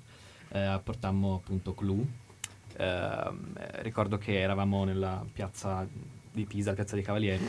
eh, 0.48 0.80
portammo 0.82 1.34
appunto 1.34 1.74
Clou. 1.74 2.06
Ehm, 2.76 3.52
eh, 3.58 3.82
ricordo 3.82 4.18
che 4.18 4.40
eravamo 4.40 4.84
nella 4.84 5.24
piazza 5.32 5.86
di 6.32 6.44
Pisa, 6.44 6.72
piazza 6.74 6.94
dei 6.94 7.04
Cavalieri, 7.04 7.46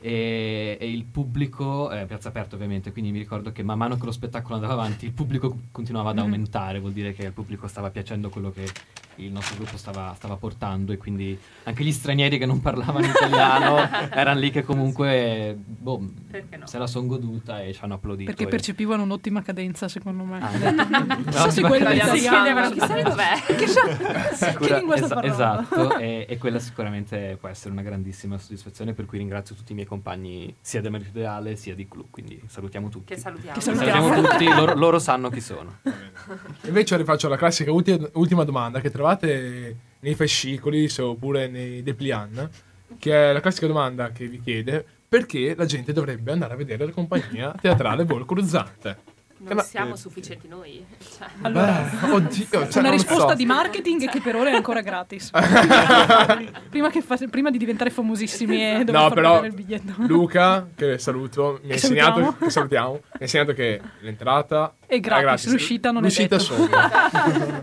e, 0.00 0.76
e 0.78 0.90
il 0.90 1.04
pubblico, 1.04 1.90
eh, 1.90 2.06
piazza 2.06 2.28
aperta 2.28 2.54
ovviamente, 2.54 2.92
quindi 2.92 3.10
mi 3.10 3.18
ricordo 3.18 3.50
che 3.52 3.62
man 3.62 3.78
mano 3.78 3.96
che 3.96 4.04
lo 4.04 4.12
spettacolo 4.12 4.54
andava 4.54 4.74
avanti, 4.74 5.06
il 5.06 5.12
pubblico 5.12 5.58
continuava 5.72 6.10
ad 6.10 6.16
Mhm. 6.16 6.22
aumentare, 6.22 6.78
vuol 6.78 6.92
dire 6.92 7.12
che 7.14 7.26
al 7.26 7.32
pubblico 7.32 7.66
stava 7.66 7.90
piacendo 7.90 8.28
quello 8.28 8.50
che 8.52 8.66
il 9.18 9.30
nostro 9.32 9.56
gruppo 9.56 9.76
stava, 9.76 10.12
stava 10.16 10.36
portando 10.36 10.92
e 10.92 10.96
quindi 10.96 11.38
anche 11.64 11.82
gli 11.84 11.92
stranieri 11.92 12.38
che 12.38 12.46
non 12.46 12.60
parlavano 12.60 13.06
italiano 13.06 13.88
erano 14.10 14.38
lì 14.40 14.50
che 14.50 14.62
comunque 14.62 15.56
boh, 15.58 15.98
no? 16.00 16.66
se 16.66 16.78
la 16.78 16.86
son 16.86 17.06
goduta 17.06 17.60
e 17.62 17.72
ci 17.72 17.80
hanno 17.82 17.94
applaudito. 17.94 18.30
perché 18.30 18.44
e- 18.44 18.48
percepivano 18.48 19.02
un'ottima 19.02 19.42
cadenza 19.42 19.88
secondo 19.88 20.24
me 20.24 20.38
Ah, 20.40 20.48
chissà 21.24 21.50
se 21.50 21.60
no, 21.62 21.68
quello 21.68 21.88
è 21.88 21.94
italiano 21.94 22.14
Si 22.14 22.24
italiano 22.24 22.44
chiedevano 22.44 22.70
chissà 22.70 22.94
di 22.94 23.02
dov'è. 23.02 23.56
Chissà 23.58 24.52
che 24.54 24.74
lingua 24.74 24.96
sta 24.96 25.04
Esa- 25.06 25.14
parlando 25.14 25.32
esatto, 25.34 25.96
e, 25.98 26.26
e 26.28 26.38
quella 26.38 26.58
sicuramente 26.60 27.36
può 27.40 27.48
essere 27.48 27.72
una 27.72 27.82
grandissima 27.82 28.38
soddisfazione, 28.38 28.92
per 28.92 29.04
cui 29.06 29.18
ringrazio 29.18 29.54
tutti 29.56 29.72
i 29.72 29.74
miei 29.74 29.86
compagni 29.86 30.54
sia 30.60 30.80
del 30.80 30.90
Marito 30.92 31.10
Ideale 31.10 31.56
sia 31.56 31.74
di 31.74 31.88
Clou, 31.88 32.06
quindi 32.10 32.40
salutiamo 32.46 32.88
tutti. 32.88 33.12
Che 33.14 33.18
salutiamo. 33.20 33.54
Che 33.54 33.60
salutiamo. 33.60 34.08
Salutiamo 34.08 34.28
tutti, 34.28 34.44
loro, 34.54 34.74
loro 34.78 34.98
sanno 35.00 35.28
chi 35.30 35.40
sono. 35.40 35.78
Invece 36.66 36.96
rifaccio 36.96 37.28
la 37.28 37.36
classica 37.36 37.72
ulti- 37.72 38.10
ultima 38.14 38.44
domanda 38.44 38.80
che 38.80 38.90
trovate 38.90 39.06
nei 39.16 40.14
fascicoli 40.14 40.88
oppure 40.98 41.48
nei 41.48 41.82
dépliant, 41.82 42.48
che 42.98 43.30
è 43.30 43.32
la 43.32 43.40
classica 43.40 43.66
domanda 43.66 44.10
che 44.10 44.26
vi 44.26 44.40
chiede 44.40 44.84
perché 45.08 45.54
la 45.56 45.64
gente 45.64 45.92
dovrebbe 45.92 46.32
andare 46.32 46.52
a 46.52 46.56
vedere 46.56 46.84
la 46.84 46.92
compagnia 46.92 47.54
teatrale 47.60 48.04
Vol 48.04 48.26
Cruzzante. 48.26 49.16
Non 49.40 49.56
Ma- 49.56 49.62
siamo 49.62 49.96
sufficienti 49.96 50.48
noi. 50.48 50.84
Cioè, 51.18 51.28
allora 51.42 51.88
Beh, 52.00 52.10
oddio, 52.12 52.68
cioè, 52.68 52.78
una 52.80 52.90
risposta 52.90 53.28
so. 53.30 53.34
di 53.34 53.46
marketing 53.46 54.08
che 54.08 54.20
per 54.20 54.36
ora 54.36 54.50
è 54.50 54.54
ancora 54.54 54.80
gratis 54.80 55.30
prima, 56.70 56.90
che 56.90 57.02
fa- 57.02 57.18
prima 57.30 57.50
di 57.50 57.58
diventare 57.58 57.90
famosissimi 57.90 58.60
e 58.62 58.84
No, 58.84 58.92
far 58.92 59.12
però 59.14 59.44
il 59.44 59.52
biglietto 59.52 59.92
Luca, 60.06 60.66
che 60.74 60.98
saluto, 60.98 61.60
mi 61.62 61.70
ha 61.70 61.74
insegnato, 61.74 62.12
salutiamo. 62.20 62.36
che 62.38 62.50
salutiamo, 62.50 62.92
mi 62.92 63.00
ha 63.12 63.18
insegnato 63.22 63.52
che 63.52 63.80
l'entrata 64.00 64.74
È 64.86 64.98
gratis, 65.00 65.50
l'uscita 65.50 65.90
non 65.90 66.02
è 66.02 66.06
l'uscita 66.06 66.36
detto. 66.36 66.54
solo. 66.54 66.68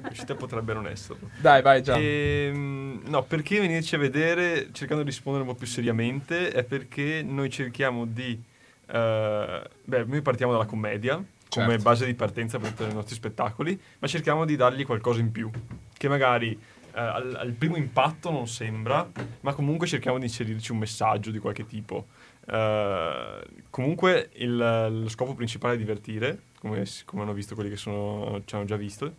L'uscita 0.07 0.35
potrebbe 0.35 0.73
non 0.73 0.87
esserlo. 0.87 1.29
Dai, 1.37 1.61
vai 1.61 1.81
già. 1.81 1.95
Ehm, 1.97 3.01
no, 3.05 3.23
perché 3.23 3.59
venirci 3.59 3.95
a 3.95 3.97
vedere, 3.97 4.69
cercando 4.71 5.03
di 5.03 5.09
rispondere 5.09 5.43
un 5.45 5.51
po' 5.51 5.57
più 5.57 5.67
seriamente, 5.67 6.49
è 6.49 6.63
perché 6.63 7.21
noi 7.23 7.49
cerchiamo 7.49 8.05
di... 8.05 8.39
eh, 8.87 9.61
beh, 9.83 10.03
noi 10.05 10.21
partiamo 10.21 10.51
dalla 10.51 10.65
commedia 10.65 11.21
come 11.49 11.67
Certo. 11.67 11.83
base 11.83 12.05
di 12.05 12.13
partenza 12.13 12.59
per 12.59 12.71
tutti 12.71 12.89
i 12.89 12.93
nostri 12.93 13.15
spettacoli, 13.15 13.79
ma 13.99 14.07
cerchiamo 14.07 14.45
di 14.45 14.55
dargli 14.55 14.85
qualcosa 14.85 15.19
in 15.21 15.31
più, 15.31 15.49
che 15.97 16.09
magari 16.09 16.51
eh, 16.51 16.99
al, 16.99 17.35
al 17.35 17.51
primo 17.53 17.77
impatto 17.77 18.31
non 18.31 18.47
sembra, 18.47 19.09
ma 19.41 19.53
comunque 19.53 19.87
cerchiamo 19.87 20.17
di 20.17 20.25
inserirci 20.25 20.71
un 20.71 20.79
messaggio 20.79 21.31
di 21.31 21.39
qualche 21.39 21.65
tipo. 21.65 22.07
Eh, 22.47 23.39
comunque 23.69 24.29
il, 24.33 24.55
lo 24.55 25.09
scopo 25.09 25.33
principale 25.33 25.75
è 25.75 25.77
divertire, 25.77 26.41
come, 26.59 26.85
come 27.05 27.21
hanno 27.21 27.33
visto 27.33 27.55
quelli 27.55 27.69
che 27.69 27.77
sono, 27.77 28.41
ci 28.45 28.55
hanno 28.55 28.65
già 28.65 28.75
visto, 28.75 29.13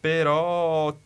però 0.00 0.96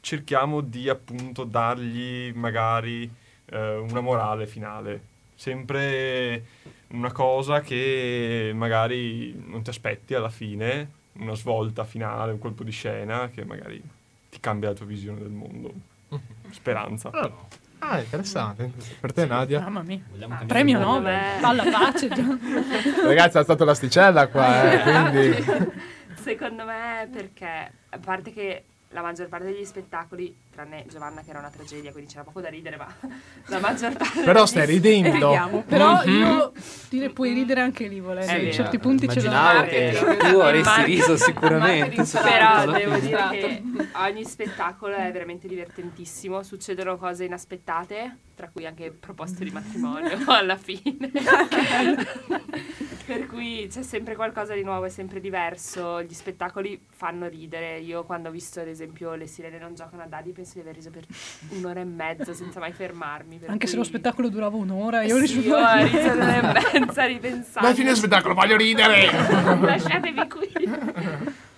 cerchiamo 0.00 0.60
di 0.60 0.88
appunto 0.88 1.44
dargli 1.44 2.32
magari 2.34 3.10
eh, 3.46 3.76
una 3.76 4.00
morale 4.00 4.46
finale, 4.46 5.02
sempre 5.34 6.44
una 6.92 7.12
cosa 7.12 7.60
che 7.60 8.52
magari 8.54 9.34
non 9.46 9.62
ti 9.62 9.70
aspetti 9.70 10.14
alla 10.14 10.30
fine, 10.30 10.90
una 11.14 11.34
svolta 11.34 11.84
finale, 11.84 12.32
un 12.32 12.38
colpo 12.38 12.64
di 12.64 12.70
scena 12.70 13.28
che 13.28 13.44
magari 13.44 13.82
ti 14.30 14.40
cambia 14.40 14.70
la 14.70 14.74
tua 14.74 14.86
visione 14.86 15.20
del 15.20 15.30
mondo. 15.30 15.72
Speranza. 16.50 17.10
Ah, 17.78 17.98
interessante. 17.98 18.70
Per 19.00 19.12
te 19.12 19.26
Nadia? 19.26 19.60
mamma 19.60 19.82
mia 19.82 20.00
cambiare 20.16 20.46
premio? 20.46 20.78
Nobel 20.78 21.42
alla 21.42 21.64
pace. 21.64 22.08
Ragazzi, 23.02 23.36
ha 23.36 23.40
alzato 23.40 23.64
l'asticella 23.64 24.28
qua, 24.28 24.72
eh, 24.72 24.82
quindi... 25.10 25.70
Secondo 26.14 26.64
me 26.64 27.08
perché, 27.10 27.72
a 27.88 27.98
parte 27.98 28.32
che 28.32 28.64
la 28.90 29.02
maggior 29.02 29.28
parte 29.28 29.46
degli 29.46 29.64
spettacoli, 29.64 30.34
tranne 30.52 30.84
Giovanna 30.88 31.22
che 31.22 31.30
era 31.30 31.38
una 31.38 31.50
tragedia, 31.50 31.90
quindi 31.92 32.10
c'era 32.10 32.24
poco 32.24 32.40
da 32.40 32.48
ridere, 32.48 32.76
ma 32.76 32.86
la 33.46 33.58
maggior 33.58 33.96
parte 33.96 34.22
Però 34.22 34.44
stai 34.46 34.66
ridendo. 34.66 35.10
ridiamo. 35.12 35.62
però 35.66 36.02
Mhm. 36.04 36.10
io 36.12 36.52
dire 36.90 37.08
puoi 37.10 37.32
ridere 37.32 37.60
anche 37.60 37.86
lì 37.88 38.00
volendo 38.00 38.30
in 38.32 38.38
vero. 38.38 38.52
certi 38.52 38.78
punti 38.78 39.08
ce 39.08 39.20
l'ho 39.20 39.26
Immaginavo 39.28 39.62
che 39.68 40.16
tu 40.18 40.38
avresti 40.38 40.82
riso 40.84 41.16
sicuramente. 41.16 42.04
Però 42.04 42.70
devo 42.70 42.96
dire 42.98 43.28
che 43.30 43.62
ogni 43.94 44.24
spettacolo 44.24 44.94
è 44.94 45.10
veramente 45.10 45.48
divertentissimo, 45.48 46.42
succedono 46.42 46.96
cose 46.98 47.24
inaspettate, 47.24 48.16
tra 48.34 48.48
cui 48.52 48.66
anche 48.66 48.90
proposte 48.90 49.44
di 49.44 49.50
matrimonio 49.50 50.18
alla 50.26 50.56
fine. 50.56 51.10
per 53.06 53.26
cui 53.26 53.66
c'è 53.70 53.82
sempre 53.82 54.14
qualcosa 54.14 54.54
di 54.54 54.62
nuovo, 54.62 54.84
è 54.84 54.88
sempre 54.88 55.20
diverso, 55.20 56.02
gli 56.02 56.12
spettacoli 56.14 56.80
fanno 56.90 57.26
ridere. 57.28 57.78
Io 57.78 58.04
quando 58.04 58.28
ho 58.28 58.32
visto 58.32 58.60
ad 58.60 58.68
esempio 58.68 59.14
Le 59.14 59.26
sirene 59.26 59.58
non 59.58 59.74
giocano 59.74 60.02
a 60.02 60.06
dadi 60.06 60.32
penso 60.42 60.54
di 60.54 60.60
aver 60.60 60.74
riso 60.74 60.90
per 60.90 61.04
un'ora 61.50 61.80
e 61.80 61.84
mezza 61.84 62.34
senza 62.34 62.58
mai 62.58 62.72
fermarmi. 62.72 63.38
per 63.38 63.50
Anche 63.50 63.66
se 63.66 63.74
cui- 63.74 63.82
lo 63.82 63.88
spettacolo 63.88 64.28
durava 64.28 64.56
un'ora, 64.56 65.02
io 65.02 65.14
ho 65.16 65.24
Sì, 65.24 65.26
riso 65.36 65.40
riso 65.40 65.54
un'ora 66.12 66.70
e 66.70 66.78
mezza 66.80 67.04
ripensando. 67.06 67.68
Ma 67.68 67.70
è 67.70 67.76
fine 67.76 67.94
spettacolo, 67.94 68.34
voglio 68.34 68.56
ridere! 68.56 69.06
Lasciatevi 69.60 70.28
qui. 70.28 70.50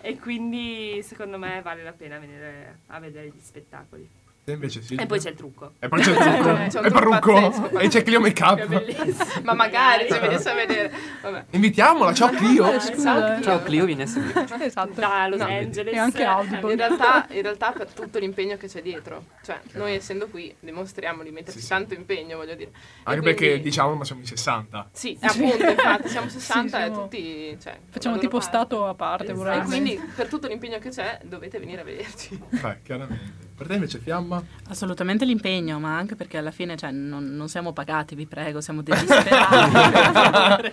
e 0.03 0.19
quindi 0.19 1.01
secondo 1.03 1.39
me 1.39 1.61
vale 1.63 1.83
la 1.83 1.93
pena 1.93 2.19
venire 2.19 2.81
a 2.89 2.99
vedere 3.01 3.29
gli 3.29 3.41
spettacoli. 3.41 4.09
E 4.47 4.53
invece 4.53 4.83
sì. 4.83 4.95
E 4.97 5.07
poi 5.07 5.19
c'è 5.19 5.31
il 5.31 5.37
trucco. 5.37 5.73
E 5.79 5.89
poi 5.89 6.01
c'è 6.03 6.11
il 6.11 6.17
trucco. 6.19 6.53
C'è 6.69 6.79
e 6.83 6.87
il 6.87 6.93
trucco 6.93 7.33
parrucco. 7.33 7.79
E 7.79 7.89
c'è 7.89 8.03
Clio 8.03 8.21
Make 8.21 8.43
È 8.45 8.47
Up. 8.47 8.67
bellissimo. 8.67 9.15
Ma 9.43 9.55
magari 9.55 10.07
se 10.11 10.19
venisse 10.19 10.51
a 10.51 10.55
vedere. 10.55 10.93
Vabbè. 11.23 11.45
Invitiamola, 11.51 12.13
ciao 12.13 12.29
Clio. 12.31 12.79
Ciao 12.79 13.63
Clio, 13.63 13.85
vieni 13.87 14.03
a 14.03 14.07
seguire. 14.07 14.47
esatto. 14.61 15.01
Da 15.01 15.27
Los 15.29 15.39
No, 15.41 15.47
Angeles. 15.47 15.95
E 15.95 15.97
anche 15.97 16.25
Audible. 16.25 16.73
In 16.73 16.77
realtà, 16.79 17.27
in 17.31 17.41
realtà 17.43 17.73
per 17.73 17.87
tutto 17.93 18.19
l'impegno 18.19 18.57
che 18.59 18.67
c'è 18.69 18.83
dietro, 18.83 19.25
cioè 19.43 19.59
noi 19.73 19.95
essendo 19.95 20.29
qui 20.29 20.55
dimostriamo 20.61 21.23
di 21.23 21.31
metterci 21.31 21.59
Sì, 21.61 21.65
sì. 21.65 21.71
tanto 21.71 21.95
impegno, 21.95 22.37
voglio 22.37 22.55
dire. 22.55 22.71
E 22.71 22.77
Anche 23.05 23.21
quindi- 23.21 23.41
perché 23.41 23.61
diciamo, 23.63 23.95
ma 23.95 24.05
siamo 24.05 24.21
in 24.21 24.27
60. 24.27 24.89
Sì, 24.93 25.17
appunto, 25.23 25.65
infatti 25.67 26.09
siamo 26.09 26.29
60 26.29 26.77
siamo- 26.79 26.85
e 26.85 26.99
tutti... 27.03 27.57
Cioè, 27.63 27.79
Facciamo 27.89 28.19
tipo 28.19 28.37
parte. 28.39 28.47
stato 28.47 28.87
a 28.87 28.95
parte, 28.95 29.25
Esatto. 29.33 29.39
vorrei 29.39 29.59
E 29.61 29.63
quindi 29.65 30.01
per 30.15 30.29
tutto 30.29 30.49
l'impegno 30.49 30.79
che 30.79 30.91
c'è 30.91 31.19
dovete 31.23 31.59
venire 31.59 31.81
a 31.81 31.85
vederci. 31.85 32.39
Beh, 32.51 32.79
chiaramente. 32.83 33.53
Per 33.57 33.69
te 33.69 33.75
invece 33.75 33.99
Fiamma? 34.01 34.43
Assolutamente 34.69 35.25
l'impegno, 35.25 35.79
ma 35.79 35.97
anche 35.97 36.17
perché 36.17 36.39
alla 36.39 36.51
fine 36.51 36.77
cioè, 36.77 36.91
non, 36.91 37.37
non 37.37 37.49
siamo 37.49 37.73
pagati, 37.73 38.17
vi 38.17 38.27
prego, 38.27 38.61
siamo 38.61 38.83
disperati. 38.83 39.31
per 39.71 40.13
favore. 40.13 40.73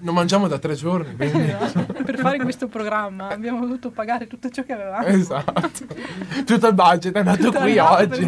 Non 0.00 0.14
mangiamo 0.14 0.48
da 0.48 0.58
tre 0.58 0.74
giorni, 0.74 1.14
quindi... 1.16 1.54
per 2.04 2.18
fare 2.18 2.38
questo 2.38 2.68
programma 2.68 3.28
abbiamo 3.28 3.60
dovuto 3.60 3.90
pagare 3.90 4.26
tutto 4.26 4.48
ciò 4.48 4.64
che 4.64 4.72
avevamo. 4.72 5.06
esatto. 5.06 5.86
Tutto 6.46 6.66
il 6.66 6.74
budget 6.74 7.14
è 7.14 7.18
andato 7.18 7.42
Tutto 7.42 7.60
qui 7.60 7.78
oggi. 7.78 8.26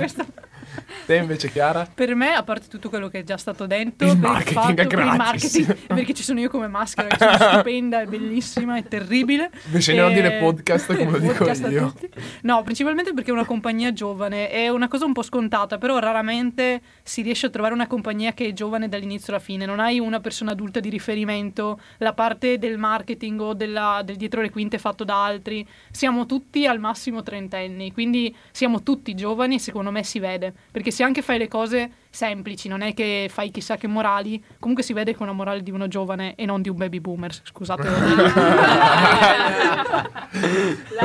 Te 1.06 1.16
invece 1.16 1.50
Chiara? 1.50 1.88
Per 1.92 2.14
me, 2.14 2.32
a 2.34 2.42
parte 2.42 2.68
tutto 2.68 2.88
quello 2.88 3.08
che 3.08 3.20
è 3.20 3.24
già 3.24 3.36
stato 3.36 3.66
detto, 3.66 4.04
Il 4.04 4.18
marketing 4.18 4.54
fatto, 4.60 4.80
è 4.82 4.86
gratis. 4.86 5.16
marketing, 5.18 5.76
perché 5.86 6.14
ci 6.14 6.22
sono 6.22 6.40
io 6.40 6.48
come 6.48 6.68
maschera, 6.68 7.08
che 7.08 7.16
sono 7.18 7.36
stupenda, 7.54 8.00
è 8.02 8.06
bellissima, 8.06 8.76
è 8.76 8.84
terribile. 8.84 9.50
Bisogna 9.64 10.02
non 10.02 10.10
E- 10.12 10.14
dire 10.14 10.32
podcast 10.38 10.94
come 10.96 11.10
lo 11.10 11.18
dico 11.20 11.48
io. 11.68 11.94
No, 12.42 12.62
principalmente 12.62 13.12
perché 13.12 13.30
è 13.30 13.32
una 13.32 13.44
compagnia 13.44 13.92
giovane, 13.92 14.48
è 14.50 14.68
una 14.68 14.88
cosa 14.88 15.04
un 15.04 15.12
po' 15.12 15.22
scontata, 15.22 15.78
però 15.78 15.98
raramente 15.98 16.80
si 17.02 17.22
riesce 17.22 17.46
a 17.46 17.50
trovare 17.50 17.74
una 17.74 17.86
compagnia 17.86 18.32
che 18.32 18.46
è 18.48 18.52
giovane 18.52 18.88
dall'inizio 18.88 19.32
alla 19.32 19.42
fine, 19.42 19.66
non 19.66 19.80
hai 19.80 19.98
una 19.98 20.20
persona 20.20 20.52
adulta 20.52 20.80
di 20.80 20.88
riferimento, 20.88 21.80
la 21.98 22.12
parte 22.12 22.58
del 22.58 22.78
marketing 22.78 23.40
o 23.40 23.54
della- 23.54 24.02
del 24.04 24.16
dietro 24.16 24.40
le 24.40 24.50
quinte 24.50 24.76
è 24.76 24.78
fatto 24.78 25.04
da 25.04 25.24
altri, 25.24 25.66
siamo 25.90 26.26
tutti 26.26 26.66
al 26.66 26.78
massimo 26.78 27.22
trentenni, 27.22 27.92
quindi 27.92 28.34
siamo 28.50 28.82
tutti 28.82 29.14
giovani 29.14 29.56
e 29.56 29.58
secondo 29.58 29.90
me 29.90 30.02
si 30.04 30.18
vede, 30.18 30.52
perché 30.70 30.90
se 30.90 31.02
anche 31.02 31.22
fai 31.22 31.38
le 31.38 31.48
cose 31.48 31.90
semplici, 32.10 32.68
non 32.68 32.80
è 32.82 32.94
che 32.94 33.28
fai 33.30 33.50
chissà 33.50 33.76
che 33.76 33.86
morali, 33.86 34.42
comunque 34.58 34.82
si 34.84 34.92
vede 34.92 35.12
che 35.12 35.18
è 35.18 35.22
una 35.22 35.32
morale 35.32 35.62
di 35.62 35.70
uno 35.70 35.88
giovane 35.88 36.34
e 36.34 36.44
non 36.46 36.62
di 36.62 36.68
un 36.68 36.76
baby 36.76 37.00
boomer, 37.00 37.32
scusate. 37.44 37.88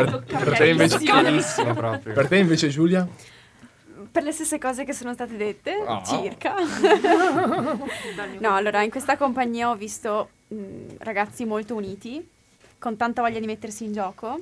Tocca 0.06 0.38
per 0.38 0.58
te 0.58 0.68
invece-. 0.70 1.00
Per 1.00 2.28
te 2.28 2.38
invece 2.38 2.68
Giulia? 2.70 3.08
Per 4.12 4.24
le 4.24 4.32
stesse 4.32 4.58
cose 4.60 4.86
che 4.86 4.94
sono 4.94 5.14
state 5.14 5.36
dette, 5.36 5.74
Ah. 5.86 6.02
circa. 6.06 6.56
No, 8.40 8.56
allora 8.56 8.82
in 8.84 8.90
questa 8.90 9.18
compagnia 9.18 9.70
ho 9.70 9.76
visto 9.76 10.30
mh, 10.48 10.56
ragazzi 11.00 11.46
molto 11.46 11.76
uniti, 11.76 12.26
con 12.80 12.96
tanta 12.98 13.22
voglia 13.22 13.40
di 13.40 13.46
mettersi 13.46 13.84
in 13.84 13.94
gioco 13.94 14.40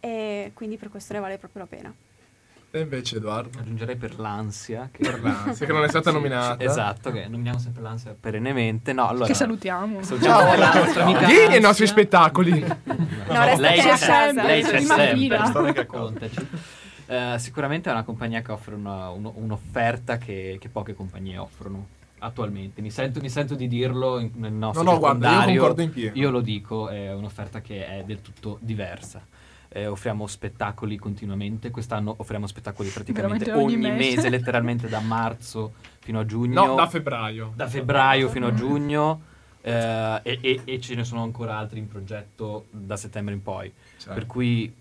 e 0.00 0.50
quindi 0.54 0.76
per 0.76 0.88
questo 0.90 1.12
ne 1.12 1.18
vale 1.20 1.38
proprio 1.38 1.62
la 1.62 1.68
pena. 1.68 1.94
Te 2.74 2.80
invece 2.80 3.18
Edoardo? 3.18 3.60
Aggiungerei 3.60 3.94
per 3.94 4.18
l'ansia. 4.18 4.88
Che... 4.90 4.98
Per 5.00 5.22
l'ansia, 5.22 5.64
che 5.64 5.72
non 5.72 5.84
è 5.84 5.88
stata 5.88 6.10
nominata. 6.10 6.60
Esatto, 6.60 7.12
che 7.12 7.28
nominiamo 7.28 7.60
sempre 7.60 7.82
l'ansia 7.82 8.16
perennemente. 8.18 8.92
No, 8.92 9.06
allora... 9.06 9.26
che 9.26 9.34
salutiamo. 9.34 10.02
Salutiamo 10.02 10.56
la 10.56 10.74
nostra 10.74 11.04
amica 11.04 11.24
Vieni 11.24 11.54
ai 11.54 11.60
nostri 11.60 11.86
spettacoli. 11.86 12.50
No, 12.58 12.66
restate 13.28 13.60
lei 13.60 13.78
c'è 13.78 13.96
sempre, 13.96 14.46
lei 14.46 14.62
c'è 14.64 14.80
sempre, 14.80 15.86
contaci. 15.86 16.48
Eh, 17.06 17.34
sicuramente 17.38 17.90
è 17.90 17.92
una 17.92 18.02
compagnia 18.02 18.42
che 18.42 18.50
offre 18.50 18.74
una- 18.74 19.08
uno- 19.10 19.34
un'offerta 19.36 20.18
che, 20.18 20.56
che 20.60 20.68
poche 20.68 20.94
compagnie 20.94 21.38
offrono 21.38 21.86
attualmente. 22.18 22.82
Mi 22.82 22.90
sento, 22.90 23.20
mi 23.20 23.28
sento 23.30 23.54
di 23.54 23.68
dirlo 23.68 24.18
in- 24.18 24.32
nel 24.34 24.52
nostro 24.52 24.82
No, 24.82 24.92
no, 24.94 24.98
guarda, 24.98 25.44
io. 25.44 25.72
Io 26.14 26.30
lo 26.30 26.40
dico, 26.40 26.88
è 26.88 27.12
un'offerta 27.14 27.60
che 27.60 27.86
è 27.86 28.02
del 28.04 28.20
tutto 28.20 28.58
diversa. 28.60 29.24
Eh, 29.76 29.86
offriamo 29.88 30.28
spettacoli 30.28 30.96
continuamente, 30.98 31.70
quest'anno 31.72 32.14
offriamo 32.18 32.46
spettacoli 32.46 32.90
praticamente 32.90 33.50
ogni 33.50 33.74
ogni 33.74 33.76
mese. 33.90 34.14
mese, 34.14 34.28
letteralmente 34.30 34.88
da 34.88 35.00
marzo 35.00 35.72
fino 35.98 36.20
a 36.20 36.24
giugno 36.24 36.64
No, 36.64 36.74
da 36.76 36.86
febbraio. 36.86 37.52
da 37.56 37.66
febbraio 37.66 38.28
fino 38.28 38.46
a 38.46 38.54
giugno 38.54 39.20
eh, 39.62 40.20
e, 40.22 40.38
e- 40.40 40.60
e 40.64 40.80
ce 40.80 40.94
ne 40.94 41.02
sono 41.02 41.24
ancora 41.24 41.56
altri 41.56 41.80
in 41.80 41.88
progetto 41.88 42.66
da 42.70 42.96
settembre 42.96 43.34
in 43.34 43.42
poi. 43.42 43.72
Certo. 43.96 44.14
Per 44.14 44.26
cui 44.26 44.72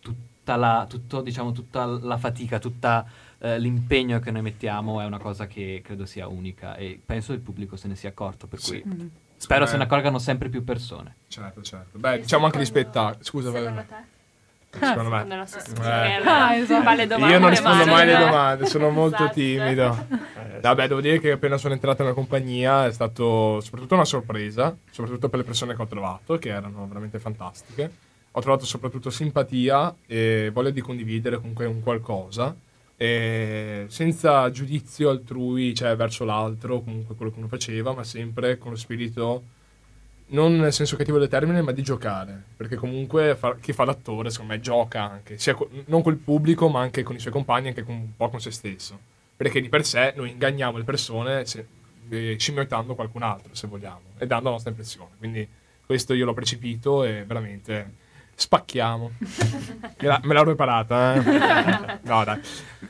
tutta 0.00 0.56
la, 0.56 0.86
tutto, 0.88 1.20
diciamo, 1.20 1.52
tutta 1.52 1.84
la 1.84 2.16
fatica, 2.16 2.58
tutto 2.58 3.04
l'impegno 3.58 4.18
che 4.18 4.30
noi 4.32 4.42
mettiamo 4.42 5.00
è 5.00 5.04
una 5.04 5.18
cosa 5.18 5.46
che 5.46 5.80
credo 5.84 6.04
sia 6.04 6.26
unica 6.26 6.74
e 6.76 7.00
penso 7.04 7.32
il 7.32 7.38
pubblico 7.38 7.76
se 7.76 7.86
ne 7.88 7.94
sia 7.94 8.08
accorto, 8.10 8.46
per 8.48 8.58
Sì. 8.58 8.80
cui 8.80 8.92
Mm. 8.92 9.06
Spero 9.40 9.64
Eh. 9.64 9.66
se 9.66 9.76
ne 9.78 9.84
accorgano 9.84 10.18
sempre 10.18 10.48
più 10.50 10.62
persone. 10.62 11.14
Certo, 11.28 11.62
certo. 11.62 11.98
Beh, 11.98 12.20
diciamo 12.20 12.44
anche 12.44 12.58
gli 12.60 12.64
spettacoli. 12.66 13.24
Scusa, 13.24 13.50
Secondo 13.50 13.84
te? 13.88 14.18
Secondo 14.72 15.08
me. 15.08 15.16
Secondo 15.18 15.34
la 15.34 15.40
nostra 15.40 15.60
Eh. 15.60 15.64
sorella. 15.74 16.46
Ah, 16.46 16.54
esatto. 16.54 16.82
Fa 16.82 16.94
le 16.94 17.06
domande, 17.06 17.34
Io 17.34 17.40
non 17.40 17.50
rispondo 17.50 17.84
ma- 17.86 17.90
mai 17.92 18.02
alle 18.02 18.24
domande, 18.24 18.66
sono 18.66 18.90
molto 18.90 19.16
Esatto. 19.16 19.32
timido. 19.34 20.06
Vabbè, 20.60 20.86
devo 20.88 21.00
dire 21.00 21.18
che 21.18 21.32
appena 21.32 21.56
sono 21.56 21.74
entrato 21.74 22.02
nella 22.02 22.14
compagnia 22.14 22.86
è 22.86 22.92
stato 22.92 23.60
soprattutto 23.60 23.94
una 23.94 24.04
sorpresa, 24.04 24.76
soprattutto 24.90 25.28
per 25.28 25.38
le 25.40 25.44
persone 25.44 25.74
che 25.74 25.82
ho 25.82 25.86
trovato, 25.86 26.38
che 26.38 26.50
erano 26.50 26.86
veramente 26.86 27.18
fantastiche. 27.18 27.90
Ho 28.32 28.40
trovato 28.40 28.64
soprattutto 28.64 29.10
simpatia 29.10 29.92
e 30.06 30.50
voglia 30.52 30.70
di 30.70 30.80
condividere 30.82 31.38
comunque 31.38 31.64
un 31.66 31.82
qualcosa, 31.82 32.54
e 33.02 33.86
senza 33.88 34.50
giudizio 34.50 35.08
altrui, 35.08 35.74
cioè 35.74 35.96
verso 35.96 36.26
l'altro, 36.26 36.82
comunque 36.82 37.14
quello 37.14 37.32
che 37.32 37.38
uno 37.38 37.48
faceva, 37.48 37.94
ma 37.94 38.04
sempre 38.04 38.58
con 38.58 38.72
lo 38.72 38.76
spirito 38.76 39.42
non 40.32 40.58
nel 40.58 40.70
senso 40.70 40.96
cattivo 40.96 41.18
del 41.18 41.30
termine, 41.30 41.62
ma 41.62 41.72
di 41.72 41.82
giocare. 41.82 42.44
Perché 42.54 42.76
comunque 42.76 43.36
fa- 43.36 43.56
chi 43.56 43.72
fa 43.72 43.86
l'attore, 43.86 44.28
secondo 44.28 44.52
me, 44.52 44.60
gioca 44.60 45.00
anche, 45.02 45.38
sia 45.38 45.54
co- 45.54 45.70
non 45.86 46.02
col 46.02 46.16
pubblico, 46.16 46.68
ma 46.68 46.80
anche 46.82 47.02
con 47.02 47.16
i 47.16 47.20
suoi 47.20 47.32
compagni, 47.32 47.68
anche 47.68 47.84
con, 47.84 47.94
un 47.94 48.14
po' 48.14 48.28
con 48.28 48.38
se 48.38 48.50
stesso. 48.50 48.98
Perché 49.34 49.62
di 49.62 49.70
per 49.70 49.86
sé 49.86 50.12
noi 50.14 50.32
inganniamo 50.32 50.76
le 50.76 50.84
persone 50.84 51.46
se, 51.46 51.66
eh, 52.10 52.36
scimmiottando 52.38 52.94
qualcun 52.94 53.22
altro, 53.22 53.54
se 53.54 53.66
vogliamo, 53.66 54.12
e 54.18 54.26
dando 54.26 54.44
la 54.44 54.50
nostra 54.50 54.68
impressione. 54.68 55.12
Quindi 55.16 55.48
questo 55.86 56.12
io 56.12 56.26
l'ho 56.26 56.34
percepito 56.34 57.02
e 57.02 57.24
veramente 57.24 57.92
spacchiamo. 58.40 59.10
me, 59.18 60.06
la- 60.06 60.20
me 60.24 60.34
l'ho 60.34 60.44
preparata, 60.44 61.14
eh? 61.14 61.98
No, 62.02 62.24
dai. 62.24 62.40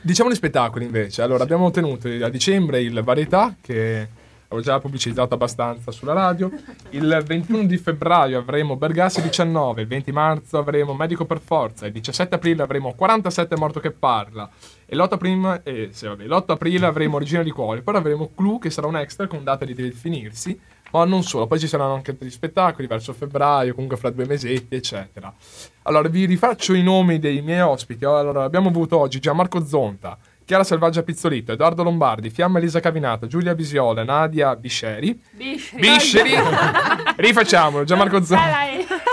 Diciamo 0.01 0.29
gli 0.29 0.35
spettacoli 0.35 0.85
invece. 0.85 1.21
Allora, 1.21 1.43
abbiamo 1.43 1.69
tenuto 1.71 2.07
a 2.07 2.29
dicembre 2.29 2.81
il 2.81 3.01
Varietà, 3.03 3.55
che 3.61 4.07
avevo 4.47 4.61
già 4.61 4.79
pubblicizzato 4.79 5.33
abbastanza 5.33 5.91
sulla 5.91 6.13
radio. 6.13 6.49
Il 6.91 7.21
21 7.25 7.65
di 7.65 7.77
febbraio 7.77 8.39
avremo 8.39 8.75
Bergassi 8.75 9.21
19, 9.21 9.81
il 9.81 9.87
20 9.87 10.11
marzo 10.11 10.57
avremo 10.57 10.93
Medico 10.93 11.25
per 11.25 11.39
Forza, 11.39 11.85
il 11.85 11.91
17 11.93 12.35
aprile 12.35 12.63
avremo 12.63 12.93
47 12.93 13.55
Morto 13.57 13.79
che 13.79 13.91
parla, 13.91 14.49
e 14.85 14.95
l'8 14.95 15.13
aprile, 15.13 15.61
eh, 15.63 15.89
sì, 15.91 16.05
vabbè, 16.05 16.25
l'8 16.25 16.51
aprile 16.51 16.85
avremo 16.85 17.17
Regina 17.17 17.43
di 17.43 17.51
Cuore, 17.51 17.81
poi 17.81 17.95
avremo 17.95 18.31
Clou 18.35 18.59
che 18.59 18.69
sarà 18.69 18.87
un 18.87 18.97
extra 18.97 19.27
con 19.27 19.43
data 19.43 19.63
di 19.63 19.73
definirsi, 19.73 20.59
ma 20.91 21.05
non 21.05 21.23
solo, 21.23 21.47
poi 21.47 21.59
ci 21.59 21.67
saranno 21.67 21.93
anche 21.93 22.11
altri 22.11 22.29
spettacoli 22.29 22.87
verso 22.87 23.13
febbraio, 23.13 23.73
comunque 23.73 23.97
fra 23.97 24.09
due 24.09 24.25
mesetti, 24.25 24.75
eccetera. 24.75 25.33
Allora, 25.83 26.09
vi 26.09 26.25
rifaccio 26.25 26.73
i 26.73 26.83
nomi 26.83 27.19
dei 27.19 27.41
miei 27.41 27.61
ospiti. 27.61 28.05
Allora, 28.05 28.43
abbiamo 28.43 28.69
avuto 28.69 28.97
oggi 28.97 29.19
Gianmarco 29.19 29.65
Zonta, 29.65 30.17
Chiara 30.45 30.63
Selvaggia 30.63 31.01
Pizzolito, 31.01 31.53
Edoardo 31.53 31.81
Lombardi, 31.83 32.29
Fiamma 32.29 32.59
Elisa 32.59 32.79
Cavinato, 32.79 33.25
Giulia 33.27 33.53
Visiola, 33.53 34.03
Nadia 34.03 34.55
Bisceri. 34.55 35.19
Bisceri. 35.31 35.81
Bisceri! 35.81 36.31
Rifacciamolo, 37.15 37.83
Gianmarco 37.83 38.21
Zonta. 38.23 38.57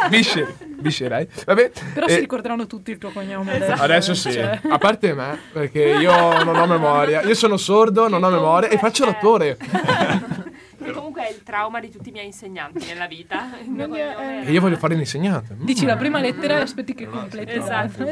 Bisceri. 0.08 0.54
Bisceri. 0.80 1.28
Vabbè. 1.46 1.70
Però 1.94 2.06
eh, 2.06 2.10
si 2.10 2.20
ricorderanno 2.20 2.66
tutti 2.66 2.90
il 2.90 2.98
tuo 2.98 3.10
cognome. 3.10 3.62
Esatto. 3.62 3.82
Adesso 3.82 4.14
sì, 4.14 4.32
Cioè. 4.32 4.60
a 4.68 4.78
parte 4.78 5.14
me, 5.14 5.38
perché 5.52 5.82
io 5.82 6.42
non 6.42 6.56
ho 6.56 6.66
memoria. 6.66 7.22
Io 7.22 7.34
sono 7.34 7.56
sordo, 7.56 8.08
non 8.08 8.22
ho 8.22 8.30
memoria 8.30 8.68
e 8.68 8.78
faccio 8.78 9.04
l'attore. 9.04 9.56
Che 10.88 10.94
comunque 10.94 11.26
è 11.26 11.30
il 11.30 11.42
trauma 11.42 11.80
di 11.80 11.90
tutti 11.90 12.08
i 12.08 12.12
miei 12.12 12.26
insegnanti 12.26 12.86
nella 12.86 13.06
vita. 13.06 13.50
Il 13.62 13.70
mio 13.70 13.88
cognome 13.88 14.46
E 14.46 14.52
io 14.52 14.60
voglio 14.60 14.76
fare 14.76 14.94
l'insegnante. 14.94 15.54
Mm. 15.54 15.64
Dici 15.64 15.84
la 15.84 15.96
prima 15.96 16.20
lettera 16.20 16.58
e 16.58 16.60
aspetti 16.60 16.94
che 16.94 17.06
completi. 17.06 17.52
Esatto. 17.52 18.04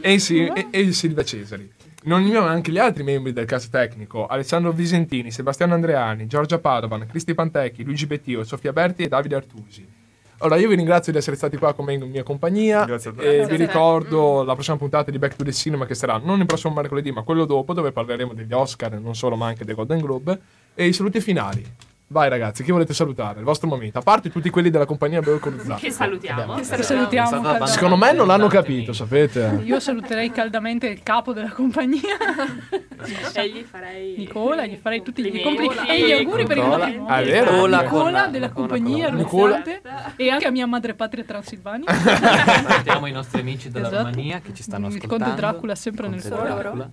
E, 0.00 0.18
sì, 0.18 0.46
e, 0.46 0.68
e 0.70 0.92
Silvia 0.92 1.24
Cesari. 1.24 1.70
Non 2.04 2.22
ignorano 2.22 2.50
anche 2.52 2.70
gli 2.70 2.78
altri 2.78 3.02
membri 3.02 3.32
del 3.32 3.46
cast 3.46 3.70
tecnico, 3.70 4.26
Alessandro 4.26 4.72
Visentini, 4.72 5.30
Sebastiano 5.30 5.72
Andreani, 5.74 6.26
Giorgia 6.26 6.58
Padovan, 6.58 7.06
Cristi 7.06 7.34
Pantecchi, 7.34 7.82
Luigi 7.82 8.06
Bettio, 8.06 8.44
Sofia 8.44 8.72
Berti 8.72 9.04
e 9.04 9.08
Davide 9.08 9.36
Artusi. 9.36 9.88
Allora, 10.38 10.58
io 10.58 10.68
vi 10.68 10.74
ringrazio 10.74 11.12
di 11.12 11.18
essere 11.18 11.36
stati 11.36 11.56
qua 11.56 11.72
con 11.72 11.86
me 11.86 11.94
in 11.94 12.02
mia 12.10 12.22
compagnia 12.22 12.84
Grazie 12.84 13.10
a 13.10 13.14
te. 13.14 13.20
e 13.20 13.36
Grazie 13.36 13.56
vi 13.56 13.62
a 13.62 13.66
te. 13.66 13.72
ricordo 13.72 14.42
la 14.42 14.52
prossima 14.52 14.76
puntata 14.76 15.10
di 15.10 15.18
Back 15.18 15.36
to 15.36 15.44
the 15.44 15.52
Cinema 15.52 15.86
che 15.86 15.94
sarà 15.94 16.20
non 16.22 16.40
il 16.40 16.46
prossimo 16.46 16.74
mercoledì 16.74 17.10
ma 17.12 17.22
quello 17.22 17.46
dopo 17.46 17.72
dove 17.72 17.92
parleremo 17.92 18.34
degli 18.34 18.52
Oscar, 18.52 18.98
non 19.00 19.14
solo 19.14 19.36
ma 19.36 19.46
anche 19.46 19.64
dei 19.64 19.74
Golden 19.74 20.00
Globe 20.00 20.38
e 20.74 20.86
i 20.86 20.92
saluti 20.92 21.20
finali. 21.20 21.64
Vai 22.06 22.28
ragazzi, 22.28 22.62
chi 22.62 22.70
volete 22.70 22.92
salutare? 22.94 23.38
Il 23.38 23.44
vostro 23.44 23.66
momento, 23.66 23.98
a 23.98 24.02
parte 24.02 24.30
tutti 24.30 24.48
quelli 24.50 24.70
della 24.70 24.84
compagnia 24.84 25.20
Beocoruzzata. 25.20 25.80
Che 25.80 25.90
salutiamo. 25.90 26.54
Che 26.56 26.62
salutiamo. 26.82 27.40
Calma. 27.40 27.66
Secondo 27.66 27.96
me 27.96 28.12
non 28.12 28.26
l'hanno 28.28 28.46
capito, 28.46 28.92
sapete? 28.92 29.62
Io 29.64 29.80
saluterei 29.80 30.30
caldamente 30.30 30.86
il 30.86 31.02
capo 31.02 31.32
della 31.32 31.48
compagnia, 31.50 32.00
E 33.34 33.48
gli 33.48 33.62
farei... 33.68 34.14
Nicola, 34.16 34.64
gli 34.66 34.76
farei 34.80 35.02
tutti 35.02 35.22
gli 35.24 35.42
Complimenti. 35.42 35.88
e 35.90 36.06
gli 36.06 36.12
auguri 36.12 36.46
per 36.46 36.56
il 36.58 36.64
matrimonio. 36.64 37.06
Ah, 37.12 37.22
vero? 37.22 37.50
Nicola 37.52 37.82
Nicola 37.82 38.26
della 38.28 38.50
compagnia 38.50 39.08
Nicola. 39.10 39.62
E 40.14 40.30
anche 40.30 40.46
a 40.46 40.50
mia 40.50 40.66
madre 40.66 40.94
patria 40.94 41.24
Transilvania. 41.24 41.90
Salutiamo 41.92 43.06
i 43.06 43.12
nostri 43.12 43.40
amici 43.40 43.70
della 43.70 43.88
Esatto. 43.88 44.04
Romania 44.10 44.40
che 44.40 44.54
ci 44.54 44.62
stanno 44.62 44.86
Il 44.88 44.94
ascoltando. 44.96 45.24
conte 45.24 45.40
Dracula 45.40 45.74
sempre 45.74 46.06
nel 46.08 46.22
cuore. 46.22 46.90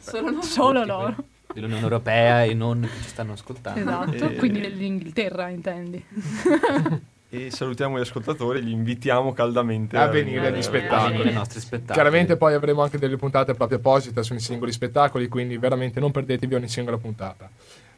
Solo 0.00 0.30
no. 0.30 0.42
Solo 0.42 0.84
loro. 0.84 1.16
Dell'Unione 1.54 1.82
Europea 1.82 2.44
e 2.44 2.52
non 2.52 2.80
che 2.82 2.88
ci 3.02 3.08
stanno 3.08 3.32
ascoltando. 3.32 3.80
Esatto, 3.80 4.28
Eh. 4.30 4.34
quindi 4.34 4.74
l'Inghilterra 4.74 5.48
intendi. 5.48 6.04
E 7.34 7.50
salutiamo 7.50 7.98
gli 7.98 8.02
ascoltatori, 8.02 8.62
li 8.62 8.70
invitiamo 8.70 9.32
caldamente 9.32 9.96
A 9.96 10.06
venire 10.06 10.46
agli 10.46 10.58
A 10.58 10.62
spettacoli. 10.62 11.32
nostri 11.32 11.58
spettacoli. 11.58 11.94
Chiaramente 11.94 12.36
poi 12.36 12.54
avremo 12.54 12.82
anche 12.82 12.96
delle 12.96 13.16
puntate 13.16 13.54
proprio 13.54 13.78
apposite 13.78 14.22
sui 14.22 14.38
singoli 14.38 14.70
spettacoli, 14.70 15.26
quindi 15.26 15.56
veramente 15.58 15.98
non 15.98 16.12
perdetevi 16.12 16.54
ogni 16.54 16.68
singola 16.68 16.96
puntata. 16.96 17.50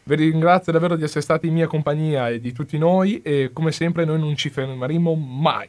Vi 0.05 0.15
ringrazio 0.15 0.73
davvero 0.73 0.97
di 0.97 1.03
essere 1.05 1.21
stati 1.21 1.49
in 1.49 1.53
mia 1.53 1.67
compagnia 1.67 2.31
e 2.31 2.41
di 2.41 2.53
tutti 2.53 2.79
noi 2.79 3.21
e 3.21 3.51
come 3.53 3.73
sempre 3.73 4.07
noi 4.07 4.19
non 4.19 4.35
ci 4.37 4.49
fermeremo 4.49 5.15
mai. 5.15 5.69